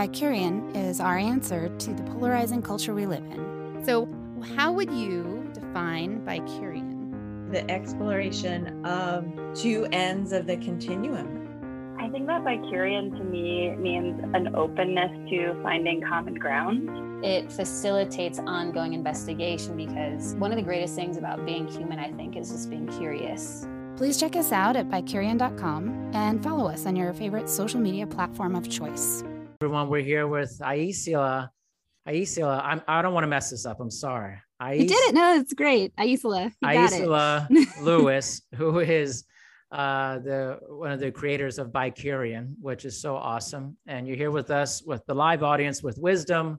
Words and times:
Bicurian 0.00 0.74
is 0.74 0.98
our 0.98 1.18
answer 1.18 1.68
to 1.68 1.92
the 1.92 2.02
polarizing 2.04 2.62
culture 2.62 2.94
we 2.94 3.04
live 3.04 3.22
in. 3.22 3.82
So, 3.84 4.08
how 4.56 4.72
would 4.72 4.90
you 4.90 5.46
define 5.52 6.24
Bicurian? 6.24 7.52
The 7.52 7.70
exploration 7.70 8.82
of 8.86 9.26
two 9.54 9.86
ends 9.92 10.32
of 10.32 10.46
the 10.46 10.56
continuum. 10.56 11.96
I 12.00 12.08
think 12.08 12.26
that 12.28 12.44
Bicurian 12.44 13.14
to 13.14 13.22
me 13.22 13.76
means 13.76 14.24
an 14.32 14.56
openness 14.56 15.10
to 15.28 15.60
finding 15.62 16.00
common 16.00 16.36
ground. 16.36 17.22
It 17.22 17.52
facilitates 17.52 18.38
ongoing 18.38 18.94
investigation 18.94 19.76
because 19.76 20.34
one 20.36 20.50
of 20.50 20.56
the 20.56 20.64
greatest 20.64 20.94
things 20.94 21.18
about 21.18 21.44
being 21.44 21.68
human, 21.68 21.98
I 21.98 22.10
think, 22.12 22.38
is 22.38 22.48
just 22.48 22.70
being 22.70 22.88
curious. 22.88 23.66
Please 23.98 24.18
check 24.18 24.34
us 24.34 24.50
out 24.50 24.76
at 24.76 24.88
bicurian.com 24.88 26.12
and 26.14 26.42
follow 26.42 26.70
us 26.70 26.86
on 26.86 26.96
your 26.96 27.12
favorite 27.12 27.50
social 27.50 27.80
media 27.80 28.06
platform 28.06 28.56
of 28.56 28.66
choice 28.66 29.22
everyone. 29.62 29.90
We're 29.90 30.00
here 30.00 30.26
with 30.26 30.58
Aisila. 30.62 31.50
Aisila, 32.08 32.64
I'm, 32.64 32.80
I 32.88 33.02
don't 33.02 33.12
want 33.12 33.24
to 33.24 33.28
mess 33.28 33.50
this 33.50 33.66
up. 33.66 33.78
I'm 33.78 33.90
sorry. 33.90 34.38
Ais- 34.58 34.80
you 34.80 34.88
did 34.88 34.94
it. 34.94 35.14
No, 35.14 35.34
it's 35.34 35.52
great. 35.52 35.94
Aisila. 35.96 36.50
Aisila 36.64 37.46
Lewis, 37.82 38.40
who 38.54 38.78
is 38.78 39.24
uh, 39.70 40.18
the 40.20 40.60
one 40.66 40.92
of 40.92 40.98
the 40.98 41.12
creators 41.12 41.58
of 41.58 41.72
Bicurian, 41.72 42.54
which 42.62 42.86
is 42.86 42.98
so 43.02 43.16
awesome. 43.16 43.76
And 43.86 44.08
you're 44.08 44.16
here 44.16 44.30
with 44.30 44.50
us 44.50 44.82
with 44.82 45.04
the 45.04 45.14
live 45.14 45.42
audience 45.42 45.82
with 45.82 45.98
wisdom. 45.98 46.58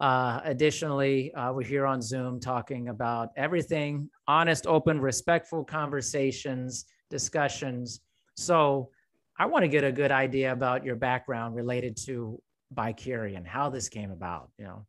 Uh, 0.00 0.40
additionally, 0.42 1.32
uh, 1.34 1.52
we're 1.52 1.62
here 1.62 1.86
on 1.86 2.02
Zoom 2.02 2.40
talking 2.40 2.88
about 2.88 3.28
everything 3.36 4.10
honest, 4.26 4.66
open, 4.66 5.00
respectful 5.00 5.62
conversations, 5.62 6.86
discussions. 7.08 8.00
So 8.34 8.90
I 9.38 9.46
want 9.46 9.64
to 9.64 9.68
get 9.68 9.84
a 9.84 9.92
good 9.92 10.10
idea 10.10 10.52
about 10.52 10.84
your 10.84 10.96
background 10.96 11.54
related 11.54 11.96
to 12.06 12.40
Bicurian, 12.74 13.46
how 13.46 13.68
this 13.68 13.88
came 13.88 14.10
about, 14.10 14.50
you 14.58 14.64
know. 14.64 14.86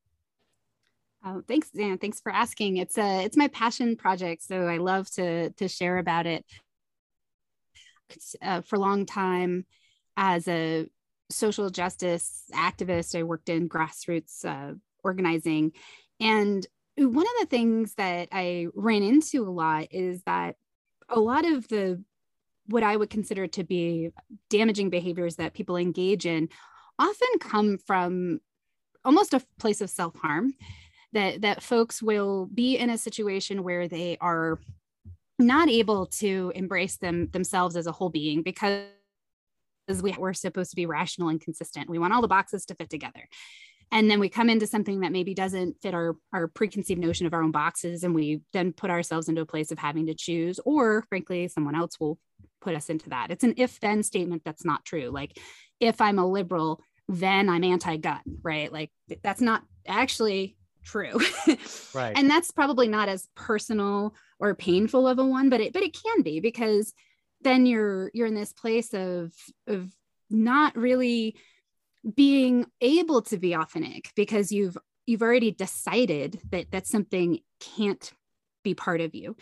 Oh, 1.26 1.42
thanks, 1.48 1.70
Dan. 1.72 1.98
Thanks 1.98 2.22
for 2.22 2.32
asking. 2.32 2.78
It's 2.78 2.98
a 2.98 3.24
it's 3.26 3.36
my 3.36 3.50
passion 3.50 3.98
project, 3.98 4.44
so 4.44 4.68
I 4.68 4.78
love 4.78 5.10
to 5.12 5.50
to 5.52 5.68
share 5.68 5.98
about 5.98 6.26
it. 6.26 6.46
Uh, 8.42 8.62
for 8.62 8.78
a 8.78 8.80
long 8.80 9.06
time, 9.06 9.66
as 10.16 10.48
a 10.48 10.88
social 11.30 11.70
justice 11.70 12.44
activist, 12.54 13.20
I 13.20 13.24
worked 13.24 13.50
in 13.50 13.68
grassroots 13.68 14.46
uh, 14.46 14.76
organizing, 15.04 15.74
and 16.20 16.66
one 16.98 17.26
of 17.26 17.34
the 17.42 17.48
things 17.48 17.94
that 17.96 18.30
I 18.32 18.68
ran 18.74 19.04
into 19.04 19.44
a 19.44 19.52
lot 19.52 19.88
is 19.92 20.24
that 20.24 20.56
a 21.10 21.20
lot 21.20 21.46
of 21.46 21.68
the 21.68 22.04
what 22.68 22.84
I 22.84 22.96
would 22.96 23.10
consider 23.10 23.48
to 23.48 23.64
be 23.64 24.12
damaging 24.50 24.90
behaviors 24.90 25.38
that 25.38 25.54
people 25.54 25.78
engage 25.78 26.26
in 26.26 26.50
often 27.00 27.28
come 27.40 27.78
from 27.78 28.40
almost 29.06 29.34
a 29.34 29.44
place 29.60 29.82
of 29.82 29.90
self-harm 29.90 30.54
that 31.14 31.42
that 31.42 31.64
folks 31.64 32.02
will 32.02 32.48
be 32.48 32.78
in 32.78 32.90
a 32.90 32.98
situation 32.98 33.64
where 33.64 33.88
they 33.88 34.18
are 34.20 34.60
not 35.40 35.70
able 35.70 36.08
to 36.08 36.52
embrace 36.56 36.98
them 36.98 37.30
themselves 37.32 37.76
as 37.76 37.88
a 37.88 37.92
whole 37.92 38.10
being 38.10 38.42
because 38.42 38.88
we, 40.02 40.14
we're 40.18 40.34
supposed 40.34 40.72
to 40.72 40.76
be 40.76 40.86
rational 40.86 41.30
and 41.30 41.40
consistent. 41.40 41.90
We 41.90 42.00
want 42.00 42.12
all 42.14 42.22
the 42.22 42.28
boxes 42.28 42.66
to 42.66 42.76
fit 42.76 42.90
together 42.90 43.28
and 43.92 44.12
then 44.12 44.20
we 44.20 44.30
come 44.30 44.50
into 44.50 44.68
something 44.68 45.02
that 45.02 45.12
maybe 45.12 45.34
doesn't 45.34 45.82
fit 45.82 45.94
our 45.94 46.16
our 46.34 46.48
preconceived 46.48 47.00
notion 47.00 47.26
of 47.26 47.34
our 47.34 47.44
own 47.44 47.52
boxes 47.52 48.04
and 48.04 48.14
we 48.14 48.42
then 48.54 48.74
put 48.74 48.90
ourselves 48.90 49.30
into 49.30 49.42
a 49.42 49.46
place 49.46 49.72
of 49.72 49.80
having 49.80 50.08
to 50.08 50.14
choose 50.14 50.60
or 50.66 51.06
frankly 51.10 51.48
someone 51.48 51.76
else 51.76 52.00
will 52.00 52.20
put 52.62 52.76
us 52.76 52.90
into 52.90 53.10
that. 53.10 53.32
It's 53.32 53.44
an 53.44 53.54
if 53.58 53.80
then 53.80 54.04
statement 54.04 54.42
that's 54.44 54.66
not 54.66 54.86
true. 54.86 55.10
Like 55.10 55.38
if 55.80 56.02
i'm 56.02 56.20
a 56.20 56.28
liberal 56.28 56.82
then 57.08 57.50
i'm 57.50 57.64
anti-gun 57.64 58.22
right? 58.42 58.72
Like 58.72 58.92
that's 59.24 59.42
not 59.42 59.64
actually 59.88 60.58
true. 60.84 61.20
Right. 61.94 62.14
And 62.16 62.30
that's 62.30 62.52
probably 62.52 62.88
not 62.88 63.10
as 63.10 63.28
personal 63.36 64.14
or 64.40 64.54
painful 64.56 65.08
of 65.08 65.20
a 65.20 65.26
one 65.26 65.50
but 65.50 65.62
it 65.62 65.74
but 65.74 65.84
it 65.84 65.98
can 66.02 66.22
be 66.22 66.40
because 66.40 66.94
then 67.42 67.66
you're 67.66 68.12
you're 68.14 68.28
in 68.28 68.36
this 68.36 68.54
place 68.54 68.94
of 68.94 69.34
of 69.68 69.90
not 70.30 70.76
really 70.76 71.36
being 72.16 72.66
able 72.82 73.22
to 73.24 73.38
be 73.38 73.54
authentic 73.54 74.12
because 74.16 74.52
you've 74.52 74.78
you've 75.06 75.22
already 75.22 75.52
decided 75.52 76.40
that 76.52 76.72
that 76.72 76.88
something 76.88 77.40
can't 77.60 78.12
be 78.64 78.74
part 78.74 79.00
of 79.00 79.16
you. 79.16 79.36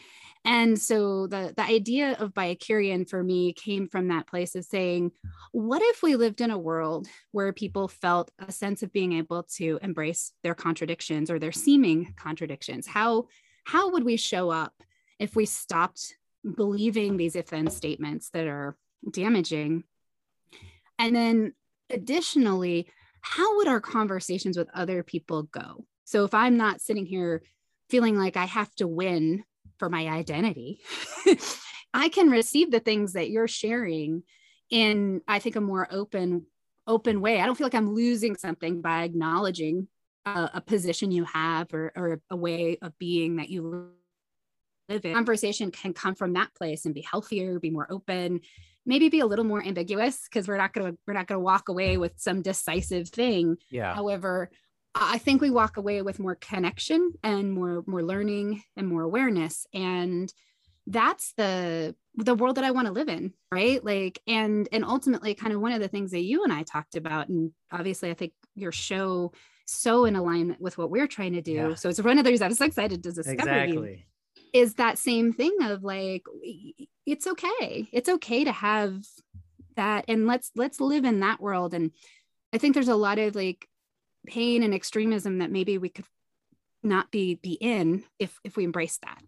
And 0.44 0.80
so 0.80 1.26
the 1.26 1.54
the 1.56 1.64
idea 1.64 2.16
of 2.20 2.34
Bicurian 2.34 3.10
for 3.10 3.24
me 3.24 3.54
came 3.54 3.88
from 3.88 4.10
that 4.10 4.28
place 4.28 4.56
of 4.56 4.64
saying 4.64 5.12
what 5.52 5.82
if 5.82 6.04
we 6.04 6.16
lived 6.16 6.42
in 6.42 6.52
a 6.52 6.58
world 6.58 7.08
where 7.32 7.52
people 7.52 7.88
felt 7.88 8.32
a 8.38 8.52
sense 8.52 8.84
of 8.84 8.94
being 8.94 9.14
able 9.14 9.44
to 9.58 9.80
embrace 9.82 10.32
their 10.44 10.54
contradictions 10.54 11.32
or 11.32 11.40
their 11.40 11.52
seeming 11.52 12.14
contradictions? 12.18 12.86
How 12.86 13.28
how 13.66 13.92
would 13.92 14.04
we 14.04 14.18
show 14.18 14.52
up 14.52 14.74
if 15.18 15.36
we 15.36 15.46
stopped 15.46 16.16
believing 16.56 17.18
these 17.18 17.36
if 17.36 17.48
then 17.48 17.70
statements 17.70 18.30
that 18.30 18.46
are 18.48 18.78
damaging? 19.12 19.84
And 21.00 21.16
then 21.16 21.54
additionally, 21.90 22.88
how 23.22 23.58
would 23.58 23.68
our 23.68 23.82
conversations 23.82 24.58
with 24.58 24.70
other 24.74 25.04
people 25.04 25.44
go? 25.44 25.86
So 26.04 26.24
if 26.26 26.34
I'm 26.34 26.58
not 26.58 26.82
sitting 26.82 27.06
here 27.06 27.42
feeling 27.90 28.18
like 28.18 28.38
I 28.38 28.46
have 28.46 28.74
to 28.76 28.88
win 28.88 29.44
for 29.80 29.90
my 29.90 30.08
identity, 30.08 30.80
I 31.94 32.10
can 32.10 32.30
receive 32.30 32.72
the 32.72 32.80
things 32.80 33.14
that 33.14 33.30
you're 33.30 33.48
sharing 33.48 34.24
in, 34.70 35.22
I 35.28 35.40
think, 35.40 35.56
a 35.56 35.62
more 35.62 35.88
open, 35.90 36.46
open 36.86 37.22
way. 37.22 37.40
I 37.40 37.46
don't 37.46 37.56
feel 37.56 37.66
like 37.66 37.76
I'm 37.76 37.94
losing 37.94 38.36
something 38.36 38.82
by 38.82 39.04
acknowledging 39.04 39.88
a, 40.26 40.52
a 40.56 40.62
position 40.62 41.12
you 41.12 41.26
have 41.26 41.74
or, 41.74 41.92
or 41.96 42.22
a 42.30 42.36
way 42.36 42.78
of 42.82 42.98
being 43.00 43.38
that 43.38 43.50
you 43.50 43.92
live 44.90 45.06
in. 45.06 45.14
Conversation 45.14 45.72
can 45.72 45.94
come 45.94 46.16
from 46.16 46.34
that 46.34 46.54
place 46.56 46.86
and 46.86 46.94
be 46.94 47.02
healthier, 47.02 47.60
be 47.60 47.70
more 47.70 47.88
open, 47.90 48.42
maybe 48.86 49.10
be 49.10 49.20
a 49.20 49.26
little 49.26 49.46
more 49.46 49.64
ambiguous 49.64 50.28
because 50.30 50.48
we're 50.48 50.58
not 50.58 50.74
going 50.74 50.92
to 50.92 50.98
we're 51.08 51.14
not 51.14 51.28
to 51.28 51.40
walk 51.40 51.70
away 51.70 51.98
with 51.98 52.14
some 52.18 52.42
decisive 52.42 53.10
thing 53.10 53.58
yeah 53.70 53.94
however 53.94 54.50
i 54.94 55.18
think 55.18 55.42
we 55.42 55.50
walk 55.50 55.78
away 55.78 56.02
with 56.02 56.20
more 56.20 56.36
connection 56.36 57.14
and 57.24 57.52
more 57.52 57.84
more 57.88 58.04
learning 58.04 58.62
and 58.78 58.88
more 58.88 59.04
awareness 59.04 59.66
and 59.74 60.32
that's 60.88 61.34
the 61.34 61.96
the 62.16 62.36
world 62.36 62.58
that 62.58 62.64
i 62.64 62.72
want 62.72 62.88
to 62.88 62.94
live 62.94 63.10
in 63.10 63.34
right 63.52 63.84
like 63.84 64.20
and 64.28 64.70
and 64.72 64.86
ultimately 64.86 65.34
kind 65.34 65.54
of 65.54 65.62
one 65.62 65.72
of 65.72 65.82
the 65.82 65.88
things 65.88 66.12
that 66.12 66.24
you 66.24 66.44
and 66.44 66.54
i 66.54 66.64
talked 66.64 66.96
about 66.96 67.28
and 67.28 67.52
obviously 67.72 68.10
i 68.12 68.14
think 68.14 68.34
your 68.54 68.72
show 68.72 69.32
so 69.68 70.06
in 70.06 70.16
alignment 70.16 70.62
with 70.62 70.78
what 70.78 70.92
we're 70.92 71.08
trying 71.08 71.34
to 71.34 71.42
do 71.42 71.52
yeah. 71.52 71.74
so 71.74 71.90
it's 71.90 72.02
one 72.02 72.20
of 72.20 72.24
those 72.24 72.42
i'm 72.42 72.54
so 72.54 72.66
excited 72.66 73.02
to 73.02 73.12
discover 73.12 73.34
exactly. 73.34 73.92
you 73.92 73.98
is 74.56 74.76
that 74.76 74.98
same 74.98 75.34
thing 75.34 75.58
of 75.64 75.84
like 75.84 76.24
it's 77.06 77.28
okay. 77.28 77.90
It's 77.92 78.08
okay 78.08 78.46
to 78.46 78.54
have 78.54 79.04
that 79.76 80.06
and 80.08 80.26
let's 80.26 80.52
let's 80.56 80.80
live 80.80 81.04
in 81.04 81.20
that 81.20 81.42
world. 81.42 81.74
And 81.74 81.92
i 82.54 82.58
think 82.58 82.74
there's 82.74 82.88
a 82.88 82.96
lot 82.96 83.20
of 83.20 83.36
like 83.36 83.68
pain 84.26 84.64
and 84.64 84.74
extremism 84.74 85.40
that 85.40 85.52
maybe 85.52 85.78
we 85.78 85.90
could 85.90 86.06
not 86.82 87.12
be 87.12 87.36
be 87.36 87.54
in 87.54 88.06
if 88.18 88.40
if 88.46 88.56
we 88.56 88.64
embrace 88.64 88.98
that. 89.00 89.22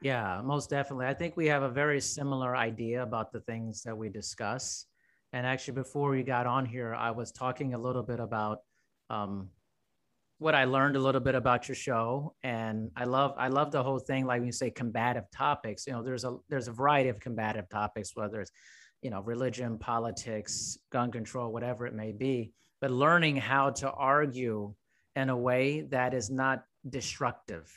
Yeah 0.00 0.40
most 0.44 0.70
definitely. 0.70 1.06
I 1.06 1.14
think 1.14 1.36
we 1.36 1.46
have 1.46 1.64
a 1.64 1.68
very 1.68 2.00
similar 2.00 2.54
idea 2.54 3.02
about 3.02 3.32
the 3.32 3.40
things 3.40 3.82
that 3.82 3.98
we 3.98 4.08
discuss. 4.10 4.86
And 5.32 5.44
actually 5.44 5.74
before 5.74 6.10
we 6.10 6.22
got 6.22 6.46
on 6.46 6.64
here 6.66 6.94
i 6.94 7.10
was 7.10 7.32
talking 7.32 7.74
a 7.74 7.78
little 7.78 8.04
bit 8.04 8.20
about 8.20 8.58
um, 9.10 9.48
what 10.40 10.54
I 10.54 10.64
learned 10.64 10.96
a 10.96 10.98
little 10.98 11.20
bit 11.20 11.34
about 11.34 11.68
your 11.68 11.74
show, 11.74 12.34
and 12.42 12.90
I 12.96 13.04
love 13.04 13.34
I 13.36 13.48
love 13.48 13.70
the 13.70 13.82
whole 13.82 13.98
thing. 13.98 14.24
Like 14.24 14.40
when 14.40 14.46
you 14.46 14.52
say 14.52 14.70
combative 14.70 15.30
topics, 15.30 15.86
you 15.86 15.92
know, 15.92 16.02
there's 16.02 16.24
a 16.24 16.38
there's 16.48 16.66
a 16.66 16.72
variety 16.72 17.10
of 17.10 17.20
combative 17.20 17.68
topics, 17.68 18.16
whether 18.16 18.40
it's 18.40 18.50
you 19.02 19.10
know 19.10 19.20
religion, 19.20 19.78
politics, 19.78 20.78
gun 20.90 21.12
control, 21.12 21.52
whatever 21.52 21.86
it 21.86 21.94
may 21.94 22.12
be. 22.12 22.52
But 22.80 22.90
learning 22.90 23.36
how 23.36 23.68
to 23.82 23.90
argue 23.90 24.72
in 25.14 25.28
a 25.28 25.36
way 25.36 25.82
that 25.90 26.14
is 26.14 26.30
not 26.30 26.64
destructive 26.88 27.70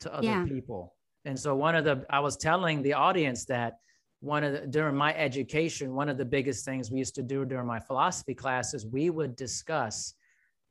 to 0.00 0.14
other 0.14 0.26
yeah. 0.28 0.44
people. 0.44 0.94
And 1.24 1.36
so 1.36 1.56
one 1.56 1.74
of 1.74 1.84
the 1.84 2.06
I 2.08 2.20
was 2.20 2.36
telling 2.36 2.82
the 2.82 2.92
audience 2.92 3.46
that 3.46 3.78
one 4.20 4.44
of 4.44 4.52
the 4.52 4.60
during 4.60 4.94
my 4.94 5.12
education, 5.14 5.92
one 5.92 6.08
of 6.08 6.18
the 6.18 6.24
biggest 6.24 6.64
things 6.64 6.88
we 6.88 7.00
used 7.00 7.16
to 7.16 7.22
do 7.22 7.44
during 7.44 7.66
my 7.66 7.80
philosophy 7.80 8.34
classes, 8.34 8.86
we 8.86 9.10
would 9.10 9.34
discuss 9.34 10.14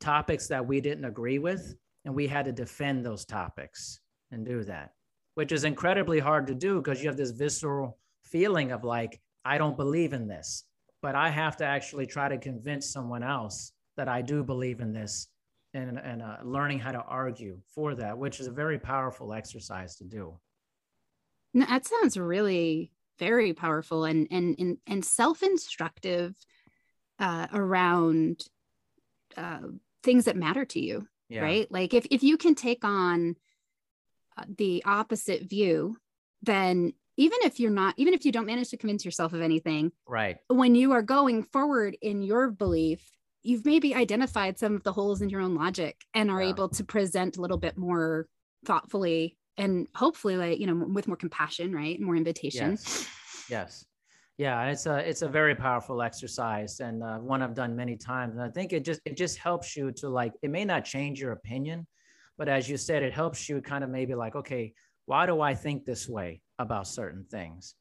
topics 0.00 0.48
that 0.48 0.66
we 0.66 0.80
didn't 0.80 1.04
agree 1.04 1.38
with 1.38 1.74
and 2.04 2.14
we 2.14 2.26
had 2.26 2.44
to 2.44 2.52
defend 2.52 3.04
those 3.04 3.24
topics 3.24 4.00
and 4.30 4.44
do 4.44 4.64
that, 4.64 4.92
which 5.34 5.52
is 5.52 5.64
incredibly 5.64 6.18
hard 6.18 6.46
to 6.46 6.54
do 6.54 6.76
because 6.76 7.02
you 7.02 7.08
have 7.08 7.16
this 7.16 7.30
visceral 7.30 7.98
feeling 8.24 8.72
of 8.72 8.84
like, 8.84 9.20
I 9.44 9.58
don't 9.58 9.76
believe 9.76 10.12
in 10.12 10.26
this, 10.26 10.64
but 11.02 11.14
I 11.14 11.30
have 11.30 11.56
to 11.58 11.64
actually 11.64 12.06
try 12.06 12.28
to 12.28 12.38
convince 12.38 12.90
someone 12.92 13.22
else 13.22 13.72
that 13.96 14.08
I 14.08 14.22
do 14.22 14.42
believe 14.42 14.80
in 14.80 14.92
this 14.92 15.28
and, 15.74 15.98
and 15.98 16.22
uh, 16.22 16.36
learning 16.44 16.78
how 16.78 16.92
to 16.92 17.02
argue 17.02 17.58
for 17.74 17.94
that, 17.94 18.16
which 18.16 18.40
is 18.40 18.46
a 18.46 18.52
very 18.52 18.78
powerful 18.78 19.32
exercise 19.32 19.96
to 19.96 20.04
do. 20.04 20.38
That 21.54 21.86
sounds 21.86 22.16
really 22.18 22.92
very 23.18 23.52
powerful 23.52 24.04
and 24.04 24.28
and 24.30 24.56
and, 24.58 24.78
and 24.86 25.04
self-instructive 25.04 26.34
uh, 27.18 27.46
around 27.52 28.44
uh, 29.36 29.60
things 30.06 30.24
that 30.24 30.36
matter 30.36 30.64
to 30.64 30.80
you, 30.80 31.06
Yeah. 31.28 31.42
right? 31.42 31.70
Like 31.70 31.92
if 31.92 32.06
if 32.10 32.22
you 32.22 32.38
can 32.38 32.54
take 32.54 32.82
on 32.84 33.36
uh, 34.38 34.44
the 34.56 34.82
opposite 34.86 35.42
view, 35.50 35.98
then 36.42 36.94
even 37.18 37.38
if 37.42 37.58
you're 37.60 37.70
not, 37.70 37.94
even 37.98 38.14
if 38.14 38.24
you 38.24 38.32
don't 38.32 38.46
manage 38.46 38.70
to 38.70 38.76
convince 38.78 39.04
yourself 39.04 39.32
of 39.34 39.40
anything, 39.42 39.92
Right. 40.06 40.36
when 40.48 40.74
you 40.74 40.92
are 40.92 41.02
going 41.02 41.42
forward 41.42 41.96
in 42.00 42.22
your 42.22 42.50
belief, 42.50 43.10
you've 43.42 43.64
maybe 43.64 43.94
identified 43.94 44.58
some 44.58 44.74
of 44.76 44.82
the 44.82 44.92
holes 44.92 45.22
in 45.22 45.28
your 45.30 45.40
own 45.40 45.54
logic 45.54 45.96
and 46.14 46.30
are 46.30 46.42
Yeah. 46.42 46.48
able 46.50 46.68
to 46.70 46.84
present 46.84 47.36
a 47.36 47.40
little 47.40 47.58
bit 47.58 47.76
more 47.76 48.28
thoughtfully 48.64 49.36
and 49.56 49.86
hopefully 49.94 50.36
like 50.36 50.58
you 50.60 50.66
know 50.66 50.74
with 50.86 51.06
more 51.08 51.16
compassion 51.16 51.72
right 51.72 51.98
more 52.00 52.16
invitation 52.16 52.72
Yes. 52.72 53.08
Yes. 53.48 53.84
Yeah, 54.38 54.66
it's 54.66 54.84
a 54.84 54.96
it's 54.98 55.22
a 55.22 55.28
very 55.28 55.54
powerful 55.54 56.02
exercise 56.02 56.80
and 56.80 57.02
uh, 57.02 57.16
one 57.18 57.40
I've 57.42 57.54
done 57.54 57.74
many 57.74 57.96
times. 57.96 58.34
And 58.34 58.42
I 58.42 58.50
think 58.50 58.72
it 58.74 58.84
just 58.84 59.00
it 59.06 59.16
just 59.16 59.38
helps 59.38 59.76
you 59.76 59.90
to 59.92 60.08
like 60.10 60.32
it 60.42 60.50
may 60.50 60.64
not 60.64 60.84
change 60.84 61.20
your 61.20 61.32
opinion, 61.32 61.86
but 62.36 62.48
as 62.48 62.68
you 62.68 62.76
said, 62.76 63.02
it 63.02 63.14
helps 63.14 63.48
you 63.48 63.62
kind 63.62 63.82
of 63.82 63.88
maybe 63.88 64.14
like 64.14 64.36
okay, 64.36 64.74
why 65.06 65.24
do 65.24 65.40
I 65.40 65.54
think 65.54 65.84
this 65.86 66.06
way 66.06 66.42
about 66.58 66.86
certain 66.86 67.24
things, 67.30 67.74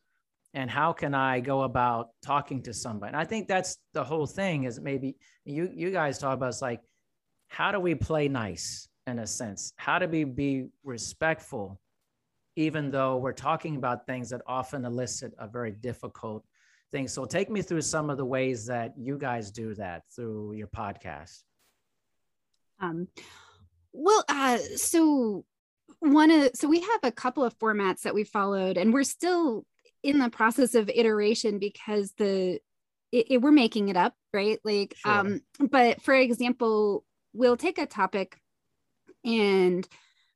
and 0.53 0.71
how 0.71 0.93
can 0.93 1.13
I 1.13 1.41
go 1.41 1.63
about 1.63 2.09
talking 2.23 2.63
to 2.63 2.73
somebody? 2.73 3.09
And 3.09 3.17
I 3.17 3.25
think 3.25 3.49
that's 3.49 3.77
the 3.93 4.03
whole 4.05 4.27
thing 4.27 4.63
is 4.63 4.79
maybe 4.79 5.17
you 5.43 5.69
you 5.73 5.91
guys 5.91 6.19
talk 6.19 6.35
about 6.35 6.49
it's 6.49 6.61
like 6.61 6.79
how 7.49 7.71
do 7.73 7.81
we 7.81 7.95
play 7.95 8.29
nice 8.29 8.87
in 9.07 9.19
a 9.19 9.27
sense? 9.27 9.73
How 9.75 9.99
do 9.99 10.07
we 10.07 10.23
be 10.23 10.67
respectful 10.85 11.81
even 12.55 12.89
though 12.91 13.17
we're 13.17 13.33
talking 13.33 13.75
about 13.75 14.05
things 14.05 14.29
that 14.29 14.41
often 14.47 14.85
elicit 14.85 15.33
a 15.37 15.47
very 15.47 15.71
difficult 15.71 16.45
thing. 16.91 17.07
So 17.07 17.25
take 17.25 17.49
me 17.49 17.61
through 17.61 17.81
some 17.81 18.09
of 18.09 18.17
the 18.17 18.25
ways 18.25 18.65
that 18.67 18.93
you 18.97 19.17
guys 19.17 19.51
do 19.51 19.73
that 19.75 20.03
through 20.15 20.53
your 20.53 20.67
podcast. 20.67 21.43
um 22.79 23.07
well 23.93 24.23
uh 24.27 24.57
so 24.75 25.45
one 25.99 26.29
of 26.29 26.51
so 26.53 26.67
we 26.67 26.81
have 26.81 26.99
a 27.03 27.11
couple 27.11 27.43
of 27.43 27.57
formats 27.57 28.01
that 28.01 28.13
we 28.13 28.23
followed 28.23 28.77
and 28.77 28.93
we're 28.93 29.03
still 29.03 29.65
in 30.03 30.19
the 30.19 30.29
process 30.29 30.75
of 30.75 30.89
iteration 30.89 31.57
because 31.57 32.11
the 32.17 32.59
it, 33.11 33.25
it- 33.31 33.41
we're 33.41 33.51
making 33.51 33.87
it 33.89 33.95
up 33.97 34.13
right 34.33 34.59
like 34.65 34.93
Sure. 34.97 35.11
um 35.13 35.41
but 35.71 36.01
for 36.01 36.13
example 36.13 37.05
we'll 37.33 37.57
take 37.57 37.77
a 37.77 37.85
topic 37.85 38.37
and 39.23 39.87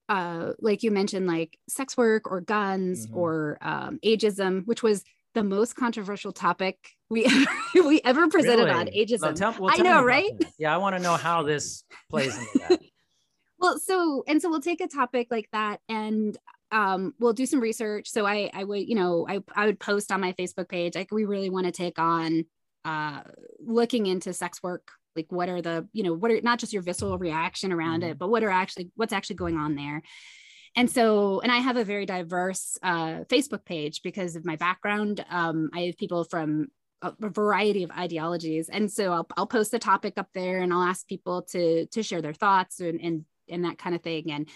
uh 0.09 0.53
like 0.59 0.83
you 0.83 0.91
mentioned 0.91 1.27
like 1.27 1.57
sex 1.69 1.95
work 1.95 2.29
or 2.29 2.41
guns 2.41 3.07
Mhm. 3.07 3.15
or 3.15 3.57
um 3.61 3.99
ageism 4.03 4.65
which 4.65 4.83
was 4.83 5.03
the 5.35 5.43
most 5.43 5.75
controversial 5.75 6.31
topic 6.33 6.75
we 7.09 7.25
we 7.75 8.01
ever 8.03 8.27
presented 8.27 8.67
on 8.69 8.87
ageism 8.87 9.21
Well, 9.21 9.33
tell- 9.33 9.55
well, 9.59 9.71
I 9.73 9.77
know, 9.81 10.03
right? 10.03 10.31
that. 10.39 10.51
Yeah, 10.57 10.73
I 10.73 10.77
want 10.77 10.95
to 10.97 11.01
know 11.01 11.15
how 11.15 11.43
this 11.43 11.83
plays 12.09 12.35
into 12.37 12.59
that. 12.67 12.79
well 13.59 13.77
so 13.77 14.23
and 14.27 14.41
so 14.41 14.49
we'll 14.49 14.61
take 14.61 14.81
a 14.81 14.87
topic 14.87 15.27
like 15.29 15.47
that 15.53 15.79
and 15.87 16.37
um 16.71 17.13
we'll 17.19 17.33
do 17.33 17.45
some 17.45 17.59
research 17.59 18.09
so 18.09 18.25
i 18.25 18.49
i 18.53 18.63
would 18.63 18.87
you 18.87 18.95
know 18.95 19.25
i 19.29 19.39
i 19.55 19.65
would 19.65 19.79
post 19.79 20.11
on 20.11 20.21
my 20.21 20.33
facebook 20.33 20.69
page 20.69 20.95
like 20.95 21.11
we 21.11 21.25
really 21.25 21.49
want 21.49 21.65
to 21.65 21.71
take 21.71 21.99
on 21.99 22.45
uh 22.85 23.21
looking 23.59 24.05
into 24.05 24.31
sex 24.33 24.63
work 24.63 24.91
like 25.15 25.27
what 25.29 25.49
are 25.49 25.61
the 25.61 25.87
you 25.93 26.03
know 26.03 26.13
what 26.13 26.31
are 26.31 26.41
not 26.41 26.59
just 26.59 26.73
your 26.73 26.81
visceral 26.81 27.17
reaction 27.17 27.71
around 27.71 28.03
Mhm. 28.03 28.11
it 28.11 28.19
but 28.19 28.29
what 28.29 28.43
are 28.43 28.49
actually 28.49 28.91
what's 28.95 29.13
actually 29.13 29.35
going 29.37 29.57
on 29.57 29.75
there. 29.75 30.01
And 30.75 30.89
so 30.89 31.39
and 31.41 31.51
i 31.51 31.57
have 31.57 31.77
a 31.77 31.83
very 31.83 32.05
diverse 32.05 32.77
uh 32.83 33.23
facebook 33.27 33.65
page 33.65 34.01
because 34.03 34.35
of 34.35 34.45
my 34.45 34.55
background. 34.55 35.25
Um 35.29 35.69
i 35.73 35.81
have 35.81 35.97
people 35.97 36.23
from 36.23 36.67
a 37.01 37.13
a 37.23 37.29
variety 37.29 37.83
of 37.83 37.91
ideologies. 37.91 38.67
And 38.69 38.91
so 38.91 39.13
I'll, 39.13 39.27
I'll 39.37 39.47
post 39.47 39.71
the 39.71 39.79
topic 39.79 40.13
up 40.17 40.27
there 40.33 40.61
and 40.61 40.71
i'll 40.73 40.83
ask 40.83 41.07
people 41.07 41.41
to 41.53 41.85
to 41.87 42.03
share 42.03 42.21
their 42.21 42.33
thoughts 42.33 42.79
and 42.81 42.99
and 43.01 43.25
and 43.49 43.65
that 43.65 43.77
kind 43.77 43.95
of 43.95 44.03
thing. 44.03 44.31
And 44.31 44.47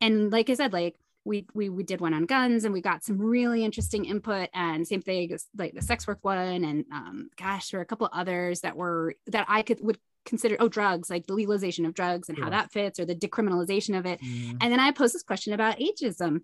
and 0.00 0.32
like 0.32 0.48
i 0.50 0.54
said 0.54 0.72
like 0.72 0.96
we 1.24 1.46
we 1.54 1.68
we 1.68 1.82
did 1.82 2.00
one 2.00 2.14
on 2.14 2.24
guns 2.24 2.64
and 2.64 2.72
we 2.72 2.80
got 2.80 3.04
some 3.04 3.18
really 3.18 3.64
interesting 3.64 4.04
input 4.06 4.48
and 4.54 4.86
same 4.86 5.02
thing 5.02 5.36
like 5.58 5.74
the 5.74 5.82
sex 5.82 6.06
work 6.06 6.18
one 6.22 6.64
and 6.64 6.84
um 6.92 7.28
gosh 7.36 7.70
there 7.70 7.78
were 7.78 7.82
a 7.82 7.86
couple 7.86 8.08
others 8.12 8.60
that 8.60 8.76
were 8.76 9.14
that 9.26 9.44
i 9.48 9.60
could 9.62 9.78
would 9.82 9.98
consider 10.24 10.56
oh 10.60 10.68
drugs 10.68 11.10
like 11.10 11.26
the 11.26 11.34
legalization 11.34 11.84
of 11.84 11.94
drugs 11.94 12.28
and 12.28 12.38
how 12.38 12.48
that 12.50 12.70
fits 12.72 12.98
or 12.98 13.04
the 13.04 13.14
decriminalization 13.14 13.98
of 13.98 14.06
it 14.06 14.20
Mhm. 14.20 14.58
and 14.60 14.72
then 14.72 14.80
I 14.80 14.92
posed 14.92 15.14
this 15.14 15.22
question 15.22 15.52
about 15.52 15.78
ageism. 15.78 16.42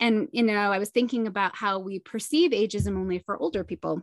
And, 0.00 0.28
you 0.32 0.42
know, 0.42 0.72
I 0.72 0.78
was 0.80 0.90
thinking 0.90 1.28
about 1.28 1.54
how 1.54 1.78
we 1.78 2.00
perceive 2.00 2.50
ageism 2.50 2.96
only 2.96 3.20
for 3.20 3.36
older 3.36 3.62
people. 3.62 4.02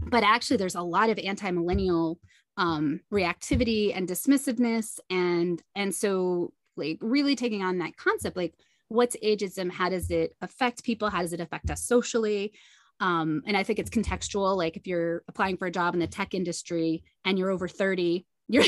But 0.00 0.22
actually, 0.22 0.58
there's 0.58 0.76
a 0.76 0.82
lot 0.82 1.10
of 1.10 1.18
anti 1.18 1.50
millennial 1.50 2.20
um, 2.56 3.00
reactivity 3.12 3.96
and 3.96 4.08
dismissiveness. 4.08 5.00
And, 5.10 5.60
and 5.74 5.92
so, 5.92 6.52
like, 6.76 6.98
really 7.00 7.34
taking 7.34 7.62
on 7.62 7.78
that 7.78 7.96
concept 7.96 8.36
like, 8.36 8.54
what's 8.92 9.16
ageism? 9.16 9.70
How 9.70 9.88
does 9.88 10.10
it 10.10 10.34
affect 10.40 10.84
people? 10.84 11.08
How 11.10 11.22
does 11.22 11.32
it 11.32 11.40
affect 11.40 11.70
us 11.70 11.82
socially? 11.84 12.52
Um, 13.00 13.42
and 13.46 13.56
I 13.56 13.62
think 13.64 13.78
it's 13.78 13.90
contextual. 13.90 14.56
Like, 14.56 14.76
if 14.76 14.86
you're 14.86 15.22
applying 15.28 15.56
for 15.56 15.66
a 15.66 15.70
job 15.72 15.94
in 15.94 16.00
the 16.00 16.06
tech 16.06 16.34
industry 16.34 17.02
and 17.24 17.38
you're 17.38 17.50
over 17.50 17.66
30, 17.68 18.26
you're, 18.48 18.64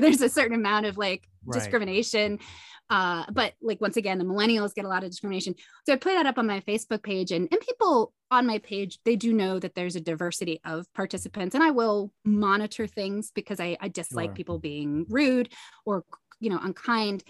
there's 0.00 0.22
a 0.22 0.28
certain 0.28 0.56
amount 0.56 0.86
of 0.86 0.96
like 0.96 1.28
Right. 1.48 1.60
discrimination 1.60 2.40
uh, 2.90 3.24
but 3.30 3.52
like 3.62 3.80
once 3.80 3.96
again 3.96 4.18
the 4.18 4.24
millennials 4.24 4.74
get 4.74 4.84
a 4.84 4.88
lot 4.88 5.04
of 5.04 5.10
discrimination 5.10 5.54
so 5.84 5.92
i 5.92 5.96
put 5.96 6.14
that 6.14 6.26
up 6.26 6.38
on 6.38 6.46
my 6.48 6.60
facebook 6.60 7.04
page 7.04 7.30
and, 7.30 7.46
and 7.52 7.60
people 7.60 8.12
on 8.32 8.46
my 8.48 8.58
page 8.58 8.98
they 9.04 9.14
do 9.14 9.32
know 9.32 9.60
that 9.60 9.74
there's 9.76 9.94
a 9.94 10.00
diversity 10.00 10.60
of 10.64 10.92
participants 10.92 11.54
and 11.54 11.62
i 11.62 11.70
will 11.70 12.12
monitor 12.24 12.86
things 12.88 13.30
because 13.32 13.60
i, 13.60 13.76
I 13.80 13.86
dislike 13.88 14.30
Sure. 14.30 14.34
people 14.34 14.58
being 14.58 15.06
rude 15.08 15.50
or 15.84 16.04
you 16.40 16.50
know 16.50 16.58
unkind 16.60 17.22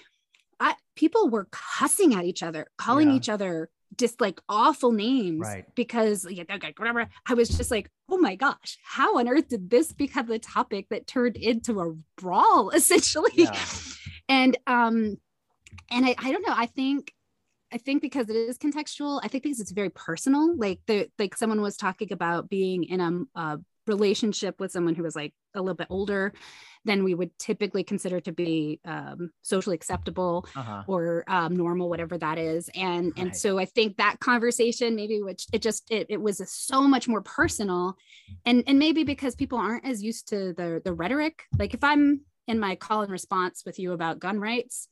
I, 0.60 0.74
people 0.96 1.28
were 1.28 1.48
cussing 1.50 2.14
at 2.14 2.24
each 2.24 2.42
other 2.42 2.66
calling 2.78 3.10
Yeah. 3.10 3.16
each 3.16 3.28
other 3.28 3.68
just 3.96 4.20
like 4.20 4.40
awful 4.48 4.92
names 4.92 5.40
Right. 5.46 5.64
because 5.74 6.26
yeah, 6.28 6.42
whatever 6.76 7.08
i 7.26 7.34
was 7.34 7.48
just 7.48 7.70
like 7.70 7.88
oh 8.08 8.18
my 8.18 8.34
gosh 8.34 8.78
how 8.82 9.18
on 9.18 9.28
earth 9.28 9.48
did 9.48 9.70
this 9.70 9.92
become 9.92 10.26
the 10.26 10.38
topic 10.38 10.86
that 10.90 11.06
turned 11.06 11.36
into 11.36 11.80
a 11.80 11.92
brawl 12.20 12.70
essentially 12.74 13.30
Yeah. 13.34 13.58
and 14.28 14.56
um 14.66 15.18
and 15.90 16.04
I, 16.06 16.14
I 16.18 16.32
don't 16.32 16.46
know 16.46 16.54
i 16.56 16.66
think 16.66 17.12
i 17.72 17.78
think 17.78 18.02
because 18.02 18.28
it 18.28 18.36
is 18.36 18.58
contextual 18.58 19.20
i 19.22 19.28
think 19.28 19.44
because 19.44 19.60
it's 19.60 19.72
very 19.72 19.90
personal 19.90 20.56
like 20.56 20.80
the 20.86 21.08
like 21.18 21.36
someone 21.36 21.60
was 21.62 21.76
talking 21.76 22.12
about 22.12 22.48
being 22.48 22.84
in 22.84 23.00
a, 23.00 23.40
a 23.40 23.58
relationship 23.86 24.58
with 24.60 24.72
someone 24.72 24.94
who 24.94 25.02
was 25.02 25.16
like 25.16 25.32
a 25.54 25.60
little 25.60 25.74
bit 25.74 25.86
older 25.90 26.32
than 26.84 27.02
we 27.02 27.14
would 27.14 27.36
typically 27.38 27.82
consider 27.82 28.20
to 28.20 28.32
be 28.32 28.80
um, 28.84 29.30
socially 29.42 29.74
acceptable 29.74 30.46
Uh-huh. 30.54 30.82
or 30.86 31.24
um, 31.28 31.56
normal 31.56 31.88
whatever 31.88 32.16
that 32.18 32.38
is. 32.38 32.68
And 32.74 33.12
and 33.16 33.34
so 33.36 33.58
i 33.58 33.64
think 33.64 33.96
that 33.96 34.20
conversation 34.20 34.94
maybe 34.94 35.20
which 35.22 35.46
it 35.52 35.62
just 35.62 35.90
it, 35.90 36.06
it 36.10 36.20
was 36.20 36.40
so 36.50 36.82
much 36.82 37.08
more 37.08 37.22
personal. 37.22 37.96
And 38.44 38.62
and 38.66 38.78
maybe 38.78 39.04
because 39.04 39.34
people 39.34 39.58
aren't 39.58 39.84
as 39.86 40.02
used 40.02 40.28
to 40.28 40.52
the 40.52 40.80
the 40.84 40.92
rhetoric 40.92 41.42
like 41.58 41.74
if 41.74 41.82
i'm 41.82 42.20
in 42.46 42.58
my 42.60 42.76
call 42.76 43.02
and 43.02 43.10
response 43.10 43.62
with 43.66 43.78
you 43.78 43.92
about 43.92 44.20
gun 44.20 44.38
rights 44.38 44.88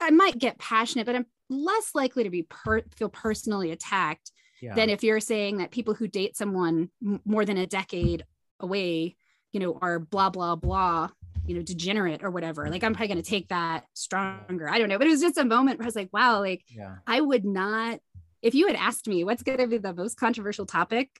i 0.00 0.10
might 0.10 0.36
get 0.38 0.58
passionate 0.58 1.06
but 1.06 1.14
i'm 1.14 1.26
less 1.48 1.94
likely 1.94 2.24
to 2.24 2.30
be 2.30 2.42
per- 2.42 2.82
feel 2.96 3.08
personally 3.08 3.70
attacked 3.70 4.32
Yeah. 4.62 4.74
than 4.74 4.90
if 4.90 5.02
you're 5.02 5.20
saying 5.20 5.58
that 5.58 5.72
people 5.72 5.92
who 5.92 6.06
date 6.06 6.36
someone 6.36 6.88
m- 7.04 7.20
more 7.24 7.44
than 7.44 7.58
a 7.58 7.66
decade 7.66 8.24
away 8.60 9.16
you 9.52 9.58
know 9.58 9.76
are 9.82 9.98
blah 9.98 10.30
blah 10.30 10.54
blah 10.54 11.08
you 11.44 11.56
know 11.56 11.62
degenerate 11.62 12.22
or 12.22 12.30
whatever 12.30 12.68
like 12.70 12.84
i'm 12.84 12.92
probably 12.94 13.08
going 13.08 13.22
to 13.22 13.28
take 13.28 13.48
that 13.48 13.84
stronger 13.92 14.68
i 14.70 14.78
don't 14.78 14.88
know 14.88 14.98
but 14.98 15.08
it 15.08 15.10
was 15.10 15.20
just 15.20 15.36
a 15.36 15.44
moment 15.44 15.78
where 15.78 15.84
i 15.84 15.88
was 15.88 15.96
like 15.96 16.10
wow 16.12 16.38
like 16.38 16.62
yeah. 16.68 16.94
i 17.08 17.20
would 17.20 17.44
not 17.44 17.98
if 18.40 18.54
you 18.54 18.68
had 18.68 18.76
asked 18.76 19.08
me 19.08 19.24
what's 19.24 19.42
going 19.42 19.58
to 19.58 19.66
be 19.66 19.78
the 19.78 19.92
most 19.92 20.16
controversial 20.16 20.64
topic 20.64 21.10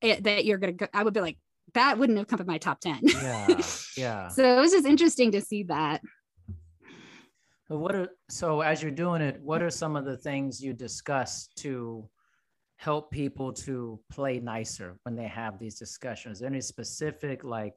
it, 0.00 0.22
that 0.22 0.44
you're 0.44 0.58
going 0.58 0.76
to 0.78 0.86
go 0.86 0.88
i 0.94 1.02
would 1.02 1.14
be 1.14 1.20
like 1.20 1.36
that 1.74 1.98
wouldn't 1.98 2.16
have 2.16 2.28
come 2.28 2.40
in 2.40 2.46
my 2.46 2.58
top 2.58 2.78
10 2.80 3.00
Yeah. 3.02 3.60
Yeah. 3.96 4.28
so 4.28 4.44
it 4.56 4.60
was 4.60 4.70
just 4.70 4.86
interesting 4.86 5.32
to 5.32 5.40
see 5.40 5.64
that 5.64 6.00
what 7.68 7.94
are 7.94 8.08
so 8.30 8.62
as 8.62 8.82
you're 8.82 8.90
doing 8.90 9.20
it, 9.20 9.40
what 9.42 9.62
are 9.62 9.70
some 9.70 9.94
of 9.94 10.06
the 10.06 10.16
things 10.16 10.62
you 10.62 10.72
discuss 10.72 11.48
to 11.56 12.08
help 12.78 13.10
people 13.10 13.52
to 13.52 13.98
play 14.10 14.38
nicer 14.38 14.96
when 15.02 15.14
they 15.14 15.26
have 15.26 15.58
these 15.58 15.78
discussions? 15.78 16.42
Any 16.42 16.60
specific 16.60 17.44
like 17.44 17.74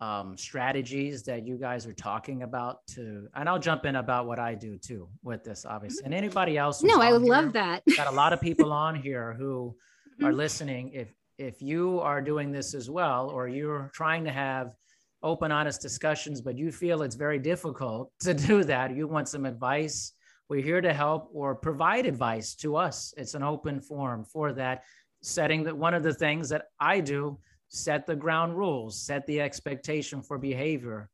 um, 0.00 0.36
strategies 0.36 1.22
that 1.24 1.46
you 1.46 1.56
guys 1.56 1.86
are 1.86 1.92
talking 1.92 2.42
about 2.42 2.78
to, 2.88 3.28
and 3.36 3.48
I'll 3.48 3.58
jump 3.60 3.84
in 3.84 3.96
about 3.96 4.26
what 4.26 4.38
I 4.40 4.54
do 4.54 4.76
too 4.78 5.08
with 5.22 5.44
this, 5.44 5.64
obviously. 5.64 6.04
And 6.04 6.12
anybody 6.14 6.58
else? 6.58 6.82
No, 6.82 7.00
I 7.00 7.12
would 7.12 7.22
love 7.22 7.44
here, 7.44 7.52
that. 7.52 7.82
Got 7.96 8.08
a 8.08 8.16
lot 8.16 8.32
of 8.32 8.40
people 8.48 8.72
on 8.72 8.96
here 8.96 9.34
who 9.38 9.76
are 10.22 10.32
Mhm. 10.32 10.36
listening. 10.36 10.90
If 10.92 11.14
if 11.38 11.62
you 11.62 11.98
are 12.00 12.20
doing 12.20 12.52
this 12.52 12.74
as 12.74 12.90
well, 12.90 13.28
or 13.30 13.48
you're 13.48 13.90
trying 13.94 14.24
to 14.24 14.30
have 14.32 14.74
open, 15.22 15.50
honest 15.52 15.80
discussions, 15.80 16.40
but 16.40 16.56
you 16.58 16.70
feel 16.72 17.02
it's 17.02 17.14
very 17.16 17.38
difficult 17.38 18.12
to 18.20 18.34
do 18.34 18.64
that, 18.64 18.94
you 18.94 19.06
want 19.06 19.28
some 19.28 19.46
advice. 19.46 20.12
We're 20.52 20.60
here 20.60 20.82
to 20.82 20.92
help 20.92 21.30
or 21.32 21.54
provide 21.54 22.04
advice 22.04 22.54
to 22.56 22.76
us. 22.76 23.14
It's 23.16 23.32
an 23.32 23.42
open 23.42 23.80
forum 23.80 24.22
for 24.22 24.52
that. 24.52 24.84
Setting 25.22 25.62
that 25.62 25.74
one 25.74 25.94
of 25.94 26.02
the 26.02 26.12
things 26.12 26.50
that 26.50 26.66
I 26.78 27.00
do 27.00 27.38
set 27.68 28.06
the 28.06 28.14
ground 28.14 28.58
rules, 28.58 29.00
set 29.00 29.26
the 29.26 29.40
expectation 29.40 30.20
for 30.20 30.36
behavior. 30.36 31.08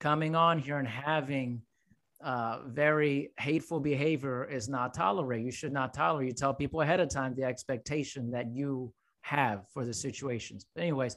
Coming 0.00 0.34
on 0.34 0.58
here 0.58 0.78
and 0.78 0.88
having 0.88 1.62
uh, 2.20 2.62
very 2.66 3.30
hateful 3.38 3.78
behavior 3.78 4.44
is 4.44 4.68
not 4.68 4.92
tolerated. 4.92 5.46
You 5.46 5.52
should 5.52 5.72
not 5.72 5.94
tolerate. 5.94 6.26
You 6.26 6.34
tell 6.34 6.52
people 6.52 6.80
ahead 6.80 6.98
of 6.98 7.10
time 7.10 7.36
the 7.36 7.44
expectation 7.44 8.32
that 8.32 8.52
you 8.52 8.92
have 9.20 9.68
for 9.72 9.84
the 9.84 9.94
situations. 9.94 10.66
But 10.74 10.82
anyways, 10.82 11.16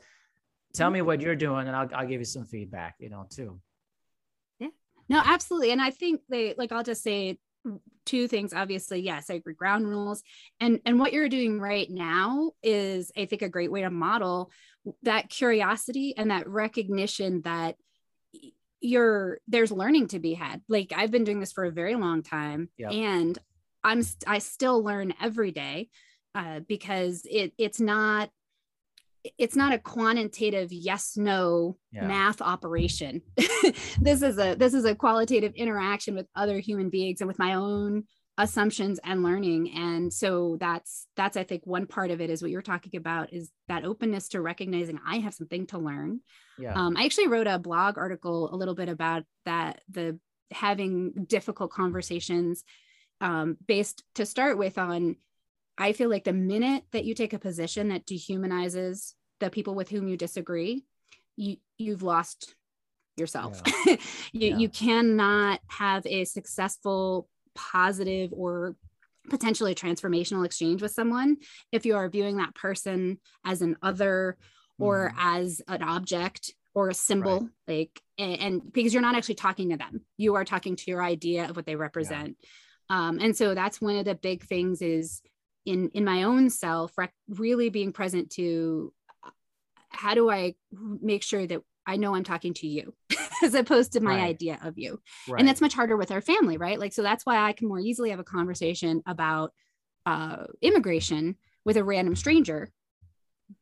tell 0.76 0.92
me 0.92 1.02
what 1.02 1.22
you're 1.22 1.36
doing, 1.36 1.66
and 1.66 1.76
I'll, 1.76 1.90
I'll 1.96 2.08
give 2.08 2.22
you 2.22 2.26
some 2.26 2.46
feedback. 2.46 2.98
You 3.00 3.10
know, 3.10 3.26
too. 3.32 3.60
Yeah. 4.60 4.68
No, 5.10 5.24
absolutely. 5.26 5.72
And 5.72 5.82
I 5.82 5.90
think 5.90 6.22
they 6.30 6.54
like 6.56 6.72
I'll 6.72 6.84
just 6.84 7.02
say 7.02 7.40
two 8.06 8.28
things. 8.28 8.54
Obviously, 8.54 9.00
yes, 9.02 9.30
I 9.30 9.36
agree. 9.36 9.54
Ground 9.54 9.88
rules. 9.88 10.24
And 10.60 10.80
and 10.86 11.00
what 11.00 11.14
you're 11.14 11.30
doing 11.30 11.60
right 11.60 11.90
now 11.90 12.52
is 12.62 13.12
I 13.18 13.26
think 13.26 13.42
a 13.42 13.50
great 13.50 13.72
way 13.72 13.82
to 13.82 13.90
model 13.90 14.52
that 15.04 15.30
curiosity 15.30 16.14
and 16.18 16.32
that 16.32 16.48
recognition 16.48 17.42
that 17.44 17.76
you're 18.82 19.40
there's 19.48 19.72
learning 19.72 20.08
to 20.10 20.20
be 20.20 20.34
had. 20.34 20.62
Like 20.68 20.92
I've 20.96 21.12
been 21.12 21.24
doing 21.24 21.40
this 21.40 21.54
for 21.54 21.64
a 21.64 21.72
very 21.72 21.96
long 21.96 22.22
time 22.22 22.70
Yep. 22.78 22.92
and 22.92 23.40
I'm 23.84 24.04
I 24.28 24.40
still 24.40 24.84
learn 24.84 25.14
every 25.22 25.52
day 25.52 25.90
uh, 26.36 26.60
because 26.62 27.26
it 27.30 27.54
it's 27.58 27.80
not 27.80 28.30
it's 29.38 29.56
not 29.56 29.74
a 29.74 29.80
quantitative 29.80 30.72
yes 30.72 31.16
no 31.18 31.78
Yeah. 31.92 32.08
math 32.08 32.42
operation 32.42 33.22
this 34.02 34.22
is 34.22 34.38
a 34.38 34.56
this 34.56 34.74
is 34.74 34.86
a 34.86 34.96
qualitative 34.96 35.54
interaction 35.56 36.16
with 36.16 36.28
other 36.36 36.60
human 36.60 36.90
beings 36.90 37.22
and 37.22 37.28
with 37.28 37.40
my 37.40 37.54
own 37.54 38.04
assumptions 38.38 39.00
and 39.04 39.22
learning 39.22 39.72
and 39.76 40.12
so 40.12 40.58
that's 40.60 41.06
that's 41.16 41.38
i 41.38 41.44
think 41.44 41.62
one 41.66 41.86
part 41.86 42.10
of 42.10 42.20
it 42.20 42.30
is 42.32 42.42
what 42.42 42.50
you're 42.50 42.64
talking 42.64 42.96
about 42.98 43.32
is 43.32 43.52
that 43.68 43.86
openness 43.86 44.28
to 44.30 44.42
recognizing 44.42 45.00
i 45.08 45.18
have 45.18 45.36
something 45.36 45.68
to 45.68 45.78
learn 45.78 46.20
Yeah. 46.58 46.74
um, 46.74 46.98
i 46.98 47.06
actually 47.06 47.28
wrote 47.28 47.46
a 47.48 47.60
blog 47.60 47.98
article 48.00 48.54
a 48.54 48.58
little 48.58 48.74
bit 48.76 48.90
about 48.90 49.24
that 49.46 49.82
the 49.90 50.20
having 50.52 51.26
difficult 51.28 51.72
conversations 51.72 52.64
um, 53.22 53.58
based 53.68 54.04
to 54.16 54.26
start 54.26 54.58
with 54.58 54.78
on 54.78 55.16
i 55.78 55.94
feel 55.94 56.10
like 56.10 56.24
the 56.24 56.34
minute 56.34 56.84
that 56.92 57.06
you 57.06 57.14
take 57.14 57.34
a 57.34 57.40
position 57.40 57.90
that 57.90 58.06
dehumanizes 58.06 59.14
the 59.40 59.50
people 59.50 59.76
with 59.76 59.90
whom 59.90 60.08
you 60.08 60.18
disagree 60.18 60.84
you 61.36 61.58
you've 61.78 62.04
lost 62.04 62.56
yourself. 63.18 63.62
You, 64.34 64.50
Yeah. 64.50 64.58
you 64.58 64.70
cannot 64.70 65.60
have 65.68 66.06
a 66.08 66.26
successful 66.26 67.28
positive 67.54 68.32
or 68.34 68.76
potentially 69.30 69.76
transformational 69.76 70.46
exchange 70.46 70.82
with 70.82 70.92
someone 70.92 71.38
if 71.72 71.86
you 71.86 71.96
are 71.96 72.10
viewing 72.10 72.38
that 72.38 72.56
person 72.56 73.20
as 73.46 73.62
an 73.62 73.78
other 73.84 74.38
or 74.80 75.12
Mhm. 75.14 75.16
as 75.18 75.62
an 75.68 75.84
object 75.84 76.54
or 76.74 76.90
a 76.90 76.94
symbol 76.96 77.48
like 77.68 78.02
and, 78.18 78.40
and 78.40 78.74
because 78.74 78.94
you're 78.94 79.02
not 79.04 79.16
actually 79.16 79.36
talking 79.36 79.70
to 79.70 79.78
them. 79.78 80.02
You 80.18 80.36
are 80.36 80.46
talking 80.46 80.76
to 80.76 80.84
your 80.90 81.04
idea 81.04 81.48
of 81.50 81.56
what 81.56 81.66
they 81.68 81.76
represent. 81.76 82.38
Um, 82.90 83.20
and 83.20 83.38
so 83.38 83.54
that's 83.54 83.80
one 83.80 83.98
of 83.98 84.06
the 84.06 84.16
big 84.16 84.44
things 84.44 84.82
is 84.82 85.22
in 85.66 85.90
in 85.94 86.04
my 86.06 86.24
own 86.24 86.50
self 86.50 86.98
rec- 86.98 87.14
really 87.30 87.70
being 87.70 87.92
present 87.94 88.30
to 88.32 88.94
how 89.90 90.14
do 90.14 90.30
i 90.30 90.54
make 91.02 91.24
sure 91.24 91.46
that 91.46 91.62
i 91.86 91.96
know 91.96 92.16
i'm 92.16 92.24
talking 92.24 92.54
to 92.54 92.68
you 92.68 92.94
as 93.44 93.54
opposed 93.54 93.94
to 93.94 94.00
my 94.02 94.16
Right. 94.16 94.24
idea 94.24 94.60
of 94.64 94.78
you 94.78 95.00
right. 95.30 95.40
and 95.40 95.48
that's 95.48 95.62
much 95.62 95.74
harder 95.74 95.96
with 95.98 96.12
our 96.12 96.22
family 96.22 96.58
right 96.58 96.80
like 96.80 96.94
so 96.94 97.02
that's 97.04 97.26
why 97.26 97.38
i 97.38 97.54
can 97.54 97.68
more 97.68 97.80
easily 97.80 98.10
have 98.10 98.20
a 98.20 98.24
conversation 98.24 99.02
about 99.06 99.54
uh, 100.06 100.48
immigration 100.62 101.36
with 101.64 101.78
a 101.78 101.84
random 101.84 102.16
stranger 102.16 102.72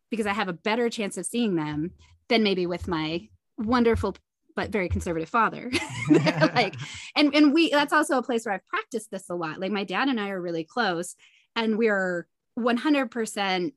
because 0.10 0.26
i 0.26 0.34
have 0.34 0.48
a 0.48 0.54
better 0.54 0.90
chance 0.90 1.18
of 1.18 1.26
seeing 1.26 1.56
them 1.56 1.92
than 2.30 2.42
maybe 2.44 2.66
with 2.66 2.88
my 2.88 3.28
wonderful 3.58 4.16
but 4.56 4.70
very 4.72 4.90
conservative 4.90 5.30
father 5.30 5.72
like 6.10 6.76
and 7.16 7.34
and 7.36 7.54
we 7.54 7.70
that's 7.70 7.94
also 7.94 8.18
a 8.18 8.24
place 8.24 8.46
where 8.46 8.56
i've 8.56 8.66
practiced 8.68 9.12
this 9.12 9.30
a 9.30 9.36
lot 9.36 9.60
like 9.60 9.72
my 9.72 9.84
dad 9.84 10.08
and 10.08 10.20
i 10.20 10.30
are 10.30 10.42
really 10.42 10.64
close 10.64 11.16
and 11.56 11.78
we're 11.78 12.28
100% 12.60 13.74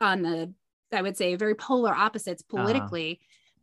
on 0.00 0.22
the 0.22 0.52
i 0.92 1.02
would 1.02 1.16
say 1.16 1.34
very 1.36 1.54
polar 1.54 1.94
opposites 1.94 2.42
Uh-huh. 2.52 2.62
politically. 2.64 3.20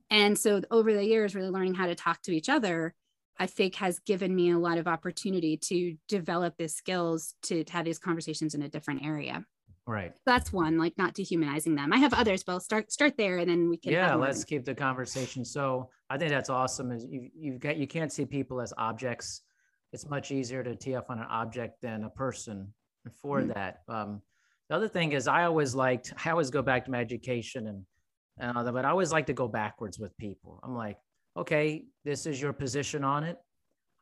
And 0.09 0.37
so 0.37 0.61
over 0.69 0.93
the 0.93 1.05
years 1.05 1.33
really 1.35 1.49
learning 1.49 1.73
how 1.75 1.87
to 1.87 1.95
talk 1.95 2.21
to 2.23 2.31
each 2.35 2.49
other 2.49 2.93
i 3.39 3.45
think 3.47 3.75
has 3.75 3.99
given 3.99 4.35
me 4.35 4.51
a 4.51 4.59
lot 4.59 4.77
of 4.77 4.87
opportunity 4.87 5.57
to 5.57 5.95
develop 6.07 6.55
the 6.57 6.67
skills 6.67 7.35
to, 7.43 7.63
to 7.63 7.73
have 7.73 7.85
these 7.85 7.99
conversations 7.99 8.53
in 8.55 8.61
a 8.61 8.69
different 8.69 9.03
area. 9.03 9.43
Right. 9.85 10.13
that's 10.25 10.53
one 10.53 10.77
like 10.77 10.93
not 10.97 11.13
dehumanizing 11.13 11.75
them. 11.75 11.91
I 11.91 11.97
have 11.97 12.13
others 12.13 12.43
but 12.43 12.53
i'll 12.53 12.59
start 12.59 12.91
start 12.91 13.17
there 13.17 13.37
and 13.39 13.49
then 13.49 13.69
we 13.69 13.77
can 13.77 13.91
yeah 13.91 14.15
let's 14.15 14.43
keep 14.43 14.63
the 14.65 14.75
conversation. 14.75 15.43
So 15.45 15.89
i 16.09 16.17
think 16.17 16.29
that's 16.31 16.49
awesome 16.49 16.91
is 16.91 17.05
you 17.05 17.29
you 17.35 17.53
get 17.59 17.77
you 17.77 17.87
can't 17.87 18.11
see 18.11 18.25
people 18.25 18.61
as 18.61 18.73
objects. 18.77 19.41
It's 19.91 20.09
much 20.09 20.31
easier 20.31 20.63
to 20.63 20.75
tee 20.75 20.95
up 20.95 21.09
on 21.09 21.19
an 21.19 21.27
object 21.29 21.81
than 21.81 22.03
a 22.05 22.09
person 22.09 22.73
for 23.11 23.41
Mhm. 23.41 23.53
that 23.53 23.81
um 23.87 24.21
the 24.69 24.75
other 24.75 24.87
thing 24.87 25.11
is 25.11 25.27
i 25.27 25.43
always 25.43 25.75
liked 25.75 26.13
i 26.25 26.29
always 26.29 26.49
go 26.49 26.61
back 26.61 26.85
to 26.85 26.91
my 26.91 26.99
education 26.99 27.67
and 27.67 27.85
and 28.39 28.57
all 28.57 28.63
that, 28.63 28.73
but 28.73 28.85
i 28.85 28.89
always 28.89 29.11
like 29.11 29.25
to 29.27 29.33
go 29.33 29.47
backwards 29.47 29.99
with 29.99 30.15
people 30.17 30.59
i'm 30.63 30.75
like 30.75 30.97
okay 31.37 31.85
this 32.05 32.25
is 32.25 32.41
your 32.41 32.53
position 32.53 33.03
on 33.03 33.23
it 33.23 33.37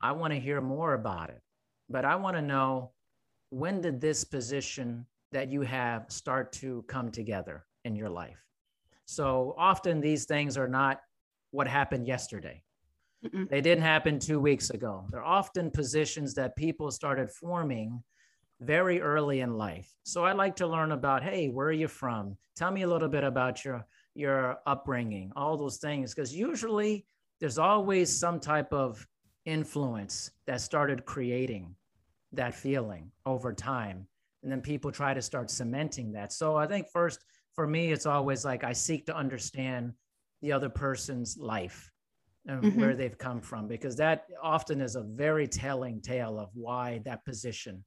i 0.02 0.12
want 0.12 0.34
to 0.34 0.40
hear 0.40 0.62
more 0.62 0.94
about 0.94 1.30
it 1.30 1.42
but 1.90 2.06
i 2.06 2.16
want 2.16 2.36
to 2.38 2.42
know 2.42 2.92
when 3.50 3.82
did 3.82 4.00
this 4.00 4.24
position 4.24 5.06
that 5.32 5.50
you 5.50 5.62
have 5.62 6.06
start 6.10 6.52
to 6.52 6.84
come 6.88 7.12
together 7.12 7.66
in 7.86 7.96
your 7.96 8.10
life 8.10 8.42
so 9.06 9.56
often 9.58 10.00
these 10.00 10.26
things 10.26 10.58
are 10.58 10.68
not 10.70 11.02
what 11.52 11.68
happened 11.68 12.08
yesterday. 12.08 12.64
Mm-mm. 13.26 13.50
They 13.50 13.60
didn't 13.60 13.84
happen 13.84 14.20
two 14.20 14.40
weeks 14.40 14.70
ago. 14.70 15.06
They're 15.10 15.22
often 15.22 15.70
positions 15.70 16.34
that 16.36 16.56
people 16.56 16.90
started 16.92 17.30
forming 17.30 18.02
very 18.62 19.02
early 19.02 19.42
in 19.42 19.58
life. 19.58 19.92
So 20.04 20.24
I 20.24 20.34
like 20.34 20.56
to 20.58 20.68
learn 20.68 20.92
about, 20.92 21.24
hey, 21.24 21.50
where 21.50 21.68
are 21.68 21.72
you 21.72 21.88
from? 21.88 22.38
Tell 22.56 22.72
me 22.72 22.84
a 22.84 22.88
little 22.88 23.10
bit 23.10 23.24
about 23.24 23.66
your 23.66 23.86
your 24.14 24.58
upbringing, 24.68 25.32
all 25.38 25.56
those 25.56 25.78
things, 25.78 26.14
because 26.14 26.36
usually 26.36 27.06
there's 27.40 27.58
always 27.58 28.16
some 28.16 28.40
type 28.42 28.72
of 28.74 29.08
influence 29.46 30.32
that 30.46 30.60
started 30.60 31.06
creating 31.06 31.74
that 32.34 32.54
feeling 32.54 33.10
over 33.26 33.54
time. 33.54 34.06
And 34.44 34.52
then 34.52 34.62
people 34.62 34.92
try 34.92 35.14
to 35.14 35.22
start 35.22 35.50
cementing 35.50 36.12
that. 36.12 36.34
So 36.34 36.58
I 36.58 36.68
think 36.68 36.88
first 36.92 37.24
for 37.56 37.66
me, 37.66 37.92
it's 37.94 38.06
always 38.06 38.44
like 38.44 38.64
I 38.66 38.74
seek 38.74 39.06
to 39.06 39.16
understand 39.16 39.94
the 40.42 40.52
other 40.52 40.70
person's 40.70 41.38
life 41.38 41.90
and 42.48 42.64
Mhm. 42.64 42.76
where 42.76 42.96
they've 42.96 43.18
come 43.18 43.40
from, 43.40 43.68
because 43.68 43.96
that 43.96 44.28
often 44.42 44.82
is 44.82 44.96
a 44.96 45.04
very 45.04 45.48
telling 45.48 46.02
tale 46.02 46.38
of 46.38 46.50
why 46.54 47.00
that 47.06 47.24
position, 47.24 47.84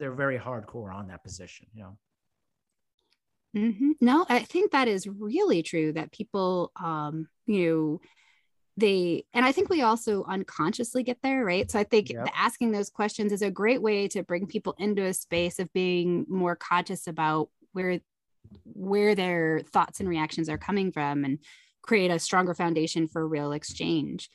they're 0.00 0.10
very 0.12 0.38
hardcore 0.38 0.92
on 0.92 1.06
that 1.08 1.22
position, 1.22 1.66
you 1.72 1.82
know? 1.82 1.96
Mhm. 3.56 3.92
No, 4.00 4.24
I 4.28 4.40
think 4.40 4.72
that 4.72 4.88
is 4.88 5.06
really 5.06 5.62
true 5.62 5.92
that 5.92 6.12
people, 6.12 6.72
um, 6.76 7.28
you 7.46 7.68
know, 7.70 8.00
they, 8.76 9.24
and 9.34 9.44
I 9.44 9.52
think 9.52 9.68
we 9.68 9.82
also 9.82 10.24
unconsciously 10.24 11.02
get 11.02 11.18
there, 11.22 11.44
right? 11.44 11.70
So 11.70 11.78
I 11.78 11.84
think 11.84 12.10
Yep. 12.10 12.30
asking 12.34 12.70
those 12.70 12.88
questions 12.88 13.32
is 13.32 13.42
a 13.42 13.50
great 13.50 13.82
way 13.82 14.08
to 14.08 14.22
bring 14.22 14.46
people 14.46 14.74
into 14.78 15.04
a 15.04 15.12
space 15.12 15.58
of 15.58 15.72
being 15.72 16.24
more 16.28 16.56
conscious 16.56 17.06
about 17.06 17.50
where 17.72 18.00
where 18.64 19.14
their 19.14 19.60
thoughts 19.72 20.00
and 20.00 20.08
reactions 20.08 20.48
are 20.48 20.58
coming 20.58 20.90
from 20.90 21.24
and 21.24 21.38
create 21.82 22.10
a 22.10 22.18
stronger 22.18 22.54
foundation 22.54 23.06
for 23.06 23.28
real 23.28 23.52
exchange. 23.52 24.30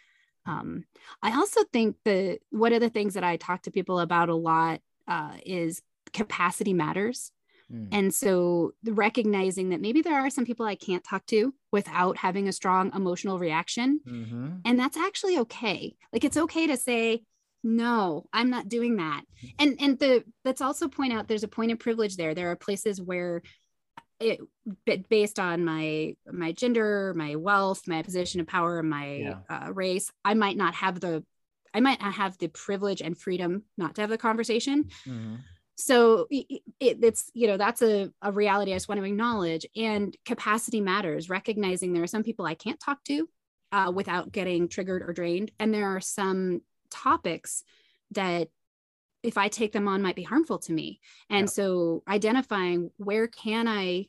Um, 0.46 0.86
I 1.24 1.36
also 1.36 1.62
think 1.74 1.98
that 2.06 2.40
one 2.52 2.72
of 2.72 2.82
the 2.82 2.90
things 2.90 3.16
that 3.16 3.24
I 3.24 3.38
talk 3.38 3.64
to 3.64 3.72
people 3.72 4.00
about 4.00 4.30
a 4.30 4.36
lot 4.36 4.82
uh, 5.08 5.34
is 5.46 5.82
capacity 6.14 6.74
matters. 6.74 7.32
Mm. 7.72 7.88
And 7.92 8.14
so 8.14 8.74
the 8.84 8.94
recognizing 8.94 9.70
that 9.70 9.82
maybe 9.82 10.02
there 10.02 10.20
are 10.20 10.30
some 10.30 10.46
people 10.46 10.66
I 10.66 10.76
can't 10.76 11.04
talk 11.04 11.26
to 11.28 11.54
without 11.72 12.18
having 12.18 12.48
a 12.48 12.52
strong 12.54 12.92
emotional 12.94 13.40
reaction. 13.40 14.00
Mhm. 14.08 14.62
And 14.66 14.80
that's 14.80 14.98
actually 14.98 15.40
okay. 15.40 15.96
Like 16.14 16.24
it's 16.24 16.38
okay 16.38 16.68
to 16.68 16.78
say, 16.78 17.24
no, 17.64 18.26
I'm 18.32 18.52
not 18.52 18.70
doing 18.70 18.98
that. 18.98 19.24
And 19.58 19.76
and 19.80 19.98
the 19.98 20.24
let's 20.44 20.62
also 20.62 20.88
point 20.88 21.14
out 21.14 21.28
there's 21.28 21.44
a 21.44 21.48
point 21.48 21.72
of 21.72 21.80
privilege 21.80 22.18
there. 22.18 22.36
There 22.36 22.52
are 22.52 22.56
places 22.56 23.02
where 23.02 23.42
it 24.20 24.40
based 25.10 25.40
on 25.40 25.66
my 25.66 26.16
my 26.32 26.54
gender 26.54 27.14
my 27.18 27.36
wealth 27.36 27.86
my 27.86 28.02
position 28.02 28.40
of 28.40 28.48
power 28.48 28.82
my 28.82 29.16
Yeah. 29.16 29.40
uh, 29.50 29.74
race 29.74 30.10
i 30.24 30.34
might 30.34 30.56
not 30.56 30.74
have 30.76 31.02
the 31.02 31.26
i 31.76 31.80
might 31.80 32.02
not 32.02 32.14
have 32.14 32.38
the 32.38 32.48
privilege 32.48 33.02
and 33.02 33.18
freedom 33.18 33.64
not 33.78 33.94
to 33.96 34.02
have 34.02 34.10
the 34.10 34.18
conversation. 34.18 34.78
Mhm. 35.06 35.40
so 35.78 36.26
i- 36.32 36.46
i- 36.56 36.62
it, 36.80 36.96
it's 37.04 37.30
you 37.34 37.48
know 37.48 37.58
that's 37.58 37.82
a, 37.82 38.10
a 38.22 38.32
reality 38.32 38.72
i 38.72 38.76
just 38.78 38.88
want 38.90 39.00
to 39.02 39.06
acknowledge. 39.06 39.66
And 39.76 40.16
capacity 40.26 40.80
matters 40.82 41.30
recognizing 41.30 41.92
there 41.92 42.04
are 42.04 42.16
some 42.16 42.24
people 42.24 42.46
i 42.46 42.56
can't 42.56 42.80
talk 42.80 43.04
to 43.12 43.28
uh, 43.74 43.92
without 43.94 44.32
getting 44.32 44.70
triggered 44.70 45.02
or 45.08 45.12
drained. 45.12 45.52
And 45.60 45.74
there 45.74 45.90
are 45.96 46.00
some 46.00 46.62
topics 46.90 47.64
that 48.12 48.48
if 49.22 49.38
i 49.38 49.48
take 49.50 49.74
them 49.74 49.88
on 49.90 50.02
might 50.02 50.16
be 50.16 50.24
harmful 50.24 50.60
to 50.60 50.72
me. 50.80 51.02
And 51.30 51.46
Yeah. 51.48 51.56
so 51.58 52.04
identifying 52.08 52.92
where 52.98 53.28
can 53.28 53.68
i 53.68 54.08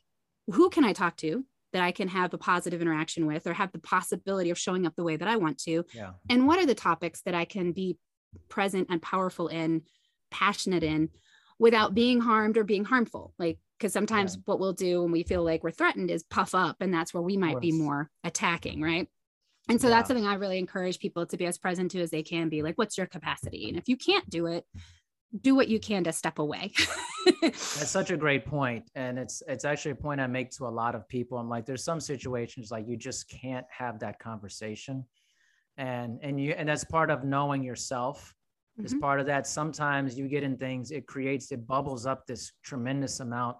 who 0.55 0.69
can 0.69 0.85
i 0.85 0.93
talk 0.93 1.17
to 1.17 1.43
that 1.73 1.81
i 1.83 1.91
can 1.91 2.07
have 2.07 2.33
a 2.33 2.37
positive 2.37 2.81
interaction 2.81 3.25
with 3.25 3.45
or 3.47 3.53
have 3.53 3.71
the 3.71 3.79
possibility 3.79 4.49
of 4.49 4.57
showing 4.57 4.85
up 4.85 4.95
the 4.95 5.03
way 5.03 5.15
that 5.17 5.27
i 5.27 5.35
want 5.37 5.57
to 5.57 5.83
Yeah. 5.93 6.11
and 6.29 6.47
what 6.47 6.59
are 6.59 6.65
the 6.65 6.75
topics 6.75 7.21
that 7.23 7.35
I 7.35 7.45
can 7.45 7.71
be 7.71 7.97
present 8.49 8.87
and 8.89 9.01
powerful 9.01 9.47
in, 9.47 9.83
passionate 10.31 10.83
in, 10.83 11.09
without 11.59 11.95
being 11.95 12.19
harmed 12.21 12.57
or 12.57 12.63
being 12.63 12.83
harmful? 12.85 13.33
Like, 13.39 13.57
because 13.79 13.93
sometimes 13.93 14.37
what 14.45 14.59
we'll 14.59 14.73
do 14.73 15.01
when 15.01 15.11
we 15.11 15.23
feel 15.23 15.43
like 15.43 15.63
we're 15.63 15.71
threatened 15.71 16.11
is 16.11 16.23
puff 16.23 16.53
up, 16.53 16.77
and 16.81 16.93
that's 16.93 17.13
where 17.13 17.23
we 17.23 17.37
might 17.37 17.59
be 17.61 17.71
more 17.71 18.09
attacking, 18.23 18.81
right? 18.81 19.07
And 19.69 19.81
so 19.81 19.87
that's 19.89 20.07
something 20.07 20.25
I 20.25 20.35
really 20.35 20.59
encourage 20.59 20.99
people 20.99 21.25
to 21.25 21.37
be 21.37 21.45
as 21.45 21.57
present 21.57 21.91
to 21.91 22.01
as 22.01 22.11
they 22.11 22.21
can 22.23 22.49
be. 22.49 22.61
Like, 22.61 22.77
what's 22.77 22.97
your 22.97 23.07
capacity? 23.07 23.69
And 23.69 23.77
if 23.77 23.87
you 23.87 23.97
can't 23.97 24.29
do 24.29 24.45
it, 24.47 24.65
do 25.41 25.55
what 25.55 25.67
you 25.67 25.79
can 25.79 26.03
to 26.05 26.13
step 26.13 26.39
away. 26.39 26.71
That's 27.41 27.89
such 27.89 28.11
a 28.11 28.17
great 28.17 28.45
point, 28.45 28.89
and 28.95 29.19
it's 29.19 29.43
it's 29.47 29.65
actually 29.65 29.91
a 29.91 29.95
point 29.95 30.21
I 30.21 30.27
make 30.27 30.51
to 30.51 30.65
a 30.65 30.69
lot 30.69 30.95
of 30.95 31.07
people. 31.07 31.37
I'm 31.37 31.49
like, 31.49 31.65
there's 31.65 31.83
some 31.83 31.99
situations 31.99 32.71
like 32.71 32.87
you 32.87 32.97
just 32.97 33.29
can't 33.29 33.65
have 33.69 33.99
that 33.99 34.19
conversation, 34.19 35.05
and 35.77 36.19
and 36.21 36.39
you 36.39 36.51
and 36.51 36.67
that's 36.69 36.83
part 36.83 37.11
of 37.11 37.23
knowing 37.23 37.63
yourself. 37.63 38.33
Is 38.83 38.93
Mhm. 38.93 39.01
part 39.01 39.19
of 39.19 39.25
that. 39.25 39.47
Sometimes 39.47 40.19
you 40.19 40.27
get 40.27 40.43
in 40.43 40.55
things, 40.55 40.91
it 40.91 41.07
creates, 41.07 41.51
it 41.51 41.65
bubbles 41.65 42.05
up 42.05 42.27
this 42.27 42.51
tremendous 42.63 43.19
amount 43.21 43.57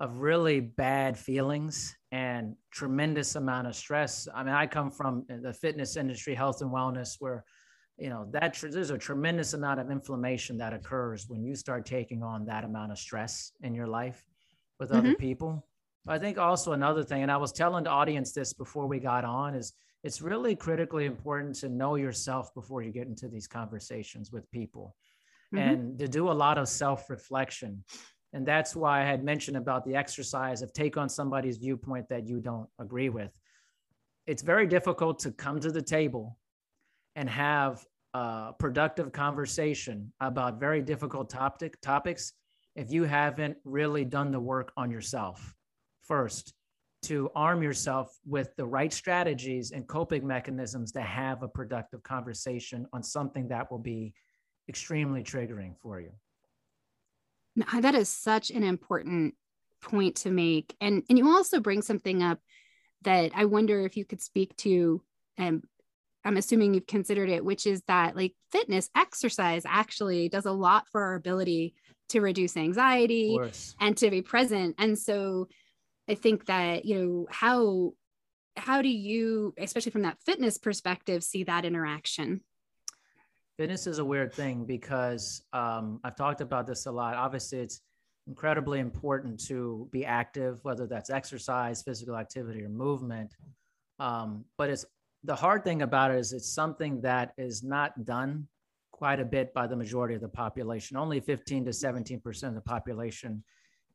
of 0.00 0.18
really 0.18 0.58
bad 0.58 1.16
feelings 1.16 1.96
and 2.10 2.56
tremendous 2.72 3.36
amount 3.36 3.68
of 3.68 3.76
stress. 3.76 4.26
I 4.34 4.42
mean, 4.42 4.52
I 4.52 4.66
come 4.66 4.90
from 4.90 5.24
the 5.28 5.52
fitness 5.52 5.96
industry, 5.96 6.34
health 6.34 6.60
and 6.60 6.72
wellness, 6.72 7.16
where 7.20 7.44
you 8.02 8.08
know 8.08 8.26
that 8.32 8.54
tr- 8.54 8.66
there's 8.66 8.90
a 8.90 8.98
tremendous 8.98 9.54
amount 9.54 9.78
of 9.78 9.88
inflammation 9.88 10.58
that 10.58 10.72
occurs 10.72 11.28
when 11.28 11.44
you 11.44 11.54
start 11.54 11.86
taking 11.86 12.20
on 12.22 12.44
that 12.46 12.64
amount 12.64 12.90
of 12.90 12.98
stress 12.98 13.52
in 13.62 13.74
your 13.74 13.86
life 13.86 14.24
with 14.80 14.90
other 14.90 15.14
people. 15.14 15.64
I 16.08 16.18
think 16.18 16.36
also 16.36 16.72
another 16.72 17.04
thing 17.04 17.22
and 17.22 17.30
i 17.30 17.36
was 17.36 17.52
telling 17.52 17.84
the 17.84 17.90
audience 17.90 18.32
this 18.32 18.52
before 18.52 18.88
we 18.88 18.98
got 18.98 19.24
on 19.24 19.54
is 19.54 19.72
it's 20.02 20.20
really 20.20 20.56
critically 20.56 21.04
important 21.04 21.54
to 21.60 21.68
know 21.68 21.94
yourself 21.94 22.52
before 22.54 22.82
you 22.82 22.90
get 22.90 23.06
into 23.06 23.28
these 23.28 23.46
conversations 23.46 24.32
with 24.32 24.50
people 24.50 24.96
Mhm. 25.54 25.58
and 25.64 25.98
to 26.00 26.08
do 26.08 26.28
a 26.28 26.36
lot 26.44 26.58
of 26.58 26.66
self-reflection. 26.66 27.84
And 28.32 28.44
that's 28.44 28.74
why 28.74 29.02
i 29.02 29.04
had 29.04 29.22
mentioned 29.22 29.58
about 29.64 29.84
the 29.84 29.94
exercise 29.94 30.60
of 30.62 30.72
take 30.72 30.96
on 30.96 31.08
somebody's 31.08 31.58
viewpoint 31.58 32.08
that 32.08 32.26
you 32.26 32.40
don't 32.40 32.68
agree 32.80 33.10
with. 33.10 33.32
It's 34.26 34.42
very 34.42 34.66
difficult 34.66 35.20
to 35.20 35.30
come 35.44 35.60
to 35.60 35.70
the 35.70 35.86
table 35.98 36.24
and 37.14 37.28
have 37.30 37.86
a 38.14 38.52
productive 38.58 39.12
conversation 39.12 40.12
about 40.20 40.60
very 40.60 40.82
difficult 40.82 41.30
topic 41.30 41.80
topics 41.80 42.32
if 42.74 42.90
you 42.90 43.04
haven't 43.04 43.56
really 43.64 44.04
done 44.04 44.30
the 44.30 44.40
work 44.40 44.72
on 44.76 44.90
yourself. 44.90 45.54
First 46.04 46.54
to 47.02 47.30
arm 47.34 47.62
yourself 47.62 48.16
with 48.24 48.54
the 48.56 48.64
right 48.64 48.92
strategies 48.92 49.72
and 49.72 49.88
coping 49.88 50.26
mechanisms 50.26 50.92
to 50.92 51.00
have 51.00 51.42
a 51.42 51.48
productive 51.48 52.02
conversation 52.02 52.86
on 52.92 53.02
something 53.02 53.48
that 53.48 53.70
will 53.70 53.78
be 53.78 54.14
extremely 54.68 55.22
triggering 55.22 55.74
for 55.82 56.00
you. 56.00 56.10
That 57.80 57.94
is 57.94 58.08
such 58.08 58.50
an 58.50 58.62
important 58.62 59.34
point 59.82 60.16
to 60.16 60.30
make. 60.30 60.76
And 60.80 61.02
and 61.08 61.18
you 61.18 61.28
also 61.28 61.60
bring 61.60 61.82
something 61.82 62.22
up 62.22 62.38
that 63.04 63.32
i 63.34 63.44
wonder 63.44 63.84
if 63.84 63.96
you 63.96 64.04
could 64.04 64.20
speak 64.20 64.56
to 64.56 65.02
and 65.36 65.62
i'm 66.24 66.36
assuming 66.36 66.74
you've 66.74 66.86
considered 66.86 67.28
it 67.28 67.44
which 67.44 67.66
is 67.66 67.82
that 67.88 68.16
like 68.16 68.34
fitness 68.50 68.88
exercise 68.96 69.62
actually 69.66 70.28
does 70.28 70.46
a 70.46 70.52
lot 70.52 70.86
for 70.90 71.02
our 71.02 71.14
ability 71.14 71.74
to 72.08 72.20
reduce 72.20 72.56
anxiety 72.56 73.38
and 73.80 73.96
to 73.96 74.10
be 74.10 74.22
present 74.22 74.74
and 74.78 74.98
so 74.98 75.48
i 76.08 76.14
think 76.14 76.46
that 76.46 76.84
you 76.84 76.98
know 76.98 77.26
how 77.30 77.92
how 78.56 78.82
do 78.82 78.88
you 78.88 79.54
especially 79.58 79.92
from 79.92 80.02
that 80.02 80.18
fitness 80.24 80.58
perspective 80.58 81.22
see 81.22 81.44
that 81.44 81.64
interaction 81.64 82.40
fitness 83.56 83.86
is 83.86 83.98
a 83.98 84.04
weird 84.04 84.32
thing 84.32 84.64
because 84.64 85.42
um, 85.52 86.00
I've 86.04 86.16
talked 86.16 86.40
about 86.40 86.66
this 86.66 86.86
a 86.86 86.90
lot. 86.90 87.14
Obviously, 87.14 87.60
it's 87.60 87.80
incredibly 88.26 88.80
important 88.80 89.38
to 89.46 89.88
be 89.90 90.04
active, 90.04 90.58
whether 90.62 90.86
that's 90.86 91.10
exercise, 91.10 91.82
physical 91.82 92.16
activity, 92.16 92.62
or 92.62 92.68
movement. 92.68 93.34
Um, 93.98 94.44
but 94.58 94.70
it's 94.70 94.84
the 95.24 95.34
hard 95.34 95.64
thing 95.64 95.82
about 95.82 96.10
it 96.10 96.18
is 96.18 96.32
it's 96.32 96.52
something 96.52 97.00
that 97.02 97.32
is 97.38 97.62
not 97.62 98.04
done 98.04 98.46
quite 98.90 99.20
a 99.20 99.24
bit 99.24 99.52
by 99.54 99.66
the 99.66 99.76
majority 99.76 100.14
of 100.14 100.20
the 100.20 100.28
population. 100.28 100.96
Only 100.96 101.20
15 101.20 101.64
to 101.66 101.72
17 101.72 102.20
percent 102.20 102.56
of 102.56 102.62
the 102.62 102.68
population 102.68 103.42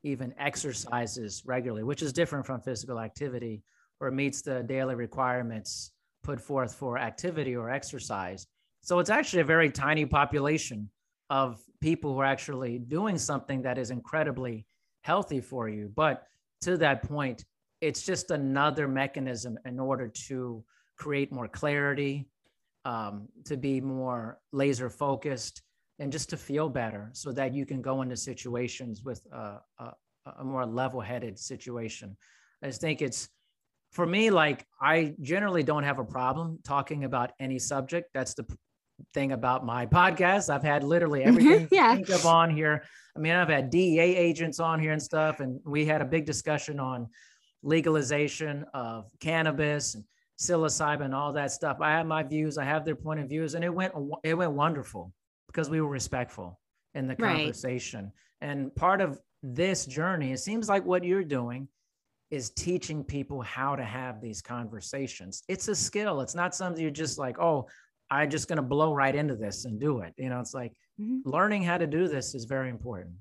even 0.04 0.34
exercises 0.38 1.44
regularly, 1.46 1.84
which 1.84 2.02
is 2.02 2.13
different 2.13 2.46
from 2.46 2.62
physical 2.62 3.00
activity 3.00 3.63
or 4.00 4.12
meets 4.12 4.42
the 4.42 4.63
daily 4.63 4.96
requirements 4.96 5.92
put 6.24 6.40
forth 6.40 6.74
for 6.74 6.98
activity 6.98 7.56
or 7.56 7.70
exercise. 7.70 8.48
So 8.82 9.00
it's 9.00 9.10
actually 9.10 9.42
a 9.42 9.46
very 9.46 9.72
tiny 9.72 10.06
population 10.06 10.90
of 11.30 11.60
people 11.82 12.13
who 12.13 12.20
are 12.20 12.26
actually 12.26 12.80
doing 12.80 13.18
something 13.18 13.62
that 13.63 13.78
is 13.78 13.92
incredibly 13.92 14.66
healthy 15.02 15.42
for 15.42 15.68
you. 15.68 15.92
But 15.96 16.24
to 16.62 16.78
that 16.78 17.04
point, 17.04 17.44
it's 17.82 18.04
just 18.04 18.32
another 18.32 18.88
mechanism 18.88 19.58
in 19.66 19.80
order 19.80 20.08
to 20.28 20.63
create 20.97 21.31
more 21.31 21.47
clarity, 21.47 22.27
um, 22.86 23.27
to 23.45 23.57
be 23.57 23.81
more 23.81 24.39
laser 24.51 24.89
focused, 24.89 25.62
and 25.99 26.12
just 26.12 26.29
to 26.29 26.38
feel 26.38 26.69
better 26.69 27.10
so 27.13 27.31
that 27.31 27.53
you 27.53 27.65
can 27.65 27.81
go 27.81 28.01
into 28.01 28.15
situations 28.15 29.03
with 29.03 29.21
a, 29.31 29.60
a, 29.79 29.93
a 30.39 30.43
more 30.43 30.65
level 30.65 31.01
headed 31.01 31.38
situation. 31.39 32.15
I 32.63 32.67
just 32.67 32.81
think 32.81 33.01
it's 33.01 33.29
for 33.91 34.05
me, 34.05 34.29
like 34.29 34.65
I 34.81 35.15
generally 35.21 35.63
don't 35.63 35.83
have 35.83 35.97
a 35.99 36.03
problem 36.03 36.60
talking 36.63 37.03
about 37.03 37.31
any 37.39 37.57
subject. 37.57 38.10
That's 38.13 38.33
the 38.33 38.45
thing 39.13 39.31
about 39.31 39.65
my 39.65 39.86
podcast. 39.86 40.49
I've 40.53 40.63
had 40.63 40.83
literally 40.83 41.23
everything 41.23 41.67
Yeah. 41.71 41.95
think 41.95 42.10
of 42.10 42.25
on 42.25 42.49
here. 42.49 42.83
I 43.15 43.19
mean, 43.19 43.33
I've 43.33 43.49
had 43.49 43.69
DEA 43.69 43.99
agents 44.15 44.60
on 44.60 44.79
here 44.79 44.91
and 44.91 45.01
stuff, 45.01 45.39
and 45.39 45.60
we 45.65 45.86
had 45.86 46.01
a 46.01 46.05
big 46.05 46.25
discussion 46.25 46.79
on 46.79 47.07
legalization 47.63 48.65
of 48.73 49.10
cannabis 49.19 49.95
and 49.95 50.03
psilocybin 50.39 51.13
all 51.13 51.34
that 51.34 51.52
stuff. 51.52 51.78
I 51.82 51.91
have 51.91 52.06
my 52.06 52.23
views, 52.23 52.58
I 52.58 52.63
have 52.65 52.86
their 52.86 52.95
point 52.95 53.19
of 53.19 53.30
views, 53.30 53.56
and 53.56 53.63
it 53.63 53.73
went 53.73 53.93
it 54.23 54.34
went 54.36 54.52
wonderful 54.52 55.13
because 55.47 55.69
we 55.69 55.82
were 55.82 55.89
respectful 55.89 56.60
in 56.93 57.08
the 57.08 57.15
Right. 57.15 57.38
conversation. 57.38 58.12
And 58.41 58.73
part 58.76 59.02
of 59.02 59.19
this 59.43 59.86
journey, 59.86 60.32
it 60.32 60.39
seems 60.39 60.69
like 60.69 60.86
what 60.86 61.04
you're 61.04 61.23
doing 61.23 61.67
is 62.30 62.50
teaching 62.52 63.04
people 63.04 63.41
how 63.41 63.76
to 63.76 63.84
have 63.84 64.21
these 64.21 64.41
conversations. 64.41 65.43
It's 65.47 65.67
a 65.69 65.76
skill. 65.76 66.21
It's 66.21 66.36
not 66.36 66.54
something 66.54 66.82
you're 66.82 66.91
just 66.91 67.17
like, 67.17 67.39
oh, 67.39 67.67
I'm 68.12 68.30
just 68.30 68.47
going 68.47 68.58
to 68.58 68.62
blow 68.63 68.93
right 68.93 69.15
into 69.15 69.36
this 69.36 69.65
and 69.65 69.80
do 69.80 70.00
it. 70.02 70.13
You 70.17 70.30
know, 70.30 70.39
it's 70.39 70.54
like 70.54 70.73
Mhm. 71.00 71.21
learning 71.26 71.63
how 71.63 71.78
to 71.78 71.88
do 71.88 72.08
this 72.08 72.36
is 72.36 72.45
very 72.45 72.69
important. 72.69 73.15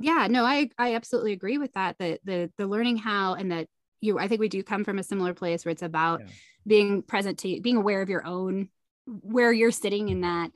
yeah 0.00 0.26
no 0.28 0.44
i 0.44 0.68
i 0.76 0.94
absolutely 0.96 1.32
agree 1.32 1.56
with 1.56 1.72
that 1.74 1.96
That 1.98 2.20
the 2.24 2.50
the 2.58 2.66
learning 2.66 2.96
how 2.96 3.34
and 3.34 3.52
that 3.52 3.68
you 4.04 4.18
i 4.18 4.28
think 4.28 4.40
we 4.40 4.48
do 4.48 4.62
come 4.62 4.84
from 4.84 4.98
a 4.98 5.02
similar 5.02 5.34
place 5.34 5.64
where 5.64 5.72
it's 5.72 5.82
about 5.82 6.20
Yeah. 6.20 6.26
being 6.66 7.02
present 7.02 7.38
to 7.40 7.60
being 7.60 7.76
aware 7.76 8.02
of 8.02 8.08
your 8.08 8.24
own 8.26 8.68
where 9.06 9.52
you're 9.52 9.70
sitting 9.70 10.08
in 10.08 10.20
that 10.22 10.50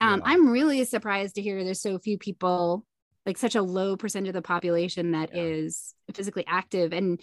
um, 0.00 0.20
Yeah. 0.20 0.26
i'm 0.32 0.48
really 0.50 0.84
surprised 0.84 1.34
to 1.36 1.42
hear 1.42 1.62
there's 1.64 1.80
so 1.80 1.98
few 1.98 2.18
people 2.18 2.84
like 3.26 3.38
such 3.38 3.54
a 3.54 3.62
low 3.62 3.96
percentage 3.96 4.28
of 4.28 4.34
the 4.34 4.42
population 4.42 5.12
that 5.12 5.36
is 5.36 5.94
Yeah. 6.08 6.14
physically 6.14 6.44
active 6.46 6.92
and 6.92 7.20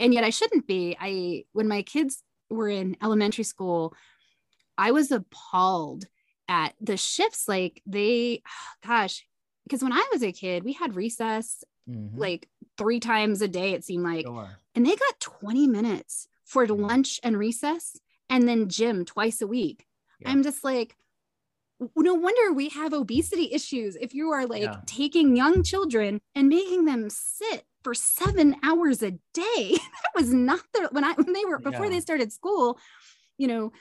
and 0.00 0.12
yet 0.14 0.24
i 0.24 0.30
shouldn't 0.30 0.66
be 0.66 0.96
i 1.00 1.44
when 1.52 1.68
my 1.68 1.82
kids 1.82 2.22
were 2.50 2.68
in 2.68 2.96
elementary 3.02 3.44
school 3.44 3.94
i 4.76 4.90
was 4.92 5.10
appalled 5.10 6.04
at 6.48 6.74
the 6.80 6.96
shifts 6.96 7.46
like 7.48 7.82
they 7.86 8.42
gosh 8.86 9.24
because 9.64 9.82
when 9.82 9.92
i 9.92 10.04
was 10.12 10.22
a 10.22 10.32
kid 10.32 10.64
we 10.64 10.72
had 10.72 10.94
recess 10.96 11.62
Mhm. 11.88 12.18
like 12.18 12.48
three 12.76 13.00
times 13.00 13.40
a 13.42 13.48
day 13.48 13.72
it 13.72 13.84
seemed 13.84 14.04
like 14.04 14.26
Sure. 14.26 14.50
and 14.74 14.84
they 14.86 14.94
got 14.94 15.20
20 15.20 15.66
minutes 15.66 16.28
for 16.44 16.66
Mhm. 16.66 16.80
lunch 16.88 17.18
and 17.22 17.36
recess 17.38 17.96
and 18.28 18.46
then 18.48 18.68
gym 18.68 19.04
twice 19.04 19.40
a 19.40 19.46
week 19.46 19.86
Yeah. 20.20 20.30
i'm 20.30 20.42
just 20.42 20.62
like 20.64 20.96
no 21.96 22.14
wonder 22.14 22.52
we 22.52 22.68
have 22.70 22.92
obesity 22.92 23.52
issues 23.52 23.96
if 23.96 24.12
you 24.12 24.30
are 24.32 24.46
like 24.46 24.62
Yeah. 24.62 24.80
taking 24.86 25.36
young 25.36 25.62
children 25.62 26.20
and 26.34 26.48
making 26.48 26.84
them 26.86 27.08
sit 27.08 27.64
for 27.84 27.94
seven 27.94 28.56
hours 28.64 29.00
a 29.04 29.12
day. 29.32 29.76
that 30.02 30.10
was 30.16 30.32
not 30.34 30.60
the 30.74 30.88
when 30.90 31.04
I 31.04 31.12
when 31.12 31.32
they 31.32 31.44
were 31.44 31.60
before 31.60 31.84
Yeah. 31.86 31.90
they 31.92 32.00
started 32.00 32.32
school, 32.32 32.78
you 33.38 33.46
know. 33.46 33.72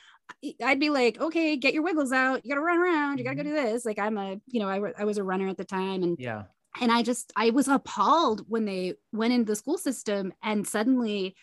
I'd 0.62 0.80
be 0.80 0.89
like, 0.91 1.20
okay, 1.20 1.56
get 1.58 1.74
your 1.74 1.82
wiggles 1.84 2.12
out. 2.12 2.46
You 2.46 2.50
got 2.50 2.56
to 2.56 2.62
run 2.62 2.78
around. 2.78 3.17
You 3.17 3.24
got 3.24 3.32
to 3.32 3.36
go 3.38 3.43
do 3.43 3.50
this. 3.54 3.86
Like 3.86 3.98
I'm 3.98 4.17
a, 4.17 4.39
you 4.46 4.60
know, 4.60 4.67
I, 4.70 4.91
I 5.00 5.06
was 5.06 5.17
a 5.17 5.24
runner 5.24 5.48
at 5.48 5.58
the 5.58 5.63
time, 5.65 6.04
and 6.04 6.17
Yeah. 6.20 6.43
And 6.82 6.92
I 6.92 7.04
just 7.04 7.32
I 7.36 7.50
was 7.52 7.68
appalled 7.68 8.46
when 8.48 8.66
they 8.66 8.94
went 9.12 9.34
into 9.34 9.46
the 9.46 9.56
school 9.56 9.78
system 9.78 10.34
and 10.44 10.68
suddenly 10.68 11.36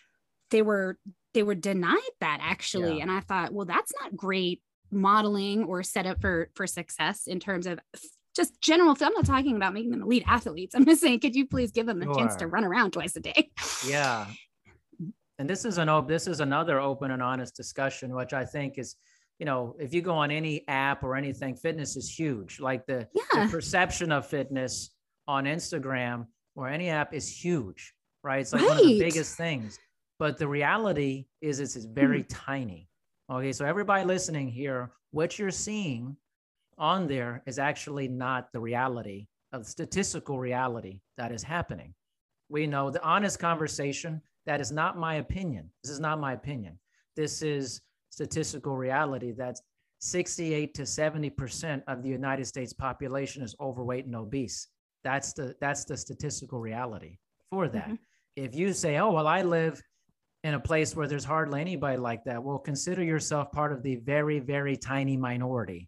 they 0.51 0.61
were 0.61 0.97
they 1.33 1.43
were 1.43 1.55
denied 1.55 1.99
that 2.21 2.39
actually. 2.41 2.97
Yeah. 2.97 3.03
and 3.03 3.11
I 3.11 3.19
thought 3.21 3.53
well 3.53 3.65
that's 3.65 3.91
not 4.01 4.15
great 4.15 4.61
modeling 4.91 5.63
or 5.65 5.83
setup 5.83 6.21
for 6.21 6.49
for 6.55 6.67
success 6.67 7.27
in 7.27 7.39
terms 7.39 7.67
of 7.67 7.79
just 8.35 8.59
general 8.61 8.95
I'm 8.99 9.13
not 9.13 9.25
talking 9.25 9.55
about 9.55 9.73
making 9.73 9.91
them 9.91 10.03
elite 10.03 10.25
athletes. 10.27 10.75
I'm 10.75 10.85
just 10.85 11.01
saying 11.01 11.19
could 11.19 11.35
you 11.35 11.47
please 11.47 11.71
give 11.71 11.85
them 11.85 12.01
a 12.01 12.15
chance 12.15 12.35
to 12.37 12.47
run 12.47 12.63
around 12.63 12.91
twice 12.91 13.15
a 13.15 13.21
day? 13.21 13.49
Yeah. 13.85 14.27
And 15.37 15.49
this 15.49 15.65
is 15.65 15.77
an 15.77 15.89
op- 15.89 16.07
this 16.07 16.27
is 16.27 16.39
another 16.39 16.79
open 16.79 17.11
and 17.11 17.21
honest 17.21 17.55
discussion 17.55 18.15
which 18.15 18.31
i 18.31 18.45
think 18.45 18.77
is 18.77 18.95
you 19.37 19.45
know 19.45 19.75
if 19.79 19.93
you 19.93 20.01
go 20.01 20.13
on 20.15 20.31
any 20.31 20.65
app 20.69 21.03
or 21.03 21.15
anything 21.15 21.55
fitness 21.55 21.97
is 21.97 22.09
huge. 22.09 22.59
Like 22.59 22.85
the, 22.85 23.07
the 23.13 23.21
yeah. 23.35 23.49
perception 23.49 24.11
of 24.11 24.25
fitness 24.27 24.94
on 25.27 25.45
instagram 25.45 26.27
or 26.55 26.67
any 26.67 26.89
app 26.89 27.13
is 27.13 27.29
huge 27.29 27.93
right? 28.25 28.39
It's 28.39 28.51
like 28.51 28.67
one 28.67 28.79
of 28.79 28.83
the 28.83 28.99
biggest 28.99 29.37
things 29.37 29.79
but 30.17 30.37
the 30.37 30.47
reality 30.47 31.25
is 31.41 31.59
it's, 31.59 31.75
it's 31.75 31.85
very 31.85 32.21
hmm. 32.21 32.27
tiny. 32.29 32.89
Okay 33.31 33.53
so 33.53 33.65
everybody 33.65 34.03
listening 34.03 34.49
here 34.49 34.91
what 35.11 35.39
you're 35.39 35.51
seeing 35.51 36.17
on 36.77 37.07
there 37.07 37.41
is 37.45 37.57
actually 37.59 38.07
not 38.07 38.51
the 38.51 38.59
reality 38.59 39.27
of 39.53 39.63
the 39.63 39.69
statistical 39.69 40.39
reality 40.39 40.99
that 41.17 41.31
is 41.31 41.41
happening. 41.41 41.93
We 42.49 42.67
know 42.67 42.89
the 42.89 43.03
honest 43.03 43.39
conversation 43.39 44.21
that 44.45 44.59
is 44.59 44.71
not 44.71 44.97
my 44.97 45.15
opinion. 45.15 45.69
This 45.83 45.91
is 45.91 45.99
not 45.99 46.19
my 46.19 46.33
opinion. 46.33 46.77
This 47.15 47.41
is 47.41 47.81
statistical 48.09 48.75
reality 48.75 49.31
that 49.33 49.57
68 49.99 50.73
to 50.73 50.85
70 50.85 51.29
percent 51.29 51.83
of 51.87 52.03
the 52.03 52.09
united 52.09 52.45
states 52.45 52.73
population 52.73 53.41
is 53.41 53.55
overweight 53.59 54.05
and 54.05 54.15
obese 54.15 54.67
that's 55.05 55.31
the 55.33 55.55
that's 55.61 55.85
the 55.85 55.95
statistical 56.05 56.59
reality 56.59 57.13
for 57.51 57.63
that 57.69 57.87
Mhm. 57.89 57.99
if 58.35 58.51
you 58.59 58.73
say 58.73 58.97
oh 58.97 59.11
well 59.15 59.27
i 59.27 59.41
live 59.57 59.75
in 60.43 60.53
a 60.55 60.59
place 60.69 60.95
where 60.95 61.07
there's 61.07 61.23
hardly 61.33 61.61
anybody 61.61 61.97
like 62.09 62.23
that 62.25 62.43
well 62.43 62.59
consider 62.71 63.03
yourself 63.03 63.45
part 63.59 63.71
of 63.71 63.79
the 63.87 63.95
very 64.13 64.39
very 64.39 64.75
tiny 64.75 65.15
minority 65.29 65.81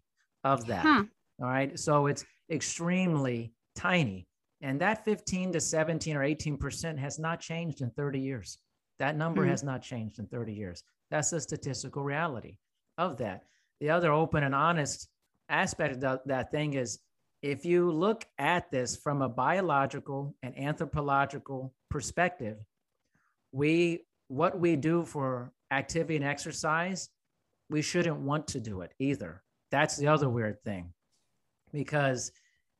of 0.44 0.58
that 0.66 0.84
huh 0.86 1.04
all 1.40 1.46
right. 1.48 1.78
So 1.78 2.08
it's 2.10 2.24
extremely 2.50 3.52
tiny. 3.76 4.26
And 4.60 4.80
that 4.80 5.04
15 5.04 5.52
to 5.52 5.60
17 5.60 6.16
or 6.16 6.24
18% 6.24 6.98
has 6.98 7.18
not 7.18 7.38
changed 7.40 7.80
in 7.80 7.90
30 7.90 8.18
years. 8.18 8.58
That 8.98 9.14
number 9.16 9.44
Mhm. 9.44 9.50
has 9.50 9.62
not 9.62 9.80
changed 9.80 10.18
in 10.18 10.26
30 10.26 10.52
years. 10.52 10.82
That's 11.12 11.30
the 11.30 11.40
statistical 11.40 12.02
reality 12.02 12.58
of 12.98 13.18
that. 13.18 13.44
The 13.80 13.90
other 13.90 14.10
open 14.12 14.42
and 14.42 14.52
honest 14.52 15.08
aspect 15.48 15.94
of 15.94 16.00
that, 16.00 16.26
that 16.26 16.50
thing 16.50 16.74
is 16.74 16.98
if 17.42 17.64
you 17.64 17.90
look 17.90 18.26
at 18.38 18.70
this 18.70 18.96
from 18.96 19.22
a 19.22 19.28
biological 19.28 20.34
and 20.42 20.58
anthropological 20.58 21.72
perspective, 21.90 22.58
we 23.52 24.04
what 24.28 24.58
we 24.58 24.76
do 24.76 25.04
for 25.04 25.52
activity 25.70 26.16
and 26.16 26.24
exercise, 26.24 27.08
we 27.70 27.80
shouldn't 27.80 28.18
want 28.18 28.46
to 28.48 28.60
do 28.60 28.82
it 28.82 28.92
either. 28.98 29.42
That's 29.70 29.96
the 29.96 30.08
other 30.08 30.28
weird 30.28 30.62
thing 30.64 30.92
because 31.72 32.32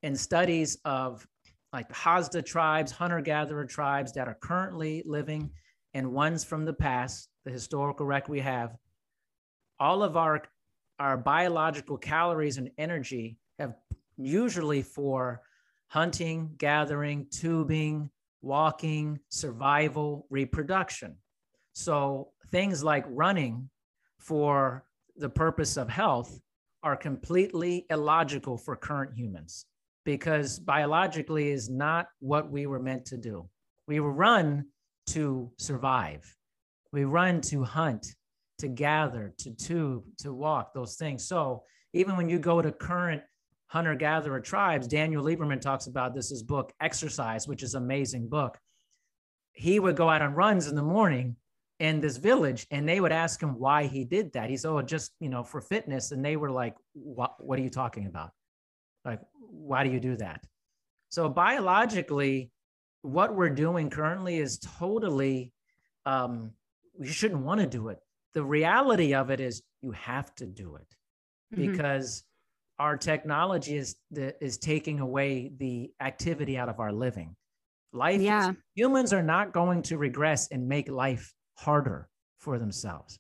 in 0.03 0.17
studies 0.17 0.79
of 0.85 1.27
like 1.73 1.91
Hadza 1.93 2.45
tribes, 2.45 2.91
hunter 2.91 3.21
gatherer 3.21 3.67
tribes 3.67 4.13
that 4.13 4.29
are 4.29 4.39
currently 4.41 5.03
living, 5.05 5.51
and 5.95 6.13
ones 6.13 6.45
from 6.45 6.65
the 6.65 6.73
past, 6.73 7.29
the 7.45 7.51
historical 7.51 8.07
record 8.07 8.31
we 8.31 8.41
have, 8.41 8.77
all 9.79 10.03
of 10.03 10.17
our 10.17 10.43
our 10.99 11.17
biological 11.17 11.97
calories 11.97 12.59
and 12.59 12.71
energy 12.77 13.39
have 13.59 13.75
usually 14.19 14.83
for 14.83 15.41
hunting, 15.89 16.51
gathering, 16.59 17.27
tubing, 17.31 18.11
walking, 18.43 19.19
survival, 19.29 20.27
reproduction. 20.31 21.17
So 21.73 22.33
things 22.51 22.85
like 22.85 23.05
running 23.09 23.71
for 24.19 24.85
the 25.17 25.29
purpose 25.29 25.77
of 25.77 25.89
health 25.89 26.41
are 26.83 26.97
completely 26.97 27.87
illogical 27.91 28.57
for 28.57 28.77
current 28.77 29.17
humans 29.17 29.67
because 30.05 30.59
biologically 30.59 31.51
is 31.51 31.69
not 31.69 32.07
what 32.21 32.51
we 32.51 32.67
were 32.67 32.79
meant 32.79 33.05
to 33.07 33.17
do. 33.17 33.49
We 33.87 33.99
run 33.99 34.67
to 35.09 35.51
survive. 35.59 36.25
We 36.93 37.05
run 37.05 37.41
to 37.43 37.65
hunt, 37.65 38.15
to 38.59 38.69
gather, 38.69 39.35
to 39.39 39.51
tube, 39.51 40.05
to 40.19 40.33
walk, 40.33 40.73
those 40.75 40.97
things. 40.97 41.27
So 41.27 41.65
even 41.93 42.17
when 42.17 42.29
you 42.29 42.39
go 42.39 42.63
to 42.63 42.73
current 42.73 43.23
hunter 43.69 43.95
gatherer 43.95 44.41
tribes, 44.41 44.89
Daniel 44.89 45.23
Lieberman 45.23 45.61
talks 45.61 45.87
about 45.87 46.15
this 46.15 46.31
his 46.31 46.43
book 46.43 46.73
Exercise, 46.81 47.47
which 47.47 47.63
is 47.63 47.75
an 47.75 47.83
amazing 47.83 48.29
book. 48.29 48.59
He 49.53 49.79
would 49.79 49.97
go 49.97 50.09
out 50.09 50.23
on 50.23 50.35
runs 50.35 50.67
in 50.69 50.75
the 50.75 50.83
morning 50.83 51.37
in 51.79 52.01
this 52.01 52.17
village 52.17 52.67
and 52.71 52.89
they 52.89 53.01
would 53.01 53.13
ask 53.13 53.41
him 53.41 53.59
why 53.59 53.87
he 53.87 54.05
did 54.05 54.33
that. 54.33 54.51
He 54.51 54.57
said, 54.57 54.71
Oh, 54.71 54.83
just, 54.83 55.13
you 55.21 55.29
know, 55.29 55.43
for 55.45 55.61
fitness. 55.61 56.13
And 56.13 56.25
they 56.25 56.37
were 56.37 56.51
like, 56.51 56.75
What, 56.95 57.43
what 57.45 57.59
are 57.59 57.63
you 57.63 57.71
talking 57.71 58.07
about? 58.07 58.31
Like, 59.05 59.21
why 59.39 59.85
do 59.85 59.91
you 59.91 60.01
do 60.01 60.17
that? 60.17 60.45
So, 61.11 61.29
biologically, 61.29 62.51
what 63.03 63.35
we're 63.35 63.51
doing 63.51 63.91
currently 63.91 64.39
is 64.39 64.59
totally, 64.59 65.53
um, 66.05 66.53
you 67.01 67.11
shouldn't 67.13 67.43
want 67.43 67.61
to 67.61 67.67
do 67.67 67.89
it. 67.89 67.99
The 68.35 68.45
reality 68.45 69.15
of 69.15 69.31
it 69.31 69.41
is 69.41 69.63
you 69.83 69.93
have 69.93 70.35
to 70.37 70.47
do 70.47 70.77
it 70.77 70.95
Mhm. 71.55 71.73
because 71.73 72.25
our 72.79 72.97
technology 72.97 73.77
is 73.77 73.97
the, 74.11 74.35
is 74.45 74.59
taking 74.59 75.01
away 75.01 75.51
the 75.59 75.91
activity 76.01 76.57
out 76.57 76.69
of 76.69 76.81
our 76.81 76.93
living. 76.93 77.35
Life, 77.93 78.21
is- 78.21 78.57
humans 78.75 79.13
are 79.13 79.23
not 79.23 79.53
going 79.53 79.83
to 79.83 79.99
regress 79.99 80.49
and 80.51 80.69
make 80.69 80.89
life 80.89 81.33
harder 81.55 82.09
for 82.39 82.59
themselves. 82.59 83.19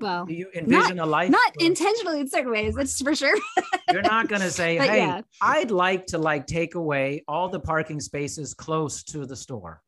well 0.00 0.26
Do 0.26 0.34
you 0.34 0.48
envision 0.54 0.98
a 0.98 1.06
life? 1.06 1.30
not 1.30 1.52
where 1.56 1.68
intentionally 1.68 2.20
in 2.20 2.28
certain 2.28 2.50
ways 2.50 2.74
that's 2.74 3.00
for 3.00 3.14
sure 3.14 3.36
You're 3.92 4.02
not 4.02 4.28
going 4.28 4.42
to 4.42 4.50
say, 4.52 4.76
"Hey, 4.78 4.98
yeah. 4.98 5.20
I'd 5.40 5.72
like 5.72 6.06
to 6.06 6.18
like 6.18 6.46
take 6.46 6.76
away 6.76 7.24
all 7.26 7.48
the 7.48 7.58
parking 7.58 7.98
spaces 8.00 8.54
close 8.54 9.02
to 9.04 9.26
the 9.26 9.34
store." 9.36 9.80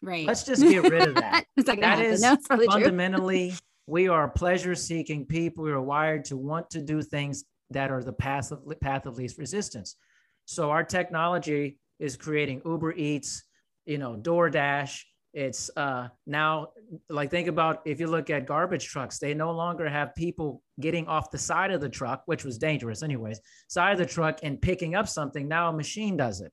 right 0.00 0.26
Let's 0.26 0.44
just 0.44 0.62
get 0.62 0.82
rid 0.90 1.08
of 1.08 1.14
that. 1.16 1.44
That 1.56 1.78
happen. 1.82 2.04
is 2.06 2.22
no, 2.22 2.32
it's 2.34 2.46
probably 2.46 2.66
true. 2.66 2.74
fundamentally 2.74 3.54
we 3.86 4.08
are 4.08 4.28
pleasure 4.28 4.74
seeking 4.74 5.26
people 5.26 5.64
we 5.64 5.70
are 5.72 5.80
wired 5.82 6.24
to 6.26 6.36
want 6.36 6.70
to 6.70 6.80
do 6.82 7.02
things 7.02 7.44
that 7.72 7.90
are 7.90 8.02
the 8.02 8.12
path 8.12 8.50
of, 8.52 8.60
path 8.80 9.06
of 9.06 9.16
least 9.16 9.38
resistance 9.38 9.96
so 10.44 10.70
our 10.70 10.84
technology 10.84 11.78
is 11.98 12.16
creating 12.16 12.60
uber 12.64 12.92
eats 12.92 13.44
you 13.86 13.98
know 13.98 14.16
doordash 14.16 15.02
it's 15.34 15.70
uh, 15.78 16.08
now 16.26 16.68
like 17.08 17.30
think 17.30 17.48
about 17.48 17.80
if 17.86 17.98
you 17.98 18.06
look 18.06 18.28
at 18.28 18.46
garbage 18.46 18.86
trucks 18.86 19.18
they 19.18 19.32
no 19.32 19.50
longer 19.50 19.88
have 19.88 20.14
people 20.14 20.62
getting 20.78 21.06
off 21.06 21.30
the 21.30 21.38
side 21.38 21.70
of 21.70 21.80
the 21.80 21.88
truck 21.88 22.22
which 22.26 22.44
was 22.44 22.58
dangerous 22.58 23.02
anyways 23.02 23.40
side 23.68 23.92
of 23.92 23.98
the 23.98 24.06
truck 24.06 24.40
and 24.42 24.60
picking 24.60 24.94
up 24.94 25.08
something 25.08 25.48
now 25.48 25.70
a 25.70 25.72
machine 25.72 26.16
does 26.16 26.42
it 26.42 26.52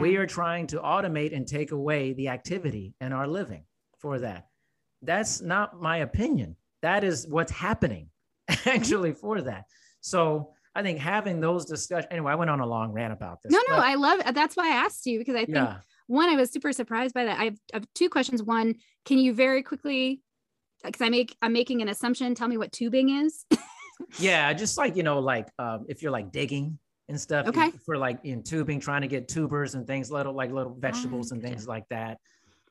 we 0.00 0.16
are 0.16 0.26
trying 0.26 0.66
to 0.68 0.78
automate 0.78 1.34
and 1.34 1.46
take 1.46 1.72
away 1.72 2.12
the 2.12 2.28
activity 2.28 2.94
in 3.00 3.12
our 3.12 3.26
living 3.26 3.64
for 3.98 4.18
that. 4.20 4.48
That's 5.02 5.40
not 5.40 5.80
my 5.80 5.98
opinion. 5.98 6.56
That 6.82 7.04
is 7.04 7.26
what's 7.28 7.52
happening 7.52 8.08
actually 8.66 9.12
for 9.12 9.42
that. 9.42 9.64
So 10.04 10.52
I 10.74 10.82
think 10.82 10.98
having 10.98 11.40
those 11.40 11.64
discussions. 11.64 12.08
Anyway, 12.10 12.30
I 12.30 12.34
went 12.34 12.50
on 12.50 12.60
a 12.60 12.66
long 12.66 12.92
rant 12.92 13.12
about 13.14 13.38
this. 13.42 13.52
no 13.52 13.60
no 13.68 13.76
i 13.82 13.94
love 13.94 14.20
that's 14.34 14.54
why 14.56 14.66
i 14.66 14.74
asked 14.84 15.06
you 15.06 15.18
because 15.18 15.34
i 15.34 15.44
think 15.46 15.56
yeah, 15.56 15.76
one 16.08 16.28
i 16.28 16.34
was 16.36 16.50
super 16.52 16.72
surprised 16.72 17.14
by 17.14 17.24
that 17.24 17.38
i 17.38 17.44
have, 17.44 17.58
I 17.72 17.76
have 17.76 17.86
two 17.94 18.08
questions 18.10 18.42
one 18.42 18.74
can 19.04 19.18
you 19.18 19.32
very 19.32 19.62
quickly 19.62 20.20
because 20.84 21.00
i 21.00 21.08
make 21.08 21.36
i'm 21.40 21.52
making 21.52 21.80
an 21.80 21.88
assumption 21.88 22.34
tell 22.34 22.48
me 22.48 22.58
what 22.58 22.70
tubing 22.72 23.08
is 23.24 23.44
yeah, 24.18 24.52
just 24.52 24.76
like 24.76 24.96
you 24.96 25.02
know, 25.04 25.20
like 25.20 25.48
um, 25.58 25.86
if 25.88 26.02
you're 26.02 26.10
like 26.10 26.32
digging 26.32 26.78
and 27.08 27.18
stuff, 27.20 27.46
Okay. 27.46 27.70
for 27.86 27.96
like 27.96 28.18
in 28.24 28.42
tubing, 28.42 28.80
trying 28.80 29.02
to 29.02 29.08
get 29.08 29.28
tubers 29.28 29.74
and 29.76 29.86
things, 29.86 30.10
little 30.10 30.34
like 30.34 30.50
little 30.50 30.74
vegetables 30.74 31.30
and 31.32 31.40
things 31.40 31.68
like 31.68 31.84
that, 31.90 32.18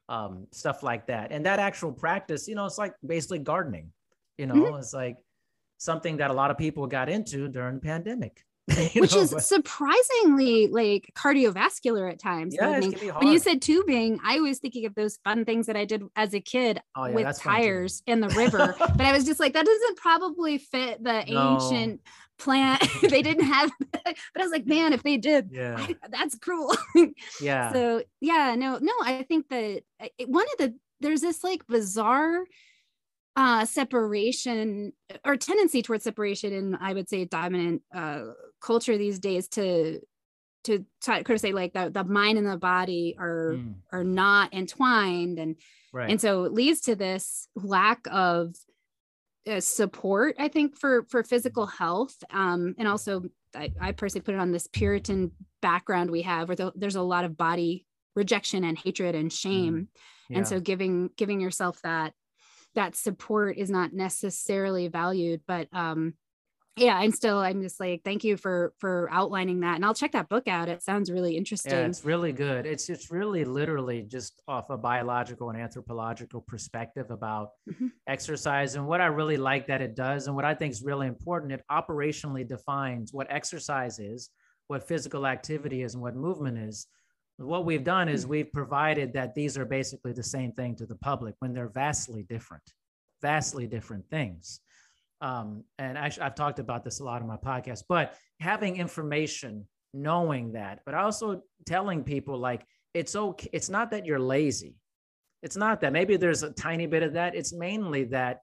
um, 0.09 0.47
stuff 0.51 0.83
like 0.83 1.07
that. 1.07 1.31
And 1.31 1.45
that 1.45 1.59
actual 1.59 1.93
practice, 1.93 2.47
you 2.47 2.55
know, 2.55 2.65
it's 2.65 2.77
like 2.77 2.93
basically 3.05 3.39
gardening. 3.39 3.91
You 4.37 4.47
know, 4.47 4.55
Mhm. 4.55 4.79
it's 4.79 4.93
like 4.93 5.15
something 5.83 6.17
that 6.17 6.31
a 6.31 6.33
lot 6.33 6.49
of 6.51 6.57
people 6.57 6.87
got 6.87 7.09
into 7.09 7.47
during 7.47 7.75
the 7.75 7.81
pandemic. 7.81 8.43
You 8.93 9.01
which 9.01 9.13
know, 9.13 9.19
is 9.21 9.31
but- 9.33 9.43
surprisingly 9.43 10.67
like 10.67 11.11
cardiovascular 11.15 12.09
at 12.09 12.17
times. 12.19 12.55
Yeah, 12.55 12.69
I 12.69 12.77
it 12.77 12.81
think. 12.81 12.97
can 12.97 13.07
be 13.07 13.11
when 13.11 13.27
you 13.33 13.39
said 13.39 13.61
tubing, 13.61 14.19
I 14.25 14.39
was 14.39 14.59
thinking 14.59 14.85
of 14.85 14.95
those 14.95 15.17
fun 15.25 15.43
things 15.43 15.67
that 15.67 15.75
I 15.75 15.83
did 15.83 16.03
as 16.15 16.33
a 16.33 16.39
kid 16.39 16.79
Oh, 16.95 17.05
yeah, 17.05 17.13
with 17.15 17.25
that's 17.25 17.41
fun 17.41 17.55
too. 17.57 17.61
tires 17.61 18.03
in 18.07 18.21
the 18.21 18.29
river. 18.29 18.73
but 18.79 19.01
I 19.01 19.11
was 19.11 19.25
just 19.25 19.39
like, 19.41 19.51
that 19.53 19.65
doesn't 19.65 19.97
probably 19.97 20.57
fit 20.59 21.03
the 21.03 21.25
No. 21.27 21.59
ancient 21.59 22.01
plant. 22.39 22.81
they 23.01 23.21
didn't 23.21 23.43
have, 23.45 23.69
but 23.91 24.01
I 24.37 24.41
was 24.41 24.51
like, 24.51 24.65
man, 24.65 24.93
if 24.93 25.03
they 25.03 25.17
did, 25.17 25.49
yeah, 25.51 25.75
I- 25.77 25.95
that's 26.09 26.35
cruel. 26.39 26.73
yeah, 27.41 27.73
so 27.73 28.01
yeah 28.21 28.55
no 28.55 28.77
no 28.81 28.93
i 29.03 29.23
think 29.23 29.49
that 29.49 29.81
one 30.27 30.45
of 30.53 30.57
the 30.59 30.73
there's 31.01 31.19
this 31.21 31.43
like 31.43 31.67
bizarre 31.67 32.45
uh 33.35 33.65
separation 33.65 34.93
or 35.25 35.35
tendency 35.35 35.81
towards 35.81 36.03
separation 36.03 36.53
in 36.53 36.75
i 36.75 36.93
would 36.93 37.09
say 37.09 37.25
dominant 37.25 37.81
uh 37.93 38.21
culture 38.61 38.97
these 38.97 39.19
days 39.19 39.47
to 39.47 39.99
to 40.63 40.85
try 41.03 41.21
to 41.21 41.39
say 41.39 41.51
like 41.51 41.73
the, 41.73 41.89
the 41.89 42.03
mind 42.03 42.37
and 42.37 42.47
the 42.47 42.57
body 42.57 43.15
are 43.19 43.55
Mm, 43.57 43.75
are 43.91 44.03
not 44.03 44.53
entwined. 44.53 45.37
And 45.37 45.57
right. 45.91 46.09
and 46.09 46.21
so 46.21 46.45
it 46.45 46.53
leads 46.53 46.81
to 46.81 46.95
this 46.95 47.47
lack 47.55 48.07
of 48.09 48.55
uh, 49.45 49.59
support 49.59 50.35
i 50.39 50.47
think 50.47 50.77
for 50.77 51.03
for 51.09 51.23
physical 51.23 51.65
health. 51.65 52.15
Um 52.29 52.75
and 52.77 52.87
also 52.87 53.23
I, 53.55 53.71
I 53.79 53.91
personally 53.91 54.23
put 54.23 54.35
it 54.35 54.39
on 54.39 54.51
this 54.51 54.67
puritan 54.67 55.31
background 55.61 56.09
we 56.09 56.23
have 56.23 56.47
where 56.47 56.55
the, 56.55 56.71
there's 56.75 56.95
a 56.95 57.01
lot 57.01 57.25
of 57.25 57.37
body 57.37 57.85
rejection 58.15 58.63
and 58.63 58.77
hatred 58.77 59.15
and 59.15 59.31
shame. 59.31 59.89
Yeah. 60.29 60.37
and 60.37 60.47
so 60.47 60.59
giving 60.59 61.09
giving 61.17 61.41
yourself 61.41 61.79
that 61.83 62.13
that 62.75 62.95
support 62.95 63.57
is 63.57 63.69
not 63.69 63.93
necessarily 63.93 64.87
valued 64.87 65.41
but 65.47 65.67
um 65.73 66.15
yeah 66.77 66.97
i'm 66.97 67.11
still 67.11 67.39
i'm 67.39 67.61
just 67.61 67.79
like 67.79 68.03
thank 68.03 68.23
you 68.23 68.37
for 68.37 68.73
for 68.79 69.09
outlining 69.11 69.61
that 69.61 69.75
and 69.75 69.85
i'll 69.85 69.93
check 69.95 70.13
that 70.13 70.29
book 70.29 70.47
out 70.47 70.69
it 70.69 70.83
sounds 70.83 71.11
really 71.11 71.37
interesting 71.37 71.71
Yeah, 71.71 71.85
it's 71.87 72.03
really 72.03 72.33
good. 72.33 72.65
It's 72.65 72.89
it's 72.89 73.09
really 73.11 73.45
literally 73.45 74.01
just 74.03 74.41
off 74.47 74.69
a 74.69 74.77
biological 74.77 75.49
and 75.49 75.59
anthropological 75.59 76.41
perspective 76.41 77.09
about 77.09 77.51
Mhm. 77.65 77.91
exercise. 78.07 78.75
And 78.75 78.85
what 78.85 78.99
I 79.01 79.05
really 79.05 79.37
like 79.37 79.67
that 79.67 79.81
it 79.81 79.95
does, 79.95 80.27
and 80.27 80.35
what 80.35 80.43
I 80.45 80.55
think 80.55 80.73
is 80.73 80.83
really 80.83 81.07
important, 81.07 81.53
it 81.53 81.63
operationally 81.71 82.45
defines 82.47 83.13
what 83.13 83.27
exercise 83.31 83.97
is, 83.99 84.29
what 84.67 84.87
physical 84.87 85.25
activity 85.25 85.83
is, 85.83 85.93
and 85.93 86.03
what 86.03 86.15
movement 86.15 86.57
is. 86.57 86.87
What 87.37 87.65
we've 87.65 87.83
done 87.83 88.09
is 88.09 88.27
we've 88.27 88.51
provided 88.51 89.13
that 89.13 89.33
these 89.33 89.57
are 89.57 89.65
basically 89.65 90.13
the 90.13 90.23
same 90.23 90.51
thing 90.51 90.75
to 90.75 90.85
the 90.85 90.95
public 90.95 91.35
when 91.39 91.53
they're 91.53 91.69
vastly 91.69 92.23
different, 92.23 92.63
vastly 93.21 93.65
different 93.67 94.07
things. 94.09 94.59
Um, 95.21 95.63
and 95.79 95.97
actually, 95.97 96.23
I've 96.23 96.35
talked 96.35 96.59
about 96.59 96.83
this 96.83 96.99
a 96.99 97.03
lot 97.03 97.21
in 97.21 97.27
my 97.27 97.37
podcast, 97.37 97.83
but 97.89 98.15
having 98.39 98.75
information, 98.77 99.67
knowing 99.93 100.51
that, 100.53 100.81
but 100.85 100.93
also 100.93 101.41
telling 101.65 102.03
people 102.03 102.37
like 102.37 102.65
it's 102.93 103.15
okay. 103.15 103.49
It's 103.53 103.69
not 103.69 103.89
that 103.91 104.05
you're 104.05 104.19
lazy. 104.19 104.75
It's 105.41 105.57
not 105.57 105.81
that. 105.81 105.91
Maybe 105.93 106.17
there's 106.17 106.43
a 106.43 106.51
tiny 106.51 106.85
bit 106.85 107.03
of 107.03 107.13
that. 107.13 107.35
It's 107.35 107.51
mainly 107.53 108.03
that 108.05 108.41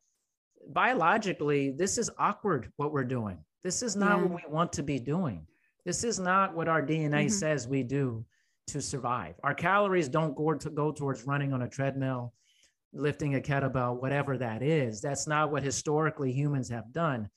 biologically, 0.68 1.70
this 1.70 1.98
is 1.98 2.10
awkward 2.18 2.70
what 2.76 2.92
we're 2.92 3.04
doing. 3.04 3.38
This 3.62 3.82
is 3.82 3.94
not 3.96 4.18
Yeah. 4.18 4.24
what 4.24 4.44
we 4.44 4.52
want 4.52 4.72
to 4.74 4.82
be 4.82 4.98
doing. 4.98 5.46
This 5.84 6.04
is 6.04 6.18
not 6.18 6.54
what 6.54 6.68
our 6.68 6.82
DNA 6.82 7.26
Mhm. 7.26 7.30
says 7.30 7.68
we 7.68 7.82
do 7.82 8.24
to 8.70 8.82
survive. 8.82 9.34
Our 9.42 9.54
calories 9.54 10.08
don't 10.08 10.34
go 10.34 10.54
to 10.54 10.70
go 10.70 10.92
towards 10.92 11.26
running 11.26 11.52
on 11.52 11.62
a 11.62 11.68
treadmill, 11.68 12.32
lifting 12.92 13.34
a 13.34 13.40
kettlebell, 13.40 14.00
whatever 14.00 14.36
that 14.38 14.62
is. 14.62 15.00
That's 15.00 15.26
not 15.26 15.50
what 15.50 15.62
historically 15.62 16.32
humans 16.32 16.68
have 16.70 16.92
done. 16.92 17.28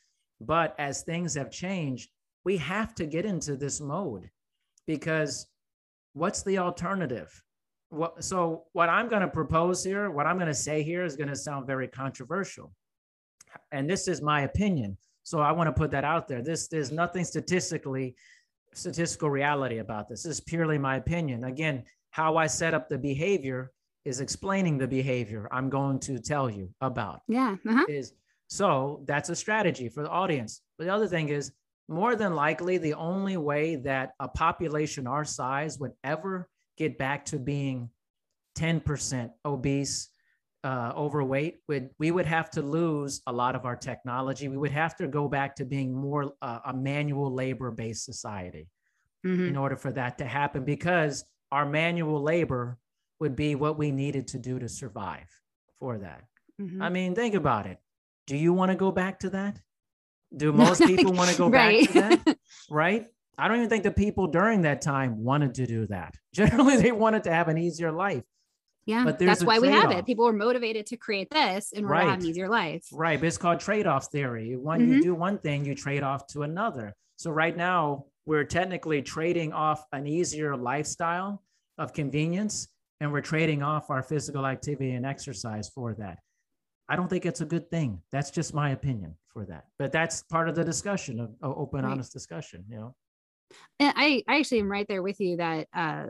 But 0.42 0.76
as 0.78 1.04
things 1.04 1.36
have 1.36 1.52
changed, 1.52 2.10
we 2.44 2.58
have 2.58 2.94
to 2.96 3.06
get 3.06 3.26
into 3.26 3.56
this 3.56 3.80
mode 3.80 4.30
because 4.86 5.48
what's 6.14 6.44
the 6.44 6.58
alternative? 6.58 7.32
What, 7.90 8.24
so, 8.24 8.64
what 8.74 8.90
I'm 8.90 9.08
going 9.08 9.22
to 9.22 9.28
propose 9.28 9.84
here, 9.84 10.10
what 10.10 10.26
I'm 10.26 10.38
going 10.38 10.48
to 10.48 10.54
say 10.54 10.82
here 10.82 11.04
is 11.04 11.16
going 11.16 11.30
to 11.30 11.36
sound 11.36 11.68
very 11.68 11.88
controversial. 11.88 12.74
And 13.72 13.88
this 13.88 14.08
is 14.08 14.22
my 14.22 14.42
opinion. 14.42 14.98
So, 15.24 15.40
I 15.40 15.52
want 15.52 15.68
to 15.68 15.80
put 15.80 15.92
that 15.92 16.04
out 16.04 16.28
there. 16.28 16.42
This, 16.42 16.68
there's 16.68 16.92
nothing 16.92 17.24
statistically, 17.24 18.16
statistical 18.74 19.30
reality 19.30 19.80
about 19.80 20.10
this. 20.10 20.24
This 20.24 20.40
is 20.40 20.42
purely 20.42 20.78
my 20.78 20.98
opinion. 20.98 21.44
Again, 21.44 21.84
how 22.12 22.38
I 22.38 22.48
set 22.48 22.74
up 22.74 22.90
the 22.90 22.98
behavior 22.98 23.72
is 24.06 24.20
explaining 24.20 24.78
the 24.78 24.88
behavior 24.88 25.48
I'm 25.52 25.70
going 25.70 25.98
to 26.02 26.20
tell 26.20 26.50
you 26.50 26.70
about 26.82 27.22
yeah 27.30 27.56
uh-huh. 27.66 27.86
is 27.88 28.12
so 28.54 29.02
that's 29.08 29.30
a 29.30 29.36
strategy 29.36 29.90
for 29.90 30.04
the 30.04 30.12
audience. 30.12 30.62
But 30.78 30.86
the 30.86 30.94
other 30.94 31.08
thing 31.08 31.30
is, 31.30 31.52
more 31.90 32.16
than 32.16 32.36
likely, 32.36 32.78
the 32.78 32.94
only 32.94 33.36
way 33.36 33.78
that 33.78 34.12
a 34.20 34.28
population 34.28 35.08
our 35.08 35.26
size 35.26 35.80
would 35.80 35.94
ever 36.04 36.48
get 36.78 37.00
back 37.00 37.26
to 37.26 37.40
being 37.40 37.90
10% 38.60 39.32
obese, 39.44 40.10
uh, 40.64 40.94
overweight, 40.96 41.60
would 41.68 41.90
we 42.00 42.10
would 42.12 42.26
have 42.26 42.50
to 42.52 42.62
lose 42.62 43.22
a 43.28 43.34
lot 43.34 43.56
of 43.56 43.66
our 43.66 43.76
technology. 43.76 44.48
We 44.48 44.58
would 44.58 44.72
have 44.72 44.96
to 44.98 45.08
go 45.08 45.28
back 45.28 45.56
to 45.58 45.66
being 45.66 45.94
more 45.94 46.34
uh, 46.42 46.60
a 46.66 46.74
manual 46.74 47.34
labor-based 47.34 48.06
society 48.06 48.70
Mhm. 49.26 49.50
in 49.50 49.58
order 49.58 49.76
for 49.78 49.92
that 49.94 50.18
to 50.20 50.26
happen, 50.26 50.64
because 50.66 51.26
our 51.52 51.66
manual 51.66 52.22
labor 52.22 52.78
would 53.20 53.36
be 53.36 53.56
what 53.56 53.78
we 53.78 53.92
needed 53.92 54.28
to 54.30 54.40
do 54.40 54.60
to 54.60 54.68
survive 54.70 55.30
for 55.80 55.98
that. 56.00 56.24
Mhm. 56.62 56.82
I 56.82 56.90
mean, 56.90 57.14
think 57.16 57.36
about 57.36 57.66
it. 57.68 57.80
Do 58.28 58.36
you 58.38 58.54
want 58.54 58.72
to 58.72 58.78
go 58.78 58.92
back 58.92 59.20
to 59.20 59.30
that? 59.32 59.62
Do 60.36 60.52
most 60.78 60.82
people 60.82 61.14
want 61.14 61.30
to 61.30 61.38
go 61.38 61.50
Right. 61.50 61.94
back 61.94 62.20
to 62.20 62.24
that? 62.26 62.38
Right? 62.70 63.06
I 63.38 63.48
don't 63.48 63.58
even 63.58 63.70
think 63.70 63.84
the 63.84 63.92
people 63.92 64.28
during 64.28 64.62
that 64.62 64.82
time 64.82 65.24
wanted 65.24 65.56
to 65.56 65.66
do 65.68 65.88
that. 65.88 66.16
Generally, 66.34 66.78
they 66.78 66.92
wanted 66.92 67.24
to 67.26 67.32
have 67.32 67.48
an 67.50 67.58
easier 67.58 67.92
life. 67.92 68.24
Yeah 68.86 69.04
but 69.06 69.18
that's 69.20 69.44
why 69.44 69.60
we 69.60 69.70
have 69.70 69.92
it 69.92 70.06
people 70.06 70.26
were 70.26 70.34
motivated 70.34 70.86
to 70.86 70.98
create 70.98 71.30
this 71.30 71.72
order 71.76 71.88
to 71.88 71.96
have 71.96 72.20
an 72.20 72.26
easier 72.26 72.50
life 72.50 72.86
Right. 72.92 73.20
But 73.20 73.28
it's 73.28 73.38
called 73.38 73.60
trade 73.60 73.88
off 73.88 74.08
theory. 74.12 74.56
When 74.56 74.82
Mhm. 74.82 74.88
you 74.88 75.02
do 75.02 75.16
one 75.16 75.38
thing, 75.40 75.66
you 75.66 75.74
trade 75.76 76.04
off 76.04 76.28
to 76.28 76.44
another. 76.44 76.94
So 77.18 77.32
right 77.32 77.56
now, 77.56 78.06
we're 78.26 78.44
technically 78.44 79.02
trading 79.02 79.52
off 79.54 79.86
an 79.94 80.06
easier 80.08 80.56
lifestyle 80.56 81.42
of 81.78 81.94
convenience 81.94 82.68
and 83.00 83.12
we're 83.12 83.22
trading 83.22 83.64
off 83.64 83.90
our 83.90 84.04
physical 84.04 84.46
activity 84.46 84.92
and 84.92 85.06
exercise 85.06 85.70
for 85.70 85.94
that. 85.96 86.20
I 86.90 86.96
don't 86.98 87.10
think 87.10 87.26
it's 87.26 87.42
a 87.42 87.46
good 87.46 87.70
thing. 87.72 88.02
That's 88.12 88.32
just 88.32 88.54
my 88.54 88.70
opinion 88.72 89.16
for 89.34 89.46
that. 89.46 89.66
But 89.80 89.92
that's 89.92 90.24
part 90.24 90.50
of 90.50 90.56
the 90.56 90.64
discussion 90.64 91.20
of 91.20 91.30
of 91.42 91.58
open, 91.58 91.84
Right. 91.84 91.92
honest 91.92 92.12
discussion. 92.14 92.66
You 92.70 92.78
know. 92.78 92.96
And 93.80 93.94
I, 93.96 94.24
I 94.28 94.40
actually 94.40 94.60
am 94.60 94.72
right 94.72 94.88
there 94.88 95.02
with 95.02 95.20
you 95.20 95.38
that 95.38 95.68
uh, 95.74 96.08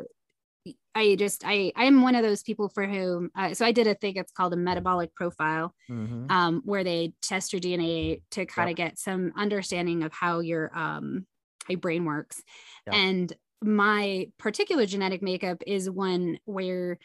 I 0.95 1.15
just 1.15 1.43
I 1.45 1.71
I'm 1.76 2.02
one 2.02 2.15
of 2.15 2.23
those 2.23 2.43
people 2.43 2.69
for 2.69 2.86
whom 2.86 3.32
uh, 3.36 3.54
so 3.54 3.65
I 3.65 3.71
did 3.71 3.88
a 3.88 3.95
thing 3.95 4.15
it's 4.15 4.32
called 4.32 4.54
a 4.54 4.58
metabolic 4.58 5.13
profile 5.15 5.73
Mhm. 5.89 6.32
um, 6.32 6.62
where 6.63 6.84
they 6.84 7.13
test 7.21 7.52
your 7.52 7.60
DNA 7.60 8.21
to 8.32 8.45
kind 8.45 8.69
of 8.69 8.76
get 8.76 8.97
some 8.99 9.34
understanding 9.36 10.04
of 10.04 10.13
how 10.13 10.39
your 10.39 10.76
um 10.78 11.26
your 11.67 11.80
brain 11.80 12.06
works 12.06 12.41
Yeah. 12.88 12.93
and 12.95 13.34
my 13.62 14.28
particular 14.38 14.86
genetic 14.86 15.21
makeup 15.21 15.63
is 15.65 15.89
one 15.89 16.38
where 16.45 16.97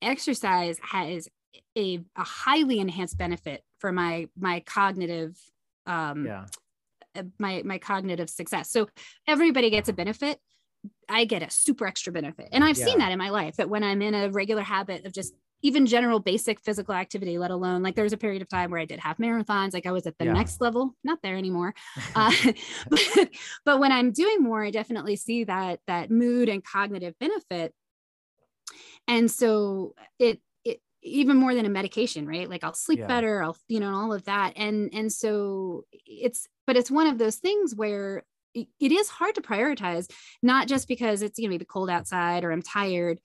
exercise 0.00 0.78
has 0.82 1.28
a, 1.76 1.98
a 2.16 2.24
highly 2.24 2.78
enhanced 2.80 3.18
benefit 3.18 3.62
for 3.78 3.92
my 3.92 4.28
my 4.36 4.60
cognitive 4.60 5.36
um 5.86 6.24
Yeah. 6.26 6.46
uh, 7.16 7.22
my 7.38 7.62
my 7.64 7.78
cognitive 7.78 8.28
success. 8.30 8.70
So 8.70 8.88
everybody 9.28 9.70
gets 9.70 9.88
a 9.88 9.92
benefit. 9.92 10.38
I 11.08 11.24
get 11.24 11.42
a 11.42 11.50
super 11.50 11.86
extra 11.86 12.12
benefit. 12.12 12.48
And 12.52 12.64
I've 12.64 12.76
Yeah. 12.76 12.84
seen 12.86 12.98
that 12.98 13.12
in 13.12 13.18
my 13.18 13.30
life 13.30 13.56
that 13.56 13.68
when 13.68 13.84
I'm 13.84 14.02
in 14.02 14.14
a 14.14 14.30
regular 14.30 14.62
habit 14.62 15.04
of 15.06 15.12
just 15.12 15.34
even 15.62 15.86
general 15.86 16.20
basic 16.20 16.60
physical 16.60 16.94
activity, 16.94 17.38
let 17.38 17.50
alone 17.50 17.82
like 17.82 17.94
there 17.94 18.04
was 18.04 18.12
a 18.12 18.18
period 18.18 18.42
of 18.42 18.48
time 18.48 18.70
where 18.70 18.80
I 18.80 18.84
did 18.84 18.98
half 19.00 19.16
marathons, 19.18 19.72
like 19.72 19.86
I 19.86 19.92
was 19.92 20.06
at 20.06 20.18
the 20.18 20.26
Yeah. 20.26 20.32
next 20.34 20.60
level, 20.60 20.94
not 21.04 21.20
there 21.22 21.36
anymore. 21.36 21.74
Uh, 22.14 22.32
but, 22.90 23.30
but 23.64 23.80
when 23.80 23.90
I'm 23.92 24.12
doing 24.12 24.40
more, 24.42 24.64
I 24.64 24.70
definitely 24.70 25.16
see 25.16 25.44
that 25.44 25.80
that 25.86 26.10
mood 26.10 26.48
and 26.48 26.62
cognitive 26.64 27.14
benefit. 27.18 27.74
And 29.08 29.30
so 29.30 29.94
it 30.18 30.40
it 30.64 30.80
even 31.02 31.36
more 31.36 31.54
than 31.54 31.66
a 31.66 31.70
medication, 31.70 32.26
right? 32.26 32.48
Like 32.48 32.64
I'll 32.64 32.74
sleep 32.74 33.00
Yeah. 33.00 33.06
better, 33.06 33.42
I'll 33.42 33.56
you 33.68 33.80
know 33.80 33.94
all 33.94 34.12
of 34.12 34.24
that. 34.24 34.54
And 34.56 34.90
and 34.92 35.12
so 35.12 35.84
it's 36.06 36.48
but 36.66 36.76
it's 36.76 36.90
one 36.90 37.06
of 37.06 37.18
those 37.18 37.36
things 37.36 37.74
where 37.74 38.24
it- 38.54 38.68
it 38.80 38.92
is 38.92 39.08
hard 39.08 39.34
to 39.34 39.40
prioritize, 39.42 40.10
not 40.42 40.68
just 40.68 40.88
because 40.88 41.22
it's 41.22 41.38
you 41.38 41.44
know 41.46 41.50
maybe 41.50 41.64
cold 41.64 41.90
outside 41.90 42.44
or 42.44 42.52
I'm 42.52 42.62
tired, 42.62 43.18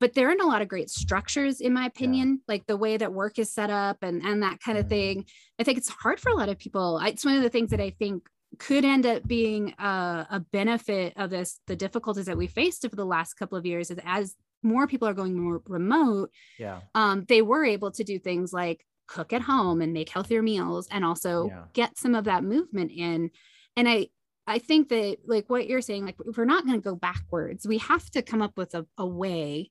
but 0.00 0.14
there 0.14 0.28
aren't 0.28 0.40
a 0.42 0.46
lot 0.46 0.62
of 0.62 0.68
great 0.68 0.88
structures 0.90 1.60
in 1.60 1.72
my 1.74 1.86
opinion, 1.86 2.40
like 2.48 2.66
the 2.66 2.76
way 2.76 2.96
that 2.96 3.12
work 3.12 3.38
is 3.38 3.52
set 3.52 3.70
up 3.70 3.98
and 4.02 4.22
and 4.24 4.42
that 4.42 4.60
kind 4.60 4.78
of 4.78 4.86
Mhm. 4.86 4.88
thing. 4.90 5.26
I 5.58 5.64
think 5.64 5.78
it's 5.78 5.88
hard 5.90 6.18
for 6.20 6.30
a 6.30 6.34
lot 6.36 6.48
of 6.48 6.58
people. 6.58 6.98
It's 6.98 7.24
one 7.24 7.36
of 7.36 7.42
the 7.42 7.50
things 7.50 7.70
that 7.70 7.80
I 7.80 7.90
think 7.90 8.28
could 8.58 8.84
end 8.84 9.06
up 9.06 9.26
being 9.28 9.74
a, 9.78 10.26
a 10.30 10.40
benefit 10.52 11.12
of 11.16 11.30
this 11.30 11.60
the 11.68 11.76
difficulties 11.76 12.26
that 12.26 12.36
we 12.36 12.46
faced 12.48 12.84
over 12.84 12.96
the 12.96 13.04
last 13.06 13.34
couple 13.34 13.56
of 13.56 13.64
years 13.64 13.90
is 13.92 14.00
as 14.04 14.34
more 14.62 14.86
people 14.88 15.06
are 15.08 15.14
going 15.14 15.38
more 15.38 15.62
remote 15.66 16.30
Yeah. 16.58 16.80
um, 16.94 17.24
they 17.28 17.42
were 17.42 17.64
able 17.64 17.92
to 17.92 18.02
do 18.04 18.18
things 18.18 18.52
like 18.52 18.84
cook 19.06 19.32
at 19.32 19.42
home 19.42 19.80
and 19.80 19.92
make 19.92 20.08
healthier 20.08 20.42
meals 20.42 20.88
and 20.90 21.04
also 21.04 21.46
Yeah. 21.46 21.64
get 21.72 21.96
some 21.96 22.14
of 22.16 22.24
that 22.24 22.42
movement 22.44 22.90
in 22.90 23.30
and 23.76 23.88
i 23.88 24.08
I 24.50 24.58
think 24.58 24.88
that 24.88 25.18
like 25.26 25.48
what 25.48 25.68
you're 25.68 25.80
saying, 25.80 26.04
like 26.04 26.16
if 26.26 26.36
we're 26.36 26.44
not 26.44 26.66
going 26.66 26.80
to 26.80 26.84
go 26.84 26.96
backwards, 26.96 27.66
we 27.66 27.78
have 27.78 28.10
to 28.10 28.22
come 28.22 28.42
up 28.42 28.56
with 28.56 28.74
a, 28.74 28.84
a 28.98 29.06
way 29.06 29.70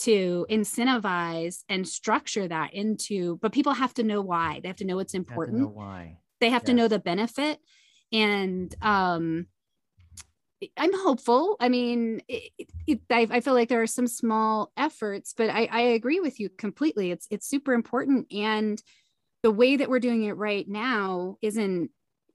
to 0.00 0.46
incentivize 0.50 1.64
and 1.68 1.88
structure 1.88 2.46
that 2.46 2.74
into, 2.74 3.38
but 3.42 3.52
people 3.52 3.72
have 3.72 3.94
to 3.94 4.02
know 4.02 4.20
why. 4.20 4.60
They 4.60 4.68
have 4.68 4.76
to 4.76 4.84
know 4.84 4.98
it's 4.98 5.14
important. 5.14 5.58
Know 5.58 5.66
why. 5.68 6.18
They 6.40 6.50
have 6.50 6.62
Yes. 6.62 6.66
to 6.68 6.74
know 6.74 6.88
the 6.88 6.98
benefit. 6.98 7.58
And 8.12 8.74
um 8.82 9.46
I'm 10.76 10.92
hopeful. 10.92 11.56
I 11.60 11.68
mean, 11.68 12.20
it, 12.26 12.50
it, 12.86 13.00
I, 13.10 13.28
I 13.30 13.40
feel 13.40 13.54
like 13.54 13.68
there 13.68 13.82
are 13.82 13.86
some 13.86 14.08
small 14.08 14.72
efforts, 14.76 15.32
but 15.36 15.50
I, 15.50 15.68
I 15.70 15.80
agree 15.80 16.18
with 16.20 16.40
you 16.40 16.48
completely. 16.48 17.12
It's 17.12 17.26
it's 17.30 17.48
super 17.48 17.72
important, 17.74 18.32
and 18.32 18.82
the 19.44 19.52
way 19.52 19.76
that 19.76 19.88
we're 19.88 20.00
doing 20.00 20.24
it 20.24 20.32
right 20.32 20.68
now 20.68 21.36
isn't 21.42 21.90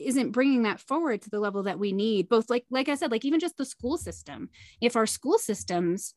isn't 0.06 0.32
bringing 0.32 0.64
that 0.64 0.80
forward 0.80 1.22
to 1.24 1.30
the 1.30 1.40
level 1.40 1.64
that 1.64 1.80
we 1.80 1.92
need. 1.92 2.30
Both 2.30 2.50
like 2.50 2.66
like 2.70 2.90
I 2.90 2.96
said, 2.96 3.12
like 3.12 3.26
even 3.26 3.40
just 3.40 3.58
the 3.58 3.66
school 3.66 3.98
system. 3.98 4.50
If 4.82 4.96
our 4.96 5.06
school 5.06 5.38
systems 5.38 6.14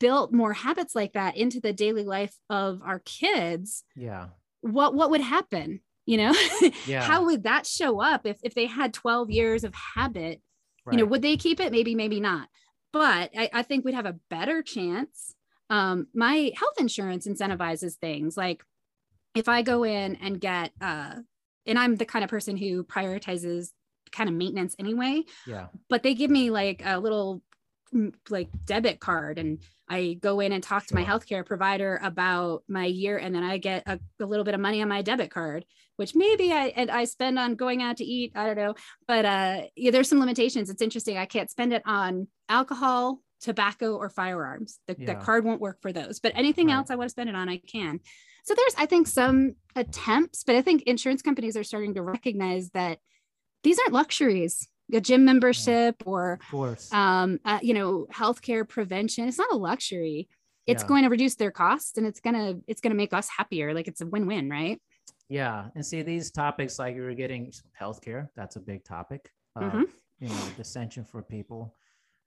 built 0.00 0.32
more 0.32 0.52
habits 0.54 0.94
like 0.94 1.12
that 1.12 1.36
into 1.36 1.60
the 1.60 1.72
daily 1.72 2.04
life 2.04 2.34
of 2.50 2.80
our 2.84 3.00
kids, 3.00 3.84
Yeah. 3.94 4.28
what 4.60 4.94
what 4.94 5.10
would 5.10 5.20
happen? 5.20 5.80
You 6.06 6.16
know, 6.16 6.34
Yeah. 6.86 7.02
how 7.02 7.26
would 7.26 7.42
that 7.44 7.66
show 7.66 8.00
up 8.00 8.26
if 8.26 8.38
if 8.42 8.54
they 8.54 8.66
had 8.66 8.92
12 8.94 9.30
years 9.30 9.64
of 9.64 9.74
habit? 9.74 10.40
you 10.90 10.96
know 10.96 11.04
would 11.04 11.20
they 11.20 11.36
keep 11.36 11.60
it 11.60 11.70
maybe 11.70 11.94
maybe 11.94 12.18
not 12.18 12.48
but 12.94 13.28
I, 13.36 13.50
I 13.52 13.62
think 13.62 13.84
we'd 13.84 13.92
have 13.94 14.06
a 14.06 14.16
better 14.30 14.62
chance 14.62 15.34
um, 15.68 16.06
my 16.14 16.50
health 16.56 16.80
insurance 16.80 17.26
incentivizes 17.28 17.96
things 17.96 18.38
like 18.38 18.62
if 19.34 19.50
i 19.50 19.60
go 19.60 19.84
in 19.84 20.14
and 20.16 20.40
get 20.40 20.72
uh, 20.80 21.16
and 21.68 21.78
i'm 21.78 21.96
the 21.96 22.04
kind 22.04 22.24
of 22.24 22.30
person 22.30 22.56
who 22.56 22.82
prioritizes 22.84 23.70
kind 24.10 24.28
of 24.28 24.34
maintenance 24.34 24.74
anyway 24.78 25.22
yeah. 25.46 25.66
but 25.88 26.02
they 26.02 26.14
give 26.14 26.30
me 26.30 26.50
like 26.50 26.82
a 26.84 26.98
little 26.98 27.42
mm, 27.94 28.12
like 28.30 28.48
debit 28.64 29.00
card 29.00 29.38
and 29.38 29.60
I 29.88 30.18
go 30.20 30.40
in 30.40 30.52
and 30.52 30.62
talk 30.62 30.86
to 30.86 30.94
my 30.94 31.04
healthcare 31.04 31.44
provider 31.44 31.98
about 32.02 32.62
my 32.68 32.84
year 32.84 33.16
and 33.16 33.34
then 33.34 33.42
I 33.42 33.56
get 33.58 33.84
a, 33.86 33.98
a 34.20 34.26
little 34.26 34.44
bit 34.44 34.54
of 34.54 34.60
money 34.60 34.82
on 34.82 34.88
my 34.88 35.02
debit 35.02 35.30
card 35.30 35.64
which 35.96 36.14
maybe 36.14 36.52
I 36.52 36.66
and 36.76 36.90
I 36.90 37.04
spend 37.04 37.38
on 37.38 37.54
going 37.54 37.82
out 37.82 37.96
to 37.98 38.04
eat 38.04 38.32
I 38.34 38.46
don't 38.46 38.56
know 38.56 38.74
but 39.06 39.24
uh 39.24 39.62
yeah 39.76 39.90
there's 39.90 40.08
some 40.08 40.20
limitations. 40.20 40.70
It's 40.70 40.82
interesting. 40.82 41.16
I 41.16 41.26
can't 41.26 41.50
spend 41.50 41.72
it 41.72 41.82
on 41.86 42.28
alcohol 42.48 43.20
tobacco 43.40 43.96
or 43.96 44.10
firearms. 44.10 44.78
The, 44.88 44.94
the 44.94 45.14
card 45.14 45.44
won't 45.44 45.60
work 45.60 45.80
for 45.80 45.92
those 45.92 46.20
but 46.20 46.32
anything 46.34 46.68
Right. 46.68 46.74
else 46.74 46.90
I 46.90 46.96
want 46.96 47.08
to 47.08 47.12
spend 47.12 47.30
it 47.30 47.36
on 47.36 47.48
I 47.48 47.58
can 47.58 48.00
so 48.44 48.54
there's 48.54 48.74
I 48.76 48.86
think 48.86 49.06
some 49.06 49.54
attempts 49.76 50.44
but 50.44 50.56
I 50.56 50.62
think 50.62 50.82
insurance 50.82 51.22
companies 51.22 51.56
are 51.56 51.64
starting 51.64 51.94
to 51.94 52.02
recognize 52.02 52.70
that 52.70 52.98
these 53.62 53.78
aren't 53.78 53.92
luxuries 53.92 54.68
a 54.92 55.00
gym 55.00 55.24
membership 55.24 56.02
or 56.06 56.34
Of 56.34 56.48
course. 56.50 56.92
um, 56.92 57.38
uh, 57.44 57.58
you 57.60 57.74
know, 57.74 58.06
healthcare 58.10 58.66
prevention. 58.66 59.28
It's 59.28 59.36
not 59.36 59.52
a 59.52 59.56
luxury. 59.56 60.28
It's 60.66 60.82
Yeah. 60.82 60.88
going 60.88 61.02
to 61.04 61.10
reduce 61.10 61.34
their 61.34 61.50
costs 61.50 61.98
and 61.98 62.06
it's 62.06 62.20
gonna 62.20 62.54
it's 62.66 62.80
gonna 62.80 62.94
make 62.94 63.12
us 63.12 63.28
happier. 63.28 63.74
Like 63.74 63.86
it's 63.88 64.00
a 64.00 64.06
win-win, 64.06 64.48
right? 64.48 64.80
Yeah, 65.28 65.68
and 65.74 65.84
see 65.84 66.00
these 66.02 66.30
topics 66.30 66.78
like 66.78 66.96
you 66.96 67.02
were 67.02 67.12
getting 67.14 67.52
healthcare. 67.78 68.28
That's 68.34 68.56
a 68.56 68.60
big 68.60 68.82
topic. 68.84 69.30
Uh, 69.54 69.62
Mhm. 69.62 69.88
You 70.20 70.28
know, 70.28 70.34
dissension 70.56 71.04
for 71.04 71.22
people. 71.22 71.74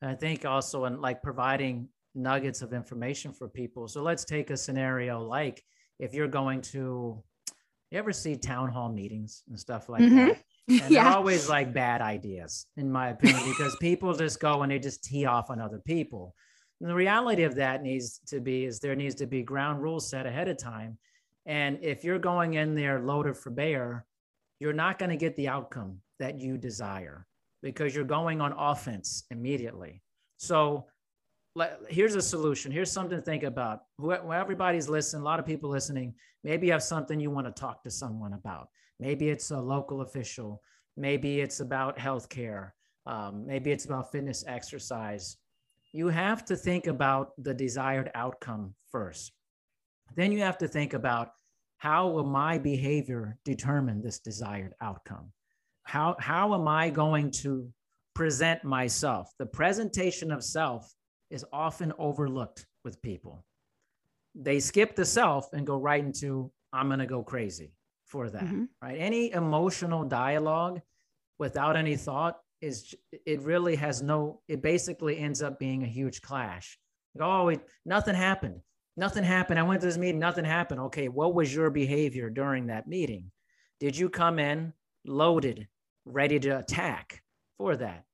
And 0.01 0.11
I 0.11 0.15
think 0.15 0.45
also 0.45 0.85
in 0.85 1.01
like 1.01 1.21
providing 1.23 1.89
nuggets 2.13 2.61
of 2.61 2.73
information 2.73 3.33
for 3.33 3.49
people. 3.49 3.87
So 3.87 4.01
let's 4.03 4.23
take 4.23 4.49
a 4.51 4.57
scenario 4.57 5.19
like 5.21 5.63
if 6.01 6.13
you're 6.13 6.27
going 6.27 6.61
to, 6.61 7.23
you 7.91 7.97
ever 7.99 8.11
see 8.11 8.35
town 8.35 8.69
hall 8.69 8.91
meetings 8.91 9.43
and 9.47 9.57
stuff 9.57 9.87
like 9.87 10.01
Mhm. 10.03 10.27
that? 10.27 10.43
And 10.83 10.95
they're 10.95 11.05
always 11.05 11.49
like 11.49 11.73
bad 11.73 12.01
ideas, 12.01 12.65
in 12.77 12.89
my 12.91 13.09
opinion, 13.09 13.41
because 13.45 13.75
people 13.81 14.13
just 14.13 14.39
go 14.39 14.61
and 14.61 14.71
they 14.71 14.79
just 14.79 15.03
tee 15.03 15.25
off 15.25 15.49
on 15.49 15.59
other 15.59 15.79
people. 15.79 16.33
And 16.79 16.89
the 16.89 16.95
reality 16.95 17.43
of 17.43 17.55
that 17.55 17.83
needs 17.83 18.19
to 18.27 18.39
be 18.39 18.65
is 18.65 18.79
there 18.79 18.95
needs 18.95 19.15
to 19.15 19.27
be 19.27 19.43
ground 19.43 19.81
rules 19.81 20.09
set 20.09 20.25
ahead 20.25 20.47
of 20.47 20.57
time. 20.57 20.97
And 21.45 21.79
if 21.83 22.03
you're 22.03 22.19
going 22.19 22.53
in 22.53 22.73
there 22.75 23.01
loaded 23.01 23.35
for 23.37 23.49
bear, 23.49 24.05
you're 24.59 24.71
not 24.73 24.97
going 24.97 25.09
to 25.09 25.17
get 25.17 25.35
the 25.35 25.49
outcome 25.49 26.01
that 26.19 26.39
you 26.39 26.57
desire 26.57 27.27
because 27.61 27.93
you're 27.93 28.05
going 28.05 28.39
on 28.39 28.53
offense 28.53 29.25
immediately. 29.29 30.01
So 30.37 30.87
here's 31.89 32.15
a 32.15 32.21
solution. 32.21 32.71
Here's 32.71 32.91
something 32.91 33.17
to 33.17 33.23
think 33.23 33.43
about. 33.43 33.81
Who 33.97 34.11
everybody's 34.13 34.89
listening, 34.89 35.21
a 35.21 35.25
lot 35.25 35.39
of 35.39 35.45
people 35.45 35.69
listening, 35.69 36.13
maybe 36.43 36.67
you 36.67 36.73
have 36.73 36.83
something 36.83 37.19
you 37.19 37.31
want 37.31 37.47
to 37.47 37.59
talk 37.59 37.83
to 37.83 37.91
someone 37.91 38.33
about. 38.33 38.69
Maybe 38.99 39.29
it's 39.29 39.51
a 39.51 39.59
local 39.59 40.01
official. 40.01 40.61
Maybe 40.95 41.41
it's 41.41 41.59
about 41.59 41.97
healthcare. 41.97 42.71
Um, 43.05 43.45
maybe 43.45 43.71
it's 43.71 43.85
about 43.85 44.11
fitness 44.11 44.43
exercise. 44.47 45.37
You 45.91 46.07
have 46.07 46.45
to 46.45 46.55
think 46.55 46.87
about 46.87 47.31
the 47.37 47.53
desired 47.53 48.11
outcome 48.15 48.75
first. 48.91 49.33
Then 50.15 50.31
you 50.31 50.39
have 50.39 50.57
to 50.59 50.67
think 50.67 50.93
about 50.93 51.31
how 51.77 52.09
will 52.09 52.25
my 52.25 52.59
behavior 52.59 53.37
determine 53.43 54.01
this 54.01 54.19
desired 54.19 54.73
outcome? 54.81 55.31
How, 55.83 56.15
how 56.19 56.53
am 56.53 56.67
I 56.67 56.91
going 56.91 57.31
to 57.41 57.67
present 58.13 58.63
myself? 58.63 59.31
The 59.39 59.47
presentation 59.47 60.31
of 60.31 60.43
self 60.43 60.93
is 61.31 61.45
often 61.51 61.93
overlooked 61.97 62.67
with 62.83 63.01
people. 63.01 63.45
They 64.35 64.59
skip 64.59 64.95
the 64.95 65.05
self 65.05 65.51
and 65.53 65.65
go 65.65 65.77
right 65.77 66.03
into, 66.03 66.51
I'm 66.71 66.87
going 66.87 66.99
to 66.99 67.05
go 67.05 67.23
crazy 67.23 67.73
for 68.05 68.29
that, 68.29 68.43
Mhm. 68.43 68.67
right? 68.81 68.97
Any 68.97 69.31
emotional 69.31 70.03
dialogue 70.03 70.81
without 71.39 71.75
any 71.75 71.95
thought 71.95 72.39
is, 72.61 72.93
it 73.25 73.41
really 73.41 73.75
has 73.75 74.01
no, 74.01 74.41
it 74.47 74.61
basically 74.61 75.17
ends 75.17 75.41
up 75.41 75.57
being 75.59 75.83
a 75.83 75.87
huge 75.87 76.21
clash. 76.21 76.77
Like, 77.15 77.27
oh, 77.27 77.47
it, 77.49 77.67
nothing 77.85 78.15
happened. 78.15 78.61
Nothing 78.97 79.23
happened. 79.23 79.59
I 79.59 79.63
went 79.63 79.81
to 79.81 79.87
this 79.87 79.97
meeting, 79.97 80.19
nothing 80.19 80.45
happened. 80.45 80.81
Okay, 80.81 81.07
what 81.07 81.33
was 81.33 81.53
your 81.53 81.69
behavior 81.69 82.29
during 82.29 82.67
that 82.67 82.87
meeting? 82.87 83.31
Did 83.79 83.97
you 83.97 84.09
come 84.09 84.37
in 84.37 84.73
loaded, 85.05 85.67
ready 86.05 86.39
to 86.41 86.59
attack 86.59 87.23
for 87.57 87.75
that? 87.77 88.05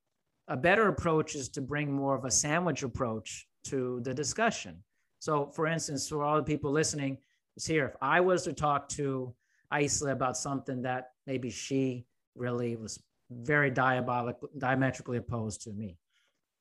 A 0.50 0.56
better 0.56 0.88
approach 0.88 1.36
is 1.36 1.50
to 1.50 1.62
bring 1.62 1.92
more 1.92 2.16
of 2.16 2.24
a 2.24 2.32
sandwich 2.32 2.84
approach 2.84 3.48
to 3.66 4.00
the 4.04 4.14
discussion. 4.14 4.84
So, 5.20 5.52
for 5.52 5.68
instance, 5.68 6.08
for 6.08 6.24
all 6.24 6.38
the 6.38 6.44
people 6.44 6.72
listening, 6.72 7.18
is 7.58 7.66
here. 7.66 7.86
If 7.88 7.96
I 8.02 8.22
was 8.22 8.44
to 8.44 8.54
talk 8.54 8.88
to 8.90 9.36
Isla 9.74 10.12
about 10.12 10.38
something 10.38 10.84
that 10.84 11.12
maybe 11.26 11.50
she 11.50 12.06
really 12.36 12.76
was 12.78 13.04
very 13.30 13.70
diabolic, 13.72 14.38
diametrically 14.58 15.18
opposed 15.18 15.64
to 15.64 15.74
me, 15.74 15.98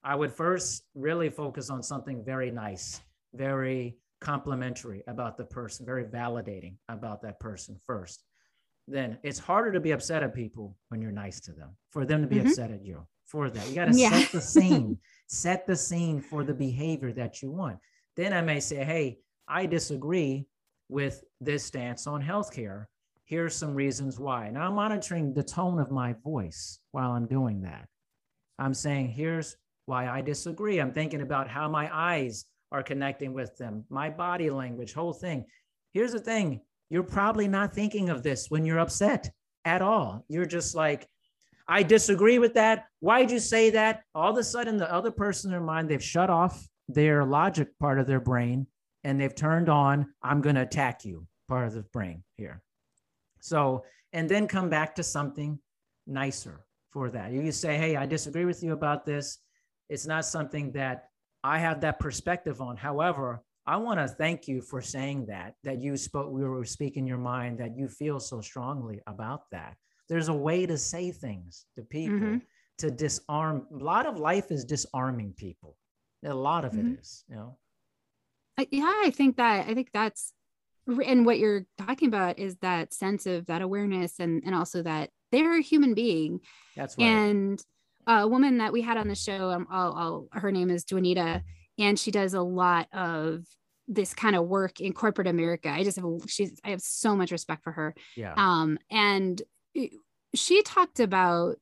I 0.03 0.17
would 0.17 0.33
first 0.33 0.85
really 0.95 1.31
focus 1.31 1.71
on 1.71 1.83
something 1.83 2.25
very 2.25 2.51
nice, 2.51 3.01
very 3.35 3.99
complimentary 4.21 5.05
about 5.07 5.37
the 5.37 5.45
person, 5.45 5.87
very 5.87 6.05
validating 6.05 6.77
about 6.89 7.23
that 7.23 7.39
person 7.39 7.79
first. 7.87 8.25
Then 8.89 9.19
it's 9.23 9.39
harder 9.39 9.71
to 9.73 9.81
be 9.81 9.93
upset 9.93 10.23
at 10.23 10.35
people 10.35 10.77
when 10.89 11.01
you're 11.03 11.13
nice 11.13 11.41
to 11.43 11.53
them, 11.53 11.77
for 11.91 12.05
them 12.05 12.23
to 12.23 12.27
be 12.27 12.37
Mhm. 12.37 12.47
upset 12.47 12.71
at 12.71 12.85
you 12.85 13.07
for 13.27 13.51
that. 13.51 13.69
You 13.69 13.75
got 13.75 13.87
to 13.87 13.99
Yeah. 13.99 14.11
set 14.11 14.33
the 14.33 14.41
scene, 14.41 14.99
set 15.27 15.67
the 15.67 15.77
scene 15.77 16.21
for 16.21 16.45
the 16.45 16.55
behavior 16.55 17.13
that 17.13 17.43
you 17.43 17.51
want. 17.51 17.79
Then 18.17 18.33
I 18.33 18.41
may 18.41 18.61
say, 18.61 18.85
hey, 18.85 19.19
I 19.49 19.67
disagree 19.67 20.47
with 20.89 21.25
this 21.41 21.65
stance 21.65 22.07
on 22.07 22.23
healthcare. 22.23 22.87
Here's 23.25 23.55
some 23.55 23.75
reasons 23.75 24.21
why. 24.21 24.51
Now 24.51 24.69
I'm 24.69 24.75
monitoring 24.75 25.35
the 25.35 25.43
tone 25.43 25.81
of 25.81 25.91
my 25.91 26.15
voice 26.25 26.79
while 26.93 27.11
I'm 27.13 27.27
doing 27.27 27.63
that. 27.63 27.89
I'm 28.59 28.73
saying, 28.75 29.09
here's 29.09 29.57
why 29.87 30.09
I 30.09 30.21
disagree. 30.23 30.79
I'm 30.79 30.93
thinking 30.93 31.21
about 31.23 31.49
how 31.49 31.69
my 31.69 31.91
eyes 31.93 32.47
are 32.73 32.83
connecting 32.83 33.33
with 33.33 33.57
them, 33.57 33.85
my 33.91 34.09
body 34.11 34.51
language, 34.51 34.93
whole 34.93 35.13
thing. 35.13 35.45
Here's 35.93 36.13
the 36.13 36.21
thing 36.21 36.61
you're 36.89 37.03
probably 37.03 37.49
not 37.49 37.75
thinking 37.75 38.11
of 38.11 38.23
this 38.23 38.49
when 38.49 38.65
you're 38.65 38.79
upset 38.79 39.29
at 39.65 39.83
all. 39.83 40.25
You're 40.29 40.47
just 40.47 40.77
like, 40.77 41.09
I 41.69 41.83
disagree 41.83 42.39
with 42.39 42.55
that. 42.55 42.87
Why'd 43.01 43.31
you 43.31 43.41
say 43.41 43.71
that? 43.71 44.03
All 44.15 44.31
of 44.31 44.39
a 44.39 44.45
sudden, 44.45 44.77
the 44.77 44.93
other 44.93 45.11
person 45.11 45.51
in 45.51 45.53
their 45.53 45.61
mind, 45.61 45.89
they've 45.89 46.03
shut 46.03 46.31
off 46.31 46.67
their 46.89 47.25
logic 47.25 47.69
part 47.81 47.99
of 47.99 48.07
their 48.07 48.21
brain 48.21 48.67
and 49.05 49.21
they've 49.21 49.35
turned 49.35 49.69
on, 49.69 50.07
I'm 50.23 50.41
going 50.41 50.55
to 50.57 50.63
attack 50.63 51.05
you 51.05 51.27
part 51.49 51.67
of 51.67 51.75
the 51.75 51.83
brain 51.83 52.23
here. 52.37 52.63
So, 53.41 53.85
and 54.13 54.29
then 54.29 54.49
come 54.49 54.69
back 54.69 54.95
to 54.97 55.03
something 55.03 55.59
nicer 56.07 56.65
for 56.91 57.11
that. 57.11 57.33
You 57.33 57.53
say, 57.53 57.77
Hey, 57.77 57.97
I 57.97 58.07
disagree 58.07 58.45
with 58.45 58.63
you 58.63 58.73
about 58.73 59.05
this. 59.05 59.39
It's 59.89 60.07
not 60.07 60.25
something 60.25 60.73
that 60.73 61.09
I 61.45 61.59
have 61.59 61.81
that 61.83 62.01
perspective 62.01 62.61
on. 62.61 62.77
However, 62.77 63.43
I 63.67 63.77
want 63.77 63.99
to 64.01 64.09
thank 64.09 64.49
you 64.49 64.63
for 64.63 64.81
saying 64.81 65.27
that, 65.27 65.55
that 65.65 65.81
you 65.81 65.97
spoke, 65.97 66.31
we 66.31 66.45
were 66.45 66.65
speaking 66.65 67.07
your 67.07 67.19
mind, 67.19 67.59
that 67.59 67.77
you 67.77 67.89
feel 67.89 68.21
so 68.21 68.41
strongly 68.41 69.01
about 69.07 69.43
that. 69.51 69.77
There's 70.09 70.29
a 70.29 70.35
way 70.35 70.67
to 70.67 70.79
say 70.79 71.11
things 71.11 71.67
to 71.77 71.83
people 71.83 72.19
Mhm. 72.19 72.43
to 72.79 72.91
disarm. 72.91 73.67
A 73.73 73.77
lot 73.83 74.07
of 74.07 74.19
life 74.19 74.51
is 74.51 74.65
disarming 74.65 75.33
people. 75.35 75.77
A 76.25 76.35
lot 76.35 76.65
of 76.65 76.73
Mhm. 76.73 76.95
it 76.95 77.01
is, 77.01 77.25
you 77.29 77.37
know. 77.37 77.59
Yeah 78.71 78.91
i 79.05 79.11
think 79.11 79.37
that 79.37 79.69
i 79.69 79.75
think 79.75 79.91
that's 79.93 80.33
and 80.87 81.27
what 81.27 81.39
you're 81.39 81.67
talking 81.77 82.09
about 82.09 82.39
is 82.39 82.57
that 82.63 82.95
sense 82.95 83.27
of 83.27 83.45
that 83.47 83.61
awareness 83.61 84.19
and 84.19 84.43
and 84.47 84.55
also 84.55 84.83
that 84.83 85.11
they're 85.31 85.59
a 85.59 85.61
human 85.63 85.93
being 85.95 86.41
That's 86.75 86.97
right. 86.97 87.05
and 87.07 87.63
a 88.07 88.27
woman 88.27 88.59
that 88.59 88.73
we 88.73 88.81
had 88.83 88.97
on 88.97 89.09
the 89.09 89.17
show. 89.17 89.51
Um, 89.51 89.67
I'll, 89.69 89.93
I'll, 89.95 90.29
her 90.41 90.53
name 90.53 90.71
is 90.71 90.85
Juanita, 90.91 91.43
and 91.77 91.99
she 91.99 92.13
does 92.13 92.35
a 92.35 92.41
lot 92.41 92.87
of 92.95 93.45
this 93.89 94.15
kind 94.15 94.37
of 94.37 94.47
work 94.47 94.81
in 94.81 94.93
corporate 94.93 95.27
America. 95.27 95.69
I 95.69 95.83
just 95.83 95.97
have 95.99 96.07
she's 96.29 96.59
I 96.65 96.71
have 96.71 96.81
so 96.81 97.17
much 97.17 97.33
respect 97.33 97.65
for 97.65 97.73
her. 97.73 97.95
Yeah. 98.17 98.35
Um, 98.37 98.79
and 98.91 99.43
she 100.35 100.63
talked 100.63 101.01
about 101.01 101.57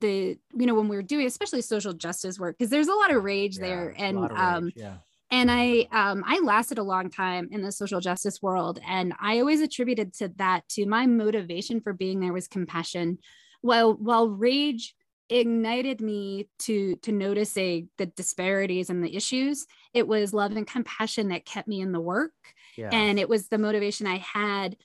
the 0.00 0.38
you 0.54 0.66
know 0.66 0.74
when 0.74 0.88
we 0.88 0.96
were 0.96 1.02
doing 1.02 1.26
especially 1.26 1.60
social 1.60 1.92
justice 1.92 2.38
work 2.38 2.56
because 2.56 2.70
there's 2.70 2.88
a 2.88 2.94
lot 2.94 3.12
of 3.12 3.22
rage 3.24 3.58
Yeah, 3.58 3.66
there 3.66 3.94
and 3.98 4.20
lot 4.20 4.30
of 4.30 4.38
um 4.38 4.70
yeah. 4.76 4.98
and 5.30 5.50
i 5.50 5.88
um 5.90 6.22
i 6.26 6.38
lasted 6.40 6.78
a 6.78 6.82
long 6.84 7.10
time 7.10 7.48
in 7.50 7.62
the 7.62 7.72
social 7.72 8.00
justice 8.00 8.40
world 8.40 8.78
and 8.86 9.12
i 9.20 9.40
always 9.40 9.60
attributed 9.60 10.14
to 10.14 10.28
that 10.36 10.68
to 10.70 10.86
my 10.86 11.06
motivation 11.06 11.80
for 11.80 11.92
being 11.92 12.20
there 12.20 12.32
was 12.32 12.46
compassion 12.46 13.18
while 13.60 13.94
while 13.94 14.28
rage 14.28 14.94
ignited 15.28 16.00
me 16.00 16.48
to 16.60 16.94
to 16.96 17.10
noticing 17.10 17.88
the 17.98 18.06
disparities 18.06 18.88
and 18.88 19.02
the 19.02 19.16
issues 19.16 19.66
it 19.94 20.06
was 20.06 20.32
love 20.32 20.52
and 20.56 20.66
compassion 20.66 21.28
that 21.28 21.44
kept 21.44 21.66
me 21.66 21.80
in 21.80 21.90
the 21.90 22.00
work 22.00 22.32
Yeah. 22.76 22.90
and 22.92 23.18
it 23.18 23.28
was 23.28 23.48
the 23.48 23.58
motivation 23.58 24.06
i 24.06 24.18
had 24.18 24.76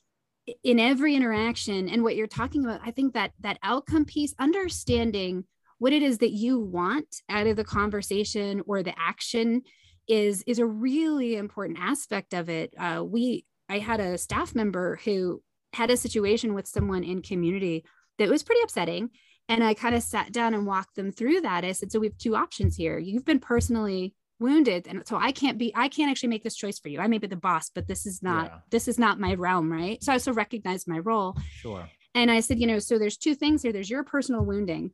in 0.63 0.79
every 0.79 1.15
interaction 1.15 1.89
and 1.89 2.03
what 2.03 2.15
you're 2.15 2.27
talking 2.27 2.63
about 2.63 2.79
i 2.85 2.91
think 2.91 3.13
that 3.13 3.31
that 3.39 3.59
outcome 3.63 4.05
piece 4.05 4.33
understanding 4.39 5.43
what 5.79 5.93
it 5.93 6.01
is 6.01 6.19
that 6.19 6.31
you 6.31 6.59
want 6.59 7.21
out 7.29 7.47
of 7.47 7.55
the 7.55 7.63
conversation 7.63 8.61
or 8.65 8.81
the 8.81 8.93
action 8.97 9.61
is 10.07 10.43
is 10.47 10.59
a 10.59 10.65
really 10.65 11.35
important 11.35 11.77
aspect 11.79 12.33
of 12.33 12.49
it. 12.49 12.73
Uh, 12.77 13.03
we 13.03 13.45
i 13.69 13.79
had 13.79 13.99
a 13.99 14.17
staff 14.17 14.55
member 14.55 14.99
who 15.03 15.41
had 15.73 15.91
a 15.91 15.97
situation 15.97 16.53
with 16.53 16.67
someone 16.67 17.03
in 17.03 17.21
community 17.21 17.83
that 18.17 18.29
was 18.29 18.43
pretty 18.43 18.61
upsetting. 18.63 19.09
And 19.49 19.63
i 19.63 19.73
kind 19.73 19.95
of 19.95 20.03
sat 20.03 20.31
down 20.31 20.53
and 20.53 20.65
walked 20.65 20.95
them 20.95 21.11
through 21.11 21.41
that. 21.41 21.63
I 21.63 21.73
said 21.73 21.91
so 21.91 21.99
we 21.99 22.07
have 22.07 22.17
two 22.17 22.35
options 22.35 22.75
here. 22.75 22.97
You've 22.97 23.25
been 23.25 23.39
personally 23.39 24.13
wounded 24.39 24.87
and 24.87 25.01
so 25.07 25.17
i 25.17 25.31
can't 25.31 25.57
be 25.57 25.71
i 25.75 25.87
can't 25.87 26.11
actually 26.11 26.29
make 26.29 26.43
this 26.43 26.55
choice 26.55 26.77
for 26.79 26.89
you 26.89 26.99
i 26.99 27.07
may 27.07 27.17
be 27.17 27.27
the 27.27 27.35
boss 27.35 27.69
but 27.73 27.87
this 27.87 28.05
is 28.05 28.21
not 28.21 28.45
Yeah. 28.45 28.57
this 28.69 28.87
is 28.87 28.99
not 28.99 29.19
my 29.19 29.33
realm 29.33 29.71
right 29.71 30.01
so 30.03 30.11
i 30.11 30.15
also 30.15 30.31
recognize 30.33 30.87
my 30.87 30.99
role 30.99 31.35
Sure. 31.51 31.89
and 32.13 32.29
i 32.29 32.39
said 32.39 32.59
you 32.59 32.67
know 32.67 32.79
so 32.79 32.99
there's 32.99 33.17
two 33.17 33.33
things 33.35 33.63
here 33.63 33.71
there's 33.73 33.89
your 33.89 34.03
personal 34.03 34.45
wounding 34.45 34.91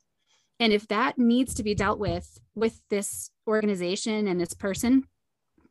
and 0.60 0.72
if 0.72 0.88
that 0.88 1.18
needs 1.18 1.54
to 1.56 1.64
be 1.64 1.76
dealt 1.76 2.00
with 2.00 2.40
with 2.56 2.80
this 2.90 3.32
organization 3.48 4.28
and 4.28 4.40
this 4.40 4.54
person 4.54 5.04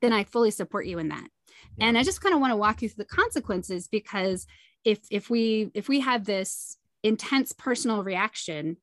then 0.03 0.13
i 0.13 0.23
fully 0.25 0.51
support 0.51 0.85
you 0.87 0.99
in 0.99 1.09
that 1.09 1.27
Yeah. 1.79 1.87
and 1.87 1.97
i 1.99 2.03
just 2.03 2.21
kind 2.21 2.35
of 2.35 2.41
want 2.43 2.51
to 2.53 2.57
walk 2.57 2.83
you 2.83 2.89
through 2.91 3.05
the 3.05 3.17
consequences 3.17 3.89
because 3.89 4.47
if 4.85 4.99
if 5.11 5.31
we 5.31 5.71
if 5.73 5.89
we 5.89 6.01
have 6.01 6.25
this 6.27 6.77
intense 7.03 7.53
personal 7.53 8.05
reaction 8.05 8.77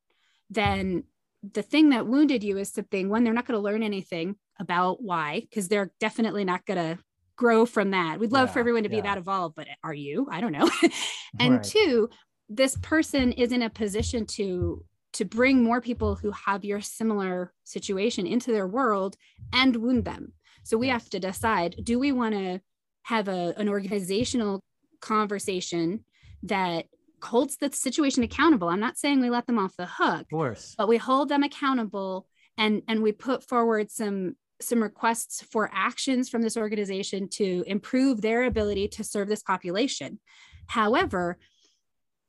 then 0.50 1.04
the 1.44 1.62
thing 1.62 1.90
that 1.90 2.08
wounded 2.08 2.44
you 2.44 2.58
is 2.58 2.70
something 2.72 3.08
one 3.10 3.24
they're 3.24 3.34
not 3.34 3.46
going 3.46 3.58
to 3.58 3.62
learn 3.64 3.84
anything 3.84 4.36
about 4.60 5.01
why 5.01 5.41
because 5.41 5.68
they're 5.68 5.91
definitely 5.99 6.43
not 6.43 6.66
going 6.66 6.78
to 6.97 7.01
grow 7.38 7.66
from 7.66 7.91
that. 7.91 8.20
We'd 8.20 8.34
love 8.34 8.51
for 8.51 8.60
everyone 8.60 8.84
to 8.84 8.89
be 8.89 8.99
that 9.01 9.18
evolved 9.18 9.55
but 9.55 9.68
are 9.84 9.93
you? 9.93 10.28
I 10.32 10.41
don't 10.41 10.51
know. 10.51 10.70
And 11.39 11.53
Right. 11.55 11.64
two 11.64 12.10
this 12.49 12.76
person 12.78 13.32
is 13.34 13.51
in 13.51 13.62
a 13.62 13.70
position 13.70 14.26
to 14.26 14.84
to 15.14 15.26
bring 15.26 15.64
more 15.64 15.80
people 15.82 16.16
who 16.16 16.32
have 16.32 16.66
your 16.66 16.82
similar 16.82 17.53
situation 17.64 18.28
into 18.28 18.51
their 18.51 18.68
world 18.68 19.16
and 19.53 19.76
wound 19.78 20.05
them. 20.05 20.34
So 20.64 20.78
we 20.78 20.89
have 20.89 21.10
to 21.12 21.20
decide 21.20 21.76
do 21.84 21.97
we 21.99 22.12
want 22.12 22.34
to 22.36 22.60
have 23.03 23.28
a, 23.28 23.53
an 23.57 23.70
organizational 23.70 24.62
conversation 24.99 26.03
that 26.43 26.86
holds 27.24 27.57
the 27.57 27.72
situation 27.72 28.24
accountable? 28.24 28.70
I'm 28.70 28.80
not 28.80 28.97
saying 28.97 29.20
we 29.22 29.30
let 29.30 29.45
them 29.47 29.60
off 29.60 29.76
the 29.78 29.86
hook 29.86 30.22
Of 30.22 30.30
course. 30.30 30.76
but 30.78 30.88
we 30.88 30.97
hold 30.97 31.30
them 31.30 31.43
accountable 31.43 32.28
and 32.57 32.82
and 32.88 33.01
we 33.01 33.12
put 33.12 33.43
forward 33.47 33.91
some 33.91 34.36
some 34.62 34.82
requests 34.84 35.41
for 35.43 35.70
actions 35.74 36.30
from 36.30 36.41
this 36.41 36.57
organization 36.57 37.28
to 37.30 37.64
improve 37.68 38.22
their 38.22 38.43
ability 38.43 38.88
to 38.89 39.03
serve 39.03 39.28
this 39.28 39.43
population 39.43 40.20
however 40.68 41.38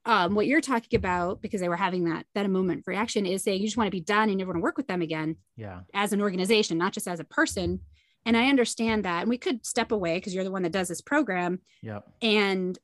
um, 0.06 0.34
what 0.34 0.46
you're 0.46 0.62
talking 0.62 0.96
about 0.96 1.42
because 1.42 1.60
they 1.60 1.68
were 1.68 1.76
having 1.76 2.04
that 2.04 2.24
that 2.34 2.46
a 2.46 2.48
moment 2.48 2.84
for 2.84 2.90
reaction 2.92 3.26
is 3.26 3.42
saying 3.42 3.60
you 3.60 3.66
just 3.66 3.76
want 3.76 3.86
to 3.86 3.90
be 3.90 4.00
done 4.00 4.22
and 4.24 4.32
you 4.32 4.36
never 4.38 4.48
want 4.52 4.58
to 4.58 4.62
work 4.62 4.76
with 4.78 4.86
them 4.86 5.02
again 5.02 5.36
Yeah. 5.56 5.80
as 5.92 6.12
an 6.12 6.22
organization 6.22 6.78
not 6.78 6.92
just 6.92 7.06
as 7.06 7.20
a 7.20 7.24
person 7.24 7.80
and 8.24 8.36
i 8.36 8.48
understand 8.48 9.04
that 9.04 9.20
and 9.22 9.28
we 9.28 9.36
could 9.38 9.64
step 9.66 9.92
away 9.92 10.16
because 10.16 10.34
you're 10.34 10.44
the 10.44 10.50
one 10.50 10.62
that 10.62 10.72
does 10.72 10.88
this 10.88 11.02
program 11.02 11.60
Yep. 11.82 12.08
and 12.22 12.78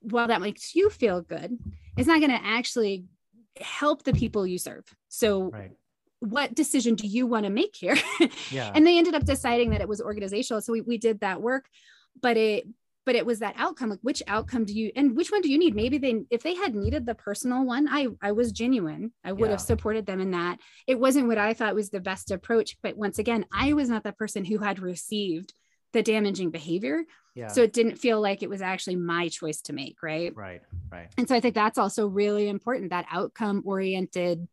while 0.00 0.28
that 0.28 0.40
makes 0.40 0.74
you 0.74 0.90
feel 0.90 1.20
good 1.20 1.58
it's 1.96 2.08
not 2.08 2.20
going 2.20 2.30
to 2.32 2.44
actually 2.44 3.04
help 3.60 4.02
the 4.02 4.12
people 4.12 4.46
you 4.46 4.58
serve 4.58 4.84
so 5.08 5.50
Right. 5.50 5.72
What 6.20 6.54
decision 6.54 6.94
do 6.94 7.06
you 7.06 7.26
want 7.26 7.44
to 7.44 7.50
make 7.50 7.76
here 7.76 7.96
Yeah. 8.50 8.72
and 8.74 8.86
they 8.86 8.98
ended 8.98 9.14
up 9.14 9.24
deciding 9.24 9.70
that 9.70 9.80
it 9.80 9.88
was 9.88 10.00
organizational 10.00 10.60
so 10.60 10.72
we, 10.72 10.80
we 10.80 10.98
did 10.98 11.20
that 11.20 11.40
work 11.40 11.66
but 12.20 12.36
it 12.36 12.66
but 13.06 13.14
it 13.14 13.24
was 13.24 13.38
that 13.38 13.54
outcome 13.56 13.88
like 13.88 14.00
which 14.02 14.22
outcome 14.26 14.64
do 14.66 14.74
you 14.74 14.92
and 14.94 15.16
which 15.16 15.30
one 15.30 15.40
do 15.40 15.50
you 15.50 15.58
need 15.58 15.74
maybe 15.74 15.96
they 15.96 16.24
if 16.30 16.42
they 16.42 16.54
had 16.54 16.74
needed 16.74 17.06
the 17.06 17.14
personal 17.14 17.64
one 17.64 17.88
i 17.88 18.08
i 18.20 18.32
was 18.32 18.52
genuine 18.52 19.12
i 19.24 19.32
would 19.32 19.48
have 19.48 19.60
supported 19.60 20.04
them 20.04 20.20
in 20.20 20.32
that 20.32 20.58
it 20.86 20.98
wasn't 20.98 21.26
what 21.26 21.38
i 21.38 21.54
thought 21.54 21.74
was 21.74 21.90
the 21.90 22.00
best 22.00 22.30
approach 22.30 22.76
but 22.82 22.96
once 22.96 23.18
again 23.18 23.46
i 23.52 23.72
was 23.72 23.88
not 23.88 24.02
the 24.02 24.12
person 24.12 24.44
who 24.44 24.58
had 24.58 24.78
received 24.80 25.54
the 25.94 26.02
damaging 26.02 26.50
behavior 26.50 27.04
yeah. 27.34 27.46
so 27.46 27.62
it 27.62 27.72
didn't 27.72 27.96
feel 27.96 28.20
like 28.20 28.42
it 28.42 28.50
was 28.50 28.60
actually 28.60 28.96
my 28.96 29.28
choice 29.28 29.62
to 29.62 29.72
make 29.72 30.02
right 30.02 30.36
right. 30.36 30.60
Right. 30.92 31.08
and 31.16 31.26
so 31.28 31.34
I 31.34 31.40
think 31.40 31.54
that's 31.54 31.78
also 31.78 32.08
really 32.08 32.48
important 32.48 32.90
that 32.90 33.06
outcome 33.10 33.62
oriented 33.64 34.48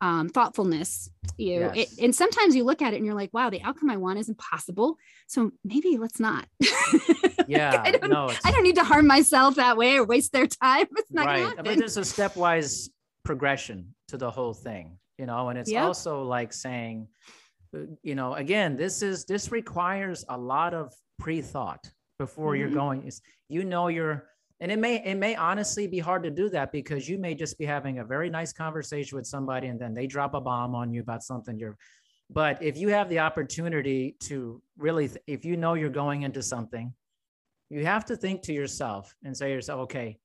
um, 0.00 0.28
thoughtfulness. 0.28 1.10
You 1.36 1.70
it, 1.74 1.88
and 1.98 2.14
sometimes 2.14 2.54
you 2.54 2.64
look 2.64 2.82
at 2.82 2.92
it 2.92 2.96
and 2.96 3.06
you're 3.06 3.14
like, 3.14 3.32
wow, 3.32 3.48
the 3.50 3.62
outcome 3.62 3.88
I 3.90 3.96
want 3.96 4.18
is 4.18 4.28
impossible. 4.28 4.96
So 5.26 5.52
maybe 5.64 5.96
let's 5.98 6.20
not. 6.20 6.46
Yeah. 7.46 7.82
I 7.84 7.90
don't, 7.90 8.08
no, 8.10 8.32
I 8.44 8.50
don't 8.52 8.62
need 8.62 8.76
to 8.76 8.84
harm 8.84 9.08
myself 9.08 9.56
that 9.56 9.76
way 9.76 9.96
or 9.96 10.04
waste 10.04 10.32
their 10.32 10.46
time. 10.46 10.86
It's 10.96 11.10
not 11.10 11.26
right. 11.26 11.52
But 11.56 11.78
there's 11.78 11.96
a 11.96 12.02
stepwise 12.02 12.88
progression 13.24 13.92
to 14.08 14.16
the 14.16 14.30
whole 14.30 14.54
thing, 14.54 14.98
you 15.18 15.26
know, 15.26 15.48
and 15.48 15.58
it's 15.58 15.70
Yep. 15.70 15.82
also 15.84 16.22
like 16.22 16.52
saying, 16.52 17.08
uh, 17.74 17.80
you 18.04 18.14
know, 18.14 18.34
again, 18.34 18.76
this 18.76 19.02
is 19.02 19.24
this 19.24 19.50
requires 19.50 20.24
a 20.28 20.38
lot 20.38 20.74
of 20.74 20.92
pre-thought 21.18 21.90
before 22.20 22.54
you're 22.54 22.68
Mhm. 22.68 22.74
going. 22.74 23.06
It's, 23.08 23.20
you 23.48 23.64
know, 23.64 23.88
you're 23.88 24.29
and 24.60 24.70
it 24.70 24.78
may 24.78 25.02
it 25.04 25.16
may 25.16 25.34
honestly 25.36 25.86
be 25.86 25.98
hard 25.98 26.22
to 26.22 26.30
do 26.30 26.48
that 26.50 26.72
because 26.72 27.08
you 27.08 27.18
may 27.18 27.34
just 27.34 27.58
be 27.58 27.64
having 27.64 27.98
a 27.98 28.04
very 28.04 28.30
nice 28.30 28.52
conversation 28.52 29.16
with 29.16 29.26
somebody 29.26 29.68
and 29.68 29.80
then 29.80 29.94
they 29.94 30.06
drop 30.06 30.34
a 30.34 30.40
bomb 30.40 30.74
on 30.74 30.92
you 30.92 31.00
about 31.00 31.22
something 31.22 31.58
you're 31.58 31.76
but 32.28 32.62
if 32.62 32.76
you 32.76 32.88
have 32.88 33.08
the 33.08 33.18
opportunity 33.18 34.16
to 34.20 34.62
really 34.78 35.10
if 35.26 35.44
you 35.44 35.56
know 35.56 35.74
you're 35.74 35.90
going 35.90 36.22
into 36.22 36.42
something 36.42 36.92
you 37.70 37.84
have 37.84 38.04
to 38.04 38.16
think 38.16 38.42
to 38.42 38.52
yourself 38.52 39.14
and 39.24 39.36
say 39.36 39.48
to 39.48 39.54
yourself 39.54 39.80
okay 39.80 40.18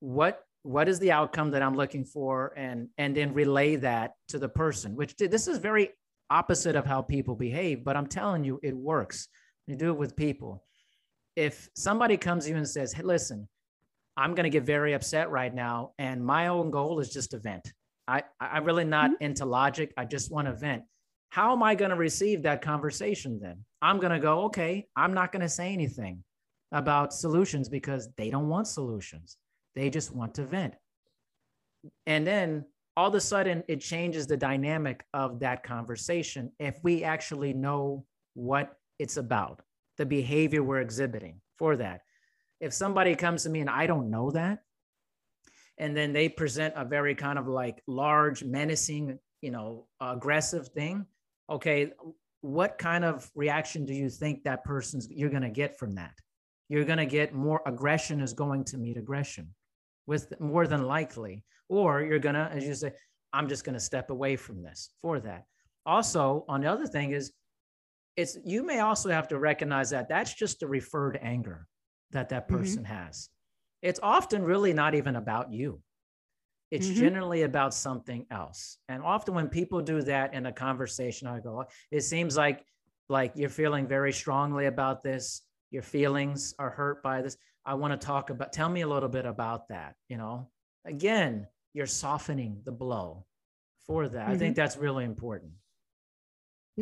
what 0.00 0.44
what 0.64 0.88
is 0.88 0.98
the 0.98 1.12
outcome 1.12 1.50
that 1.50 1.62
i'm 1.62 1.76
looking 1.76 2.04
for? 2.04 2.52
And 2.56 2.88
and 2.98 3.16
then 3.16 3.34
relay 3.34 3.76
that 3.76 4.12
to 4.28 4.38
the 4.38 4.48
person 4.48 4.96
which 4.96 5.16
this 5.16 5.48
is 5.48 5.58
very 5.58 5.90
opposite 6.30 6.76
of 6.76 6.86
how 6.86 7.02
people 7.02 7.34
behave 7.34 7.84
but 7.84 7.96
i'm 7.96 8.06
telling 8.06 8.44
you 8.44 8.58
it 8.62 8.76
works. 8.76 9.28
You 9.66 9.76
do 9.76 9.90
it 9.90 9.96
with 9.96 10.16
people. 10.16 10.64
If 11.36 11.68
somebody 11.76 12.16
comes 12.16 12.44
to 12.44 12.50
you 12.50 12.56
and 12.56 12.68
says 12.68 12.92
hey 12.92 13.02
listen 13.02 13.48
i'm 14.16 14.34
going 14.34 14.44
to 14.44 14.50
get 14.50 14.64
very 14.64 14.92
upset 14.92 15.30
right 15.30 15.54
now 15.54 15.92
and 15.98 16.24
my 16.24 16.48
own 16.48 16.70
goal 16.70 17.00
is 17.00 17.10
just 17.10 17.30
to 17.32 17.38
vent. 17.38 17.72
I 18.08 18.22
i'm 18.40 18.64
really 18.64 18.84
not 18.84 19.10
mm-hmm. 19.10 19.24
into 19.24 19.44
logic. 19.44 19.92
I 19.96 20.04
just 20.04 20.30
want 20.32 20.46
to 20.48 20.54
vent. 20.54 20.82
How 21.30 21.52
am 21.52 21.62
i 21.62 21.74
going 21.74 21.90
to 21.90 21.96
receive 21.96 22.42
that 22.42 22.62
conversation 22.62 23.38
then? 23.40 23.64
I'm 23.80 23.98
going 23.98 24.12
to 24.12 24.20
go 24.20 24.44
okay 24.44 24.86
i'm 24.96 25.14
not 25.14 25.32
going 25.32 25.42
to 25.42 25.48
say 25.48 25.72
anything 25.72 26.22
about 26.72 27.12
solutions 27.12 27.68
because 27.68 28.08
they 28.16 28.30
don't 28.30 28.48
want 28.48 28.66
solutions. 28.66 29.36
They 29.74 29.90
just 29.90 30.14
want 30.14 30.34
to 30.36 30.44
vent. 30.46 30.74
And 32.06 32.26
then 32.26 32.64
all 32.96 33.08
of 33.08 33.14
a 33.14 33.20
sudden 33.20 33.62
it 33.68 33.80
changes 33.80 34.26
the 34.26 34.36
dynamic 34.36 35.04
of 35.14 35.40
that 35.40 35.62
conversation 35.62 36.52
if 36.58 36.78
we 36.82 37.04
actually 37.04 37.52
know 37.52 38.04
what 38.34 38.76
it's 38.98 39.16
about 39.16 39.60
the 39.98 40.06
behavior 40.06 40.62
we're 40.62 40.80
exhibiting 40.80 41.40
for 41.58 41.76
that 41.76 42.00
if 42.62 42.72
somebody 42.72 43.14
comes 43.14 43.42
to 43.42 43.50
me 43.50 43.60
and 43.60 43.68
i 43.68 43.86
don't 43.86 44.10
know 44.10 44.30
that 44.30 44.60
and 45.78 45.94
then 45.94 46.14
they 46.14 46.28
present 46.28 46.72
a 46.76 46.84
very 46.84 47.14
kind 47.14 47.38
of 47.38 47.46
like 47.46 47.82
large 47.86 48.42
menacing 48.42 49.18
you 49.42 49.50
know 49.50 49.86
aggressive 50.00 50.68
thing 50.68 51.04
okay 51.50 51.92
what 52.42 52.76
kind 52.76 53.04
of 53.04 53.30
reaction 53.34 53.84
do 53.84 53.94
you 53.94 54.10
think 54.10 54.42
that 54.42 54.64
person's 54.64 55.08
you're 55.10 55.30
going 55.30 55.42
to 55.42 55.50
get 55.50 55.78
from 55.78 55.94
that? 55.94 56.12
You're 56.68 56.84
going 56.84 56.98
to 56.98 57.06
get 57.06 57.32
more 57.32 57.62
aggression 57.66 58.20
is 58.20 58.32
going 58.32 58.64
to 58.64 58.78
meet 58.78 58.96
aggression 58.96 59.54
with 60.06 60.38
more 60.40 60.66
than 60.66 60.82
likely 60.82 61.44
or 61.68 62.02
you're 62.02 62.18
going 62.18 62.34
to 62.34 62.50
as 62.52 62.64
you 62.64 62.74
say 62.74 62.92
i'm 63.32 63.48
just 63.48 63.64
going 63.64 63.74
to 63.74 63.80
step 63.80 64.10
away 64.10 64.36
from 64.36 64.62
this 64.62 64.90
for 65.00 65.20
that. 65.20 65.44
Also 65.86 66.44
on 66.48 66.60
the 66.60 66.66
other 66.66 66.86
thing 66.86 67.12
is 67.12 67.32
it's 68.16 68.36
you 68.44 68.64
may 68.66 68.80
also 68.80 69.08
have 69.08 69.28
to 69.28 69.38
recognize 69.38 69.90
that 69.90 70.08
that's 70.08 70.34
just 70.34 70.62
a 70.62 70.66
referred 70.66 71.18
anger 71.22 71.66
that 72.12 72.28
that 72.30 72.48
Mhm. 72.48 72.54
person 72.56 72.84
has 72.84 73.28
it's 73.82 74.00
often 74.02 74.44
really 74.44 74.72
not 74.72 74.94
even 74.94 75.16
about 75.16 75.52
you 75.52 75.82
it's 76.70 76.88
Mhm. 76.88 76.96
generally 76.96 77.42
about 77.42 77.74
something 77.74 78.26
else. 78.30 78.78
And 78.88 79.02
often 79.02 79.34
when 79.34 79.48
people 79.50 79.82
do 79.82 80.00
that 80.04 80.32
in 80.32 80.46
a 80.46 80.52
conversation, 80.52 81.28
I 81.28 81.38
go, 81.38 81.66
it 81.90 82.00
seems 82.00 82.34
like 82.34 82.64
like 83.10 83.32
you're 83.36 83.50
feeling 83.50 83.86
very 83.86 84.10
strongly 84.10 84.64
about 84.64 85.02
this. 85.02 85.42
Your 85.70 85.82
feelings 85.82 86.54
are 86.58 86.70
hurt 86.70 87.02
by 87.02 87.20
this. 87.20 87.36
I 87.66 87.74
want 87.74 87.92
to 88.00 88.06
talk 88.06 88.30
about 88.30 88.54
tell 88.54 88.70
me 88.70 88.80
a 88.80 88.88
little 88.88 89.10
bit 89.10 89.26
about 89.26 89.68
that, 89.68 89.96
you 90.08 90.16
know. 90.16 90.50
Again, 90.86 91.46
you're 91.74 91.86
softening 91.86 92.62
the 92.64 92.72
blow 92.72 93.26
for 93.86 94.08
that. 94.08 94.28
I 94.28 94.36
think 94.38 94.56
that's 94.56 94.78
really 94.78 95.04
important. 95.04 95.52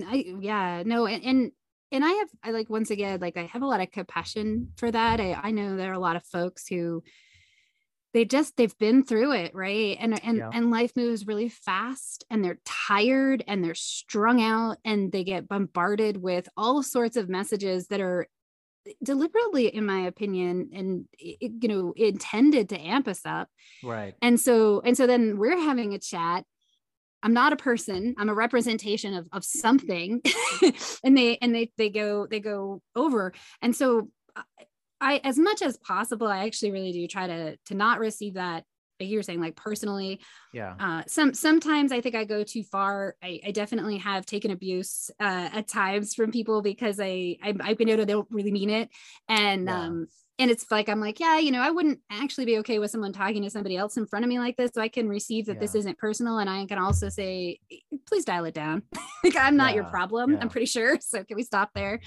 I, 0.06 0.24
yeah, 0.38 0.84
no, 0.86 1.06
and, 1.06 1.24
and 1.24 1.52
and 1.92 2.04
I 2.04 2.10
have 2.12 2.28
I 2.42 2.50
like 2.50 2.70
once 2.70 2.90
again 2.90 3.20
like 3.20 3.36
I 3.36 3.44
have 3.46 3.62
a 3.62 3.66
lot 3.66 3.80
of 3.80 3.90
compassion 3.90 4.72
for 4.76 4.90
that. 4.90 5.20
I, 5.20 5.34
I 5.34 5.50
know 5.50 5.76
there 5.76 5.90
are 5.90 5.94
a 5.94 5.98
lot 5.98 6.16
of 6.16 6.24
folks 6.24 6.66
who 6.68 7.02
they 8.12 8.24
just 8.24 8.56
they've 8.56 8.76
been 8.78 9.04
through 9.04 9.32
it, 9.32 9.54
right? 9.54 9.96
And 10.00 10.22
and 10.24 10.38
Yeah. 10.38 10.50
and 10.52 10.70
life 10.70 10.92
moves 10.96 11.26
really 11.26 11.48
fast 11.48 12.24
and 12.28 12.44
they're 12.44 12.58
tired 12.64 13.44
and 13.46 13.62
they're 13.62 13.74
strung 13.74 14.42
out 14.42 14.78
and 14.84 15.12
they 15.12 15.22
get 15.22 15.48
bombarded 15.48 16.16
with 16.16 16.48
all 16.56 16.82
sorts 16.82 17.16
of 17.16 17.28
messages 17.28 17.86
that 17.88 18.00
are 18.00 18.26
eh, 18.86 18.92
deliberately 19.02 19.68
in 19.68 19.86
my 19.86 20.00
opinion 20.06 20.70
and 20.74 21.06
eh, 21.24 21.34
eh, 21.42 21.48
you 21.60 21.68
know 21.68 21.92
intended 21.96 22.68
to 22.70 22.80
amp 22.80 23.06
us 23.08 23.22
up 23.24 23.48
Right. 23.82 24.14
and 24.22 24.40
so 24.40 24.80
and 24.84 24.96
so 24.96 25.06
then 25.06 25.38
we're 25.38 25.58
having 25.58 25.94
a 25.94 25.98
chat 25.98 26.44
i'm 27.22 27.32
not 27.32 27.52
a 27.52 27.56
person 27.56 28.14
i'm 28.18 28.28
a 28.28 28.34
representation 28.34 29.14
of 29.14 29.28
of 29.32 29.44
something. 29.44 30.22
And 31.02 31.16
they 31.16 31.38
and 31.40 31.54
they 31.54 31.72
they 31.78 31.88
go 31.88 32.26
they 32.26 32.40
go 32.40 32.82
over. 32.94 33.32
And 33.62 33.74
so 33.74 34.10
I, 35.00 35.20
as 35.24 35.38
much 35.38 35.62
as 35.62 35.78
possible 35.78 36.26
i 36.26 36.44
actually 36.44 36.72
really 36.72 36.92
do 36.92 37.06
try 37.06 37.26
to 37.26 37.56
to 37.66 37.74
not 37.74 37.98
receive 37.98 38.34
that 38.34 38.64
you 39.06 39.18
were 39.18 39.22
saying 39.22 39.40
like 39.40 39.56
personally 39.56 40.20
Yeah. 40.52 40.74
uh 40.78 41.02
some 41.06 41.34
sometimes 41.34 41.92
i 41.92 42.00
think 42.00 42.14
i 42.14 42.24
go 42.24 42.44
too 42.44 42.62
far 42.62 43.16
i, 43.22 43.40
I 43.46 43.50
definitely 43.50 43.98
have 43.98 44.26
taken 44.26 44.50
abuse 44.50 45.10
uh 45.20 45.48
at 45.52 45.68
times 45.68 46.14
from 46.14 46.30
people 46.32 46.62
because 46.62 47.00
i 47.00 47.36
i, 47.42 47.54
I 47.60 47.76
know 47.78 47.96
they 47.96 48.04
don't 48.04 48.28
really 48.30 48.52
mean 48.52 48.70
it 48.70 48.88
and 49.28 49.66
Yeah. 49.66 49.80
um 49.80 50.06
and 50.38 50.50
it's 50.50 50.64
like 50.70 50.88
i'm 50.88 51.00
like 51.00 51.20
yeah 51.20 51.38
you 51.38 51.50
know 51.50 51.60
i 51.60 51.70
wouldn't 51.70 52.00
actually 52.10 52.46
be 52.46 52.58
okay 52.58 52.78
with 52.78 52.90
someone 52.90 53.12
talking 53.12 53.42
to 53.42 53.50
somebody 53.50 53.76
else 53.76 53.96
in 53.96 54.06
front 54.06 54.24
of 54.24 54.28
me 54.28 54.38
like 54.38 54.56
this 54.56 54.70
so 54.74 54.80
i 54.80 54.88
can 54.88 55.08
receive 55.08 55.46
that 55.46 55.60
this 55.60 55.74
isn't 55.74 55.98
personal 55.98 56.38
and 56.38 56.48
i 56.48 56.64
can 56.66 56.78
also 56.78 57.08
say 57.08 57.58
please 58.06 58.24
dial 58.24 58.44
it 58.46 58.54
down 58.54 58.82
like 59.24 59.36
i'm 59.36 59.56
not 59.56 59.74
your 59.74 59.84
problem 59.84 60.32
yeah. 60.32 60.38
i'm 60.40 60.48
pretty 60.48 60.66
sure 60.66 60.98
so 61.00 61.22
can 61.24 61.36
we 61.36 61.42
stop 61.42 61.70
there 61.74 62.00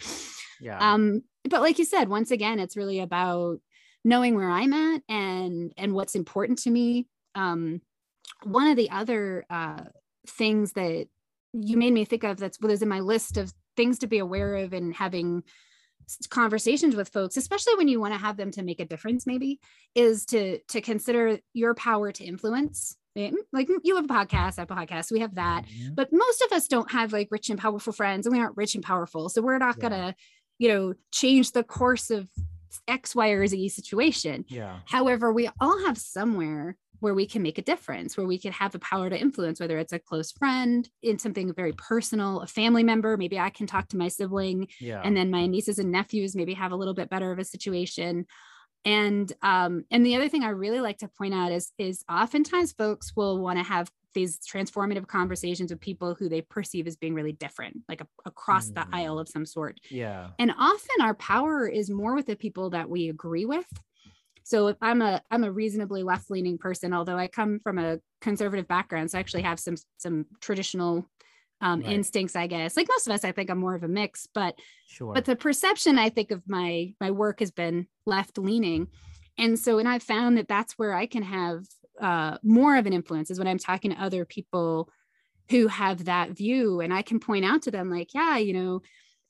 Yeah. 0.60 0.94
um 0.94 1.22
but 1.50 1.62
like 1.62 1.78
you 1.78 1.86
said 1.86 2.10
once 2.10 2.32
again 2.32 2.60
it's 2.60 2.76
really 2.78 3.00
about 3.00 3.60
knowing 4.04 4.36
where 4.36 4.49
i'm 4.49 4.74
at 4.74 5.01
and 5.10 5.74
and 5.78 5.93
what's 5.93 6.16
important 6.16 6.60
to 6.60 6.70
me 6.70 7.08
um 7.36 7.82
one 8.43 8.68
of 8.68 8.76
the 8.78 8.89
other 8.89 9.45
uh 9.49 9.84
things 10.28 10.74
that 10.74 11.08
you 11.54 11.78
made 11.78 11.93
me 11.93 12.06
think 12.06 12.24
of 12.24 12.38
that's 12.38 12.60
what 12.60 12.72
is 12.72 12.82
in 12.82 12.89
my 12.89 12.99
list 12.99 13.38
of 13.38 13.54
things 13.76 13.99
to 13.99 14.08
be 14.08 14.18
aware 14.20 14.56
of 14.58 14.74
and 14.74 14.95
having 14.95 15.43
conversations 16.30 16.95
with 16.95 17.10
folks 17.10 17.38
especially 17.38 17.76
when 17.76 17.88
you 17.88 17.99
want 17.99 18.14
to 18.14 18.20
have 18.20 18.36
them 18.38 18.51
to 18.51 18.62
make 18.64 18.80
a 18.80 18.86
difference 18.86 19.26
maybe 19.26 19.60
is 19.95 20.26
to 20.26 20.60
to 20.68 20.82
consider 20.82 21.39
your 21.54 21.74
power 21.74 22.12
to 22.12 22.24
influence 22.24 22.95
Eh, 23.16 23.30
like 23.51 23.70
you 23.84 23.95
have 23.95 24.06
a 24.06 24.08
podcast 24.08 24.58
i 24.58 24.62
have 24.62 24.72
a 24.72 24.76
podcast 24.76 25.12
we 25.12 25.20
have 25.20 25.36
that 25.36 25.66
Mhm. 25.66 25.93
but 25.95 26.10
most 26.12 26.41
of 26.41 26.51
us 26.51 26.68
don't 26.68 26.91
have 26.91 27.14
like 27.14 27.28
rich 27.30 27.49
and 27.51 27.60
powerful 27.60 27.93
friends 27.93 28.26
and 28.26 28.36
we 28.36 28.41
aren't 28.41 28.58
rich 28.58 28.74
and 28.74 28.84
powerful 28.84 29.30
so 29.30 29.39
we're 29.41 29.60
not 29.60 29.76
Yeah. 29.78 29.82
gonna 29.89 30.16
you 30.58 30.68
know 30.68 30.93
change 31.12 31.51
the 31.51 31.64
course 31.64 32.10
of 32.10 32.28
x 32.88 33.16
y 33.16 33.30
or 33.30 33.46
z 33.48 33.70
situation 33.70 34.46
Yeah. 34.48 34.80
however 34.86 35.32
we 35.34 35.50
all 35.60 35.86
have 35.86 35.98
somewhere 35.98 36.78
where 37.00 37.14
we 37.14 37.26
can 37.26 37.42
make 37.42 37.58
a 37.58 37.62
difference 37.62 38.16
where 38.16 38.26
we 38.26 38.38
can 38.40 38.54
have 38.54 38.72
the 38.72 38.80
power 38.80 39.10
to 39.10 39.20
influence 39.20 39.60
whether 39.60 39.78
it's 39.78 39.92
a 39.94 40.00
close 40.00 40.32
friend 40.32 40.90
in 41.02 41.20
something 41.20 41.54
very 41.54 41.74
personal 41.74 42.40
a 42.42 42.48
family 42.48 42.84
member 42.84 43.18
maybe 43.18 43.38
i 43.40 43.50
can 43.50 43.68
talk 43.68 43.88
to 43.90 43.98
my 43.98 44.08
sibling 44.08 44.68
Yeah. 44.80 45.02
and 45.04 45.16
then 45.16 45.30
my 45.30 45.46
nieces 45.48 45.80
and 45.80 45.92
nephews 45.92 46.36
maybe 46.36 46.54
have 46.54 46.72
a 46.72 46.76
little 46.78 46.94
bit 46.94 47.10
better 47.10 47.32
of 47.32 47.40
a 47.40 47.46
situation 47.46 48.26
and 48.86 49.32
um 49.42 49.86
and 49.92 50.06
the 50.06 50.16
other 50.16 50.30
thing 50.30 50.44
i 50.44 50.50
really 50.50 50.82
like 50.82 50.98
to 50.98 51.08
point 51.18 51.34
out 51.34 51.52
is 51.52 51.72
is 51.78 52.04
oftentimes 52.10 52.74
folks 52.74 53.14
will 53.16 53.40
want 53.42 53.58
to 53.58 53.64
have 53.64 53.90
these 54.14 54.39
transformative 54.39 55.07
conversations 55.07 55.72
with 55.72 55.80
people 55.80 56.16
who 56.16 56.30
they 56.30 56.41
perceive 56.41 56.88
as 56.88 56.95
being 56.95 57.14
really 57.14 57.32
different 57.34 57.78
like 57.89 58.01
a, 58.01 58.07
across 58.26 58.68
the 58.70 58.82
Mm. 58.82 58.93
aisle 58.93 59.20
of 59.20 59.28
some 59.28 59.45
sort 59.45 59.80
yeah. 59.89 60.30
and 60.39 60.51
often 60.57 60.95
our 61.01 61.14
power 61.16 61.68
is 61.68 61.89
more 61.89 62.16
with 62.16 62.26
the 62.28 62.36
people 62.36 62.70
that 62.72 62.89
we 62.89 63.09
agree 63.09 63.45
with 63.45 63.66
so 64.43 64.68
if 64.68 64.78
i'm 64.82 65.01
a 65.01 65.22
i'm 65.32 65.43
a 65.43 65.51
reasonably 65.51 66.03
left 66.03 66.30
leaning 66.30 66.57
person 66.57 66.93
although 66.93 67.18
i 67.18 67.28
come 67.28 67.59
from 67.64 67.78
a 67.78 67.97
conservative 68.22 68.68
background 68.68 69.09
so 69.09 69.18
i 69.18 69.20
actually 69.20 69.41
have 69.43 69.59
some 69.59 69.76
some 69.97 70.26
traditional 70.41 71.05
um, 71.61 71.80
Right. 71.82 71.93
instincts 71.93 72.36
i 72.36 72.45
guess 72.47 72.76
like 72.76 72.88
most 72.89 73.07
of 73.07 73.14
us 73.14 73.24
i 73.24 73.32
think 73.32 73.49
i'm 73.49 73.59
more 73.59 73.76
of 73.76 73.84
a 73.84 73.88
mix 73.88 74.28
but 74.34 74.55
Sure. 74.88 75.14
but 75.14 75.24
the 75.26 75.36
perception 75.36 75.97
i 75.97 76.09
think 76.09 76.32
of 76.32 76.43
my 76.47 76.93
my 76.99 77.11
work 77.11 77.39
has 77.39 77.51
been 77.51 77.88
left 78.05 78.38
leaning 78.38 78.88
and 79.38 79.57
so 79.57 79.80
and 79.80 79.88
i've 79.88 80.03
found 80.03 80.38
that 80.38 80.47
that's 80.49 80.74
where 80.74 80.93
i 80.93 81.05
can 81.05 81.24
have 81.24 81.64
uh, 82.02 82.38
more 82.44 82.76
of 82.78 82.86
an 82.86 82.94
influence 82.94 83.30
is 83.32 83.38
when 83.39 83.48
i'm 83.48 83.60
talking 83.60 83.91
to 83.91 84.02
other 84.02 84.26
people 84.26 84.89
who 85.50 85.68
have 85.68 86.06
that 86.06 86.32
view. 86.32 86.80
And 86.82 86.94
i 86.94 87.02
can 87.02 87.20
point 87.20 87.46
out 87.46 87.64
to 87.64 87.72
them 87.72 87.89
like 87.89 88.14
yeah 88.14 88.38
you 88.38 88.54
know 88.54 88.82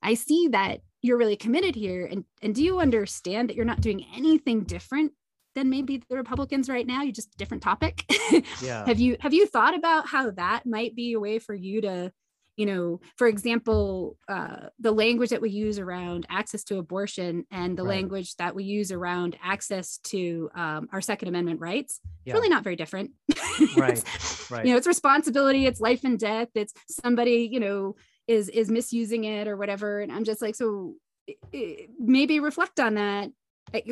i 0.02 0.14
see 0.14 0.50
that 0.50 0.82
you're 1.04 1.18
really 1.18 1.36
committed 1.36 1.76
here. 1.76 2.08
And 2.10 2.24
and 2.42 2.56
do 2.56 2.64
you 2.64 2.80
understand 2.80 3.50
that 3.50 3.56
you're 3.56 3.66
not 3.66 3.82
doing 3.82 4.06
anything 4.16 4.64
different 4.64 5.12
than 5.54 5.70
maybe 5.70 6.02
the 6.10 6.16
republicans 6.16 6.70
right 6.70 6.88
now? 6.88 7.04
You 7.04 7.12
just 7.12 7.38
different 7.38 7.62
topic. 7.62 8.06
Yeah. 8.62 8.86
have 8.88 9.00
you 9.00 9.18
have 9.20 9.34
you 9.34 9.46
thought 9.46 9.76
about 9.76 10.08
how 10.08 10.32
that 10.32 10.66
might 10.66 10.96
be 10.96 11.14
a 11.14 11.20
way 11.20 11.38
for 11.38 11.54
you 11.54 11.82
to 11.82 12.12
you 12.56 12.66
know 12.66 13.00
for 13.18 13.28
example 13.28 14.18
uh, 14.28 14.68
the 14.80 14.92
language 14.92 15.30
that 15.32 15.42
we 15.42 15.50
use 15.50 15.80
around 15.80 16.26
access 16.30 16.64
to 16.64 16.78
abortion 16.78 17.46
and 17.52 17.78
the 17.78 17.84
Right. 17.84 17.98
language 17.98 18.36
that 18.36 18.54
we 18.56 18.64
use 18.64 18.92
around 18.92 19.36
access 19.44 19.98
to 20.06 20.50
um, 20.56 20.88
our 20.92 21.02
second 21.02 21.28
amendment 21.30 21.60
rights 21.60 22.00
yeah. 22.26 22.32
it's 22.32 22.38
really 22.38 22.50
not 22.50 22.64
very 22.64 22.76
different 22.76 23.12
Right, 23.78 24.04
right. 24.52 24.66
you 24.66 24.72
know 24.72 24.78
it's 24.78 24.88
responsibility 24.88 25.66
it's 25.66 25.82
life 25.82 26.04
and 26.04 26.20
death 26.20 26.50
it's 26.56 26.74
somebody 26.90 27.50
you 27.52 27.60
know 27.60 27.96
is 28.28 28.50
is 28.50 28.70
misusing 28.70 29.24
it 29.24 29.48
or 29.48 29.58
whatever 29.58 30.00
and 30.02 30.12
i'm 30.12 30.24
just 30.24 30.42
like 30.42 30.56
so 30.56 30.94
i- 31.30 31.34
i- 31.54 31.88
maybe 32.00 32.40
reflect 32.40 32.80
on 32.80 32.94
that 32.96 33.30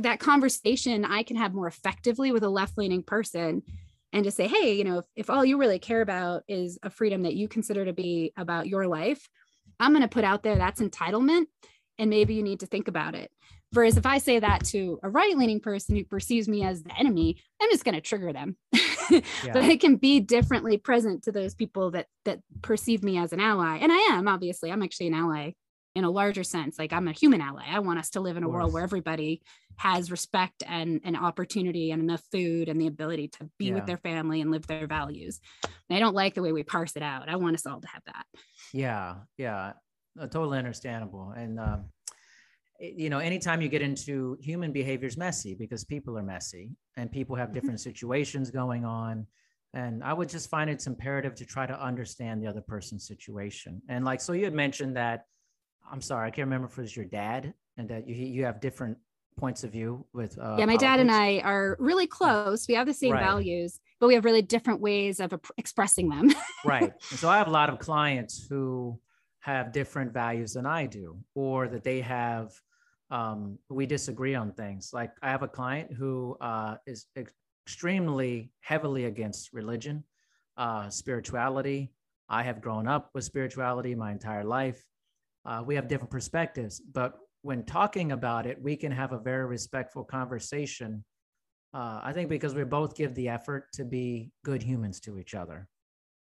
that 0.04 0.20
conversation 0.20 1.04
i 1.06 1.24
can 1.24 1.36
have 1.36 1.54
more 1.54 1.68
effectively 1.68 2.32
with 2.32 2.44
a 2.44 2.50
left-leaning 2.50 3.02
person 3.04 3.64
and 4.14 4.24
just 4.24 4.38
say 4.38 4.48
hey 4.48 4.74
you 4.74 4.84
know 4.84 5.00
if, 5.00 5.06
if 5.16 5.30
all 5.30 5.46
you 5.46 5.58
really 5.58 5.80
care 5.80 6.02
about 6.02 6.44
is 6.48 6.78
a 6.84 6.90
freedom 6.90 7.24
that 7.24 7.36
you 7.36 7.48
consider 7.48 7.86
to 7.86 7.94
be 7.94 8.34
about 8.38 8.68
your 8.68 8.88
life 8.88 9.28
i'm 9.80 9.92
going 9.92 10.02
to 10.02 10.08
put 10.08 10.24
out 10.24 10.44
there 10.44 10.58
that's 10.58 10.82
entitlement 10.82 11.46
and 11.98 12.10
maybe 12.10 12.34
you 12.34 12.42
need 12.42 12.62
to 12.62 12.66
think 12.66 12.88
about 12.88 13.14
it. 13.16 13.30
Whereas 13.74 13.96
if 13.96 14.06
i 14.06 14.18
say 14.18 14.40
that 14.40 14.64
to 14.66 15.00
a 15.04 15.10
right-leaning 15.10 15.60
person 15.60 15.96
who 15.96 16.04
perceives 16.04 16.48
me 16.48 16.64
as 16.64 16.84
the 16.84 16.98
enemy 16.98 17.38
i'm 17.62 17.70
just 17.70 17.84
going 17.86 17.96
to 17.96 18.02
trigger 18.02 18.34
them. 18.34 18.58
But 19.12 19.24
Yeah. 19.44 19.66
it 19.66 19.82
can 19.82 19.98
be 19.98 20.22
differently 20.22 20.78
present 20.78 21.24
to 21.24 21.32
those 21.34 21.54
people 21.54 21.92
that 21.92 22.08
that 22.24 22.40
perceive 22.62 23.04
me 23.04 23.18
as 23.18 23.34
an 23.34 23.40
ally 23.40 23.78
and 23.78 23.92
i 23.92 23.98
am 24.12 24.28
obviously. 24.28 24.72
I'm 24.72 24.82
actually 24.84 25.08
an 25.08 25.16
ally 25.16 25.52
in 25.96 26.04
a 26.04 26.10
larger 26.10 26.44
sense 26.44 26.80
like 26.80 26.94
i'm 26.94 27.08
a 27.08 27.12
human 27.12 27.42
ally 27.42 27.66
i 27.70 27.80
want 27.80 28.00
us 28.00 28.10
to 28.12 28.20
live 28.22 28.38
in 28.38 28.44
a 28.44 28.50
world 28.50 28.72
where 28.74 28.84
everybody 28.84 29.42
has 29.78 30.12
respect 30.12 30.64
and 30.68 31.02
an 31.04 31.16
opportunity 31.16 31.92
and 31.92 32.02
enough 32.02 32.24
food 32.32 32.70
and 32.70 32.80
the 32.80 32.88
ability 32.88 33.28
to 33.28 33.50
be 33.58 33.66
Yeah. 33.68 33.76
with 33.76 33.86
their 33.86 33.98
family 33.98 34.42
and 34.42 34.52
live 34.52 34.68
their 34.68 34.88
values 34.88 35.40
and 35.64 35.98
i 35.98 36.00
don't 36.00 36.16
like 36.16 36.34
the 36.36 36.42
way 36.42 36.52
we 36.52 36.64
parse 36.64 36.96
it 36.96 37.04
out 37.04 37.30
i 37.30 37.36
want 37.36 37.56
us 37.56 37.66
all 37.66 37.82
to 37.82 37.88
have 37.88 38.04
that 38.06 38.26
Yeah, 38.74 39.16
yeah, 39.38 39.74
uh, 40.20 40.28
totally 40.28 40.58
understandable. 40.60 41.34
And 41.36 41.60
um, 41.60 41.86
you 42.80 43.10
know, 43.10 43.20
anytime 43.20 43.62
you 43.62 43.70
get 43.70 43.82
into 43.82 44.38
human 44.42 44.72
behavior 44.72 45.08
is 45.08 45.18
messy 45.18 45.54
because 45.56 45.84
people 45.84 46.18
are 46.18 46.24
messy 46.24 46.72
and 46.98 47.12
people 47.12 47.36
have 47.36 47.54
different 47.54 47.80
situations 47.80 48.50
going 48.50 48.86
on. 48.86 49.28
And 49.74 50.04
I 50.04 50.14
would 50.14 50.30
just 50.30 50.50
find 50.50 50.70
it's 50.70 50.88
imperative 50.88 51.36
to 51.36 51.46
try 51.46 51.66
to 51.68 51.80
understand 51.80 52.42
the 52.42 52.48
other 52.48 52.62
person's 52.62 53.06
situation. 53.08 53.82
And 53.88 54.04
like, 54.04 54.20
so 54.22 54.34
you 54.34 54.46
had 54.46 54.54
mentioned 54.54 54.96
that. 54.96 55.26
I'm 55.90 56.02
sorry, 56.02 56.28
I 56.28 56.32
can't 56.32 56.48
remember 56.48 56.68
if 56.68 56.78
it 56.78 56.82
was 56.82 56.96
your 56.96 57.06
dad 57.06 57.54
and 57.78 57.88
that 57.90 58.08
you 58.08 58.16
you 58.16 58.46
have 58.46 58.60
different 58.60 58.98
points 59.38 59.64
of 59.64 59.72
view 59.72 60.06
with. 60.14 60.38
Uh, 60.38 60.58
yeah 60.60 60.66
my 60.66 60.76
dad 60.76 61.00
and 61.00 61.10
i 61.10 61.40
are 61.40 61.78
really 61.80 62.06
close 62.06 62.68
we 62.68 62.76
have 62.76 62.86
the 62.86 62.94
same 62.94 63.14
Right. 63.14 63.22
values 63.22 63.80
but 64.00 64.08
we 64.08 64.14
have 64.14 64.26
really 64.26 64.42
different 64.42 64.82
ways 64.82 65.20
of 65.22 65.34
expressing 65.58 66.10
them 66.10 66.30
right. 66.66 66.92
And 67.12 67.20
so 67.20 67.30
I 67.30 67.38
have 67.38 67.48
a 67.48 67.52
lot 67.52 67.70
of 67.70 67.80
clients 67.80 68.46
who 68.50 69.00
have 69.40 69.72
different 69.72 70.12
values 70.14 70.54
than 70.54 70.66
I 70.66 70.86
do, 70.86 71.18
or 71.34 71.68
that 71.70 71.84
they 71.84 72.02
have, 72.02 72.52
um, 73.10 73.58
we 73.70 73.86
disagree 73.88 74.36
on 74.36 74.52
things. 74.52 74.92
Like 74.94 75.12
I 75.24 75.30
have 75.30 75.42
a 75.44 75.48
client 75.48 75.92
who 75.94 76.38
uh, 76.42 76.76
is 76.86 77.08
ex- 77.16 77.34
extremely 77.66 78.52
heavily 78.60 79.06
against 79.06 79.54
religion, 79.54 80.04
uh, 80.58 80.90
spirituality. 80.90 81.92
I 82.30 82.44
have 82.44 82.62
grown 82.62 82.88
up 82.88 83.10
with 83.14 83.24
spirituality 83.24 83.96
my 83.96 84.12
entire 84.12 84.44
life. 84.44 84.84
Uh, 85.46 85.64
we 85.66 85.76
have 85.76 85.88
different 85.88 86.12
perspectives, 86.12 86.80
but 86.80 87.18
when 87.42 87.64
talking 87.66 88.12
about 88.12 88.46
it, 88.46 88.62
we 88.62 88.76
can 88.76 88.92
have 88.92 89.14
a 89.14 89.20
very 89.20 89.46
respectful 89.46 90.04
conversation 90.04 91.04
Uh, 91.74 92.00
I 92.04 92.12
think 92.14 92.30
because 92.30 92.54
we 92.54 92.66
both 92.66 92.98
give 92.98 93.16
the 93.16 93.30
effort 93.30 93.72
to 93.74 93.86
be 93.86 94.32
good 94.44 94.62
humans 94.62 95.00
to 95.02 95.18
each 95.18 95.34
other. 95.34 95.68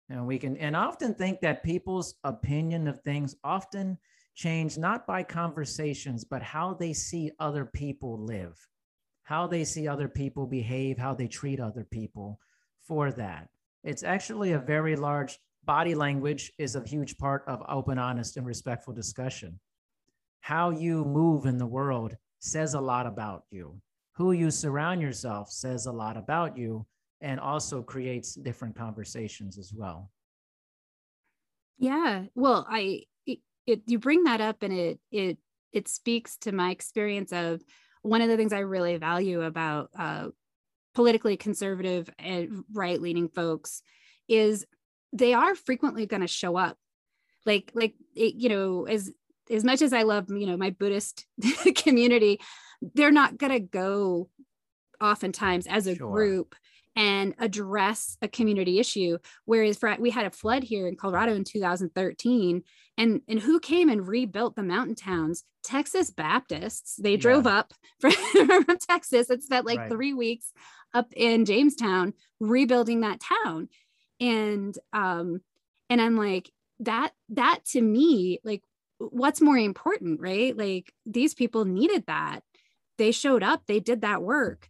And 0.10 0.26
we 0.26 0.38
can, 0.40 0.58
and 0.58 0.76
often 0.76 1.14
think 1.14 1.42
that 1.42 1.64
people's 1.64 2.16
opinion 2.24 2.88
of 2.88 3.02
things 3.02 3.36
often 3.44 3.98
change 4.34 4.78
not 4.78 5.06
by 5.06 5.24
conversations, 5.24 6.24
but 6.24 6.42
how 6.42 6.74
they 6.74 6.94
see 6.94 7.32
other 7.40 7.66
people 7.66 8.18
live, 8.24 8.56
how 9.24 9.48
they 9.48 9.66
see 9.66 9.88
other 9.88 10.08
people 10.08 10.48
behave, 10.48 10.98
how 10.98 11.14
they 11.14 11.28
treat 11.28 11.60
other 11.60 11.84
people 11.84 12.40
for 12.88 13.12
that. 13.12 13.50
It's 13.84 14.04
actually 14.04 14.54
a 14.54 14.60
very 14.60 14.96
large 14.96 15.38
body 15.66 15.96
language 15.96 16.52
is 16.58 16.76
a 16.76 16.84
huge 16.86 17.18
part 17.18 17.44
of 17.48 17.64
open, 17.70 17.98
honest, 17.98 18.38
and 18.38 18.46
respectful 18.46 18.94
discussion. 18.94 19.60
How 20.42 20.72
you 20.72 21.06
move 21.06 21.46
in 21.46 21.58
the 21.58 21.66
world 21.66 22.16
says 22.40 22.74
a 22.74 22.82
lot 22.82 23.06
about 23.06 23.44
you. 23.52 23.80
Who 24.16 24.32
you 24.32 24.52
surround 24.52 25.02
yourself 25.02 25.52
says 25.52 25.86
a 25.86 25.92
lot 25.92 26.18
about 26.18 26.58
you 26.58 26.86
and 27.22 27.40
also 27.40 27.82
creates 27.82 28.34
different 28.34 28.76
conversations 28.76 29.58
as 29.58 29.72
well. 29.74 30.10
Yeah. 31.78 32.26
Well, 32.36 32.66
I 32.70 33.04
it, 33.26 33.40
it 33.66 33.82
you 33.86 34.00
bring 34.00 34.24
that 34.24 34.42
up 34.42 34.64
and 34.64 34.74
it 34.74 35.00
it 35.12 35.38
it 35.72 35.88
speaks 35.88 36.38
to 36.38 36.52
my 36.52 36.72
experience 36.72 37.32
of 37.32 37.62
one 38.02 38.22
of 38.22 38.30
the 38.30 38.38
things 38.38 38.54
I 38.54 38.60
really 38.60 38.98
value 38.98 39.42
about 39.42 39.90
uh, 39.98 40.28
politically 40.94 41.38
conservative 41.38 42.10
and 42.20 42.64
right 42.74 43.00
leaning 43.00 43.30
folks 43.30 43.84
is 44.28 44.66
they 45.14 45.34
are 45.34 45.56
frequently 45.56 46.06
going 46.06 46.22
to 46.22 46.28
show 46.28 46.58
up 46.58 46.78
like 47.46 47.72
like 47.74 47.96
it, 48.16 48.36
you 48.36 48.50
know 48.50 48.86
as 48.86 49.12
as 49.50 49.64
much 49.64 49.82
as 49.82 49.94
i 49.94 50.04
love 50.04 50.30
you 50.30 50.46
know 50.46 50.58
my 50.58 50.70
buddhist 50.70 51.26
community 51.76 52.40
they're 52.94 53.12
not 53.12 53.38
going 53.38 53.52
to 53.52 53.60
go 53.60 54.30
oftentimes 55.02 55.68
as 55.68 55.88
a 55.88 55.96
sure. 55.96 56.12
group 56.12 56.56
and 56.96 57.34
address 57.40 58.18
a 58.22 58.28
community 58.28 58.78
issue 58.78 59.18
whereas 59.46 59.78
for, 59.78 59.96
we 60.00 60.10
had 60.10 60.26
a 60.26 60.32
flood 60.32 60.64
here 60.64 60.88
in 60.88 60.96
colorado 60.96 61.34
in 61.34 61.44
2013 61.44 62.64
and 62.98 63.22
and 63.28 63.40
who 63.40 63.60
came 63.60 63.90
and 63.90 64.08
rebuilt 64.08 64.56
the 64.56 64.64
mountain 64.64 64.96
towns 64.96 65.44
texas 65.64 66.12
baptists 66.12 66.98
they 66.98 67.16
drove 67.16 67.46
yeah. 67.46 67.60
up 67.60 67.74
from, 68.02 68.12
from 68.12 68.78
texas 68.78 69.30
it 69.30 69.42
spent 69.42 69.66
like 69.66 69.80
right. 69.80 69.90
three 69.90 70.14
weeks 70.14 70.52
up 70.94 71.12
in 71.16 71.46
jamestown 71.46 72.14
rebuilding 72.42 73.02
that 73.02 73.22
town 73.22 73.70
and 74.22 74.78
um 74.94 75.42
and 75.90 76.00
i'm 76.00 76.16
like 76.16 76.50
that 76.80 77.12
that 77.30 77.60
to 77.66 77.82
me 77.82 78.40
like 78.44 78.64
what's 79.10 79.42
more 79.42 79.58
important 79.58 80.20
right? 80.20 80.56
Like 80.56 80.94
these 81.06 81.34
people 81.34 81.66
needed 81.66 82.06
that. 82.08 82.42
They 82.98 83.12
showed 83.12 83.44
up 83.44 83.64
they 83.66 83.80
did 83.80 84.02
that 84.02 84.22
work. 84.22 84.68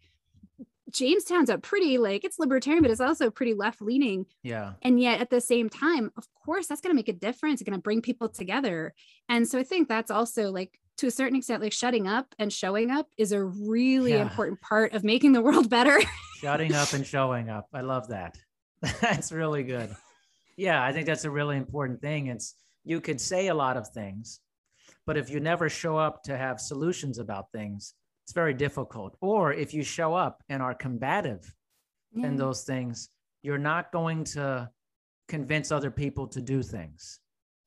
Jamestown's 0.90 1.50
a 1.50 1.58
pretty 1.58 1.98
like 1.98 2.26
it's 2.26 2.38
libertarian 2.38 2.82
but 2.82 2.92
it's 2.92 3.00
also 3.00 3.32
pretty 3.32 3.54
left 3.54 3.82
leaning 3.82 4.26
yeah. 4.44 4.74
And 4.82 5.00
yet 5.00 5.22
at 5.22 5.30
the 5.30 5.40
same 5.40 5.70
time 5.70 6.12
of 6.18 6.28
course 6.46 6.68
that's 6.68 6.82
going 6.82 6.92
to 6.92 6.96
make 6.96 7.08
a 7.08 7.14
difference. 7.14 7.62
It's 7.62 7.70
going 7.70 7.78
to 7.78 7.82
bring 7.82 8.02
people 8.02 8.30
together. 8.30 8.94
And 9.30 9.48
so 9.48 9.58
i 9.58 9.64
think 9.64 9.88
that's 9.88 10.12
also 10.12 10.52
like 10.52 10.78
to 10.98 11.08
a 11.08 11.12
certain 11.12 11.38
extent 11.38 11.64
like 11.64 11.74
shutting 11.74 12.08
up 12.08 12.36
and 12.38 12.52
showing 12.52 12.92
up 12.92 13.08
is 13.18 13.32
a 13.32 13.44
really 13.44 14.12
yeah. 14.12 14.22
important 14.22 14.60
part 14.62 14.94
of 14.94 15.04
making 15.04 15.32
the 15.32 15.42
world 15.42 15.70
better. 15.70 16.00
Shutting 16.40 16.74
up 16.74 16.92
and 16.94 17.06
showing 17.06 17.50
up. 17.50 17.68
I 17.74 17.82
love 17.82 18.10
that 18.10 18.36
that's 19.02 19.32
really 19.32 19.64
good. 19.64 19.96
Yeah, 20.58 20.84
I 20.84 20.92
think 20.92 21.06
that's 21.06 21.26
a 21.26 21.32
really 21.32 21.58
important 21.58 22.02
thing. 22.02 22.28
It's 22.28 22.56
you 22.84 23.02
could 23.02 23.22
say 23.22 23.48
a 23.48 23.54
lot 23.54 23.78
of 23.78 23.88
things, 23.90 24.40
but 25.06 25.18
if 25.18 25.30
you 25.30 25.40
never 25.40 25.70
show 25.70 25.98
up 25.98 26.24
to 26.24 26.38
have 26.38 26.60
solutions 26.60 27.20
about 27.20 27.52
things, 27.52 27.94
it's 28.24 28.34
very 28.34 28.54
difficult. 28.54 29.16
Or 29.22 29.54
if 29.54 29.74
you 29.74 29.84
show 29.84 30.14
up 30.14 30.44
and 30.50 30.62
are 30.62 30.74
combative 30.74 31.54
yeah. 32.14 32.28
in 32.28 32.36
those 32.36 32.64
things, 32.64 33.10
you're 33.44 33.58
not 33.58 33.92
going 33.92 34.24
to 34.24 34.70
convince 35.28 35.72
other 35.72 35.92
people 35.92 36.28
to 36.28 36.42
do 36.42 36.62
things. 36.62 37.20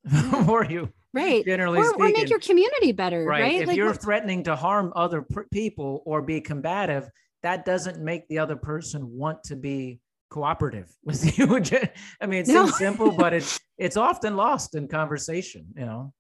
or 0.49 0.67
you 0.67 0.87
right 1.15 1.47
generally 1.47 1.79
or, 1.79 1.85
speaking, 1.85 2.05
or 2.05 2.13
make 2.13 2.29
your 2.29 2.39
community 2.39 2.93
better 2.93 3.25
right, 3.25 3.41
right? 3.41 3.61
if 3.63 3.69
like, 3.69 3.77
you're 3.77 3.87
what... 3.89 4.03
threatening 4.03 4.43
to 4.43 4.55
harm 4.55 4.93
other 4.95 5.23
pr- 5.23 5.45
people 5.51 6.03
or 6.05 6.21
be 6.21 6.43
combative 6.43 7.09
that 7.43 7.65
doesn't 7.65 8.03
make 8.03 8.29
the 8.29 8.39
other 8.39 8.57
person 8.57 9.09
want 9.11 9.43
to 9.45 9.57
be 9.57 9.99
cooperative 10.35 10.91
with 11.05 11.39
you. 11.39 11.47
I 12.21 12.27
mean, 12.27 12.41
it 12.41 12.49
no. 12.49 12.67
seems 12.67 12.77
simple, 12.77 13.13
but 13.13 13.33
it's 13.33 13.59
it's 13.79 13.97
often 13.97 14.37
lost 14.37 14.75
in 14.75 14.89
conversation. 14.89 15.67
You 15.77 15.87
know. 15.87 16.13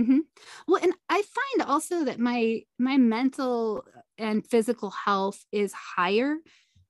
Mm-hmm. 0.00 0.18
Well, 0.68 0.80
and 0.82 0.94
I 1.08 1.22
find 1.22 1.68
also 1.68 2.04
that 2.04 2.20
my 2.20 2.62
my 2.78 2.96
mental 2.96 3.84
and 4.16 4.46
physical 4.46 4.90
health 4.90 5.44
is 5.50 5.72
higher. 5.72 6.36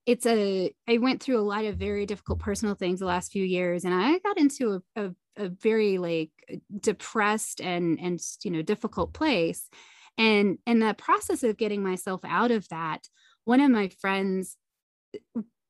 It's 0.05 0.27
a 0.27 0.73
I 0.87 0.99
went 0.99 1.23
through 1.23 1.39
a 1.39 1.51
lot 1.55 1.65
of 1.65 1.77
very 1.77 2.05
difficult 2.05 2.39
personal 2.39 2.75
things 2.75 3.01
the 3.01 3.07
last 3.07 3.33
few 3.33 3.45
years, 3.45 3.85
and 3.85 3.95
I 3.95 4.19
got 4.19 4.39
into 4.39 4.83
a, 4.97 5.05
a, 5.05 5.11
a 5.45 5.49
very 5.49 5.97
like 5.97 6.31
depressed 6.81 7.63
and 7.63 7.99
and 7.99 8.21
you 8.45 8.51
know 8.51 8.63
difficult 8.63 9.15
place. 9.15 9.69
And 10.19 10.59
in 10.67 10.81
the 10.81 10.95
process 10.95 11.45
of 11.45 11.57
getting 11.57 11.83
myself 11.83 12.23
out 12.25 12.51
of 12.51 12.69
that, 12.69 13.07
one 13.45 13.61
of 13.61 13.71
my 13.71 13.89
friends 14.01 14.57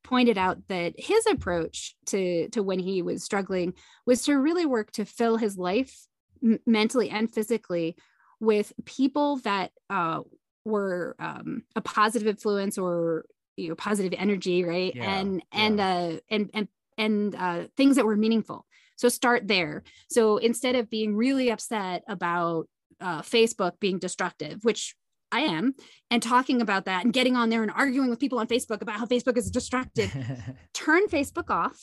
pointed 0.05 0.39
out 0.39 0.59
that 0.69 0.95
his 0.97 1.27
approach 1.27 1.97
to 2.07 2.49
to 2.51 2.63
when 2.63 2.79
he 2.79 3.03
was 3.03 3.25
struggling 3.25 3.75
was 4.07 4.23
to 4.25 4.35
really 4.35 4.67
work 4.67 4.91
to 4.93 5.05
fill 5.05 5.37
his 5.37 5.59
life 5.59 5.95
m- 6.43 6.59
mentally 6.67 7.11
and 7.11 7.33
physically 7.33 7.97
with 8.41 8.73
people 8.85 9.37
that 9.39 9.73
uh, 9.91 10.21
were 10.65 11.17
um, 11.19 11.63
a 11.75 11.81
positive 11.81 12.29
influence 12.29 12.79
or 12.79 13.25
you 13.57 13.69
know 13.69 13.75
positive 13.75 14.15
energy 14.17 14.65
right? 14.65 14.95
Yeah, 14.95 15.19
and 15.19 15.43
and 15.53 15.79
yeah. 15.79 15.89
uh 15.89 16.17
and 16.31 16.51
and 16.55 16.69
and 16.97 17.35
uh, 17.35 17.65
things 17.77 17.97
that 17.97 18.07
were 18.07 18.17
meaningful. 18.17 18.67
So 18.97 19.09
start 19.09 19.47
there. 19.47 19.85
So 20.11 20.39
instead 20.39 20.75
of 20.75 20.91
being 20.91 21.15
really 21.15 21.51
upset 21.51 22.03
about 22.09 22.69
uh, 23.01 23.23
facebook 23.23 23.79
being 23.79 23.99
destructive 23.99 24.65
which 24.65 24.97
I 25.31 25.41
am, 25.41 25.75
and 26.11 26.23
talking 26.23 26.63
about 26.63 26.87
that 26.87 27.05
and 27.05 27.13
getting 27.13 27.37
on 27.37 27.51
there 27.51 27.63
and 27.63 27.71
arguing 27.71 28.11
with 28.11 28.19
people 28.19 28.39
on 28.39 28.47
Facebook 28.47 28.81
about 28.81 28.97
how 28.97 29.07
Facebook 29.07 29.37
is 29.37 29.51
destructive. 29.51 30.15
Turn 30.73 31.07
Facebook 31.09 31.51
off, 31.51 31.81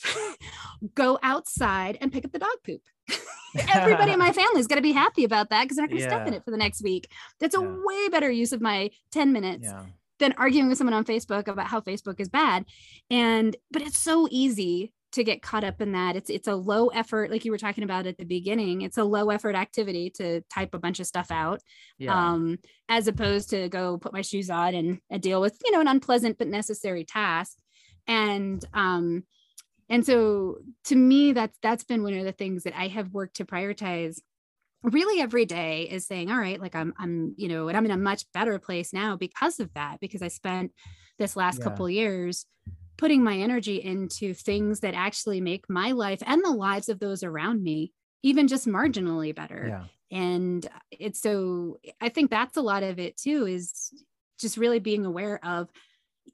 go 0.94 1.18
outside 1.22 1.98
and 2.00 2.12
pick 2.12 2.24
up 2.24 2.32
the 2.32 2.38
dog 2.38 2.56
poop. 2.64 2.82
Everybody 3.72 4.12
in 4.12 4.18
my 4.18 4.32
family 4.32 4.60
is 4.60 4.66
going 4.66 4.78
to 4.78 4.82
be 4.82 4.92
happy 4.92 5.24
about 5.24 5.50
that 5.50 5.62
because 5.62 5.76
they're 5.76 5.84
not 5.84 5.90
going 5.90 6.02
to 6.02 6.08
yeah. 6.08 6.16
step 6.16 6.26
in 6.26 6.34
it 6.34 6.44
for 6.44 6.50
the 6.50 6.56
next 6.56 6.82
week. 6.82 7.08
That's 7.40 7.56
a 7.56 7.60
yeah. 7.60 7.76
way 7.84 8.08
better 8.08 8.30
use 8.30 8.52
of 8.52 8.60
my 8.60 8.90
10 9.12 9.32
minutes 9.32 9.64
yeah. 9.64 9.86
than 10.18 10.34
arguing 10.36 10.68
with 10.68 10.78
someone 10.78 10.94
on 10.94 11.04
Facebook 11.04 11.48
about 11.48 11.68
how 11.68 11.80
Facebook 11.80 12.20
is 12.20 12.28
bad. 12.28 12.66
And, 13.10 13.56
but 13.70 13.82
it's 13.82 13.98
so 13.98 14.28
easy 14.30 14.92
to 15.16 15.24
get 15.24 15.40
caught 15.40 15.64
up 15.64 15.80
in 15.80 15.92
that 15.92 16.14
it's 16.14 16.28
it's 16.28 16.46
a 16.46 16.54
low 16.54 16.88
effort 16.88 17.30
like 17.30 17.42
you 17.42 17.50
were 17.50 17.56
talking 17.56 17.84
about 17.84 18.06
at 18.06 18.18
the 18.18 18.24
beginning 18.24 18.82
it's 18.82 18.98
a 18.98 19.04
low 19.04 19.30
effort 19.30 19.56
activity 19.56 20.10
to 20.10 20.42
type 20.52 20.74
a 20.74 20.78
bunch 20.78 21.00
of 21.00 21.06
stuff 21.06 21.30
out 21.30 21.62
yeah. 21.98 22.12
um 22.14 22.58
as 22.90 23.08
opposed 23.08 23.48
to 23.48 23.70
go 23.70 23.96
put 23.96 24.12
my 24.12 24.20
shoes 24.20 24.50
on 24.50 24.74
and, 24.74 25.00
and 25.08 25.22
deal 25.22 25.40
with 25.40 25.58
you 25.64 25.72
know 25.72 25.80
an 25.80 25.88
unpleasant 25.88 26.36
but 26.36 26.48
necessary 26.48 27.02
task 27.02 27.56
and 28.06 28.62
um 28.74 29.24
and 29.88 30.04
so 30.04 30.58
to 30.84 30.94
me 30.94 31.32
that's 31.32 31.56
that's 31.62 31.84
been 31.84 32.02
one 32.02 32.12
of 32.12 32.24
the 32.24 32.32
things 32.32 32.64
that 32.64 32.76
i 32.76 32.86
have 32.86 33.14
worked 33.14 33.36
to 33.36 33.46
prioritize 33.46 34.18
really 34.82 35.22
every 35.22 35.46
day 35.46 35.88
is 35.90 36.06
saying 36.06 36.30
all 36.30 36.38
right 36.38 36.60
like 36.60 36.74
i'm 36.74 36.92
i'm 36.98 37.34
you 37.38 37.48
know 37.48 37.68
and 37.68 37.76
i'm 37.76 37.86
in 37.86 37.90
a 37.90 37.96
much 37.96 38.30
better 38.34 38.58
place 38.58 38.92
now 38.92 39.16
because 39.16 39.60
of 39.60 39.72
that 39.72 39.98
because 39.98 40.20
i 40.20 40.28
spent 40.28 40.72
this 41.18 41.36
last 41.36 41.58
yeah. 41.58 41.64
couple 41.64 41.88
years 41.88 42.44
putting 42.96 43.22
my 43.22 43.36
energy 43.36 43.76
into 43.76 44.34
things 44.34 44.80
that 44.80 44.94
actually 44.94 45.40
make 45.40 45.68
my 45.68 45.92
life 45.92 46.22
and 46.26 46.44
the 46.44 46.50
lives 46.50 46.88
of 46.88 46.98
those 46.98 47.22
around 47.22 47.62
me 47.62 47.92
even 48.22 48.48
just 48.48 48.66
marginally 48.66 49.34
better. 49.34 49.66
Yeah. 49.68 49.84
And 50.18 50.66
it's 50.90 51.20
so 51.20 51.78
I 52.00 52.08
think 52.08 52.30
that's 52.30 52.56
a 52.56 52.62
lot 52.62 52.82
of 52.82 52.98
it 52.98 53.16
too 53.16 53.46
is 53.46 53.92
just 54.40 54.56
really 54.56 54.78
being 54.78 55.04
aware 55.06 55.44
of 55.44 55.68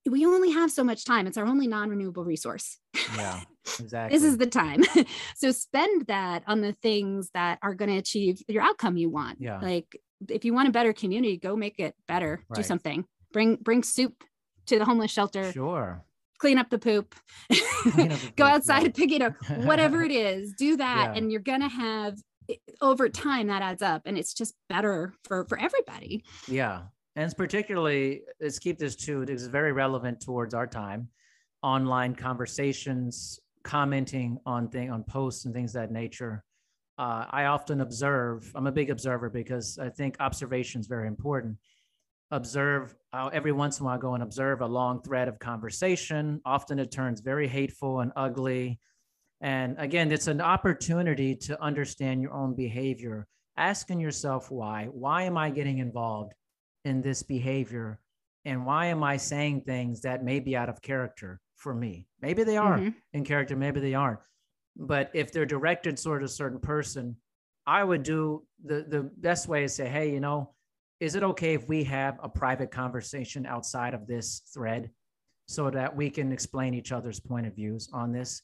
we 0.08 0.24
only 0.24 0.50
have 0.52 0.70
so 0.70 0.82
much 0.82 1.04
time. 1.04 1.26
It's 1.26 1.36
our 1.36 1.44
only 1.44 1.66
non-renewable 1.66 2.24
resource. 2.24 2.78
Yeah, 3.14 3.40
exactly. 3.78 4.16
this 4.16 4.26
is 4.26 4.38
the 4.38 4.46
time. 4.46 4.82
so 5.36 5.50
spend 5.50 6.06
that 6.06 6.42
on 6.46 6.62
the 6.62 6.72
things 6.72 7.28
that 7.34 7.58
are 7.62 7.74
going 7.74 7.90
to 7.90 7.98
achieve 7.98 8.42
your 8.48 8.62
outcome 8.62 8.96
you 8.96 9.10
want. 9.10 9.38
Yeah. 9.40 9.58
Like 9.60 9.98
if 10.28 10.44
you 10.44 10.54
want 10.54 10.68
a 10.68 10.72
better 10.72 10.92
community, 10.92 11.36
go 11.36 11.56
make 11.56 11.78
it 11.78 11.94
better. 12.08 12.42
Right. 12.48 12.56
Do 12.56 12.62
something. 12.62 13.04
Bring 13.32 13.56
bring 13.56 13.82
soup 13.82 14.24
to 14.66 14.78
the 14.78 14.84
homeless 14.84 15.10
shelter. 15.10 15.52
Sure 15.52 16.04
clean 16.42 16.58
up 16.58 16.70
the 16.70 16.78
poop, 16.78 17.14
up 17.52 17.56
the 17.84 18.08
go 18.36 18.44
poop, 18.44 18.54
outside 18.54 18.82
and 18.82 18.92
pick 18.92 19.12
it 19.12 19.22
up, 19.22 19.34
whatever 19.58 20.02
it 20.02 20.10
is, 20.10 20.52
do 20.54 20.76
that. 20.86 21.12
Yeah. 21.12 21.16
And 21.16 21.30
you're 21.30 21.40
going 21.40 21.60
to 21.60 21.68
have 21.68 22.18
over 22.80 23.08
time 23.08 23.46
that 23.46 23.62
adds 23.62 23.80
up 23.80 24.02
and 24.06 24.18
it's 24.18 24.34
just 24.34 24.56
better 24.68 25.14
for, 25.22 25.44
for 25.44 25.56
everybody. 25.56 26.24
Yeah. 26.48 26.82
And 27.14 27.24
it's 27.24 27.34
particularly, 27.34 28.22
let's 28.40 28.58
keep 28.58 28.76
this 28.76 28.96
too, 28.96 29.22
it's 29.22 29.46
very 29.46 29.70
relevant 29.70 30.20
towards 30.20 30.52
our 30.52 30.66
time. 30.66 31.08
Online 31.62 32.16
conversations, 32.16 33.38
commenting 33.62 34.38
on 34.44 34.68
thing 34.68 34.90
on 34.90 35.04
posts 35.04 35.44
and 35.44 35.54
things 35.54 35.72
that 35.74 35.92
nature. 35.92 36.42
Uh, 36.98 37.26
I 37.30 37.44
often 37.44 37.82
observe. 37.82 38.50
I'm 38.56 38.66
a 38.66 38.72
big 38.72 38.90
observer 38.90 39.30
because 39.30 39.78
I 39.78 39.90
think 39.90 40.16
observation 40.18 40.80
is 40.80 40.88
very 40.88 41.06
important. 41.06 41.56
Observe 42.32 42.94
I'll 43.12 43.30
every 43.32 43.52
once 43.52 43.78
in 43.78 43.84
a 43.84 43.86
while 43.86 43.98
go 43.98 44.14
and 44.14 44.22
observe 44.22 44.62
a 44.62 44.66
long 44.66 45.02
thread 45.02 45.28
of 45.28 45.38
conversation. 45.38 46.40
Often 46.44 46.78
it 46.78 46.90
turns 46.90 47.20
very 47.20 47.46
hateful 47.46 48.00
and 48.00 48.10
ugly. 48.16 48.80
And 49.42 49.76
again, 49.78 50.10
it's 50.10 50.28
an 50.28 50.40
opportunity 50.40 51.36
to 51.36 51.60
understand 51.62 52.22
your 52.22 52.32
own 52.32 52.54
behavior, 52.54 53.26
asking 53.56 54.00
yourself 54.00 54.50
why. 54.50 54.86
Why 54.86 55.24
am 55.24 55.36
I 55.36 55.50
getting 55.50 55.78
involved 55.78 56.32
in 56.84 57.02
this 57.02 57.22
behavior? 57.22 58.00
And 58.44 58.64
why 58.64 58.86
am 58.86 59.04
I 59.04 59.18
saying 59.18 59.62
things 59.62 60.00
that 60.02 60.24
may 60.24 60.40
be 60.40 60.56
out 60.56 60.68
of 60.70 60.80
character 60.80 61.40
for 61.56 61.74
me? 61.74 62.06
Maybe 62.22 62.44
they 62.44 62.56
are 62.56 62.78
Mhm. 62.78 62.94
in 63.12 63.24
character, 63.24 63.56
maybe 63.56 63.80
they 63.80 63.94
aren't. 63.94 64.20
But 64.74 65.10
if 65.12 65.32
they're 65.32 65.44
directed 65.46 65.96
toward 65.98 66.22
a 66.22 66.28
certain 66.28 66.60
person, 66.60 67.16
I 67.66 67.84
would 67.84 68.02
do 68.04 68.46
the, 68.64 68.82
the 68.88 69.02
best 69.02 69.48
way 69.48 69.64
is 69.64 69.74
say, 69.74 69.88
hey, 69.88 70.10
you 70.12 70.18
know, 70.20 70.54
is 71.02 71.16
it 71.16 71.24
okay 71.24 71.54
if 71.54 71.68
we 71.68 71.82
have 71.82 72.16
a 72.22 72.28
private 72.28 72.70
conversation 72.70 73.44
outside 73.44 73.92
of 73.92 74.06
this 74.06 74.42
thread 74.54 74.88
so 75.48 75.68
that 75.68 75.96
we 75.96 76.08
can 76.08 76.30
explain 76.30 76.74
each 76.74 76.92
other's 76.92 77.18
point 77.18 77.44
of 77.44 77.56
views 77.56 77.88
on 77.92 78.12
this 78.12 78.42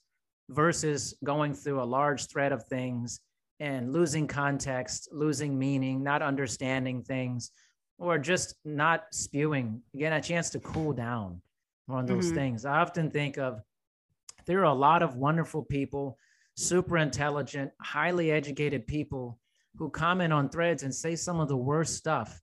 versus 0.49 1.17
going 1.23 1.55
through 1.55 1.81
a 1.81 1.85
large 1.85 2.27
thread 2.27 2.51
of 2.51 2.65
things 2.65 3.21
and 3.61 3.93
losing 3.93 4.27
context, 4.27 5.09
losing 5.13 5.57
meaning, 5.57 6.03
not 6.03 6.21
understanding 6.21 7.01
things, 7.01 7.53
or 7.97 8.19
just 8.19 8.57
not 8.65 9.05
spewing, 9.13 9.81
getting 9.97 10.19
a 10.19 10.21
chance 10.21 10.51
to 10.51 10.59
cool 10.59 10.93
down 10.93 11.41
on 11.89 12.07
those 12.07 12.33
Mhm. 12.33 12.35
things. 12.35 12.65
I 12.65 12.81
often 12.81 13.09
think 13.09 13.39
of 13.39 13.63
there 14.47 14.59
are 14.63 14.65
a 14.65 14.75
lot 14.75 15.05
of 15.05 15.15
wonderful 15.15 15.63
people, 15.63 16.19
super 16.57 16.99
intelligent, 16.99 17.71
highly 17.81 18.33
educated 18.33 18.85
people 18.89 19.39
who 19.77 19.89
comment 19.91 20.33
on 20.33 20.49
threads 20.49 20.83
and 20.83 20.93
say 20.93 21.15
some 21.15 21.39
of 21.39 21.47
the 21.47 21.57
worst 21.57 21.95
stuff. 21.95 22.43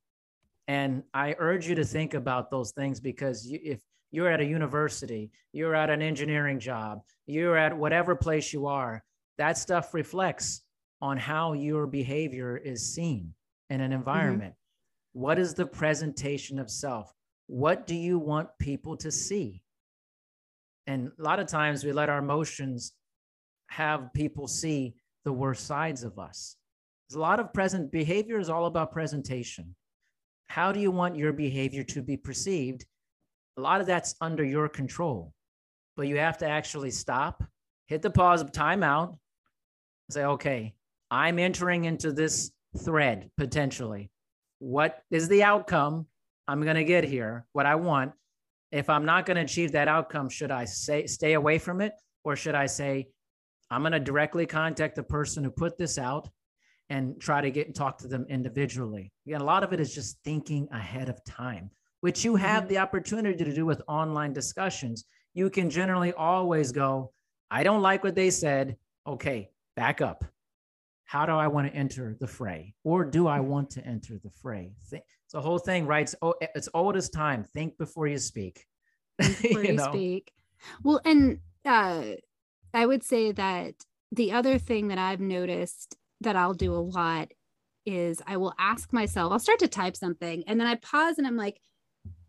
And 0.68 1.04
I 1.14 1.36
urge 1.38 1.68
you 1.68 1.76
to 1.76 1.86
think 1.86 2.14
about 2.14 2.50
those 2.50 2.72
things 2.72 3.00
because 3.00 3.46
you, 3.46 3.60
if 3.64 3.82
you're 4.12 4.30
at 4.30 4.42
a 4.42 4.46
university, 4.46 5.32
you're 5.54 5.76
at 5.76 5.90
an 5.90 6.02
engineering 6.02 6.60
job, 6.60 7.02
you're 7.28 7.58
at 7.58 7.78
whatever 7.78 8.16
place 8.16 8.52
you 8.52 8.66
are, 8.68 9.04
that 9.38 9.58
stuff 9.58 9.94
reflects 9.94 10.62
on 11.02 11.18
how 11.18 11.54
your 11.54 11.86
behavior 11.86 12.58
is 12.58 12.94
seen 12.94 13.34
in 13.70 13.82
an 13.82 13.92
mm-hmm. 13.92 14.00
environment. 14.00 14.54
What 15.14 15.38
is 15.40 15.54
the 15.54 15.66
presentation 15.66 16.60
of 16.60 16.70
self? 16.70 17.14
What 17.48 17.86
do 17.86 17.96
you 17.96 18.18
want 18.18 18.50
people 18.60 18.98
to 18.98 19.12
see? 19.12 19.62
And 20.88 21.12
a 21.20 21.24
lot 21.24 21.40
of 21.40 21.48
times 21.48 21.84
we 21.84 21.92
let 21.92 22.10
our 22.10 22.20
emotions 22.20 22.94
have 23.70 24.14
people 24.14 24.48
see 24.48 24.96
the 25.26 25.34
worst 25.34 25.66
sides 25.66 26.04
of 26.04 26.20
us. 26.20 26.56
There's 27.10 27.18
a 27.18 27.22
lot 27.22 27.40
of 27.40 27.54
present 27.54 27.92
behavior 27.92 28.40
is 28.40 28.50
all 28.50 28.66
about 28.66 28.92
presentation. 28.92 29.76
How 30.48 30.72
do 30.72 30.80
you 30.80 30.92
want 30.92 31.18
your 31.18 31.34
behavior 31.34 31.84
to 31.84 32.02
be 32.02 32.18
perceived? 32.18 32.86
A 33.58 33.62
lot 33.62 33.82
of 33.82 33.88
that's 33.88 34.16
under 34.22 34.44
your 34.44 34.70
control, 34.70 35.34
but 35.96 36.08
you 36.08 36.18
have 36.18 36.38
to 36.40 36.48
actually 36.48 36.92
stop, 36.92 37.44
hit 37.88 38.02
the 38.02 38.10
pause, 38.10 38.44
time 38.52 38.84
out, 38.84 39.18
say, 40.10 40.24
okay, 40.26 40.76
I'm 41.10 41.40
entering 41.40 41.86
into 41.86 42.12
this 42.12 42.52
thread 42.78 43.30
potentially. 43.38 44.12
What 44.60 45.02
is 45.12 45.28
the 45.28 45.44
outcome 45.44 46.08
I'm 46.48 46.62
going 46.62 46.76
to 46.76 46.84
get 46.84 47.04
here? 47.04 47.46
What 47.54 47.66
I 47.66 47.76
want. 47.76 48.14
If 48.72 48.90
I'm 48.90 49.06
not 49.06 49.26
going 49.26 49.38
to 49.38 49.44
achieve 49.44 49.72
that 49.72 49.88
outcome, 49.88 50.28
should 50.30 50.52
I 50.52 50.66
say 50.66 51.06
stay 51.08 51.34
away 51.34 51.60
from 51.60 51.82
it, 51.82 51.94
or 52.24 52.36
should 52.36 52.56
I 52.56 52.66
say 52.66 53.08
I'm 53.72 53.82
going 53.82 53.94
to 53.94 54.00
directly 54.00 54.46
contact 54.46 54.96
the 54.96 55.04
person 55.04 55.44
who 55.44 55.52
put 55.52 55.78
this 55.78 55.98
out 55.98 56.30
and 56.90 57.20
try 57.20 57.42
to 57.42 57.52
get 57.52 57.68
and 57.68 57.76
talk 57.76 57.98
to 58.00 58.08
them 58.08 58.26
individually? 58.30 59.12
Again, 59.26 59.42
a 59.42 59.46
lot 59.46 59.64
of 59.64 59.74
it 59.74 59.80
is 59.80 59.94
just 59.94 60.18
thinking 60.24 60.68
ahead 60.72 61.10
of 61.10 61.24
time, 61.26 61.70
which 62.02 62.24
you 62.24 62.36
have 62.36 62.68
the 62.68 62.78
opportunity 62.78 63.44
to 63.44 63.54
do 63.54 63.66
with 63.66 63.82
online 63.88 64.34
discussions. 64.34 65.06
You 65.34 65.50
can 65.50 65.70
generally 65.70 66.14
always 66.14 66.72
go, 66.72 67.12
I 67.52 67.64
don't 67.64 67.82
like 67.82 68.04
what 68.04 68.16
they 68.16 68.30
said. 68.30 68.78
Okay, 69.08 69.50
back 69.76 70.02
up. 70.02 70.26
How 71.06 71.26
do 71.26 71.34
I 71.34 71.48
want 71.48 71.72
to 71.72 71.78
enter 71.78 72.16
the 72.20 72.28
fray? 72.28 72.74
Or 72.84 73.06
do 73.06 73.28
I 73.28 73.40
want 73.40 73.70
to 73.72 73.86
enter 73.86 74.20
the 74.24 74.32
fray? 74.32 74.72
It's 74.92 75.34
a 75.34 75.42
whole 75.42 75.60
thing, 75.60 75.86
right? 75.86 76.02
It's, 76.02 76.16
it's 76.56 76.70
old 76.74 76.96
as 76.96 77.10
time. 77.10 77.44
Think 77.44 77.78
before 77.78 78.08
you 78.08 78.18
speak. 78.18 78.66
before 79.18 79.64
you, 79.64 79.74
know? 79.74 79.92
speak. 79.92 80.32
Well, 80.84 81.00
and 81.06 81.40
uh, 81.64 82.04
I 82.74 82.86
would 82.86 83.04
say 83.04 83.32
that 83.32 83.76
the 84.12 84.32
other 84.32 84.58
thing 84.58 84.88
that 84.90 84.98
I've 84.98 85.20
noticed 85.20 85.96
that 86.22 86.36
I'll 86.36 86.54
do 86.54 86.74
a 86.74 86.78
lot 86.78 87.32
is 87.86 88.22
I 88.26 88.38
will 88.38 88.54
ask 88.58 88.92
myself, 88.92 89.32
I'll 89.32 89.40
start 89.40 89.60
to 89.60 89.68
type 89.68 89.96
something 89.96 90.44
and 90.48 90.60
then 90.60 90.68
I 90.68 90.76
pause 90.76 91.18
and 91.18 91.28
I'm 91.28 91.38
like, 91.38 91.60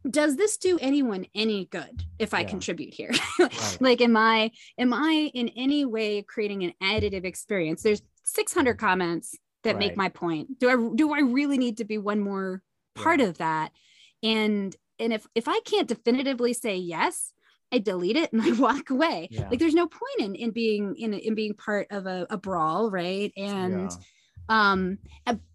does 0.08 0.36
this 0.36 0.56
do 0.56 0.78
anyone 0.80 1.26
any 1.34 1.66
good 1.66 2.04
if 2.18 2.32
I 2.34 2.40
Yeah. 2.40 2.48
contribute 2.48 2.94
here? 2.94 3.12
Right. 3.38 3.76
like, 3.80 4.00
am 4.00 4.16
I 4.16 4.50
am 4.78 4.92
I 4.92 5.30
in 5.34 5.48
any 5.56 5.84
way 5.84 6.22
creating 6.22 6.62
an 6.62 6.74
additive 6.82 7.24
experience? 7.24 7.82
There's 7.82 8.02
600 8.24 8.78
comments 8.78 9.36
that 9.64 9.78
make 9.78 9.96
my 9.96 10.08
point. 10.08 10.58
Do 10.60 10.68
I 10.68 10.94
do 10.94 11.12
I 11.12 11.20
really 11.20 11.58
need 11.58 11.78
to 11.78 11.84
be 11.84 11.98
one 11.98 12.20
more 12.20 12.62
part 12.94 13.20
of 13.20 13.38
that? 13.38 13.72
And 14.22 14.74
and 14.98 15.12
if 15.12 15.26
if 15.34 15.48
I 15.48 15.60
can't 15.64 15.88
definitively 15.88 16.52
say 16.52 16.76
yes, 16.76 17.32
I 17.72 17.78
delete 17.78 18.16
it 18.16 18.32
and 18.32 18.42
I 18.42 18.52
walk 18.58 18.90
away. 18.90 19.28
Yeah. 19.30 19.48
Like 19.50 19.58
there's 19.58 19.74
no 19.74 19.86
point 19.88 20.20
in 20.20 20.34
in 20.34 20.50
being 20.50 20.94
in 20.96 21.14
in 21.14 21.34
being 21.34 21.54
part 21.54 21.88
of 21.90 22.06
a, 22.06 22.26
a 22.30 22.36
brawl, 22.36 22.90
right? 22.90 23.32
And 23.36 23.90
um 24.48 24.98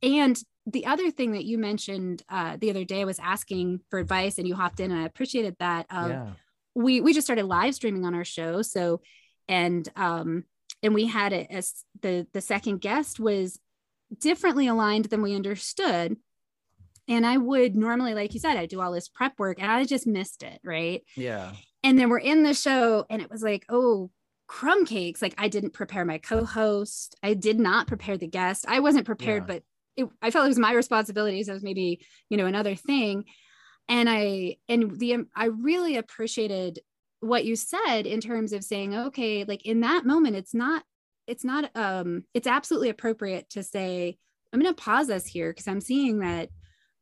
and 0.04 0.42
the 0.68 0.86
other 0.86 1.10
thing 1.10 1.32
that 1.32 1.46
you 1.46 1.58
mentioned 1.58 2.24
uh 2.30 2.58
the 2.60 2.70
other 2.70 2.84
day 2.84 3.02
I 3.02 3.06
was 3.06 3.20
asking 3.20 3.80
for 3.90 4.00
advice 4.00 4.38
and 4.38 4.48
you 4.48 4.56
hopped 4.56 4.80
in 4.80 4.92
and 4.92 5.00
I 5.02 5.06
appreciated 5.06 5.56
that. 5.60 5.86
yeah. 5.92 6.04
Of 6.06 6.10
yeah. 6.12 6.30
we 6.76 7.02
we 7.02 7.14
just 7.14 7.26
started 7.28 7.46
live 7.46 7.74
streaming 7.76 8.06
on 8.06 8.14
our 8.16 8.26
show 8.26 8.62
so 8.62 9.02
and 9.48 9.88
um 9.96 10.44
and 10.84 10.94
we 10.94 11.06
had 11.08 11.34
it 11.34 11.48
as 11.50 11.84
the 12.02 12.28
the 12.34 12.42
second 12.42 12.80
guest 12.82 13.20
was 13.20 13.60
differently 14.20 14.68
aligned 14.68 15.06
than 15.06 15.22
we 15.22 15.36
understood 15.36 16.16
and 17.08 17.26
i 17.26 17.38
would 17.38 17.76
normally 17.76 18.14
like 18.14 18.34
you 18.34 18.40
said 18.40 18.58
i 18.58 18.66
do 18.66 18.80
all 18.82 18.92
this 18.92 19.08
prep 19.10 19.34
work 19.40 19.60
and 19.62 19.72
i 19.72 19.84
just 19.86 20.06
missed 20.06 20.44
it 20.44 20.60
right 20.64 21.02
Yeah. 21.16 21.54
And 21.84 21.98
then 21.98 22.10
we're 22.10 22.20
in 22.20 22.44
the 22.44 22.54
show 22.54 23.06
and 23.10 23.22
it 23.22 23.30
was 23.32 23.42
like 23.44 23.66
oh 23.70 24.10
crumb 24.48 24.86
cakes. 24.86 25.22
Like 25.22 25.36
i 25.38 25.48
didn't 25.48 25.72
prepare 25.74 26.04
my 26.06 26.18
co-host. 26.18 27.16
I 27.24 27.34
did 27.34 27.60
not 27.60 27.88
prepare 27.88 28.18
the 28.18 28.28
guest. 28.28 28.66
I 28.68 28.80
wasn't 28.82 29.06
prepared 29.06 29.44
Yeah. 29.44 29.54
but 29.56 29.64
it, 29.98 30.10
i 30.22 30.32
felt 30.32 30.46
it 30.46 30.50
was 30.50 30.60
my 30.60 30.74
responsibility 30.74 31.44
so 31.44 31.52
it 31.52 31.56
was 31.56 31.64
maybe 31.64 32.06
you 32.30 32.38
know 32.38 32.46
another 32.46 32.76
thing. 32.76 33.26
And 33.90 34.10
i 34.10 34.58
and 34.70 34.98
the 35.00 35.14
um, 35.16 35.28
i 35.36 35.46
really 35.46 35.98
appreciated 35.98 36.80
what 37.20 37.46
you 37.46 37.56
said 37.56 38.02
in 38.08 38.20
terms 38.22 38.52
of 38.54 38.64
saying 38.64 38.96
okay 38.96 39.44
like 39.44 39.66
in 39.66 39.82
that 39.82 40.06
moment 40.06 40.36
it's 40.36 40.54
not 40.54 40.84
it's 41.28 41.44
not 41.44 41.70
um 41.76 42.24
it's 42.34 42.48
absolutely 42.48 42.90
appropriate 42.90 43.48
to 43.52 43.62
say 43.64 44.18
i'm 44.52 44.60
going 44.60 44.74
to 44.74 44.82
pause 44.82 45.10
us 45.10 45.26
here 45.26 45.52
because 45.52 45.68
i'm 45.68 45.82
seeing 45.82 46.20
that 46.20 46.50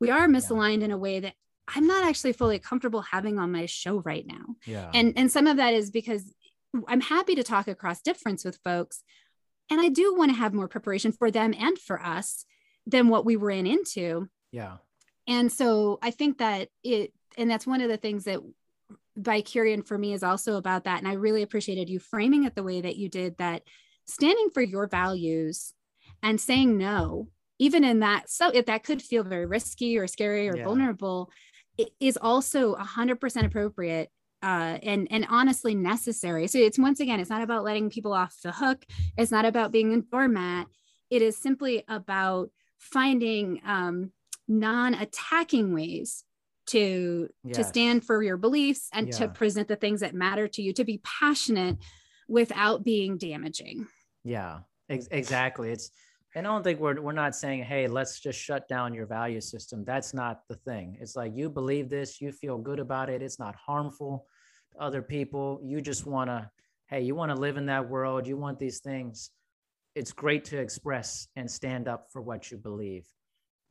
we 0.01 0.09
are 0.11 0.27
misaligned 0.27 0.81
in 0.81 0.91
a 0.91 0.97
way 0.97 1.21
that 1.21 1.35
i'm 1.75 1.87
not 1.87 2.03
actually 2.07 2.33
fully 2.33 2.59
comfortable 2.59 3.01
having 3.01 3.37
on 3.39 3.51
my 3.51 3.65
show 3.65 3.99
right 3.99 4.25
now 4.27 4.55
Yeah. 4.65 4.89
and 4.93 5.13
and 5.17 5.31
some 5.31 5.47
of 5.47 5.57
that 5.57 5.73
is 5.73 5.91
because 5.91 6.33
i'm 6.87 7.01
happy 7.01 7.35
to 7.35 7.43
talk 7.43 7.67
across 7.67 8.01
difference 8.01 8.43
with 8.45 8.59
folks 8.63 9.03
and 9.69 9.79
i 9.81 9.89
do 9.89 10.15
want 10.15 10.31
to 10.31 10.37
have 10.37 10.53
more 10.53 10.67
preparation 10.67 11.11
for 11.11 11.31
them 11.31 11.53
and 11.57 11.77
for 11.77 12.01
us 12.01 12.45
than 12.85 13.07
what 13.09 13.25
we 13.25 13.35
ran 13.35 13.67
into 13.67 14.27
yeah. 14.51 14.77
and 15.27 15.51
so 15.51 15.99
i 16.01 16.11
think 16.11 16.37
that 16.39 16.69
it 16.83 17.13
and 17.37 17.49
that's 17.49 17.67
one 17.67 17.81
of 17.81 17.89
the 17.89 17.97
things 17.97 18.23
that 18.25 18.39
Bicurian 19.19 19.85
for 19.85 19.97
me 19.97 20.13
is 20.13 20.23
also 20.23 20.55
about 20.55 20.85
that 20.85 20.99
and 20.99 21.07
i 21.07 21.13
really 21.13 21.41
appreciated 21.43 21.89
you 21.89 21.99
framing 21.99 22.45
it 22.45 22.55
the 22.55 22.63
way 22.63 22.79
that 22.81 22.95
you 22.95 23.09
did 23.09 23.37
that 23.37 23.63
standing 24.05 24.49
for 24.53 24.61
your 24.61 24.87
values 24.87 25.73
and 26.23 26.39
saying 26.39 26.77
no 26.77 27.27
even 27.59 27.83
in 27.83 27.99
that 27.99 28.29
so 28.29 28.49
if 28.49 28.67
that 28.67 28.83
could 28.83 29.01
feel 29.01 29.23
very 29.23 29.45
risky 29.45 29.97
or 29.97 30.07
scary 30.07 30.47
or 30.49 30.55
Yeah. 30.55 30.63
vulnerable 30.63 31.29
is 31.99 32.17
also 32.21 32.75
100% 32.75 33.45
appropriate 33.45 34.09
uh, 34.41 34.79
and 34.83 35.07
and 35.11 35.27
honestly 35.29 35.75
necessary. 35.75 36.47
So 36.47 36.59
it's 36.59 36.79
once 36.79 37.01
again 37.01 37.19
it's 37.19 37.29
not 37.29 37.41
about 37.41 37.65
letting 37.65 37.89
people 37.89 38.13
off 38.13 38.37
the 38.41 38.53
hook. 38.53 38.85
It's 39.17 39.31
not 39.31 39.43
about 39.43 39.73
being 39.73 39.93
a 39.93 40.01
doormat 40.01 40.67
it 41.09 41.21
is 41.21 41.37
simply 41.37 41.83
about 41.87 42.49
finding 42.77 43.61
um, 43.65 44.11
non-attacking 44.47 45.73
ways 45.73 46.23
to 46.67 47.27
to 47.51 47.63
stand 47.63 48.05
for 48.05 48.21
your 48.21 48.37
beliefs 48.37 48.89
and 48.93 49.11
to 49.11 49.27
present 49.27 49.67
the 49.67 49.75
things 49.75 50.01
that 50.01 50.13
matter 50.13 50.47
to 50.47 50.61
you 50.61 50.71
to 50.73 50.83
be 50.83 51.01
passionate 51.03 51.77
without 52.27 52.83
being 52.83 53.17
damaging. 53.17 53.87
Yeah, 54.23 54.59
ex- 54.87 55.07
exactly. 55.09 55.71
It's, 55.71 55.89
and 56.35 56.45
I 56.45 56.51
don't 56.51 56.63
think 56.63 56.79
we're 56.79 57.01
we're 57.01 57.11
not 57.11 57.35
saying, 57.35 57.63
hey, 57.63 57.87
let's 57.87 58.19
just 58.19 58.39
shut 58.39 58.67
down 58.67 58.93
your 58.93 59.07
value 59.07 59.41
system. 59.41 59.83
That's 59.83 60.13
not 60.13 60.41
the 60.47 60.55
thing. 60.55 60.97
It's 61.01 61.15
like 61.15 61.35
you 61.35 61.49
believe 61.49 61.89
this, 61.89 62.21
you 62.21 62.31
feel 62.31 62.57
good 62.57 62.79
about 62.79 63.09
it. 63.09 63.21
It's 63.21 63.39
not 63.39 63.55
harmful 63.55 64.27
to 64.73 64.79
other 64.79 65.01
people. 65.01 65.59
You 65.63 65.81
just 65.81 66.05
want 66.05 66.29
to, 66.29 66.49
hey, 66.87 67.01
you 67.01 67.15
want 67.15 67.31
to 67.31 67.39
live 67.39 67.57
in 67.57 67.65
that 67.67 67.89
world. 67.89 68.27
You 68.27 68.37
want 68.37 68.59
these 68.59 68.79
things. 68.79 69.31
It's 69.95 70.11
great 70.11 70.45
to 70.45 70.59
express 70.59 71.27
and 71.35 71.49
stand 71.49 71.87
up 71.87 72.07
for 72.11 72.21
what 72.21 72.51
you 72.51 72.57
believe. 72.57 73.07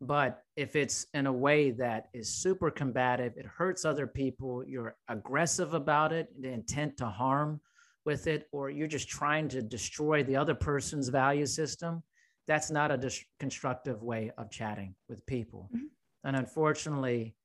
But 0.00 0.42
if 0.56 0.76
it's 0.76 1.06
in 1.14 1.26
a 1.26 1.32
way 1.32 1.72
that 1.72 2.08
is 2.12 2.28
super 2.28 2.70
combative, 2.70 3.36
it 3.36 3.46
hurts 3.46 3.84
other 3.84 4.06
people, 4.06 4.64
you're 4.64 4.96
aggressive 5.08 5.74
about 5.74 6.12
it, 6.12 6.28
the 6.40 6.50
intent 6.50 6.96
to 6.98 7.06
harm 7.06 7.60
with 8.04 8.26
it, 8.28 8.46
or 8.52 8.70
you're 8.70 8.86
just 8.86 9.08
trying 9.08 9.48
to 9.48 9.62
destroy 9.62 10.22
the 10.22 10.36
other 10.36 10.54
person's 10.54 11.08
value 11.08 11.46
system, 11.46 12.02
that's 12.48 12.70
not 12.70 12.90
a 12.90 12.96
dis- 12.96 13.24
constructive 13.38 14.02
way 14.02 14.32
of 14.38 14.50
chatting 14.50 14.94
with 15.08 15.24
people. 15.26 15.70
Mhm. 15.72 15.90
And 16.24 16.34
unfortunately, 16.34 17.36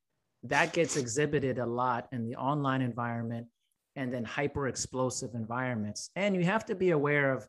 that 0.43 0.73
gets 0.73 0.97
exhibited 0.97 1.59
a 1.59 1.65
lot 1.65 2.07
in 2.11 2.23
the 2.25 2.35
online 2.37 2.81
environment 2.81 3.47
and 3.95 4.11
then 4.11 4.23
hyper 4.23 4.67
explosive 4.67 5.35
environments. 5.35 6.09
And 6.15 6.35
you 6.35 6.43
have 6.45 6.65
to 6.65 6.75
be 6.75 6.91
aware 6.91 7.31
of 7.33 7.47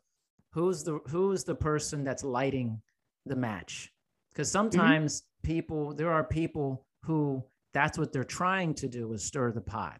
who's 0.53 0.83
the 0.83 0.99
who's 1.07 1.43
the 1.43 1.55
person 1.55 2.03
that's 2.03 2.23
lighting 2.23 2.81
the 3.25 3.35
match. 3.35 3.91
Because 4.29 4.51
sometimes 4.51 5.23
people, 5.41 5.93
there 5.93 6.11
are 6.11 6.23
people 6.23 6.85
who 7.03 7.43
that's 7.73 7.97
what 7.97 8.11
they're 8.13 8.23
trying 8.23 8.73
to 8.75 8.87
do 8.87 9.11
is 9.13 9.23
stir 9.23 9.51
the 9.51 9.61
pot. 9.61 9.99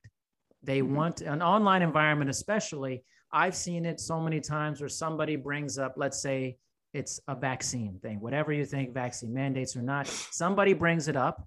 They 0.61 0.81
Mhm. 0.81 0.95
want 0.95 1.21
an 1.21 1.41
online 1.41 1.81
environment, 1.81 2.29
especially. 2.29 3.03
I've 3.31 3.55
seen 3.55 3.85
it 3.85 3.99
so 3.99 4.19
many 4.21 4.39
times 4.39 4.79
where 4.81 4.89
somebody 4.89 5.35
brings 5.35 5.77
up, 5.77 5.93
let's 5.97 6.21
say 6.21 6.57
it's 6.95 7.19
a 7.27 7.35
vaccine 7.35 7.99
thing, 8.01 8.21
whatever 8.21 8.53
you 8.53 8.65
think, 8.65 8.93
vaccine 8.93 9.33
mandates 9.33 9.75
or 9.75 9.81
not, 9.81 10.07
somebody 10.07 10.73
brings 10.73 11.07
it 11.09 11.17
up 11.17 11.45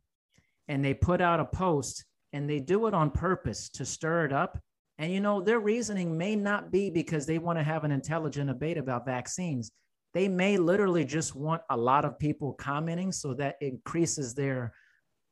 and 0.69 0.85
they 0.85 0.93
put 0.93 1.23
out 1.23 1.41
a 1.41 1.45
post 1.47 2.05
and 2.35 2.49
they 2.49 2.61
do 2.61 2.87
it 2.87 2.93
on 2.93 3.11
purpose 3.11 3.71
to 3.71 3.85
stir 3.87 4.27
it 4.27 4.33
up. 4.33 4.61
And 4.99 5.11
you 5.11 5.21
know, 5.21 5.41
their 5.41 5.59
reasoning 5.61 6.19
may 6.19 6.37
not 6.37 6.71
be 6.71 6.91
because 6.91 7.25
they 7.25 7.39
want 7.39 7.59
to 7.59 7.63
have 7.63 7.85
an 7.85 7.93
intelligent 7.93 8.49
debate 8.49 8.77
about 8.77 9.07
vaccines. 9.07 9.71
They 10.13 10.29
may 10.29 10.59
literally 10.59 11.05
just 11.05 11.35
want 11.35 11.63
a 11.71 11.77
lot 11.77 12.05
of 12.05 12.19
people 12.19 12.53
commenting 12.53 13.11
so 13.11 13.33
that 13.35 13.57
increases 13.63 14.35
their 14.35 14.75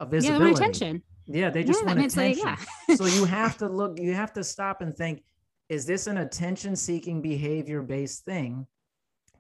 uh, 0.01 0.07
Yeah, 0.11 0.39
they 0.39 0.51
attention. 0.51 1.03
Yeah, 1.27 1.51
they 1.51 1.65
just 1.65 1.81
yeah, 1.83 1.87
want 1.89 2.01
it's 2.01 2.17
like, 2.17 2.39
attention. 2.39 2.67
yeah. 2.89 2.97
so 2.97 3.05
you 3.05 3.25
have 3.27 3.59
to 3.59 3.69
look, 3.69 3.99
you 4.01 4.15
have 4.15 4.33
to 4.35 4.45
stop 4.45 4.81
and 4.81 4.95
think, 4.95 5.23
is 5.69 5.85
this 5.85 6.07
an 6.07 6.19
attention 6.19 6.75
seeking 6.77 7.21
behavior 7.21 7.83
based 7.83 8.25
thing? 8.25 8.67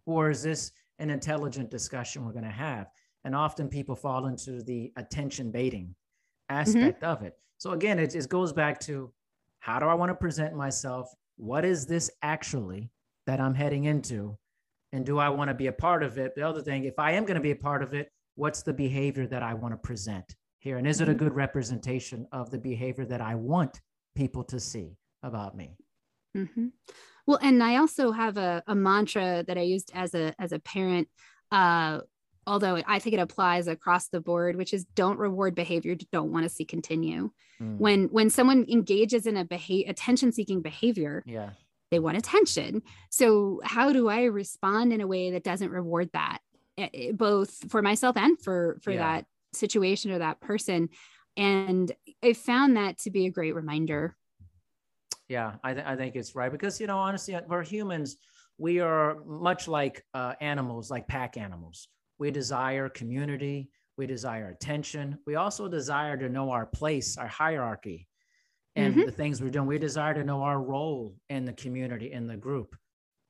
Or 0.07 0.31
is 0.31 0.43
this 0.43 0.73
an 0.99 1.11
intelligent 1.11 1.71
discussion 1.71 2.25
we're 2.25 2.33
going 2.33 2.45
to 2.45 2.51
have? 2.51 2.87
And 3.25 3.35
often 3.35 3.69
people 3.69 3.97
fall 3.97 4.27
into 4.27 4.63
the 4.63 4.93
attention 4.97 5.51
baiting 5.51 5.95
aspect 6.49 7.03
of 7.03 7.23
it. 7.23 7.35
So 7.59 7.73
again, 7.73 7.99
it, 7.99 8.15
it 8.15 8.29
goes 8.29 8.53
back 8.53 8.79
to 8.81 9.13
how 9.59 9.79
do 9.81 9.87
I 9.87 9.95
want 9.95 10.11
to 10.11 10.15
present 10.15 10.55
myself? 10.55 11.13
What 11.37 11.65
is 11.65 11.87
this 11.87 12.11
actually 12.23 12.91
that 13.27 13.41
I'm 13.41 13.55
heading 13.55 13.85
into? 13.85 14.39
And 14.93 15.05
do 15.05 15.19
I 15.19 15.29
want 15.29 15.49
to 15.49 15.55
be 15.55 15.67
a 15.67 15.73
part 15.73 16.05
of 16.05 16.19
it? 16.19 16.35
The 16.37 16.43
other 16.49 16.63
thing, 16.63 16.85
if 16.85 16.99
I 16.99 17.13
am 17.13 17.25
going 17.25 17.35
to 17.35 17.41
be 17.41 17.51
a 17.51 17.57
part 17.57 17.83
of 17.83 17.93
it, 17.93 18.13
what's 18.37 18.63
the 18.63 18.73
behavior 18.73 19.27
that 19.27 19.43
I 19.43 19.55
want 19.55 19.73
to 19.73 19.79
present 19.79 20.37
here? 20.61 20.79
And 20.79 20.87
is 20.87 21.01
it 21.01 21.09
a 21.09 21.15
good 21.15 21.35
representation 21.35 22.27
of 22.31 22.51
the 22.51 22.59
behavior 22.59 23.05
that 23.07 23.21
I 23.21 23.35
want 23.35 23.81
people 24.15 24.45
to 24.45 24.61
see 24.61 24.97
about 25.25 25.57
me? 25.57 25.77
Mhm. 26.37 26.71
Well, 27.27 27.39
and 27.43 27.63
I 27.63 27.77
also 27.77 28.13
have 28.13 28.37
a, 28.37 28.63
a 28.67 28.75
mantra 28.75 29.45
that 29.47 29.59
I 29.59 29.63
used 29.63 29.91
as 29.95 30.15
a 30.15 30.35
as 30.39 30.53
a 30.53 30.59
parent, 30.59 31.09
uh, 31.51 32.01
although 32.47 32.81
I 32.87 32.99
think 33.01 33.15
it 33.15 33.21
applies 33.21 33.67
across 33.67 34.09
the 34.09 34.21
board, 34.21 34.57
which 34.57 34.73
is 34.73 34.85
don't 34.95 35.19
reward 35.19 35.55
behavior 35.55 35.93
you 35.93 36.07
don't 36.13 36.33
want 36.33 36.45
to 36.45 36.49
see 36.49 36.65
continue. 36.65 37.31
Mm, 37.61 37.79
When 37.79 38.05
when 38.07 38.31
someone 38.31 38.65
engages 38.69 39.27
in 39.27 39.37
a 39.37 39.45
behavior 39.45 39.91
attention 39.91 40.31
seeking 40.33 40.63
behavior, 40.63 41.25
yeah. 41.27 41.51
they 41.91 41.99
want 41.99 42.17
attention. 42.17 42.83
So 43.11 43.61
how 43.65 43.93
do 43.93 44.09
I 44.09 44.25
respond 44.25 44.93
in 44.93 45.01
a 45.01 45.07
way 45.07 45.33
that 45.33 45.43
doesn't 45.45 45.71
reward 45.71 46.11
that, 46.13 46.39
eh, 46.79 46.89
eh, 46.95 47.13
both 47.13 47.71
for 47.71 47.83
myself 47.83 48.17
and 48.17 48.41
for 48.41 48.79
for 48.83 48.93
Yeah. 48.93 48.99
that 48.99 49.27
situation 49.53 50.13
or 50.13 50.19
that 50.19 50.41
person? 50.41 50.91
And 51.37 51.91
I 52.23 52.33
found 52.35 52.77
that 52.77 52.99
to 52.99 53.11
be 53.11 53.27
a 53.27 53.31
great 53.31 53.55
reminder. 53.55 54.17
Yeah, 55.29 55.55
I, 55.65 55.75
th- 55.75 55.87
I 55.87 55.97
think 55.97 56.15
it's 56.17 56.35
right 56.35 56.53
because 56.53 56.81
you 56.81 56.87
know 56.87 56.99
honestly, 56.99 57.35
uh, 57.35 57.41
we're 57.49 57.63
humans. 57.63 58.17
We 58.59 58.81
are 58.81 59.23
much 59.27 59.69
like 59.69 60.05
uh, 60.15 60.35
animals, 60.41 60.91
like 60.91 61.07
pack 61.09 61.37
animals. 61.37 61.89
We 62.19 62.31
desire 62.31 62.89
community. 62.89 63.71
We 63.99 64.07
desire 64.07 64.49
attention. 64.51 65.19
We 65.27 65.35
also 65.37 65.69
desire 65.69 66.17
to 66.17 66.29
know 66.29 66.51
our 66.51 66.67
place, 66.67 67.17
our 67.19 67.27
hierarchy, 67.27 68.07
and 68.77 68.95
Mhm. 68.95 69.07
the 69.07 69.13
things 69.13 69.43
we're 69.43 69.51
doing. 69.51 69.67
We 69.67 69.79
desire 69.79 70.15
to 70.15 70.25
know 70.25 70.43
our 70.43 70.63
role 70.63 71.17
in 71.29 71.45
the 71.45 71.53
community, 71.55 72.13
in 72.13 72.27
the 72.27 72.37
group, 72.37 72.77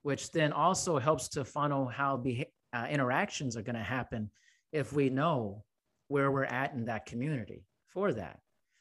which 0.02 0.32
then 0.32 0.52
also 0.52 0.98
helps 0.98 1.28
to 1.30 1.44
funnel 1.44 1.86
how 1.86 2.16
beha- 2.16 2.46
uh, 2.72 2.86
interactions 2.90 3.56
are 3.56 3.62
going 3.62 3.76
to 3.76 3.82
happen 3.82 4.30
if 4.72 4.92
we 4.92 5.08
know 5.08 5.64
where 6.08 6.30
we're 6.30 6.44
at 6.44 6.74
in 6.74 6.84
that 6.86 7.06
community 7.06 7.64
for 7.86 8.12
that. 8.12 8.40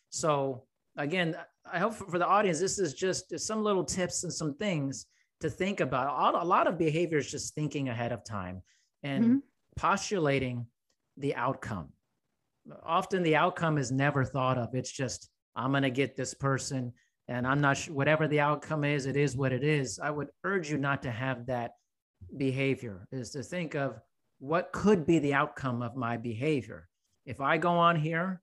So 0.09 0.68
again, 0.98 1.36
I 1.72 1.80
hope 1.80 1.93
for 1.93 2.20
the 2.20 2.28
audience, 2.28 2.60
this 2.60 2.80
is 2.80 2.93
just 2.93 3.38
some 3.39 3.64
little 3.64 3.84
tips 3.84 4.24
and 4.24 4.34
some 4.34 4.56
things 4.56 5.08
to 5.41 5.50
think 5.50 5.80
about. 5.80 6.36
A- 6.36 6.46
lot 6.46 6.68
of 6.68 6.78
behavior 6.78 7.18
is 7.18 7.30
just 7.30 7.56
thinking 7.56 7.89
ahead 7.89 8.12
of 8.12 8.24
time 8.24 8.62
and 9.04 9.24
mm-hmm. 9.24 9.38
postulating 9.76 10.68
the 11.18 11.36
outcome. 11.36 11.89
Often 12.84 13.24
the 13.24 13.36
outcome 13.36 13.78
is 13.78 13.91
never 13.91 14.24
thought 14.24 14.58
of. 14.58 14.74
It's 14.74 14.91
just, 14.91 15.30
I'm 15.56 15.72
going 15.72 15.84
to 15.84 15.89
get 15.89 16.16
this 16.16 16.34
person 16.34 16.93
and 17.28 17.48
I'm 17.48 17.62
not 17.62 17.78
sure, 17.78 17.93
whatever 17.93 18.28
the 18.28 18.39
outcome 18.39 18.84
is, 18.84 19.06
it 19.06 19.18
is 19.18 19.36
what 19.36 19.52
it 19.52 19.64
is. 19.64 20.00
I 20.00 20.12
would 20.12 20.30
urge 20.43 20.70
you 20.70 20.78
not 20.78 21.02
to 21.04 21.12
have 21.12 21.48
that 21.48 21.72
behavior, 22.38 23.08
is 23.12 23.32
to 23.32 23.43
think 23.43 23.76
of 23.76 24.00
what 24.39 24.72
could 24.72 25.06
be 25.06 25.20
the 25.20 25.34
outcome 25.34 25.82
of 25.82 25.96
my 25.96 26.18
behavior. 26.18 26.88
If 27.26 27.41
I 27.41 27.58
go 27.58 27.72
on 27.72 27.96
here 27.96 28.41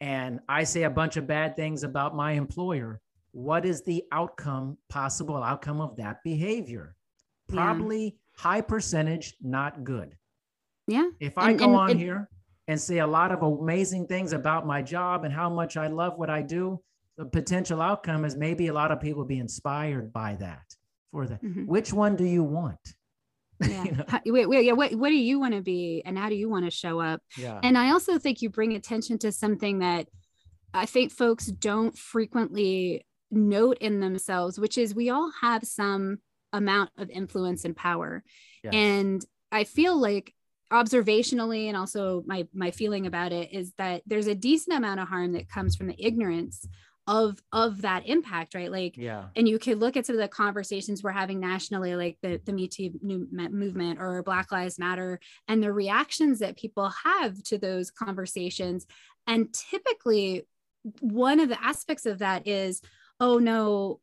and 0.00 0.40
I 0.48 0.64
say 0.64 0.82
a 0.84 0.90
bunch 0.90 1.16
of 1.16 1.26
bad 1.26 1.56
things 1.56 1.82
about 1.82 2.14
my 2.14 2.32
employer, 2.32 3.00
what 3.32 3.64
is 3.64 3.82
the 3.82 4.04
outcome, 4.12 4.78
possible 4.88 5.36
outcome 5.42 5.80
of 5.80 5.96
that 5.96 6.22
behavior? 6.22 6.96
Yeah. 7.48 7.54
Probably 7.56 8.16
high 8.36 8.60
percentage, 8.60 9.34
not 9.40 9.84
good. 9.84 10.16
Yeah. 10.86 11.10
If 11.20 11.36
I 11.38 11.50
And- 11.50 11.58
go 11.58 11.64
and- 11.66 11.74
on 11.76 11.90
and- 11.92 12.00
here 12.00 12.28
and 12.68 12.80
say 12.80 12.98
a 12.98 13.06
lot 13.06 13.30
of 13.32 13.42
amazing 13.42 14.06
things 14.06 14.32
about 14.32 14.66
my 14.66 14.82
job 14.82 15.24
and 15.24 15.32
how 15.32 15.48
much 15.48 15.76
I 15.76 15.86
love 15.86 16.18
what 16.18 16.30
I 16.30 16.42
do, 16.42 16.82
the 17.16 17.24
potential 17.24 17.80
outcome 17.80 18.24
is 18.24 18.36
maybe 18.36 18.66
a 18.66 18.72
lot 18.74 18.90
of 18.92 19.00
people 19.00 19.24
be 19.24 19.38
inspired 19.38 20.12
by 20.12 20.34
that 20.36 20.74
for 21.10 21.26
that. 21.26 21.42
Mhm. 21.42 21.66
Which 21.66 21.92
one 21.92 22.16
do 22.16 22.24
you 22.24 22.42
want? 22.42 22.95
Yeah. 23.60 23.84
You 23.84 23.92
know? 23.92 24.04
How- 24.08 24.20
wait, 24.26 24.46
wait, 24.48 24.64
yeah. 24.64 24.72
What, 24.72 24.94
what 24.94 25.08
do 25.08 25.16
you 25.16 25.38
want 25.38 25.54
to 25.54 25.62
be 25.62 26.02
and 26.04 26.18
how 26.18 26.28
do 26.28 26.34
you 26.34 26.48
want 26.48 26.64
to 26.64 26.70
show 26.70 27.00
up? 27.00 27.22
Yeah. 27.36 27.60
And 27.62 27.78
I 27.78 27.90
also 27.90 28.18
think 28.18 28.42
you 28.42 28.50
bring 28.50 28.74
attention 28.74 29.18
to 29.18 29.32
something 29.32 29.78
that 29.78 30.08
I 30.74 30.86
think 30.86 31.12
folks 31.12 31.46
don't 31.46 31.96
frequently 31.96 33.06
note 33.30 33.78
in 33.80 34.00
themselves, 34.00 34.58
which 34.58 34.76
is 34.76 34.94
we 34.94 35.10
all 35.10 35.32
have 35.40 35.64
some 35.64 36.18
amount 36.52 36.90
of 36.98 37.10
influence 37.10 37.64
and 37.64 37.76
power. 37.76 38.22
Yes. 38.62 38.74
And 38.74 39.24
I 39.50 39.64
feel 39.64 39.98
like 39.98 40.34
observationally 40.72 41.68
and 41.68 41.76
also 41.76 42.24
my 42.26 42.46
my 42.52 42.72
feeling 42.72 43.06
about 43.06 43.30
it 43.32 43.52
is 43.52 43.72
that 43.78 44.02
there's 44.04 44.26
a 44.26 44.34
decent 44.34 44.76
amount 44.76 44.98
of 44.98 45.06
harm 45.08 45.32
that 45.32 45.48
comes 45.48 45.76
from 45.76 45.86
the 45.86 46.04
ignorance 46.04 46.66
of 47.06 47.38
of 47.52 47.82
that 47.82 48.08
impact, 48.08 48.54
right? 48.54 48.70
Like 48.70 48.96
yeah. 48.96 49.26
and 49.36 49.48
you 49.48 49.58
could 49.58 49.78
look 49.78 49.96
at 49.96 50.06
some 50.06 50.16
of 50.16 50.22
the 50.22 50.28
conversations 50.28 51.02
we're 51.02 51.12
having 51.12 51.38
nationally 51.38 51.94
like 51.94 52.18
the, 52.22 52.40
the 52.44 52.52
me 52.52 52.68
too 52.68 52.90
movement 53.02 54.00
or 54.00 54.22
black 54.22 54.50
lives 54.50 54.78
matter 54.78 55.20
and 55.46 55.62
the 55.62 55.72
reactions 55.72 56.40
that 56.40 56.56
people 56.56 56.92
have 57.04 57.40
to 57.44 57.58
those 57.58 57.90
conversations 57.90 58.86
and 59.26 59.52
typically 59.52 60.46
one 61.00 61.40
of 61.40 61.48
the 61.48 61.62
aspects 61.64 62.06
of 62.06 62.18
that 62.18 62.46
is 62.46 62.80
oh 63.20 63.38
no 63.38 64.00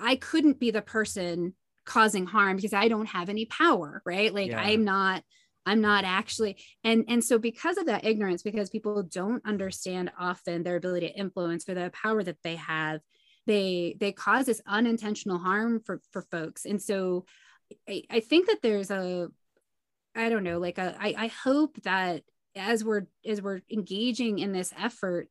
i 0.00 0.16
couldn't 0.16 0.58
be 0.58 0.70
the 0.70 0.82
person 0.82 1.54
causing 1.84 2.26
harm 2.26 2.56
because 2.56 2.74
i 2.74 2.88
don't 2.88 3.06
have 3.06 3.28
any 3.28 3.44
power 3.46 4.02
right 4.04 4.34
like 4.34 4.50
Yeah. 4.50 4.60
i'm 4.60 4.84
not 4.84 5.22
i'm 5.66 5.80
not 5.80 6.04
actually 6.04 6.56
and 6.84 7.04
and 7.08 7.22
so 7.22 7.38
because 7.38 7.76
of 7.76 7.86
that 7.86 8.04
ignorance 8.04 8.42
because 8.42 8.70
people 8.70 9.02
don't 9.02 9.44
understand 9.44 10.10
often 10.18 10.62
their 10.62 10.76
ability 10.76 11.08
to 11.08 11.18
influence 11.18 11.68
or 11.68 11.74
the 11.74 11.90
power 11.90 12.22
that 12.22 12.38
they 12.42 12.56
have 12.56 13.00
they 13.46 13.96
they 13.98 14.12
cause 14.12 14.46
this 14.46 14.60
unintentional 14.66 15.38
harm 15.38 15.80
for 15.80 16.00
for 16.10 16.22
folks. 16.22 16.64
And 16.64 16.82
so 16.82 17.24
i, 17.88 18.02
I 18.10 18.20
think 18.20 18.46
that 18.46 18.62
there's 18.62 18.90
a 18.90 19.28
i 20.14 20.28
don't 20.28 20.44
know 20.44 20.58
like 20.58 20.78
a, 20.78 20.96
I, 20.98 21.14
I 21.18 21.26
hope 21.28 21.82
that 21.82 22.22
as 22.54 22.84
we're 22.84 23.06
as 23.26 23.42
we're 23.42 23.60
engaging 23.70 24.38
in 24.38 24.52
this 24.52 24.72
effort 24.78 25.28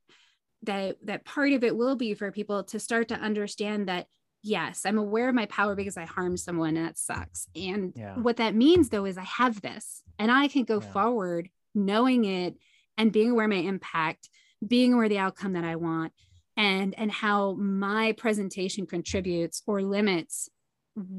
that 0.63 0.97
that 1.03 1.25
part 1.25 1.53
of 1.53 1.63
it 1.63 1.75
will 1.75 1.95
be 1.95 2.13
for 2.13 2.31
people 2.31 2.63
to 2.65 2.79
start 2.79 3.09
to 3.09 3.15
understand 3.15 3.87
that 3.87 4.07
yes 4.45 4.85
i'm 4.85 4.97
aware 4.97 5.27
of 5.29 5.35
my 5.35 5.45
power 5.47 5.75
because 5.75 5.97
i 5.97 6.05
harmed 6.05 6.39
someone 6.39 6.77
and 6.77 6.85
that 6.87 6.97
sucks 6.97 7.47
and 7.55 7.93
Yeah. 7.95 8.15
what 8.15 8.37
that 8.37 8.53
means 8.55 8.89
though 8.89 9.05
is 9.05 9.17
i 9.17 9.23
have 9.23 9.61
this 9.61 10.03
and 10.19 10.31
i 10.31 10.47
can 10.47 10.63
go 10.63 10.79
Yeah. 10.79 10.91
forward 10.91 11.49
knowing 11.73 12.25
it 12.25 12.55
and 12.97 13.11
being 13.11 13.31
aware 13.31 13.45
of 13.45 13.51
my 13.51 13.57
impact 13.57 14.29
being 14.65 14.93
aware 14.93 15.05
of 15.05 15.09
the 15.09 15.17
outcome 15.17 15.53
that 15.53 15.63
i 15.63 15.75
want 15.75 16.13
and 16.55 16.93
and 16.97 17.11
how 17.11 17.53
my 17.55 18.11
presentation 18.13 18.85
contributes 18.85 19.63
or 19.67 19.81
limits 19.81 20.47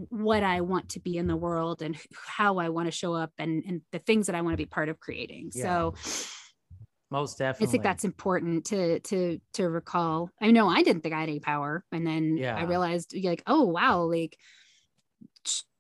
what 0.09 0.43
i 0.43 0.61
want 0.63 0.89
to 0.91 1.01
be 1.01 1.19
in 1.19 1.27
the 1.27 1.37
world 1.37 1.83
and 1.83 1.99
how 2.27 2.59
i 2.59 2.69
want 2.69 2.87
to 2.87 2.91
show 2.93 3.13
up 3.13 3.33
and 3.39 3.63
and 3.67 3.83
the 3.93 3.99
things 3.99 4.27
that 4.27 4.35
i 4.37 4.41
want 4.41 4.53
to 4.55 4.57
be 4.57 4.65
part 4.67 4.89
of 4.89 4.99
creating 5.01 5.51
Yeah. 5.53 5.65
so 5.65 5.95
most 7.19 7.41
I 7.41 7.47
definitely. 7.47 7.73
think 7.73 7.83
that's 7.85 8.05
important 8.05 8.67
to 8.67 9.01
to 9.01 9.41
to 9.55 9.69
recall. 9.69 10.31
I 10.41 10.51
know 10.51 10.69
I 10.69 10.83
didn't 10.83 11.03
think 11.03 11.15
I 11.15 11.21
had 11.21 11.29
any 11.29 11.41
power, 11.41 11.85
and 11.93 12.07
then 12.07 12.37
Yeah. 12.37 12.57
I 12.57 12.65
realized 12.65 13.15
like, 13.23 13.43
oh 13.47 13.65
wow, 13.65 14.03
like 14.03 14.37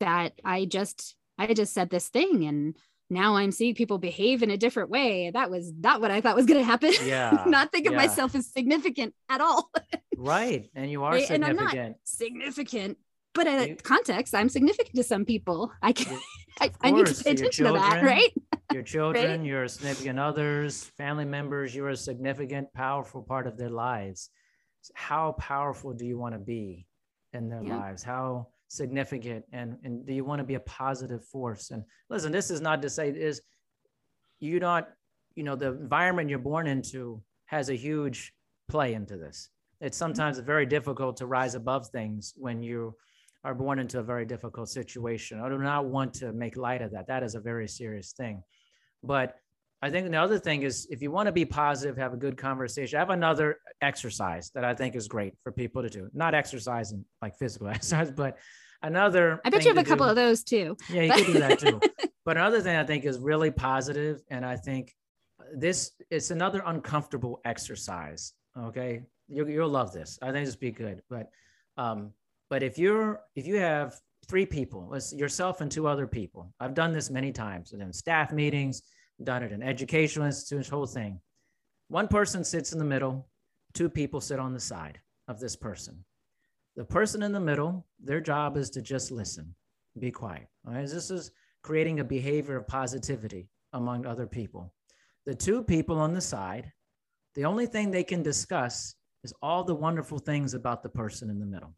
that 0.00 0.32
I 0.44 0.64
just 0.64 1.16
I 1.38 1.52
just 1.52 1.74
said 1.74 1.90
this 1.90 2.08
thing, 2.08 2.44
and 2.46 2.76
now 3.10 3.36
I'm 3.36 3.52
seeing 3.52 3.74
people 3.74 3.98
behave 3.98 4.42
in 4.42 4.50
a 4.50 4.56
different 4.56 4.90
way. 4.90 5.30
That 5.30 5.50
was 5.50 5.72
not 5.78 6.00
what 6.00 6.10
I 6.10 6.20
thought 6.20 6.36
was 6.36 6.46
going 6.46 6.60
to 6.60 6.64
happen. 6.64 6.92
Yeah, 7.04 7.44
not 7.46 7.70
think 7.72 7.86
of 7.86 7.92
yeah. 7.92 7.98
myself 7.98 8.34
as 8.34 8.46
significant 8.50 9.14
at 9.28 9.40
all. 9.40 9.70
right, 10.16 10.68
and 10.74 10.90
you 10.90 11.04
are 11.04 11.12
Right, 11.12 11.30
and 11.30 11.44
I'm 11.44 11.56
not- 11.56 11.70
significant. 11.70 11.96
significant, 12.04 12.98
but 13.34 13.46
in 13.46 13.68
You- 13.68 13.76
context, 13.76 14.34
I'm 14.34 14.48
significant 14.48 14.96
to 14.96 15.02
some 15.04 15.24
people. 15.24 15.70
I 15.82 15.92
can 15.92 16.18
I, 16.60 16.70
I 16.82 16.90
need 16.90 17.06
to 17.06 17.24
pay 17.24 17.32
attention 17.32 17.66
to 17.66 17.72
that, 17.72 17.92
children, 17.92 18.04
right? 18.04 18.32
Your 18.72 18.82
children, 18.94 19.44
your 19.44 19.68
significant 19.68 20.18
others, 20.18 20.84
family 20.96 21.24
members, 21.24 21.74
you're 21.74 21.90
a 21.90 21.96
significant, 21.96 22.72
powerful 22.72 23.22
part 23.22 23.46
of 23.46 23.56
their 23.58 23.70
lives. 23.70 24.30
How 24.94 25.32
powerful 25.32 25.92
do 25.92 26.06
you 26.06 26.18
want 26.18 26.34
to 26.34 26.38
be 26.38 26.86
in 27.32 27.48
their 27.48 27.62
Yeah. 27.62 27.76
lives? 27.76 28.02
How 28.02 28.48
significant 28.68 29.44
and, 29.52 29.76
and 29.84 30.06
do 30.06 30.12
you 30.12 30.24
want 30.24 30.40
to 30.40 30.44
be 30.44 30.54
a 30.54 30.60
positive 30.60 31.24
force? 31.24 31.70
And 31.70 31.84
listen, 32.08 32.32
this 32.32 32.50
is 32.50 32.60
not 32.60 32.82
to 32.82 32.90
say 32.90 33.10
is 33.10 33.42
you 34.40 34.60
not, 34.60 34.88
you 35.34 35.42
know, 35.42 35.56
the 35.56 35.68
environment 35.68 36.30
you're 36.30 36.38
born 36.38 36.66
into 36.66 37.22
has 37.46 37.68
a 37.68 37.74
huge 37.74 38.32
play 38.68 38.94
into 38.94 39.16
this. 39.16 39.50
It's 39.80 39.96
mm-hmm. 39.96 40.04
sometimes 40.04 40.38
very 40.38 40.66
difficult 40.66 41.18
to 41.18 41.26
rise 41.26 41.54
above 41.54 41.88
things 41.88 42.32
when 42.36 42.62
you 42.62 42.94
are 43.46 43.54
born 43.54 43.78
into 43.78 44.00
a 44.00 44.02
very 44.02 44.26
difficult 44.26 44.68
situation. 44.68 45.40
I 45.40 45.48
do 45.48 45.56
not 45.56 45.86
want 45.86 46.12
to 46.14 46.32
make 46.32 46.56
light 46.56 46.82
of 46.82 46.90
that. 46.90 47.06
That 47.06 47.22
is 47.22 47.36
a 47.36 47.40
very 47.40 47.68
serious 47.68 48.10
thing. 48.10 48.42
But 49.04 49.36
I 49.80 49.88
think 49.88 50.10
the 50.10 50.16
other 50.16 50.40
thing 50.40 50.62
is 50.62 50.88
if 50.90 51.00
you 51.00 51.12
want 51.12 51.26
to 51.26 51.32
be 51.32 51.44
positive, 51.44 51.96
have 51.96 52.12
a 52.12 52.16
good 52.16 52.36
conversation. 52.36 52.96
I 52.96 53.00
have 53.00 53.10
another 53.10 53.58
exercise 53.80 54.50
that 54.56 54.64
I 54.64 54.74
think 54.74 54.96
is 54.96 55.06
great 55.06 55.34
for 55.44 55.52
people 55.52 55.82
to 55.82 55.88
do. 55.88 56.10
Not 56.12 56.34
exercise 56.34 56.90
and 56.90 57.04
like 57.22 57.38
physical 57.38 57.68
exercise, 57.76 58.10
but 58.10 58.36
another. 58.82 59.40
I 59.44 59.50
bet 59.50 59.62
you 59.64 59.70
have 59.70 59.78
a 59.78 59.84
to 59.84 59.88
couple 59.88 60.08
of 60.08 60.16
those 60.16 60.42
too. 60.42 60.76
yeah, 60.90 61.02
you 61.02 61.12
could 61.12 61.26
do 61.26 61.38
that 61.38 61.60
too. 61.60 61.80
but 62.24 62.36
another 62.36 62.60
thing 62.60 62.76
I 62.76 62.82
think 62.84 63.04
is 63.04 63.20
really 63.20 63.52
positive, 63.52 64.22
and 64.28 64.44
I 64.44 64.56
think 64.56 64.92
this 65.54 65.92
it's 66.10 66.32
another 66.32 66.64
uncomfortable 66.66 67.40
exercise. 67.44 68.32
Okay, 68.58 69.02
you, 69.28 69.46
you'll 69.46 69.68
love 69.68 69.92
this. 69.92 70.18
I 70.20 70.32
think 70.32 70.46
this 70.46 70.56
will 70.56 70.60
be 70.60 70.72
good. 70.72 71.02
But 71.08 71.30
um, 71.76 72.10
but 72.48 72.62
if 72.62 72.78
you're 72.78 73.20
if 73.34 73.46
you 73.46 73.56
have 73.56 74.00
three 74.28 74.46
people, 74.46 74.96
yourself 75.12 75.60
and 75.60 75.70
two 75.70 75.86
other 75.86 76.06
people. 76.06 76.52
I've 76.58 76.74
done 76.74 76.92
this 76.92 77.10
many 77.10 77.32
times 77.32 77.72
in 77.72 77.92
staff 77.92 78.32
meetings, 78.32 78.82
done 79.22 79.42
it 79.42 79.52
in 79.52 79.62
educational 79.62 80.26
institutions, 80.26 80.68
whole 80.68 80.86
thing. 80.86 81.20
One 81.88 82.08
person 82.08 82.44
sits 82.44 82.72
in 82.72 82.78
the 82.78 82.84
middle, 82.84 83.28
two 83.72 83.88
people 83.88 84.20
sit 84.20 84.40
on 84.40 84.52
the 84.52 84.60
side 84.60 85.00
of 85.28 85.38
this 85.38 85.54
person. 85.54 86.04
The 86.74 86.84
person 86.84 87.22
in 87.22 87.32
the 87.32 87.40
middle, 87.40 87.86
their 88.02 88.20
job 88.20 88.56
is 88.56 88.68
to 88.70 88.82
just 88.82 89.10
listen, 89.10 89.54
be 89.98 90.10
quiet. 90.10 90.48
Right, 90.64 90.86
this 90.86 91.10
is 91.10 91.30
creating 91.62 92.00
a 92.00 92.04
behavior 92.04 92.56
of 92.56 92.66
positivity 92.66 93.48
among 93.72 94.06
other 94.06 94.26
people. 94.26 94.72
The 95.24 95.34
two 95.34 95.62
people 95.62 95.98
on 95.98 96.12
the 96.12 96.20
side, 96.20 96.72
the 97.34 97.44
only 97.44 97.66
thing 97.66 97.90
they 97.90 98.04
can 98.04 98.22
discuss 98.22 98.94
is 99.24 99.32
all 99.42 99.64
the 99.64 99.74
wonderful 99.74 100.18
things 100.18 100.54
about 100.54 100.82
the 100.82 100.88
person 100.88 101.30
in 101.30 101.38
the 101.38 101.46
middle. 101.46 101.74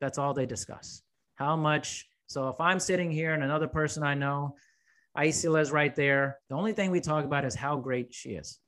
That's 0.00 0.18
all 0.18 0.34
they 0.34 0.46
discuss. 0.46 1.02
How 1.36 1.56
much? 1.56 2.08
So 2.26 2.48
if 2.48 2.60
I'm 2.60 2.80
sitting 2.80 3.10
here 3.10 3.32
and 3.34 3.42
another 3.42 3.68
person 3.68 4.02
I 4.02 4.14
know, 4.14 4.56
Isila 5.16 5.60
is 5.60 5.70
right 5.72 5.94
there. 5.94 6.38
The 6.48 6.54
only 6.56 6.72
thing 6.72 6.90
we 6.90 7.00
talk 7.00 7.24
about 7.24 7.44
is 7.44 7.54
how 7.54 7.76
great 7.76 8.12
she 8.14 8.30
is, 8.30 8.58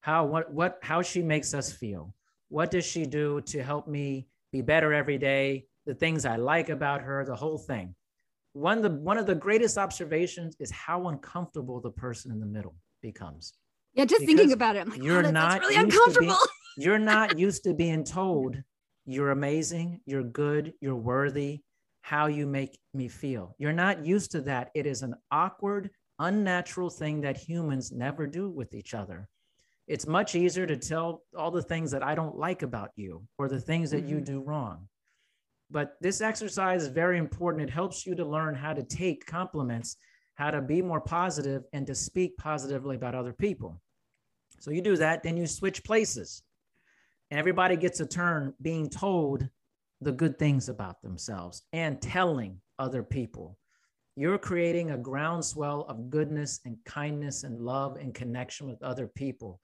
how 0.00 0.26
what 0.26 0.52
what 0.52 0.78
how 0.82 1.02
she 1.02 1.22
makes 1.22 1.54
us 1.54 1.72
feel. 1.72 2.14
What 2.48 2.70
does 2.70 2.84
she 2.84 3.04
do 3.06 3.40
to 3.42 3.62
help 3.62 3.86
me 3.88 4.26
be 4.52 4.62
better 4.62 4.92
every 4.92 5.18
day? 5.18 5.66
The 5.86 5.94
things 5.94 6.24
I 6.26 6.36
like 6.36 6.68
about 6.68 7.02
her, 7.02 7.24
the 7.24 7.36
whole 7.36 7.58
thing. 7.58 7.94
One 8.52 8.78
of 8.78 8.82
the 8.82 8.90
one 8.90 9.16
of 9.18 9.26
the 9.26 9.34
greatest 9.34 9.78
observations 9.78 10.56
is 10.58 10.70
how 10.70 11.08
uncomfortable 11.08 11.80
the 11.80 11.90
person 11.90 12.32
in 12.32 12.40
the 12.40 12.46
middle 12.46 12.74
becomes. 13.00 13.54
Yeah, 13.94 14.04
just 14.04 14.20
Because 14.20 14.34
thinking 14.36 14.52
about 14.52 14.76
it, 14.76 14.80
I'm 14.80 14.90
like, 14.90 15.02
you're 15.02 15.18
oh, 15.20 15.22
that's, 15.22 15.32
not 15.32 15.50
that's 15.52 15.60
really 15.62 15.74
to 15.74 15.80
being- 15.80 15.92
uncomfortable. 15.92 16.36
You're 16.80 16.98
not 17.00 17.38
used 17.46 17.64
to 17.64 17.74
being 17.74 18.04
told 18.04 18.56
you're 19.08 19.30
amazing, 19.30 20.00
you're 20.04 20.22
good, 20.22 20.74
you're 20.80 20.94
worthy, 20.94 21.62
how 22.02 22.26
you 22.26 22.46
make 22.46 22.78
me 22.92 23.08
feel. 23.08 23.54
You're 23.58 23.72
not 23.72 24.04
used 24.04 24.30
to 24.32 24.42
that. 24.42 24.70
It 24.74 24.86
is 24.86 25.02
an 25.02 25.14
awkward, 25.30 25.90
unnatural 26.18 26.90
thing 26.90 27.22
that 27.22 27.36
humans 27.36 27.90
never 27.90 28.26
do 28.26 28.50
with 28.50 28.74
each 28.74 28.92
other. 28.92 29.28
It's 29.86 30.06
much 30.06 30.34
easier 30.34 30.66
to 30.66 30.76
tell 30.76 31.22
all 31.34 31.50
the 31.50 31.62
things 31.62 31.90
that 31.90 32.02
I 32.02 32.14
don't 32.14 32.36
like 32.36 32.62
about 32.62 32.90
you 32.96 33.26
or 33.38 33.48
the 33.48 33.60
things 33.60 33.90
that 33.92 34.04
you 34.04 34.18
Mhm. 34.18 34.24
do 34.26 34.40
wrong. 34.42 34.88
But 35.70 35.96
this 36.02 36.20
exercise 36.20 36.82
is 36.82 36.88
very 36.88 37.16
important. 37.18 37.68
It 37.68 37.72
helps 37.72 38.06
you 38.06 38.14
to 38.14 38.24
learn 38.26 38.54
how 38.54 38.74
to 38.74 38.82
take 38.82 39.24
compliments, 39.24 39.96
how 40.34 40.50
to 40.50 40.60
be 40.60 40.82
more 40.82 41.00
positive, 41.00 41.64
and 41.72 41.86
to 41.86 41.94
speak 41.94 42.36
positively 42.36 42.96
about 42.96 43.14
other 43.14 43.32
people. 43.32 43.80
So 44.60 44.70
you 44.70 44.82
do 44.82 44.96
that, 44.98 45.22
then 45.22 45.38
you 45.38 45.46
switch 45.46 45.82
places. 45.82 46.42
And 47.30 47.38
everybody 47.38 47.76
gets 47.76 48.00
a 48.00 48.06
turn 48.06 48.54
being 48.62 48.88
told 48.88 49.48
the 50.00 50.12
good 50.12 50.38
things 50.38 50.68
about 50.68 51.02
themselves 51.02 51.62
and 51.72 52.00
telling 52.00 52.60
other 52.78 53.02
people. 53.02 53.58
You're 54.16 54.38
creating 54.38 54.90
a 54.90 54.98
groundswell 54.98 55.82
of 55.88 56.10
goodness 56.10 56.60
and 56.64 56.76
kindness 56.84 57.44
and 57.44 57.60
love 57.60 57.96
and 57.96 58.14
connection 58.14 58.68
with 58.68 58.82
other 58.82 59.06
people. 59.06 59.60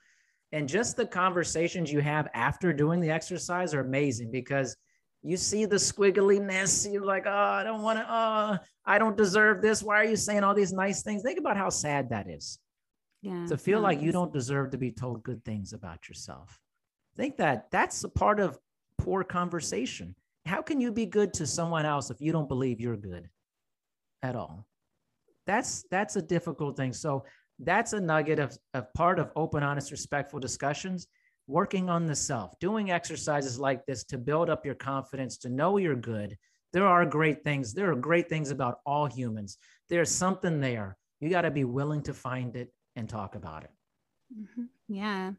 And 0.53 0.69
just 0.69 0.97
the 0.97 1.07
conversations 1.07 1.93
you 1.93 2.01
have 2.01 2.29
after 2.35 2.73
doing 2.73 3.01
the 3.01 3.11
exercise 3.11 3.75
are 3.75 3.81
amazing 3.81 4.31
because 4.31 4.77
you 5.23 5.37
see 5.37 5.65
the 5.65 5.77
squiggliness. 5.77 6.93
You're 6.93 7.05
like, 7.05 7.25
oh, 7.27 7.31
I 7.31 7.65
don't 7.65 7.83
want 7.83 7.99
to, 7.99 8.07
oh, 8.09 8.59
I 8.85 8.99
don't 8.99 9.17
deserve 9.17 9.63
this. 9.63 9.83
Why 9.83 9.97
are 9.97 10.05
you 10.05 10.17
saying 10.17 10.45
all 10.45 10.55
these 10.55 10.73
nice 10.73 11.03
things? 11.03 11.23
Think 11.23 11.39
about 11.39 11.57
how 11.57 11.71
sad 11.71 12.11
that 12.11 12.29
is 12.29 12.59
Yeah, 13.23 13.47
to 13.47 13.57
feel 13.57 13.79
no, 13.79 13.85
like 13.85 14.01
you 14.03 14.13
don't 14.13 14.33
deserve 14.33 14.71
to 14.73 14.79
be 14.79 14.93
told 14.93 15.25
good 15.25 15.45
things 15.45 15.73
about 15.73 16.09
yourself. 16.09 16.61
Think 17.17 17.37
that 17.37 17.71
that's 17.71 18.03
a 18.05 18.09
part 18.09 18.41
of 18.41 18.59
poor 18.99 19.23
conversation. 19.25 20.15
How 20.47 20.63
can 20.63 20.81
you 20.81 20.93
be 20.93 21.07
good 21.07 21.33
to 21.35 21.47
someone 21.47 21.87
else 21.87 22.11
if 22.11 22.21
you 22.21 22.33
don't 22.33 22.49
believe 22.49 22.81
you're 22.81 22.97
good 22.97 23.29
at 24.23 24.37
all? 24.37 24.67
That's 25.47 25.85
that's 25.91 26.17
a 26.17 26.23
difficult 26.23 26.77
thing. 26.77 26.93
So 26.93 27.25
that's 27.59 27.93
a 27.93 28.01
nugget 28.01 28.39
of, 28.39 28.57
of 28.73 28.93
part 28.95 29.19
of 29.19 29.31
open, 29.37 29.63
honest, 29.63 29.91
respectful 29.91 30.41
discussions. 30.41 31.07
Working 31.47 31.91
on 31.91 32.07
the 32.07 32.17
self, 32.17 32.59
doing 32.59 32.91
exercises 32.91 33.61
like 33.61 33.85
this 33.85 34.03
to 34.05 34.17
build 34.17 34.49
up 34.49 34.65
your 34.65 34.75
confidence, 34.75 35.37
to 35.39 35.51
know 35.51 35.77
you're 35.77 35.95
good. 35.95 36.39
There 36.73 36.87
are 36.87 37.05
great 37.05 37.45
things. 37.45 37.75
There 37.75 37.93
are 37.93 37.95
great 37.95 38.31
things 38.31 38.51
about 38.51 38.79
all 38.87 39.05
humans. 39.05 39.59
There's 39.91 40.11
something 40.11 40.59
there. 40.61 40.97
You 41.21 41.29
got 41.29 41.43
to 41.43 41.51
be 41.51 41.65
willing 41.65 42.03
to 42.05 42.15
find 42.15 42.57
it 42.57 42.73
and 42.97 43.07
talk 43.07 43.35
about 43.35 43.65
it. 43.65 43.71
Mhm. 44.35 44.69
Yeah. 44.89 45.33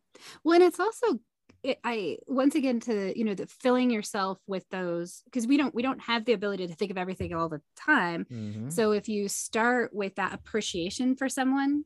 Well, 0.43 0.55
and 0.55 0.63
it's 0.63 0.79
also 0.79 1.19
it, 1.63 1.79
I 1.83 2.17
once 2.27 2.55
again 2.55 2.79
to 2.81 3.17
you 3.17 3.23
know 3.25 3.33
the 3.33 3.47
filling 3.47 3.89
yourself 3.89 4.39
with 4.47 4.67
those 4.69 5.21
because 5.25 5.47
we 5.47 5.57
don't 5.57 5.73
we 5.73 5.81
don't 5.81 6.01
have 6.01 6.25
the 6.25 6.33
ability 6.33 6.67
to 6.67 6.75
think 6.75 6.91
of 6.91 6.97
everything 6.97 7.33
all 7.33 7.49
the 7.49 7.61
time. 7.75 8.25
Mhm. 8.31 8.71
So 8.71 8.91
if 8.91 9.09
you 9.09 9.27
start 9.27 9.93
with 9.93 10.15
that 10.15 10.33
appreciation 10.33 11.15
for 11.15 11.27
someone, 11.27 11.85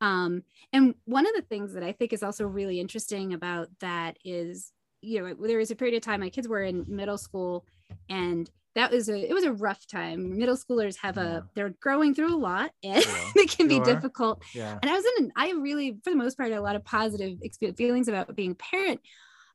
um, 0.00 0.42
and 0.72 0.94
one 1.04 1.26
of 1.26 1.34
the 1.34 1.42
things 1.42 1.74
that 1.74 1.82
I 1.82 1.92
think 1.92 2.12
is 2.12 2.22
also 2.22 2.44
really 2.44 2.80
interesting 2.80 3.32
about 3.32 3.68
that 3.80 4.16
is 4.24 4.72
you 5.00 5.20
know 5.20 5.34
there 5.34 5.58
was 5.58 5.70
a 5.70 5.76
period 5.76 5.96
of 5.96 6.02
time 6.02 6.20
my 6.20 6.30
kids 6.30 6.48
were 6.48 6.62
in 6.62 6.84
middle 6.88 7.18
school 7.18 7.64
and 8.08 8.50
that 8.74 8.90
was 8.92 9.08
a 9.08 9.28
it 9.28 9.32
was 9.32 9.44
a 9.44 9.52
rough 9.52 9.86
time 9.86 10.38
middle 10.38 10.56
schoolers 10.56 10.96
have 10.98 11.16
Yeah. 11.16 11.38
a 11.38 11.42
they're 11.54 11.74
growing 11.80 12.14
through 12.14 12.34
a 12.34 12.38
lot 12.38 12.70
and 12.84 13.02
Sure. 13.02 13.32
it 13.36 13.50
can 13.50 13.66
be 13.68 13.80
difficult 13.80 14.42
Yeah. 14.54 14.78
and 14.80 14.90
I 14.90 14.94
was 14.94 15.04
in, 15.18 15.24
an, 15.24 15.32
I 15.36 15.50
really, 15.52 15.98
for 16.04 16.10
the 16.10 16.16
most 16.16 16.36
part, 16.36 16.50
had 16.50 16.58
a 16.58 16.62
lot 16.62 16.76
of 16.76 16.84
positive 16.84 17.38
feelings 17.76 18.08
about 18.08 18.34
being 18.36 18.52
a 18.52 18.54
parent. 18.54 19.00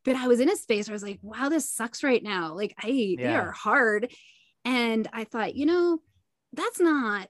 But 0.03 0.15
I 0.15 0.27
was 0.27 0.39
in 0.39 0.49
a 0.51 0.55
space 0.55 0.87
where 0.87 0.93
I 0.93 0.95
was 0.95 1.03
like, 1.03 1.17
wow, 1.23 1.49
this 1.49 1.67
sucks 1.67 2.03
right 2.03 2.21
now. 2.21 2.53
Like, 2.53 2.75
I, 2.77 2.87
they 2.87 3.15
Yeah. 3.17 3.39
are 3.41 3.51
hard. 3.51 4.11
And 4.63 5.07
I 5.11 5.23
thought, 5.23 5.55
you 5.55 5.65
know, 5.65 5.99
that's 6.53 6.79
not, 6.79 7.27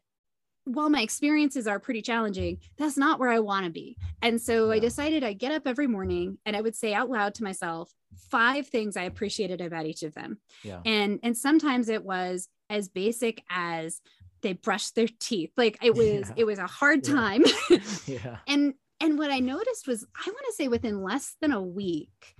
while 0.65 0.89
my 0.89 1.01
experiences 1.01 1.67
are 1.67 1.79
pretty 1.79 2.01
challenging, 2.01 2.57
that's 2.77 2.97
not 2.97 3.19
where 3.19 3.29
I 3.29 3.39
want 3.39 3.65
to 3.65 3.71
be. 3.71 3.97
And 4.21 4.41
so 4.41 4.71
I 4.71 4.79
decided 4.79 5.23
I'd 5.23 5.39
get 5.39 5.51
up 5.51 5.67
every 5.67 5.87
morning 5.87 6.37
and 6.45 6.55
I 6.55 6.61
would 6.61 6.75
say 6.75 6.93
out 6.93 7.09
loud 7.09 7.35
to 7.35 7.43
myself 7.43 7.91
five 8.29 8.67
things 8.67 8.97
I 8.97 9.03
appreciated 9.03 9.61
about 9.61 9.85
each 9.85 10.01
of 10.03 10.13
them 10.15 10.39
Yeah. 10.63 10.79
and 10.85 11.19
and 11.21 11.37
sometimes 11.37 11.89
it 11.89 12.03
was 12.03 12.47
as 12.69 12.87
basic 12.89 13.43
as 13.49 13.99
they 14.41 14.53
brushed 14.53 14.95
their 14.95 15.07
teeth 15.19 15.51
like 15.57 15.77
it 15.83 15.93
was 15.95 16.03
Yeah. 16.29 16.33
it 16.37 16.43
was 16.45 16.57
a 16.59 16.65
hard 16.67 17.05
Yeah. 17.05 17.13
time 17.13 17.43
Yeah. 18.07 18.37
and 18.47 18.73
and 19.01 19.19
what 19.19 19.31
i 19.31 19.39
noticed 19.39 19.85
was 19.87 20.05
i 20.15 20.27
want 20.29 20.45
to 20.47 20.53
say 20.53 20.67
within 20.69 21.01
less 21.03 21.35
than 21.41 21.51
a 21.51 21.61
week 21.61 22.35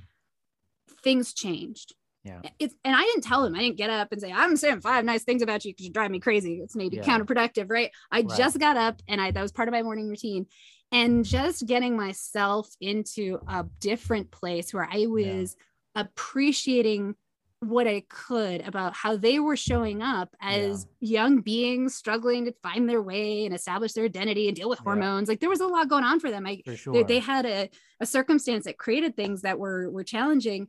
things 1.04 1.34
changed 1.34 1.94
Yeah. 2.26 2.42
It's 2.60 2.74
and 2.84 2.96
I 2.96 3.04
didn't 3.04 3.24
tell 3.24 3.46
him. 3.46 3.54
I 3.56 3.60
didn't 3.60 3.78
get 3.78 3.92
up 3.92 4.12
and 4.12 4.20
say, 4.20 4.32
I'm 4.32 4.58
saying 4.58 4.82
five 4.82 5.06
nice 5.06 5.24
things 5.24 5.42
about 5.44 5.64
you 5.64 5.72
because 5.74 5.86
you 5.86 5.94
drive 5.94 6.10
me 6.10 6.20
crazy. 6.20 6.56
It's 6.64 6.76
maybe 6.76 6.98
Yeah. 6.98 7.04
counterproductive, 7.04 7.70
right? 7.70 7.92
I 8.12 8.22
Right. 8.22 8.38
just 8.38 8.58
got 8.60 8.78
up 8.78 9.02
and 9.08 9.22
I 9.22 9.30
that 9.32 9.42
was 9.42 9.52
part 9.52 9.68
of 9.70 9.74
my 9.74 9.84
morning 9.84 10.10
routine. 10.10 10.48
And 10.92 11.24
just 11.26 11.66
getting 11.68 11.96
myself 11.98 12.68
into 12.82 13.40
a 13.48 13.66
different 13.80 14.32
place 14.32 14.74
where 14.74 14.88
I 14.92 15.06
was 15.08 15.56
appreciating 15.96 17.16
what 17.60 17.88
I 17.88 18.04
could 18.10 18.68
about 18.68 18.94
how 18.94 19.18
they 19.18 19.40
were 19.40 19.56
showing 19.56 20.02
up 20.02 20.36
as 20.40 20.86
young 21.00 21.42
beings 21.42 21.96
struggling 21.96 22.46
to 22.46 22.54
find 22.62 22.88
their 22.88 23.02
way 23.02 23.46
and 23.46 23.56
establish 23.56 23.94
their 23.94 24.06
identity 24.06 24.48
and 24.48 24.56
deal 24.56 24.70
with 24.70 24.80
Yeah. 24.80 24.84
hormones. 24.84 25.28
Like 25.30 25.40
there 25.40 25.50
was 25.50 25.62
a 25.62 25.68
lot 25.68 25.88
going 25.90 26.04
on 26.04 26.20
for 26.20 26.30
them. 26.30 26.46
I 26.46 26.62
For 26.66 26.76
sure. 26.76 26.94
they, 26.94 27.04
they 27.04 27.20
had 27.20 27.46
a, 27.46 27.70
a 28.00 28.06
circumstance 28.06 28.66
that 28.66 28.78
created 28.78 29.16
things 29.16 29.42
that 29.42 29.58
were 29.58 29.90
were 29.90 30.04
challenging 30.04 30.68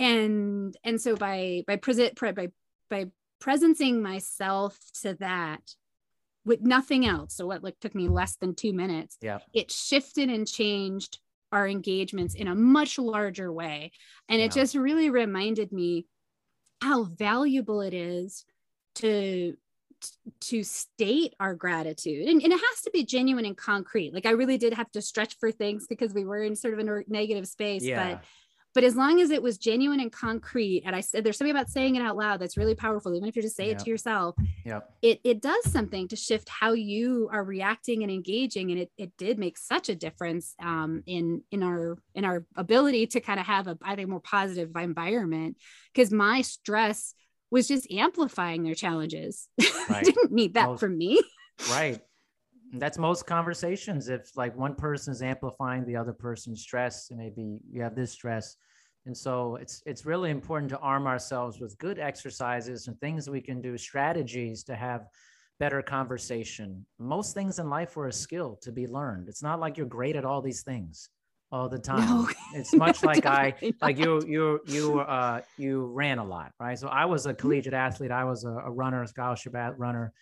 and 0.00 0.76
and 0.82 1.00
so 1.00 1.14
by 1.14 1.62
by 1.66 1.76
present 1.76 2.18
by 2.18 2.48
by 2.88 3.04
presencing 3.40 4.00
myself 4.00 4.76
to 5.02 5.14
that 5.14 5.74
with 6.44 6.62
nothing 6.62 7.06
else 7.06 7.36
so 7.36 7.46
what 7.46 7.62
like 7.62 7.78
took 7.80 7.94
me 7.94 8.08
less 8.08 8.36
than 8.36 8.54
two 8.54 8.72
minutes 8.72 9.16
yeah. 9.20 9.38
it 9.52 9.70
shifted 9.70 10.28
and 10.28 10.48
changed 10.48 11.18
our 11.52 11.68
engagements 11.68 12.34
in 12.34 12.48
a 12.48 12.54
much 12.54 12.98
larger 12.98 13.52
way 13.52 13.92
and 14.28 14.40
it 14.40 14.50
just 14.52 14.74
really 14.74 15.10
reminded 15.10 15.70
me 15.70 16.06
how 16.80 17.04
valuable 17.04 17.80
it 17.80 17.92
is 17.92 18.44
to 18.94 19.54
to 20.40 20.62
state 20.62 21.34
our 21.38 21.54
gratitude 21.54 22.26
and, 22.26 22.40
and 22.40 22.52
it 22.52 22.60
has 22.70 22.80
to 22.82 22.90
be 22.90 23.04
genuine 23.04 23.44
and 23.44 23.56
concrete 23.56 24.14
like 24.14 24.24
i 24.24 24.30
really 24.30 24.56
did 24.56 24.72
have 24.72 24.90
to 24.90 25.02
stretch 25.02 25.36
for 25.38 25.52
things 25.52 25.86
because 25.86 26.14
we 26.14 26.24
were 26.24 26.42
in 26.42 26.56
sort 26.56 26.72
of 26.72 26.80
a 26.80 27.02
negative 27.08 27.46
space 27.46 27.82
Yeah. 27.82 28.14
but 28.14 28.24
but 28.74 28.84
as 28.84 28.94
long 28.96 29.20
as 29.20 29.30
it 29.30 29.42
was 29.42 29.58
genuine 29.58 30.00
and 30.00 30.12
concrete 30.12 30.82
and 30.86 30.94
i 30.94 31.00
said 31.00 31.24
there's 31.24 31.36
something 31.38 31.50
about 31.54 31.68
saying 31.68 31.96
it 31.96 32.02
out 32.02 32.16
loud 32.16 32.40
that's 32.40 32.56
really 32.56 32.74
powerful 32.74 33.14
even 33.14 33.28
if 33.28 33.34
you're 33.36 33.42
just 33.42 33.56
say 33.56 33.66
Yeah. 33.66 33.72
it 33.72 33.78
to 33.80 33.90
yourself 33.90 34.36
Yep. 34.64 34.90
it 35.02 35.20
it 35.24 35.40
does 35.42 35.70
something 35.70 36.08
to 36.08 36.16
shift 36.16 36.48
how 36.48 36.72
you 36.72 37.28
are 37.32 37.42
reacting 37.44 38.02
and 38.02 38.10
engaging 38.12 38.70
and 38.70 38.80
it, 38.80 38.90
it 38.96 39.16
did 39.16 39.38
make 39.38 39.58
such 39.58 39.88
a 39.88 39.94
difference 39.94 40.54
um, 40.62 41.02
in 41.06 41.42
in 41.50 41.62
our 41.62 41.98
in 42.14 42.24
our 42.24 42.44
ability 42.56 43.06
to 43.08 43.20
kind 43.20 43.40
of 43.40 43.46
have 43.46 43.66
a 43.66 43.78
i 43.82 43.94
think 43.96 44.08
more 44.08 44.20
positive 44.20 44.70
environment 44.76 45.56
because 45.92 46.10
my 46.12 46.42
stress 46.42 47.14
was 47.50 47.66
just 47.66 47.90
amplifying 47.90 48.62
their 48.62 48.74
challenges 48.76 49.48
Right. 49.88 50.04
didn't 50.04 50.30
need 50.30 50.54
that 50.54 50.66
Most- 50.68 50.80
from 50.80 50.96
me 50.96 51.20
Right. 51.70 52.00
That's 52.72 52.98
most 52.98 53.26
conversations. 53.26 54.08
If 54.08 54.36
like 54.36 54.56
one 54.56 54.74
person 54.74 55.12
is 55.12 55.22
amplifying 55.22 55.84
the 55.84 55.96
other 55.96 56.12
person's 56.12 56.62
stress, 56.62 57.10
and 57.10 57.18
maybe 57.18 57.60
you 57.70 57.82
have 57.82 57.94
this 57.96 58.12
stress. 58.12 58.56
And 59.06 59.16
so 59.16 59.56
it's 59.56 59.82
it's 59.86 60.04
really 60.06 60.30
important 60.30 60.70
to 60.70 60.78
arm 60.78 61.06
ourselves 61.06 61.60
with 61.60 61.76
good 61.78 61.98
exercises 61.98 62.86
and 62.86 62.98
things 63.00 63.28
we 63.28 63.40
can 63.40 63.60
do, 63.60 63.76
strategies 63.76 64.62
to 64.64 64.76
have 64.76 65.06
better 65.58 65.82
conversation. 65.82 66.86
Most 66.98 67.34
things 67.34 67.58
in 67.58 67.68
life 67.68 67.96
are 67.96 68.06
a 68.06 68.12
skill 68.12 68.56
to 68.62 68.72
be 68.72 68.86
learned. 68.86 69.28
It's 69.28 69.42
not 69.42 69.60
like 69.60 69.76
you're 69.76 69.86
great 69.86 70.16
at 70.16 70.24
all 70.24 70.40
these 70.42 70.62
things 70.62 71.08
all 71.52 71.68
the 71.68 71.78
time. 71.78 72.08
No. 72.08 72.28
It's 72.54 72.76
much 72.76 73.02
No, 73.02 73.08
like 73.08 73.26
I 73.26 73.54
definitely 73.54 73.74
like 73.82 73.98
you 73.98 74.24
you 74.26 74.60
you 74.66 75.00
uh 75.00 75.40
you 75.56 75.86
ran 75.86 76.18
a 76.18 76.24
lot, 76.24 76.52
right? 76.60 76.78
So 76.78 76.88
I 76.88 77.04
was 77.06 77.26
a 77.26 77.30
Mm-hmm. 77.30 77.40
collegiate 77.40 77.74
athlete. 77.74 78.10
I 78.10 78.24
was 78.24 78.44
a, 78.44 78.50
a 78.50 78.70
runner, 78.70 79.02
a 79.02 79.06
scholarship 79.06 79.54
at 79.54 79.78
runner. 79.78 80.12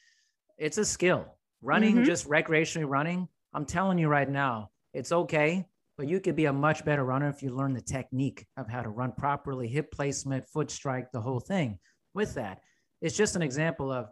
It's 0.59 0.79
a 0.79 0.85
skill. 0.85 1.38
Running, 1.61 1.97
Mhm. 1.97 2.05
just 2.05 2.29
recreationally 2.29 2.89
running. 2.89 3.29
I'm 3.53 3.65
telling 3.67 3.99
you 3.99 4.09
right 4.09 4.29
now, 4.29 4.71
it's 4.93 5.13
okay, 5.13 5.69
but 5.97 6.07
you 6.07 6.21
could 6.21 6.37
be 6.37 6.45
a 6.45 6.53
much 6.53 6.85
better 6.85 7.05
runner 7.05 7.29
if 7.29 7.43
you 7.43 7.51
learn 7.55 7.73
the 7.73 7.81
technique 7.81 8.47
of 8.57 8.69
how 8.69 8.83
to 8.83 8.89
run 8.89 9.13
properly, 9.13 9.69
hip 9.69 9.91
placement, 9.91 10.47
foot 10.49 10.71
strike, 10.71 11.11
the 11.13 11.21
whole 11.21 11.41
thing. 11.41 11.79
With 12.15 12.35
that, 12.35 12.63
it's 13.01 13.17
just 13.17 13.37
an 13.37 13.43
example 13.43 13.91
of 13.91 14.11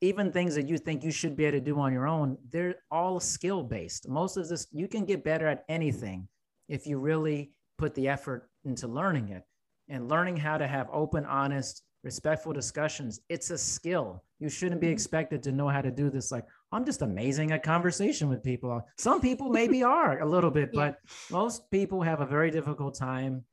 even 0.00 0.30
things 0.30 0.54
that 0.54 0.68
you 0.68 0.78
think 0.78 1.02
you 1.02 1.10
should 1.10 1.36
be 1.36 1.44
able 1.44 1.58
to 1.58 1.64
do 1.64 1.78
on 1.80 1.92
your 1.92 2.06
own. 2.06 2.38
They're 2.50 2.76
all 2.90 3.18
skill 3.18 3.64
based. 3.64 4.08
Most 4.08 4.36
of 4.36 4.48
this, 4.48 4.68
you 4.70 4.86
can 4.86 5.04
get 5.04 5.24
better 5.24 5.48
at 5.48 5.64
anything 5.68 6.28
if 6.68 6.86
you 6.86 6.98
really 6.98 7.52
put 7.78 7.94
the 7.94 8.08
effort 8.08 8.48
into 8.64 8.86
learning 8.86 9.30
it 9.30 9.42
and 9.88 10.08
learning 10.08 10.36
how 10.36 10.58
to 10.58 10.66
have 10.68 10.88
open, 10.92 11.24
honest, 11.24 11.82
respectful 12.04 12.52
discussions. 12.52 13.20
It's 13.28 13.50
a 13.50 13.58
skill. 13.58 14.24
You 14.38 14.48
shouldn't 14.48 14.80
be 14.80 14.88
expected 14.88 15.42
to 15.42 15.52
know 15.52 15.68
how 15.68 15.82
to 15.82 15.90
do 15.90 16.10
this. 16.10 16.30
Like, 16.30 16.46
I'm 16.70 16.84
just 16.84 17.02
amazing 17.02 17.52
at 17.52 17.62
conversation 17.62 18.28
with 18.28 18.42
people. 18.42 18.82
Some 18.98 19.20
people 19.20 19.48
maybe 19.48 19.82
are 19.98 20.20
a 20.20 20.26
little 20.26 20.50
bit, 20.50 20.70
but 20.72 20.98
most 21.30 21.70
people 21.70 22.02
have 22.02 22.20
a 22.20 22.26
very 22.26 22.50
difficult 22.50 22.94
time 22.94 23.44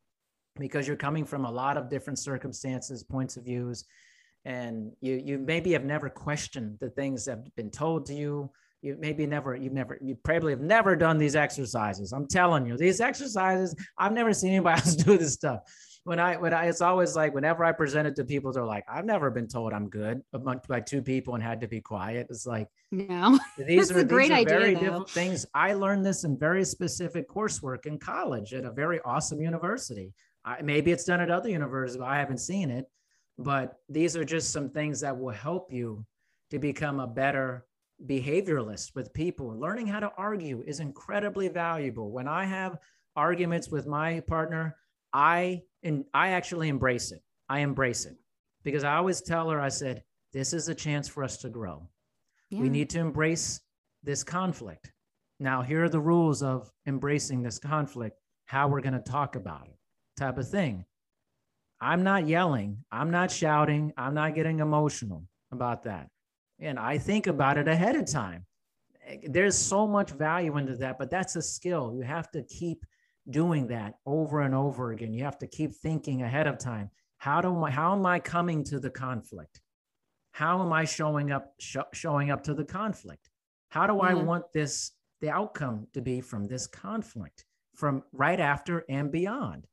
because 0.58 0.88
you're 0.88 0.98
coming 0.98 1.26
from 1.26 1.46
a 1.46 1.52
lot 1.52 1.78
of 1.78 1.90
different 1.90 2.20
circumstances, 2.20 3.04
points 3.04 3.38
of 3.38 3.46
views, 3.46 3.86
and 4.44 4.92
you 5.02 5.16
you 5.16 5.38
maybe 5.38 5.72
have 5.74 5.86
never 5.86 6.10
questioned 6.10 6.78
the 6.80 6.90
things 6.90 7.26
that 7.26 7.38
have 7.38 7.56
been 7.56 7.72
told 7.72 8.06
to 8.08 8.14
you. 8.14 8.50
You 8.82 8.96
maybe 9.00 9.26
never, 9.26 9.56
you've 9.56 9.74
never, 9.74 9.98
you 10.00 10.16
probably 10.24 10.52
have 10.52 10.62
never 10.62 10.96
done 10.96 11.18
these 11.18 11.36
exercises. 11.36 12.12
I'm 12.12 12.28
telling 12.28 12.68
you, 12.68 12.78
these 12.78 13.02
exercises, 13.02 13.76
I've 13.98 14.12
never 14.12 14.32
seen 14.32 14.52
anybody 14.52 14.80
else 14.86 14.96
do 14.96 15.18
this 15.18 15.34
stuff. 15.34 15.62
When 16.06 16.20
I, 16.20 16.38
when 16.38 16.54
I, 16.54 16.68
it's 16.68 16.82
always 16.82 17.16
like 17.16 17.34
whenever 17.34 17.66
I 17.66 17.72
present 17.72 18.08
it 18.08 18.16
to 18.18 18.24
people, 18.24 18.52
they're 18.54 18.64
like, 18.64 18.86
I've 18.88 19.06
never 19.06 19.32
been 19.32 19.48
told 19.48 19.74
I'm 19.74 19.90
good 19.90 20.22
among- 20.34 20.62
by 20.70 20.80
two 20.80 21.02
people 21.02 21.34
and 21.34 21.44
had 21.44 21.60
to 21.62 21.68
be 21.68 21.82
quiet. 21.82 22.28
It's 22.30 22.46
like, 22.46 22.68
no 22.92 23.40
these 23.58 23.92
are 23.92 24.00
a 24.00 24.04
great 24.06 24.30
these 24.30 24.32
are 24.32 24.42
idea, 24.42 24.60
very 24.60 24.74
though. 24.76 24.80
different 24.82 25.10
things. 25.10 25.46
I 25.56 25.74
learned 25.74 26.06
this 26.06 26.24
in 26.24 26.38
very 26.38 26.64
specific 26.64 27.28
coursework 27.28 27.88
in 27.88 27.98
college 27.98 28.54
at 28.54 28.66
a 28.66 28.72
very 28.72 29.00
awesome 29.04 29.42
university. 29.42 30.14
I, 30.46 30.62
maybe 30.62 30.92
it's 30.92 31.06
done 31.06 31.22
at 31.22 31.32
other 31.32 31.50
universities, 31.50 31.98
but 31.98 32.08
I 32.08 32.20
haven't 32.20 32.38
seen 32.38 32.70
it. 32.70 32.86
But 33.40 33.74
these 33.90 34.16
are 34.16 34.24
just 34.24 34.52
some 34.52 34.70
things 34.70 35.00
that 35.02 35.18
will 35.20 35.34
help 35.34 35.74
you 35.74 36.06
to 36.52 36.60
become 36.60 37.00
a 37.00 37.08
better 37.08 37.66
behavioralist 38.06 38.94
with 38.94 39.12
people. 39.14 39.60
Learning 39.60 39.88
how 39.88 40.00
to 40.02 40.12
argue 40.18 40.64
is 40.68 40.80
incredibly 40.80 41.48
valuable. 41.48 42.12
When 42.12 42.28
I 42.28 42.46
have 42.46 42.78
arguments 43.16 43.70
with 43.70 43.88
my 43.88 44.20
partner, 44.22 44.76
I 45.12 45.64
and 45.86 46.04
I 46.14 46.30
actually 46.30 46.68
embrace 46.68 47.12
it. 47.12 47.22
I 47.48 47.60
embrace 47.60 48.06
it 48.06 48.18
because 48.64 48.84
I 48.84 48.96
always 48.96 49.22
tell 49.22 49.50
her, 49.52 49.62
I 49.62 49.70
said, 49.70 50.04
this 50.34 50.52
is 50.52 50.68
a 50.68 50.76
chance 50.76 51.08
for 51.08 51.24
us 51.24 51.38
to 51.38 51.50
grow. 51.50 51.88
We 52.52 52.70
need 52.70 52.90
to 52.92 53.00
embrace 53.00 53.60
this 54.04 54.24
conflict. 54.24 54.92
Now, 55.40 55.62
here 55.62 55.84
are 55.84 55.90
the 55.90 56.00
rules 56.00 56.42
of 56.42 56.72
embracing 56.88 57.42
this 57.42 57.60
conflict, 57.60 58.18
how 58.46 58.68
we're 58.68 58.82
going 58.82 58.94
to 58.94 59.00
talk 59.00 59.36
about 59.36 59.68
it, 59.68 59.78
type 60.18 60.38
of 60.38 60.50
thing. 60.50 60.86
I'm 61.82 62.04
not 62.04 62.28
yelling, 62.28 62.78
I'm 62.92 63.12
not 63.12 63.32
shouting, 63.32 63.92
I'm 63.98 64.14
not 64.14 64.36
getting 64.36 64.60
emotional 64.60 65.28
about 65.52 65.84
that. 65.84 66.08
And 66.60 66.80
I 66.80 66.98
think 66.98 67.28
about 67.28 67.58
it 67.58 67.68
ahead 67.68 67.98
of 67.98 68.10
time. 68.10 68.46
There's 69.24 69.58
so 69.58 69.86
much 69.86 70.12
value 70.12 70.58
into 70.58 70.78
that, 70.78 70.98
but 70.98 71.10
that's 71.12 71.36
a 71.36 71.42
skill. 71.42 71.94
You 71.94 72.04
have 72.04 72.32
to 72.32 72.44
keep 72.44 72.86
doing 73.30 73.68
that 73.68 73.96
over 74.06 74.42
and 74.42 74.54
over 74.54 74.92
again. 74.92 75.14
You 75.14 75.24
have 75.24 75.40
to 75.40 75.48
keep 75.48 75.74
thinking 75.74 76.22
ahead 76.22 76.48
of 76.48 76.58
time. 76.58 76.90
How 77.18 77.42
do 77.42 77.64
I, 77.64 77.72
how 77.72 77.96
am 77.96 78.06
I 78.06 78.20
coming 78.20 78.64
to 78.66 78.80
the 78.80 78.90
conflict? 78.90 79.62
How 80.32 80.62
am 80.62 80.72
I 80.74 80.86
showing 80.86 81.32
up 81.32 81.54
sho- 81.60 81.86
showing 81.94 82.30
up 82.30 82.44
to 82.44 82.54
the 82.54 82.66
conflict? 82.66 83.30
How 83.70 83.88
do 83.88 84.02
I 84.02 84.14
mm-hmm. 84.14 84.26
want 84.26 84.54
this 84.54 84.92
the 85.22 85.30
outcome 85.30 85.88
to 85.94 86.02
be 86.02 86.22
from 86.22 86.46
this 86.46 86.68
conflict 86.68 87.46
from 87.74 88.04
right 88.12 88.40
after 88.40 88.84
and 88.90 89.12
beyond? 89.12 89.66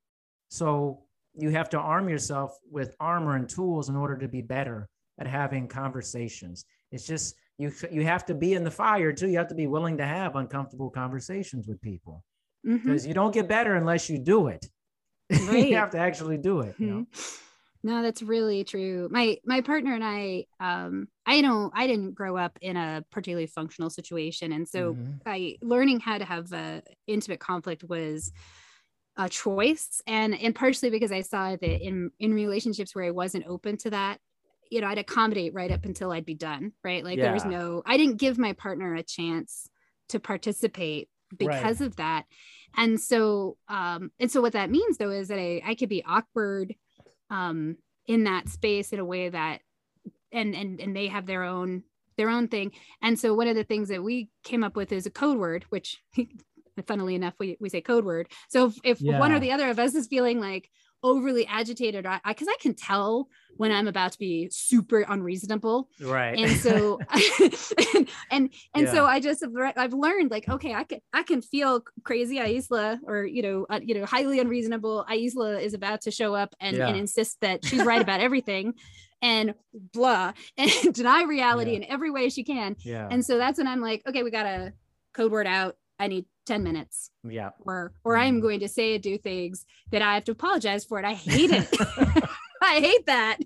So 0.48 1.03
you 1.34 1.50
have 1.50 1.68
to 1.70 1.78
arm 1.78 2.09
yourself 2.09 2.57
with 2.70 2.94
armor 3.00 3.36
and 3.36 3.48
tools 3.48 3.88
in 3.88 3.96
order 3.96 4.16
to 4.18 4.28
be 4.28 4.42
better 4.42 4.88
at 5.18 5.26
having 5.26 5.66
conversations. 5.68 6.64
It's 6.90 7.07
just 7.07 7.34
you 7.59 7.72
you 7.90 8.05
have 8.05 8.24
to 8.26 8.34
be 8.34 8.55
in 8.55 8.64
the 8.64 8.70
fire 8.70 9.12
too. 9.12 9.28
You 9.28 9.38
have 9.38 9.48
to 9.48 9.55
be 9.55 9.66
willing 9.66 9.98
to 9.98 10.06
have 10.06 10.36
uncomfortable 10.36 10.90
conversations 10.90 11.68
with 11.68 11.82
people 11.82 12.24
Mhm. 12.66 12.84
because 12.84 13.06
you 13.06 13.14
don't 13.14 13.32
get 13.34 13.48
better 13.48 13.74
unless 13.74 14.09
you 14.10 14.18
do 14.18 14.48
it. 14.48 14.66
Right. 15.48 15.68
you 15.70 15.76
have 15.76 15.90
to 15.90 15.98
actually 15.98 16.39
do 16.39 16.60
it. 16.60 16.74
You 16.78 16.86
know? 16.86 17.06
Mhm. 17.12 17.39
No, 17.84 18.01
that's 18.02 18.22
really 18.22 18.62
true. 18.62 19.09
My 19.10 19.39
my 19.44 19.60
partner 19.60 19.93
and 19.94 20.05
I, 20.05 20.47
um, 20.60 21.09
I 21.26 21.40
don't, 21.40 21.72
I 21.74 21.86
didn't 21.89 22.12
grow 22.14 22.36
up 22.36 22.56
in 22.60 22.76
a 22.76 23.05
particularly 23.10 23.47
functional 23.48 23.90
situation, 23.90 24.52
and 24.52 24.68
so 24.68 24.94
Mhm. 24.94 25.20
I 25.26 25.56
learning 25.62 25.98
how 26.01 26.18
to 26.18 26.24
have 26.24 26.52
a 26.52 26.82
intimate 27.09 27.40
conflict 27.40 27.82
was 27.82 28.30
a 29.16 29.28
choice, 29.28 30.01
and 30.06 30.34
and 30.40 30.55
partially 30.55 30.90
because 30.90 31.12
I 31.12 31.22
saw 31.22 31.56
that 31.56 31.62
in 31.86 32.10
in 32.20 32.32
relationships 32.34 32.94
where 32.94 33.05
I 33.05 33.10
wasn't 33.10 33.47
open 33.48 33.76
to 33.78 33.90
that, 33.90 34.20
you 34.70 34.80
know, 34.80 34.86
I'd 34.86 34.98
accommodate 34.98 35.52
right 35.55 35.70
up 35.72 35.84
until 35.84 36.12
I'd 36.12 36.24
be 36.24 36.34
done, 36.34 36.72
right? 36.84 37.05
Like 37.05 37.20
there 37.20 37.32
was 37.32 37.44
no, 37.44 37.82
I 37.84 37.97
didn't 37.97 38.18
give 38.18 38.39
my 38.39 38.52
partner 38.52 38.94
a 38.94 39.02
chance 39.02 39.68
to 40.10 40.20
participate 40.20 41.09
because 41.36 41.80
of 41.80 41.96
that. 41.96 42.24
And 42.76 43.00
so 43.00 43.56
um 43.68 44.10
and 44.18 44.30
so 44.30 44.40
what 44.40 44.54
that 44.54 44.70
means 44.70 44.98
though 44.98 45.10
is 45.10 45.28
that 45.28 45.38
i, 45.38 45.60
I 45.64 45.74
could 45.74 45.88
be 45.88 46.04
awkward 46.04 46.74
um 47.30 47.76
in 48.06 48.24
that 48.24 48.48
space 48.48 48.92
in 48.92 48.98
a 48.98 49.04
way 49.04 49.28
that 49.28 49.60
and 50.32 50.54
and 50.54 50.80
and 50.80 50.96
they 50.96 51.09
have 51.09 51.26
their 51.26 51.44
own 51.44 51.82
their 52.16 52.28
own 52.28 52.48
thing. 52.48 52.72
And 53.00 53.18
so 53.18 53.34
one 53.34 53.48
of 53.48 53.56
the 53.56 53.64
things 53.64 53.88
that 53.88 54.02
we 54.02 54.28
came 54.44 54.62
up 54.64 54.76
with 54.76 54.92
is 54.92 55.06
a 55.06 55.10
code 55.10 55.38
word 55.38 55.64
which 55.70 56.02
funnily 56.86 57.14
enough 57.14 57.34
we, 57.38 57.56
we 57.60 57.68
say 57.68 57.80
code 57.80 58.04
word. 58.04 58.28
So 58.48 58.66
if, 58.66 58.76
if 58.84 59.00
one 59.00 59.32
or 59.32 59.40
the 59.40 59.52
other 59.52 59.68
of 59.68 59.78
us 59.78 59.94
is 59.94 60.06
feeling 60.06 60.40
like 60.40 60.70
overly 61.02 61.46
agitated 61.46 62.06
or 62.06 62.10
I 62.10 62.20
because 62.28 62.48
I, 62.48 62.56
can 62.60 62.74
tell 62.74 63.28
when 63.56 63.72
I'm 63.72 63.88
about 63.88 64.12
to 64.12 64.18
be 64.18 64.48
super 64.52 65.00
unreasonable. 65.08 65.88
Right. 66.00 66.38
And 66.38 66.50
so 66.58 66.98
and 67.94 68.08
and, 68.30 68.50
and 68.74 68.86
Yeah. 68.86 68.92
so 68.92 69.04
I 69.06 69.20
just 69.20 69.44
I've 69.76 69.92
learned 69.92 70.30
like 70.30 70.48
okay, 70.48 70.74
I 70.74 70.84
can 70.84 71.00
I 71.12 71.22
can 71.22 71.42
feel 71.42 71.82
crazy 72.04 72.36
Aisla 72.36 72.98
or 73.06 73.24
you 73.24 73.42
know 73.42 73.66
uh, 73.68 73.80
you 73.82 73.94
know 73.94 74.06
highly 74.06 74.40
unreasonable 74.40 75.04
Aisla 75.10 75.60
is 75.60 75.74
about 75.74 76.02
to 76.02 76.10
show 76.10 76.34
up 76.34 76.54
and, 76.60 76.76
and 76.76 76.96
insist 76.96 77.38
that 77.40 77.64
she's 77.66 77.84
right 77.84 78.00
about 78.00 78.20
everything 78.20 78.74
and 79.20 79.54
blah 79.92 80.32
and 80.56 80.70
deny 80.92 81.22
reality 81.24 81.72
Yeah. 81.72 81.76
in 81.78 81.84
every 81.84 82.10
way 82.10 82.28
she 82.28 82.44
can. 82.44 82.76
yeah. 82.80 83.08
And 83.10 83.24
so 83.24 83.38
that's 83.38 83.58
when 83.58 83.66
I'm 83.68 83.80
like, 83.80 84.02
okay, 84.06 84.22
we 84.22 84.30
got 84.30 84.46
a 84.46 84.72
code 85.14 85.30
word 85.32 85.46
out. 85.46 85.76
I 85.98 86.08
need 86.08 86.24
10 86.47 86.62
minutes 86.62 87.10
yeah. 87.28 87.51
or 87.60 87.93
or 88.05 88.16
I'm 88.16 88.39
Mhm. 88.39 88.43
going 88.43 88.60
to 88.60 88.69
say 88.69 88.94
and 88.94 89.02
do 89.02 89.16
things 89.19 89.64
that 89.90 90.02
I 90.02 90.14
have 90.14 90.24
to 90.24 90.32
apologize 90.32 90.85
for 90.85 90.98
it. 90.98 91.05
I 91.05 91.14
hate 91.14 91.51
it. 91.52 91.69
I 92.62 92.81
hate 92.81 93.06
that. 93.06 93.39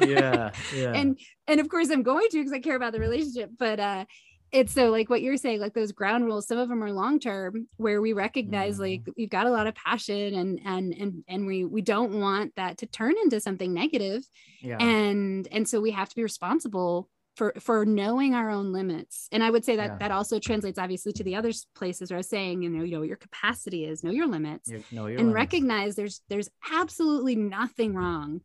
Yeah. 0.00 0.50
Yeah. 0.74 0.92
and 0.94 1.18
and 1.46 1.60
of 1.60 1.68
course 1.68 1.90
I'm 1.90 2.02
going 2.02 2.26
to 2.30 2.38
because 2.38 2.52
I 2.52 2.60
care 2.60 2.76
about 2.76 2.92
the 2.92 3.00
relationship. 3.00 3.50
But 3.58 3.80
uh 3.80 4.04
it's 4.52 4.72
so 4.72 4.90
like 4.90 5.08
what 5.08 5.22
you're 5.22 5.36
saying, 5.36 5.60
like 5.60 5.74
those 5.74 5.92
ground 5.92 6.24
rules, 6.24 6.48
some 6.48 6.58
of 6.58 6.68
them 6.68 6.82
are 6.82 6.90
long 6.92 7.20
term 7.20 7.68
where 7.76 8.00
we 8.02 8.12
recognize 8.12 8.76
Mhm. 8.76 8.80
like 8.80 9.02
we've 9.16 9.30
got 9.30 9.46
a 9.46 9.50
lot 9.50 9.66
of 9.68 9.74
passion 9.74 10.34
and 10.34 10.60
and 10.64 10.92
and 10.94 11.24
and 11.28 11.46
we 11.46 11.64
we 11.64 11.82
don't 11.82 12.18
want 12.20 12.54
that 12.56 12.78
to 12.78 12.86
turn 12.86 13.14
into 13.22 13.40
something 13.40 13.72
negative. 13.72 14.22
yeah. 14.60 14.78
And 14.78 15.46
and 15.52 15.68
so 15.68 15.80
we 15.80 15.92
have 15.92 16.08
to 16.08 16.16
be 16.16 16.22
responsible 16.22 17.08
for 17.40 17.54
for 17.58 17.86
knowing 17.86 18.34
our 18.34 18.50
own 18.50 18.70
limits. 18.70 19.26
And 19.32 19.42
I 19.42 19.48
would 19.48 19.64
say 19.64 19.76
that 19.76 19.92
Yeah. 19.92 19.96
that 20.00 20.10
also 20.10 20.38
translates 20.38 20.78
obviously 20.78 21.12
to 21.14 21.24
the 21.24 21.36
other 21.36 21.52
places 21.74 22.10
where 22.10 22.16
I 22.16 22.20
was 22.20 22.28
saying, 22.28 22.60
you 22.60 22.68
know, 22.68 22.84
you 22.84 22.96
know, 22.98 23.02
your 23.02 23.16
capacity 23.16 23.86
is 23.86 24.04
know 24.04 24.10
your 24.10 24.26
limits 24.26 24.68
You 24.68 24.84
know 24.92 25.06
your 25.06 25.18
and 25.18 25.28
limits. 25.28 25.34
recognize 25.34 25.96
there's 25.96 26.20
there's 26.28 26.50
absolutely 26.70 27.36
nothing 27.36 27.90
mm-hmm. 27.92 27.98
wrong 27.98 28.40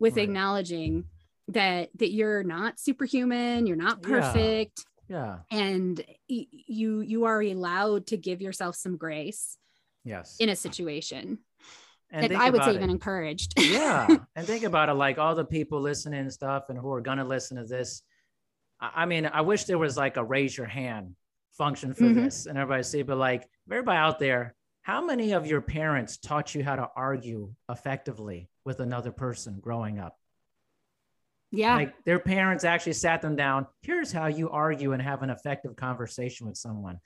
with 0.00 0.16
Right. 0.16 0.24
acknowledging 0.24 1.04
that 1.46 1.90
that 2.00 2.10
you're 2.10 2.42
not 2.42 2.80
superhuman 2.80 3.68
you're 3.68 3.76
not 3.76 4.02
perfect 4.02 4.84
Yeah. 5.08 5.38
and 5.52 6.04
y- 6.28 6.48
you 6.50 7.02
you 7.02 7.24
are 7.26 7.40
allowed 7.40 8.08
to 8.08 8.16
give 8.16 8.42
yourself 8.42 8.74
some 8.74 8.96
grace 8.96 9.56
Yes. 10.04 10.36
in 10.40 10.48
a 10.48 10.56
situation 10.56 11.38
and 12.10 12.36
i 12.36 12.50
would 12.50 12.64
say 12.64 12.70
it. 12.72 12.76
even 12.76 12.90
encouraged 12.90 13.50
yeah 13.60 14.08
and 14.36 14.46
think 14.46 14.64
about 14.64 14.88
it 14.88 14.94
like 14.94 15.18
all 15.18 15.34
the 15.36 15.44
people 15.44 15.80
listening 15.80 16.20
and 16.20 16.32
stuff 16.32 16.64
and 16.70 16.78
who 16.78 16.90
are 16.92 17.00
going 17.00 17.18
to 17.18 17.24
listen 17.36 17.56
to 17.58 17.64
this 17.64 18.02
I, 18.94 19.06
mean 19.06 19.26
i 19.26 19.40
wish 19.40 19.64
there 19.64 19.78
was 19.78 19.96
like 19.96 20.16
a 20.16 20.24
raise 20.24 20.56
your 20.56 20.66
hand 20.66 21.14
function 21.52 21.94
for 21.94 22.04
Mhm. 22.04 22.14
this 22.16 22.46
and 22.46 22.58
everybody 22.58 22.82
see 22.82 23.02
but 23.02 23.16
like 23.18 23.48
everybody 23.70 23.96
out 23.96 24.18
there 24.18 24.54
how 24.82 25.04
many 25.04 25.32
of 25.32 25.46
your 25.46 25.60
parents 25.60 26.16
taught 26.18 26.54
you 26.54 26.62
how 26.64 26.76
to 26.76 26.88
argue 26.96 27.54
effectively 27.70 28.48
with 28.64 28.80
another 28.80 29.12
person 29.12 29.58
growing 29.60 29.98
up? 29.98 30.18
Yeah. 31.50 31.76
Like 31.76 32.04
their 32.04 32.18
parents 32.18 32.64
actually 32.64 32.94
sat 32.94 33.22
them 33.22 33.36
down 33.36 33.66
here's 33.82 34.12
how 34.12 34.26
you 34.26 34.50
argue 34.50 34.92
and 34.92 35.00
have 35.00 35.22
an 35.22 35.30
effective 35.30 35.76
conversation 35.76 36.46
with 36.48 36.56
someone. 36.56 36.98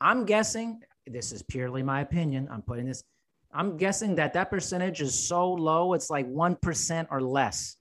I'm 0.00 0.24
guessing 0.26 0.82
this 1.06 1.32
is 1.32 1.42
purely 1.42 1.82
my 1.84 2.00
opinion 2.00 2.48
i'm 2.50 2.62
putting 2.62 2.84
this 2.84 3.04
i'm 3.52 3.76
guessing 3.76 4.16
that 4.16 4.32
that 4.32 4.50
percentage 4.50 5.00
is 5.00 5.14
so 5.28 5.52
low 5.52 5.94
it's 5.94 6.10
like 6.10 6.26
1% 6.26 7.06
or 7.12 7.20
less 7.22 7.76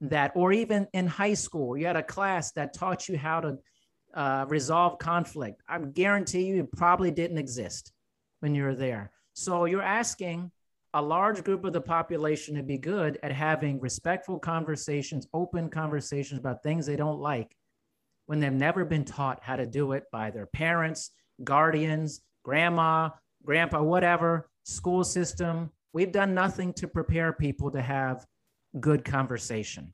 that 0.00 0.32
or 0.34 0.52
even 0.52 0.86
in 0.92 1.06
high 1.06 1.34
school 1.34 1.76
you 1.76 1.86
had 1.86 1.96
a 1.96 2.02
class 2.02 2.52
that 2.52 2.74
taught 2.74 3.08
you 3.08 3.16
how 3.16 3.40
to 3.40 3.58
uh, 4.14 4.44
resolve 4.48 4.98
conflict 4.98 5.62
i 5.68 5.78
guarantee 5.78 6.44
you 6.44 6.60
it 6.60 6.72
probably 6.72 7.10
didn't 7.10 7.38
exist 7.38 7.92
when 8.40 8.54
you 8.54 8.62
were 8.62 8.74
there 8.74 9.10
so 9.32 9.64
you're 9.64 9.82
asking 9.82 10.50
a 10.96 11.02
large 11.02 11.44
group 11.44 11.62
of 11.66 11.74
the 11.74 11.80
population 11.80 12.54
to 12.54 12.62
be 12.62 12.78
good 12.78 13.18
at 13.22 13.30
having 13.30 13.78
respectful 13.80 14.38
conversations, 14.38 15.26
open 15.34 15.68
conversations 15.68 16.40
about 16.40 16.62
things 16.62 16.86
they 16.86 16.96
don't 16.96 17.20
like 17.20 17.54
when 18.24 18.40
they've 18.40 18.50
never 18.50 18.82
been 18.82 19.04
taught 19.04 19.42
how 19.42 19.56
to 19.56 19.66
do 19.66 19.92
it 19.92 20.04
by 20.10 20.30
their 20.30 20.46
parents, 20.46 21.10
guardians, 21.44 22.22
grandma, 22.44 23.10
grandpa, 23.44 23.82
whatever, 23.82 24.48
school 24.64 25.04
system. 25.04 25.70
We've 25.92 26.12
done 26.12 26.32
nothing 26.32 26.72
to 26.74 26.88
prepare 26.88 27.34
people 27.34 27.70
to 27.72 27.82
have 27.82 28.24
good 28.80 29.04
conversation. 29.04 29.92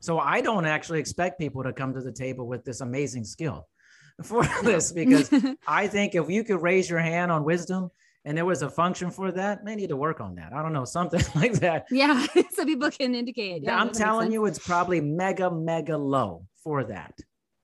So 0.00 0.18
I 0.18 0.40
don't 0.40 0.64
actually 0.66 1.00
expect 1.00 1.38
people 1.38 1.62
to 1.62 1.72
come 1.72 1.92
to 1.94 2.00
the 2.00 2.12
table 2.12 2.46
with 2.46 2.64
this 2.64 2.80
amazing 2.80 3.24
skill 3.24 3.68
for 4.22 4.44
this 4.62 4.92
because 4.92 5.30
I 5.66 5.86
think 5.86 6.14
if 6.14 6.28
you 6.30 6.42
could 6.44 6.62
raise 6.62 6.88
your 6.88 6.98
hand 7.00 7.30
on 7.30 7.44
wisdom 7.44 7.90
and 8.24 8.36
there 8.36 8.44
was 8.44 8.62
a 8.62 8.70
function 8.70 9.10
for 9.10 9.30
that, 9.32 9.64
they 9.64 9.74
need 9.76 9.88
to 9.90 9.96
work 9.96 10.20
on 10.20 10.34
that. 10.36 10.52
I 10.52 10.62
don't 10.62 10.72
know, 10.72 10.84
something 10.98 11.22
like 11.34 11.54
that. 11.60 11.86
yeah 11.90 12.26
so 12.54 12.64
people 12.64 12.90
can 12.90 13.14
indicate 13.14 13.62
yeah, 13.62 13.78
I'm 13.78 13.92
telling 13.92 14.32
you, 14.32 14.46
it's 14.46 14.58
probably 14.58 15.00
mega, 15.00 15.50
mega 15.50 15.96
low 15.96 16.46
for 16.62 16.84
that. 16.84 17.14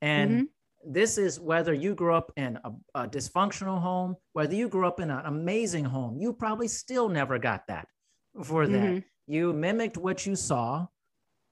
And 0.02 0.30
Mhm. 0.30 0.46
this 0.92 1.18
is 1.18 1.40
whether 1.40 1.72
you 1.74 1.94
grew 1.94 2.14
up 2.14 2.30
in 2.36 2.58
a, 2.64 2.70
a 2.94 3.08
dysfunctional 3.08 3.80
home, 3.80 4.16
whether 4.34 4.54
you 4.54 4.68
grew 4.68 4.86
up 4.86 5.00
in 5.00 5.10
an 5.10 5.22
amazing 5.24 5.84
home, 5.86 6.18
you 6.20 6.32
probably 6.34 6.68
still 6.68 7.08
never 7.08 7.38
got 7.38 7.66
that 7.68 7.88
for 8.44 8.66
that. 8.68 8.94
Mhm. 8.94 9.04
You 9.26 9.52
mimicked 9.52 9.96
what 9.96 10.24
you 10.26 10.36
saw, 10.36 10.86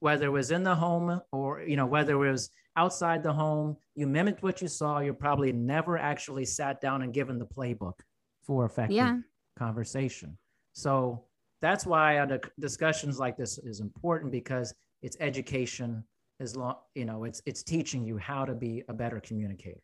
whether 0.00 0.26
it 0.26 0.30
was 0.30 0.50
in 0.50 0.62
the 0.62 0.74
home 0.74 1.20
or, 1.32 1.62
you 1.62 1.76
know, 1.76 1.86
whether 1.86 2.12
it 2.12 2.30
was 2.30 2.50
outside 2.76 3.22
the 3.22 3.32
home, 3.32 3.76
you 3.94 4.06
mimicked 4.06 4.42
what 4.42 4.62
you 4.62 4.68
saw. 4.68 5.00
You 5.00 5.12
probably 5.14 5.52
never 5.52 5.98
actually 5.98 6.44
sat 6.44 6.80
down 6.80 7.02
and 7.02 7.12
given 7.12 7.38
the 7.38 7.46
playbook 7.46 8.00
for 8.42 8.64
effective 8.64 8.96
Yeah. 8.96 9.18
conversation. 9.58 10.36
So 10.72 11.24
that's 11.60 11.86
why 11.86 12.26
discussions 12.60 13.18
like 13.18 13.36
this 13.36 13.58
is 13.58 13.80
important 13.80 14.30
because 14.32 14.74
it's 15.02 15.16
education 15.20 16.04
as 16.40 16.56
long 16.56 16.74
you 16.96 17.04
know 17.04 17.22
it's 17.22 17.40
it's 17.46 17.62
teaching 17.62 18.04
you 18.04 18.18
how 18.18 18.44
to 18.44 18.54
be 18.54 18.82
a 18.88 18.92
better 18.92 19.20
communicator 19.20 19.80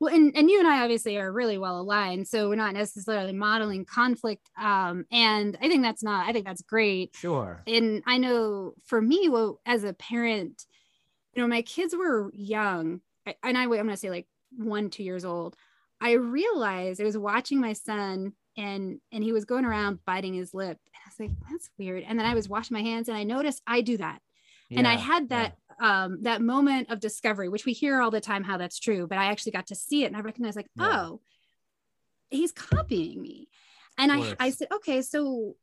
well 0.00 0.12
and, 0.12 0.36
and 0.36 0.50
you 0.50 0.58
and 0.58 0.66
i 0.66 0.82
obviously 0.82 1.16
are 1.16 1.30
really 1.30 1.58
well 1.58 1.80
aligned 1.80 2.26
so 2.26 2.48
we're 2.48 2.56
not 2.56 2.74
necessarily 2.74 3.32
modeling 3.32 3.84
conflict 3.84 4.50
um 4.60 5.04
and 5.12 5.56
i 5.62 5.68
think 5.68 5.82
that's 5.82 6.02
not 6.02 6.26
i 6.26 6.32
think 6.32 6.46
that's 6.46 6.62
great 6.62 7.14
sure 7.14 7.62
and 7.66 8.02
I 8.06 8.18
know 8.18 8.74
for 8.86 9.00
me, 9.00 9.28
well, 9.28 9.60
as 9.66 9.84
a 9.84 9.92
parent, 9.92 10.66
you 11.34 11.42
know, 11.42 11.48
my 11.48 11.62
kids 11.62 11.94
were 11.94 12.30
young, 12.34 13.00
and 13.42 13.58
I, 13.58 13.64
I'm 13.64 13.88
to 13.88 13.96
say 13.96 14.10
like 14.10 14.26
one, 14.56 14.90
two 14.90 15.02
years 15.02 15.24
old. 15.24 15.56
I 16.00 16.12
realized 16.12 17.00
I 17.00 17.04
was 17.04 17.18
watching 17.18 17.60
my 17.60 17.72
son, 17.72 18.32
and 18.56 19.00
and 19.12 19.22
he 19.22 19.32
was 19.32 19.44
going 19.44 19.64
around 19.64 20.04
biting 20.04 20.34
his 20.34 20.54
lip, 20.54 20.78
and 20.86 21.02
I 21.04 21.08
was 21.08 21.20
like, 21.20 21.38
"That's 21.50 21.70
weird." 21.78 22.04
And 22.06 22.18
then 22.18 22.26
I 22.26 22.34
was 22.34 22.48
washing 22.48 22.74
my 22.74 22.82
hands, 22.82 23.08
and 23.08 23.16
I 23.16 23.24
noticed 23.24 23.62
I 23.66 23.80
do 23.80 23.96
that, 23.98 24.20
and 24.76 24.86
I 24.86 24.92
Yeah, 24.94 24.98
had 24.98 25.22
yeah. 25.22 25.28
that 25.28 25.56
um 25.80 26.22
that 26.22 26.42
moment 26.42 26.90
of 26.90 27.00
discovery, 27.00 27.48
which 27.48 27.64
we 27.66 27.72
hear 27.72 28.00
all 28.00 28.10
the 28.10 28.20
time 28.20 28.44
how 28.44 28.56
that's 28.58 28.78
true, 28.78 29.06
but 29.06 29.18
I 29.18 29.26
actually 29.26 29.52
got 29.52 29.68
to 29.68 29.74
see 29.74 30.04
it, 30.04 30.06
and 30.06 30.16
I 30.16 30.20
recognized 30.20 30.56
like, 30.56 30.70
Yeah. 30.76 31.00
oh, 31.06 31.20
he's 32.30 32.52
copying 32.52 33.20
me, 33.20 33.48
and 33.98 34.10
I. 34.12 34.34
I 34.38 34.50
said, 34.50 34.68
okay, 34.72 35.02
so 35.02 35.56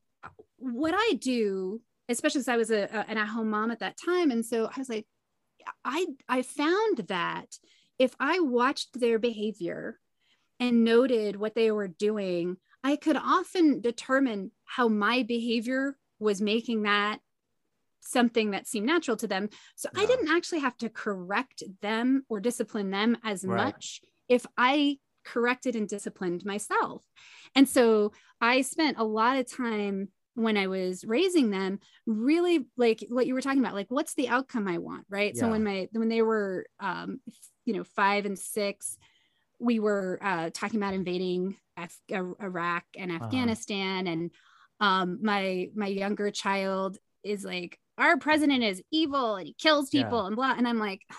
what 0.58 0.94
I 0.96 1.14
do 1.20 1.82
especially 2.10 2.40
since 2.40 2.48
I 2.48 2.58
was 2.58 2.72
a, 2.72 2.84
a- 2.84 3.10
an 3.10 3.18
at-home 3.18 3.50
mom 3.50 3.70
at 3.72 3.80
that 3.80 3.98
time. 3.98 4.32
And 4.32 4.46
so 4.46 4.66
I 4.66 4.80
was 4.80 4.88
like, 4.90 5.06
I 5.84 6.06
I 6.30 6.42
found 6.42 7.00
that 7.10 7.48
if 8.00 8.16
I 8.20 8.40
watched 8.40 8.98
their 9.00 9.20
behavior 9.20 10.00
and 10.60 10.84
noted 10.86 11.36
what 11.36 11.54
they 11.56 11.72
were 11.72 11.90
doing, 11.90 12.58
I 12.84 12.96
could 12.96 13.18
often 13.18 13.82
determine 13.82 14.52
how 14.64 14.88
my 14.88 15.24
behavior 15.24 15.98
was 16.20 16.42
making 16.42 16.84
that 16.84 17.20
something 18.02 18.52
that 18.52 18.68
seemed 18.68 18.86
natural 18.88 19.18
to 19.18 19.28
them. 19.28 19.50
So 19.76 19.90
I 19.96 20.06
didn't 20.06 20.30
actually 20.30 20.60
have 20.60 20.78
to 20.78 20.90
correct 20.90 21.64
them 21.82 22.24
or 22.30 22.40
discipline 22.40 22.92
them 22.92 23.18
as 23.24 23.44
Right. 23.44 23.74
much 23.74 24.02
if 24.30 24.46
I 24.58 24.98
corrected 25.26 25.76
and 25.76 25.88
disciplined 25.90 26.46
myself. 26.46 27.04
And 27.56 27.68
so 27.68 28.14
I 28.40 28.62
spent 28.62 28.98
a 28.98 29.04
lot 29.04 29.38
of 29.38 29.52
time 29.52 30.10
when 30.36 30.56
I 30.56 30.68
was 30.68 31.04
raising 31.04 31.50
them, 31.50 31.80
really 32.06 32.68
like 32.78 33.04
what 33.10 33.26
you 33.26 33.34
were 33.34 33.42
talking 33.42 33.60
about, 33.60 33.74
like 33.74 33.90
what's 33.90 34.14
the 34.14 34.30
outcome 34.30 34.68
I 34.68 34.78
want, 34.78 35.06
right? 35.10 35.36
So 35.36 35.50
when 35.50 35.64
my 35.64 35.90
when 35.92 36.10
they 36.10 36.22
were 36.22 36.68
um, 36.80 37.20
you 37.66 37.74
know, 37.74 37.84
five 37.84 38.26
and 38.26 38.38
six, 38.38 38.98
we 39.60 39.80
were 39.80 40.20
uh, 40.22 40.50
talking 40.54 40.80
about 40.80 40.94
invading 40.94 41.58
Af- 41.76 42.00
Iraq 42.10 42.84
and 42.98 43.12
Uh-huh. 43.12 43.26
Afghanistan, 43.26 44.08
and 44.08 44.32
um, 44.80 45.20
my 45.22 45.70
my 45.76 45.88
younger 45.88 46.32
child 46.32 46.98
is 47.24 47.44
like, 47.44 47.80
our 47.98 48.18
president 48.18 48.64
is 48.64 48.82
evil 48.92 49.36
and 49.36 49.48
he 49.48 49.54
kills 49.54 49.94
Yeah. 49.94 50.04
people 50.04 50.26
and 50.26 50.36
blah, 50.36 50.54
and 50.58 50.68
I'm 50.68 50.80
like. 50.80 51.02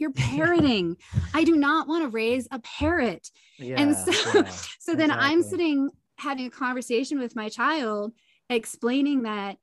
You're 0.00 0.12
parroting. 0.16 0.96
I 1.34 1.42
do 1.42 1.56
not 1.56 1.88
want 1.88 2.04
to 2.04 2.08
raise 2.08 2.46
a 2.52 2.60
parrot. 2.60 3.32
yeah, 3.58 3.80
and 3.80 3.96
so, 3.96 4.12
yeah, 4.32 4.44
so 4.78 4.94
then 4.94 5.10
I'm 5.10 5.42
sitting 5.42 5.90
having 6.18 6.46
a 6.46 6.50
conversation 6.50 7.18
with 7.18 7.34
my 7.34 7.48
child, 7.48 8.12
explaining 8.48 9.24
that 9.24 9.56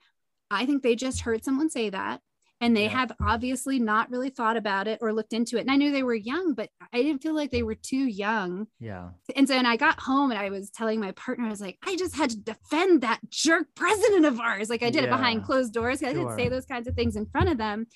I 0.52 0.66
think 0.66 0.84
they 0.84 0.98
just 0.98 1.22
heard 1.22 1.46
someone 1.46 1.70
say 1.70 1.90
that. 1.90 2.20
And 2.62 2.76
they 2.76 2.84
Yeah. 2.84 2.90
have 2.90 3.12
obviously 3.22 3.80
not 3.80 4.10
really 4.10 4.30
thought 4.30 4.56
about 4.58 4.88
it 4.88 5.00
or 5.02 5.14
looked 5.14 5.34
into 5.34 5.58
it. 5.58 5.62
And 5.62 5.72
I 5.72 5.76
knew 5.76 5.92
they 5.92 6.04
were 6.04 6.16
young, 6.16 6.54
but 6.54 6.70
I 6.94 7.02
didn't 7.02 7.22
feel 7.22 7.36
like 7.36 7.52
they 7.52 7.64
were 7.64 7.76
too 7.76 8.06
young. 8.06 8.68
Yeah. 8.80 9.10
And 9.36 9.48
so, 9.48 9.56
and 9.56 9.68
I 9.68 9.76
got 9.76 10.00
home 10.00 10.32
and 10.32 10.40
I 10.40 10.50
was 10.50 10.70
telling 10.70 11.00
my 11.00 11.12
partner, 11.12 11.46
I 11.46 11.50
was 11.50 11.62
like, 11.62 11.78
I 11.86 11.96
just 11.96 12.16
had 12.16 12.30
to 12.32 12.38
defend 12.38 13.02
that 13.02 13.20
jerk 13.30 13.68
president 13.76 14.26
of 14.26 14.40
ours. 14.40 14.70
Like 14.70 14.84
I 14.84 14.90
did 14.90 15.04
it 15.04 15.10
behind 15.10 15.44
closed 15.44 15.74
doors. 15.74 16.02
I 16.02 16.14
didn't 16.14 16.36
say 16.38 16.48
those 16.50 16.66
kinds 16.66 16.88
of 16.88 16.96
things 16.96 17.16
in 17.16 17.26
front 17.26 17.50
of 17.50 17.58
them 17.58 17.88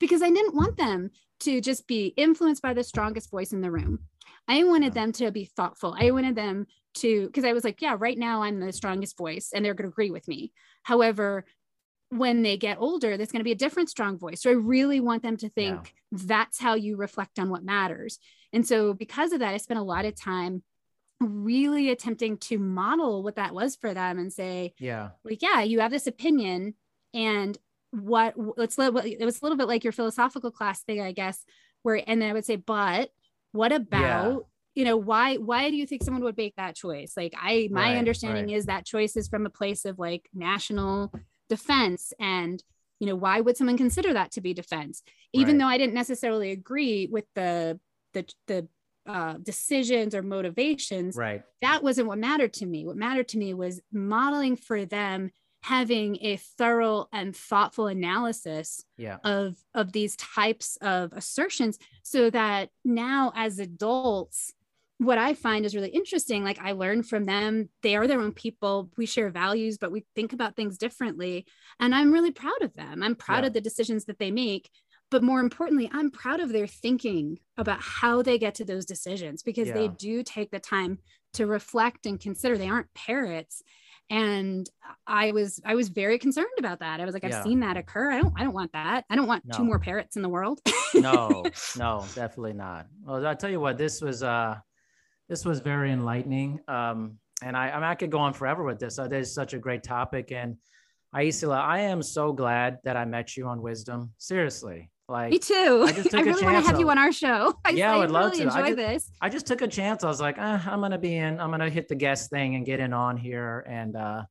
because 0.00 0.22
I 0.22 0.30
didn't 0.30 0.54
want 0.54 0.76
them 0.76 1.10
to 1.40 1.60
just 1.60 1.86
be 1.86 2.06
influenced 2.16 2.62
by 2.62 2.74
the 2.74 2.82
strongest 2.84 3.30
voice 3.30 3.52
in 3.52 3.60
the 3.60 3.70
room. 3.70 4.00
I 4.48 4.64
wanted 4.64 4.94
Yeah. 4.96 5.02
them 5.02 5.12
to 5.12 5.30
be 5.30 5.44
thoughtful. 5.44 5.94
I 5.98 6.10
wanted 6.10 6.34
them 6.34 6.66
to, 6.94 7.26
because 7.26 7.44
I 7.44 7.52
was 7.52 7.62
like, 7.64 7.80
yeah, 7.80 7.96
right 7.98 8.18
now 8.18 8.42
I'm 8.42 8.58
the 8.58 8.72
strongest 8.72 9.16
voice 9.16 9.50
and 9.54 9.64
they're 9.64 9.74
going 9.74 9.88
to 9.88 9.92
agree 9.92 10.10
with 10.10 10.26
me. 10.26 10.52
However, 10.82 11.44
when 12.10 12.42
they 12.42 12.56
get 12.56 12.78
older, 12.80 13.16
there's 13.16 13.30
going 13.30 13.40
to 13.40 13.44
be 13.44 13.52
a 13.52 13.56
different 13.56 13.90
strong 13.90 14.18
voice. 14.18 14.42
So 14.42 14.50
I 14.50 14.54
really 14.54 15.00
want 15.00 15.22
them 15.22 15.36
to 15.38 15.48
think 15.48 15.92
that's 16.10 16.58
how 16.58 16.74
you 16.74 16.96
reflect 16.96 17.38
on 17.38 17.50
what 17.50 17.62
matters. 17.62 18.18
And 18.52 18.66
so, 18.66 18.94
because 18.94 19.32
of 19.32 19.40
that, 19.40 19.52
I 19.54 19.58
spent 19.58 19.78
a 19.80 19.82
lot 19.82 20.04
of 20.06 20.14
time 20.18 20.62
really 21.20 21.90
attempting 21.90 22.38
to 22.38 22.58
model 22.58 23.22
what 23.22 23.36
that 23.36 23.54
was 23.54 23.76
for 23.76 23.92
them 23.92 24.18
and 24.18 24.32
say, 24.32 24.72
Yeah. 24.78 25.10
like, 25.24 25.42
yeah, 25.42 25.62
you 25.62 25.80
have 25.80 25.90
this 25.90 26.06
opinion, 26.06 26.74
and 27.12 27.58
what 27.90 28.34
it's 28.58 28.78
it 28.78 28.92
was 29.24 29.40
a 29.40 29.44
little 29.44 29.58
bit 29.58 29.68
like 29.68 29.84
your 29.84 29.92
philosophical 29.92 30.50
class 30.50 30.82
thing, 30.82 31.00
I 31.00 31.12
guess, 31.12 31.44
where 31.82 32.02
and 32.06 32.22
then 32.22 32.30
I 32.30 32.32
would 32.32 32.44
say, 32.44 32.56
but 32.56 33.10
what 33.52 33.72
about 33.72 34.46
you 34.74 34.84
know 34.84 34.96
why 34.96 35.36
why 35.36 35.70
do 35.70 35.76
you 35.76 35.86
think 35.86 36.04
someone 36.04 36.22
would 36.22 36.36
make 36.36 36.54
that 36.56 36.76
choice 36.76 37.14
like 37.16 37.34
i 37.36 37.68
my 37.72 37.92
Right, 37.92 37.96
understanding 37.98 38.50
right. 38.50 38.56
is 38.56 38.66
that 38.66 38.84
choice 38.84 39.16
is 39.16 39.26
from 39.26 39.44
a 39.46 39.50
place 39.50 39.84
of 39.84 39.98
like 39.98 40.28
national 40.32 41.12
defense 41.48 42.12
and 42.20 42.62
you 43.00 43.06
know 43.06 43.14
why 43.16 43.40
would 43.40 43.56
someone 43.56 43.76
consider 43.76 44.12
that 44.12 44.30
to 44.32 44.40
be 44.40 44.52
defense 44.54 45.02
even 45.32 45.54
Right. 45.56 45.60
though 45.60 45.68
i 45.68 45.78
didn't 45.78 45.94
necessarily 45.94 46.50
agree 46.50 47.08
with 47.10 47.24
the 47.34 47.78
the 48.14 48.26
the 48.46 48.68
uh, 49.06 49.34
decisions 49.42 50.14
or 50.14 50.22
motivations 50.22 51.16
Right. 51.16 51.42
that 51.62 51.82
wasn't 51.82 52.08
what 52.08 52.18
mattered 52.18 52.52
to 52.54 52.66
me 52.66 52.84
what 52.86 52.96
mattered 52.96 53.28
to 53.28 53.38
me 53.38 53.54
was 53.54 53.80
modeling 53.92 54.56
for 54.56 54.84
them 54.84 55.30
having 55.62 56.18
a 56.22 56.36
thorough 56.36 57.06
and 57.12 57.34
thoughtful 57.34 57.86
analysis 57.86 58.84
Yeah. 58.96 59.16
of 59.24 59.56
of 59.74 59.92
these 59.92 60.14
types 60.16 60.76
of 60.82 61.12
assertions 61.12 61.78
so 62.02 62.30
that 62.30 62.70
now 62.84 63.32
as 63.34 63.58
adults 63.58 64.52
what 64.98 65.18
i 65.18 65.32
find 65.32 65.64
is 65.64 65.74
really 65.74 65.88
interesting 65.90 66.42
like 66.44 66.58
i 66.60 66.72
learn 66.72 67.02
from 67.02 67.24
them 67.24 67.68
they 67.82 67.94
are 67.96 68.06
their 68.06 68.20
own 68.20 68.32
people 68.32 68.90
we 68.96 69.06
share 69.06 69.30
values 69.30 69.78
but 69.78 69.92
we 69.92 70.04
think 70.16 70.32
about 70.32 70.56
things 70.56 70.76
differently 70.76 71.46
and 71.80 71.94
i'm 71.94 72.12
really 72.12 72.32
proud 72.32 72.62
of 72.62 72.74
them. 72.74 73.02
I'm 73.02 73.14
proud 73.14 73.42
Yeah. 73.44 73.48
of 73.48 73.52
the 73.52 73.60
decisions 73.60 74.06
that 74.06 74.18
they 74.18 74.30
make 74.30 74.68
but 75.10 75.22
more 75.22 75.40
importantly 75.40 75.88
i'm 75.92 76.10
proud 76.10 76.40
of 76.40 76.50
their 76.50 76.66
thinking 76.66 77.38
about 77.56 77.78
how 77.80 78.22
they 78.22 78.38
get 78.38 78.56
to 78.56 78.64
those 78.64 78.86
decisions 78.86 79.42
because 79.42 79.68
they 79.70 79.88
do 79.88 80.22
take 80.22 80.50
the 80.50 80.60
time 80.60 80.98
to 81.34 81.46
reflect 81.46 82.06
and 82.06 82.18
consider. 82.18 82.56
They 82.56 82.68
aren't 82.70 82.92
parrots 82.94 83.62
and 84.10 84.68
i 85.06 85.30
was 85.32 85.60
i 85.64 85.74
was 85.74 85.90
very 85.90 86.18
concerned 86.18 86.46
about 86.58 86.80
that. 86.80 87.00
I 87.00 87.04
was 87.04 87.12
like 87.14 87.24
i've 87.24 87.30
Yeah. 87.30 87.42
seen 87.42 87.60
that 87.60 87.76
occur. 87.76 88.10
I 88.10 88.18
don't 88.20 88.32
i 88.36 88.42
don't 88.44 88.54
want 88.54 88.72
that. 88.72 89.04
I 89.10 89.14
don't 89.16 89.26
want 89.28 89.44
two 89.54 89.64
more 89.64 89.78
parrots 89.78 90.16
in 90.16 90.22
the 90.22 90.28
world. 90.28 90.60
No, 90.94 91.44
no, 91.76 92.04
definitely 92.14 92.54
not. 92.54 92.86
Well, 93.04 93.24
I'll 93.26 93.36
tell 93.36 93.50
you 93.50 93.60
what, 93.60 93.76
this 93.78 94.00
was 94.00 94.22
uh 94.22 94.56
this 95.28 95.44
was 95.44 95.60
very 95.60 95.92
enlightening. 95.92 96.60
Um, 96.68 97.18
and 97.42 97.56
I, 97.56 97.70
I 97.70 97.74
mean, 97.74 97.84
I 97.84 97.94
could 97.94 98.10
go 98.10 98.18
on 98.18 98.32
forever 98.32 98.64
with 98.64 98.78
this. 98.78 98.98
Uh, 98.98 99.08
this 99.08 99.28
is 99.28 99.34
such 99.34 99.54
a 99.54 99.58
great 99.58 99.82
topic. 99.82 100.32
And 100.32 100.56
Aisila, 101.14 101.58
I 101.58 101.80
am 101.80 102.02
so 102.02 102.32
glad 102.32 102.78
that 102.84 102.96
I 102.96 103.04
met 103.04 103.36
you 103.36 103.46
on 103.46 103.62
Wisdom. 103.62 104.12
Seriously. 104.18 104.90
Like 105.10 105.30
me 105.30 105.38
too 105.38 105.84
I 105.88 105.92
just 105.92 106.10
took 106.10 106.20
i 106.20 106.22
really 106.22 106.44
want 106.44 106.62
to 106.62 106.70
have 106.70 106.78
you 106.78 106.90
on- 106.90 106.98
our 106.98 107.12
show 107.12 107.54
i, 107.64 107.70
Yeah, 107.70 107.92
I 107.92 107.94
I 107.94 107.98
would 108.00 108.10
love 108.10 108.32
really 108.32 108.44
to. 108.44 108.52
I 108.52 108.58
enjoy 108.58 108.66
just- 108.66 108.76
this 108.76 109.10
I 109.22 109.28
just 109.30 109.46
took 109.46 109.62
a 109.62 109.66
chance. 109.68 110.04
I 110.04 110.06
was 110.08 110.20
like, 110.20 110.36
eh, 110.36 110.58
I'm 110.66 110.80
gonna 110.82 110.98
be 110.98 111.16
in, 111.16 111.40
I'm 111.40 111.50
gonna 111.50 111.70
hit 111.70 111.88
the 111.88 111.94
guest 111.94 112.28
thing 112.28 112.56
and 112.56 112.66
get 112.66 112.78
in 112.78 112.92
on 112.92 113.16
here 113.16 113.64
and 113.66 113.96
uh 113.96 114.22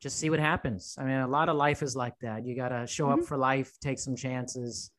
just 0.00 0.18
see 0.18 0.30
what 0.30 0.40
happens. 0.40 0.96
I 0.98 1.04
mean, 1.04 1.18
a 1.18 1.28
lot 1.28 1.48
of 1.50 1.56
life 1.56 1.82
is 1.82 1.94
like 1.94 2.14
that. 2.22 2.46
You 2.46 2.56
gotta 2.56 2.86
show 2.86 3.10
up 3.10 3.20
Mhm. 3.20 3.24
for 3.26 3.36
life, 3.36 3.70
take 3.82 3.98
some 3.98 4.16
chances. 4.16 4.90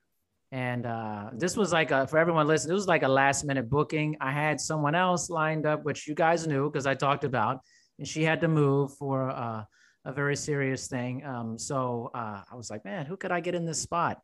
And 0.53 0.85
uh, 0.85 1.31
this 1.33 1.57
was 1.57 1.73
like 1.73 1.89
a, 1.89 2.05
for 2.05 2.19
everyone 2.19 2.45
listening, 2.45 2.73
it 2.73 2.75
was 2.75 2.85
like 2.87 3.01
a 3.01 3.07
last 3.07 3.43
minute 3.43 3.71
booking. 3.71 4.15
I 4.21 4.31
had 4.31 4.61
someone 4.61 4.93
else 4.93 5.31
lined 5.31 5.65
up, 5.65 5.83
which 5.83 6.07
you 6.07 6.13
guys 6.13 6.45
knew 6.45 6.69
because 6.69 6.85
I 6.85 6.93
talked 6.93 7.23
about, 7.23 7.61
and 7.97 8.07
she 8.07 8.23
had 8.23 8.39
to 8.41 8.47
move 8.47 8.93
for 8.93 9.31
uh, 9.31 9.63
a 10.05 10.13
very 10.13 10.35
serious 10.35 10.87
thing. 10.87 11.25
Um, 11.25 11.57
so 11.57 12.11
uh, 12.13 12.43
I 12.51 12.55
was 12.55 12.69
like, 12.69 12.85
man, 12.85 13.07
who 13.07 13.17
could 13.17 13.31
I 13.31 13.39
get 13.39 13.55
in 13.55 13.65
this 13.65 13.81
spot? 13.81 14.19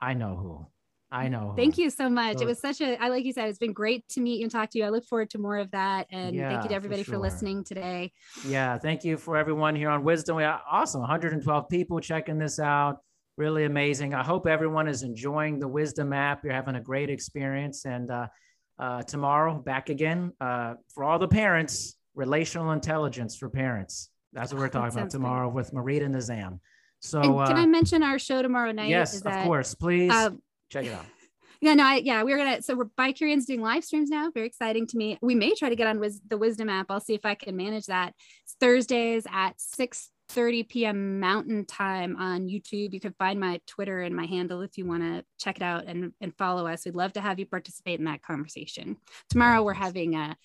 I 0.00 0.12
know 0.14 0.34
who. 0.34 0.66
I 1.12 1.28
know. 1.28 1.54
Thank 1.56 1.78
you 1.78 1.88
so 1.88 2.08
much. 2.08 2.38
So- 2.38 2.42
it 2.42 2.46
was 2.46 2.58
such 2.58 2.80
a, 2.80 3.00
I 3.00 3.06
like 3.06 3.24
you 3.24 3.32
said, 3.32 3.48
it's 3.48 3.58
been 3.58 3.72
great 3.72 4.08
to 4.08 4.20
meet 4.20 4.38
you 4.38 4.46
and 4.46 4.50
talk 4.50 4.70
to 4.70 4.78
you. 4.78 4.84
I 4.84 4.88
look 4.88 5.04
forward 5.04 5.30
to 5.30 5.38
more 5.38 5.58
of 5.58 5.70
that. 5.70 6.08
And 6.10 6.34
Yeah, 6.34 6.50
thank 6.50 6.64
you 6.64 6.68
to 6.70 6.74
everybody 6.74 7.04
for, 7.04 7.12
sure. 7.12 7.20
listening 7.20 7.62
today. 7.62 8.10
Yeah, 8.44 8.76
thank 8.76 9.04
you 9.04 9.16
for 9.16 9.36
everyone 9.36 9.76
here 9.76 9.90
on 9.90 10.02
Wisdom. 10.02 10.34
We 10.36 10.42
are 10.42 10.60
awesome. 10.68 11.00
112 11.00 11.68
people 11.68 12.00
checking 12.00 12.38
this 12.38 12.58
out. 12.58 12.98
Really 13.40 13.64
amazing. 13.64 14.12
I 14.12 14.22
hope 14.22 14.46
everyone 14.46 14.86
is 14.86 15.02
enjoying 15.02 15.58
the 15.58 15.66
Wisdom 15.66 16.12
app. 16.12 16.44
You're 16.44 16.52
having 16.52 16.74
a 16.74 16.80
great 16.80 17.08
experience. 17.08 17.86
And 17.86 18.10
uh, 18.10 18.26
uh, 18.78 19.02
tomorrow, 19.04 19.54
back 19.54 19.88
again 19.88 20.34
uh, 20.42 20.74
for 20.92 21.04
all 21.04 21.18
the 21.18 21.26
parents, 21.26 21.96
relational 22.14 22.72
intelligence 22.72 23.38
for 23.38 23.48
parents. 23.48 24.10
That's 24.34 24.52
what 24.52 24.58
we're 24.58 24.66
Oh, 24.66 24.68
talking 24.68 24.98
about 24.98 25.08
tomorrow 25.08 25.48
with 25.48 25.72
Marita 25.72 26.06
Nizam. 26.06 26.58
So, 27.00 27.22
and 27.22 27.46
can 27.48 27.56
uh, 27.56 27.60
I 27.62 27.64
mention 27.66 28.02
our 28.02 28.18
show 28.18 28.42
tomorrow 28.42 28.72
night? 28.72 28.90
yes, 28.90 29.14
Is 29.14 29.20
of 29.20 29.32
that, 29.32 29.46
course. 29.46 29.74
Please 29.74 30.12
uh, 30.12 30.32
check 30.68 30.84
it 30.84 30.92
out. 30.92 31.06
Yeah, 31.62 31.74
no, 31.74 31.84
I, 31.84 31.96
yeah, 31.96 32.22
we're 32.22 32.38
gonna. 32.38 32.62
So 32.62 32.74
we're 32.74 32.86
Bicurians 32.86 33.44
doing 33.44 33.60
live 33.60 33.84
streams 33.84 34.08
now. 34.08 34.30
Very 34.30 34.46
exciting 34.46 34.86
to 34.86 34.96
me. 34.96 35.18
We 35.20 35.34
may 35.34 35.54
try 35.54 35.68
to 35.68 35.76
get 35.76 35.86
on 35.86 36.00
Wis- 36.00 36.20
the 36.26 36.38
Wisdom 36.38 36.70
app. 36.70 36.86
I'll 36.88 37.00
see 37.00 37.12
if 37.12 37.26
I 37.26 37.34
can 37.34 37.54
manage 37.54 37.84
that. 37.86 38.14
It's 38.44 38.56
Thursdays 38.58 39.26
at 39.30 39.60
six 39.60 40.10
thirty 40.30 40.62
p.m. 40.62 41.20
Mountain 41.20 41.66
Time 41.66 42.16
on 42.16 42.46
YouTube. 42.48 42.92
You 42.92 43.00
can 43.00 43.12
find 43.18 43.38
my 43.40 43.60
Twitter 43.66 44.00
and 44.00 44.14
my 44.14 44.26
handle 44.26 44.62
if 44.62 44.78
you 44.78 44.86
want 44.86 45.02
to 45.02 45.24
check 45.38 45.56
it 45.56 45.62
out 45.62 45.84
and 45.86 46.12
and 46.20 46.34
follow 46.36 46.66
us. 46.66 46.84
We'd 46.84 46.94
love 46.94 47.12
to 47.14 47.20
have 47.20 47.38
you 47.38 47.46
participate 47.46 47.98
in 47.98 48.04
that 48.06 48.22
conversation. 48.22 48.96
Tomorrow 49.28 49.62
we're 49.62 49.74
having 49.74 50.14
a, 50.14 50.36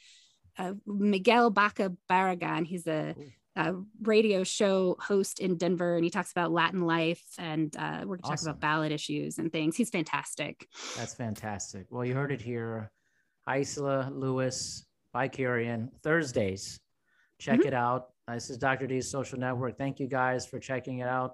a 0.58 0.76
Miguel 0.86 1.50
Baca 1.50 1.94
Barragan. 2.10 2.66
He's 2.66 2.88
a 2.88 3.16
a 3.58 3.74
radio 4.02 4.44
show 4.44 4.98
host 5.00 5.40
in 5.40 5.56
Denver, 5.56 5.96
and 5.96 6.04
he 6.04 6.10
talks 6.10 6.32
about 6.32 6.52
Latin 6.52 6.82
life, 6.82 7.24
and 7.38 7.74
uh, 7.78 8.00
we're 8.02 8.18
going 8.18 8.24
to 8.24 8.28
talk 8.30 8.42
about 8.42 8.60
ballot 8.60 8.92
issues 8.92 9.38
and 9.38 9.50
things. 9.50 9.78
He's 9.78 9.90
fantastic. 9.90 10.68
That's 10.98 11.14
fantastic. 11.14 11.86
Well, 11.90 12.04
you 12.04 12.14
heard 12.16 12.34
it 12.34 12.42
here. 12.42 12.92
Isla 13.50 14.10
Lewis, 14.12 14.86
Bicurian, 15.16 15.88
Thursdays. 16.04 16.82
Check 17.40 17.62
Mhm. 17.62 17.68
it 17.68 17.74
out. 17.74 18.10
Uh, 18.28 18.34
this 18.34 18.50
is 18.50 18.58
Dr. 18.58 18.88
D's 18.88 19.10
Social 19.10 19.38
Network. 19.38 19.78
Thank 19.78 20.00
you 20.00 20.08
guys 20.08 20.46
for 20.48 20.60
checking 20.60 21.00
it 21.00 21.08
out, 21.08 21.34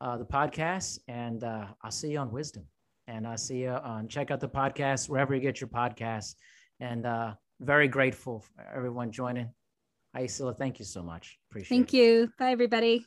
uh, 0.00 0.18
the 0.18 0.24
podcast. 0.24 0.98
And 1.08 1.42
uh, 1.42 1.66
I'll 1.82 1.90
see 1.90 2.10
you 2.10 2.18
on 2.18 2.30
Wisdom. 2.30 2.66
And 3.08 3.26
I'll 3.26 3.38
see 3.38 3.62
you 3.62 3.70
on 3.70 4.08
check 4.08 4.30
out 4.30 4.40
the 4.40 4.48
podcast 4.48 5.08
wherever 5.08 5.34
you 5.34 5.40
get 5.40 5.60
your 5.60 5.68
podcasts. 5.68 6.34
And 6.80 7.06
uh, 7.06 7.34
very 7.60 7.88
grateful 7.88 8.40
for 8.40 8.66
everyone 8.74 9.12
joining. 9.12 9.48
Isla, 10.18 10.54
thank 10.54 10.78
you 10.78 10.84
so 10.84 11.02
much. 11.02 11.38
Appreciate 11.50 11.68
Thank 11.76 11.94
it. 11.94 11.96
you. 11.96 12.32
Bye, 12.38 12.50
everybody. 12.50 13.06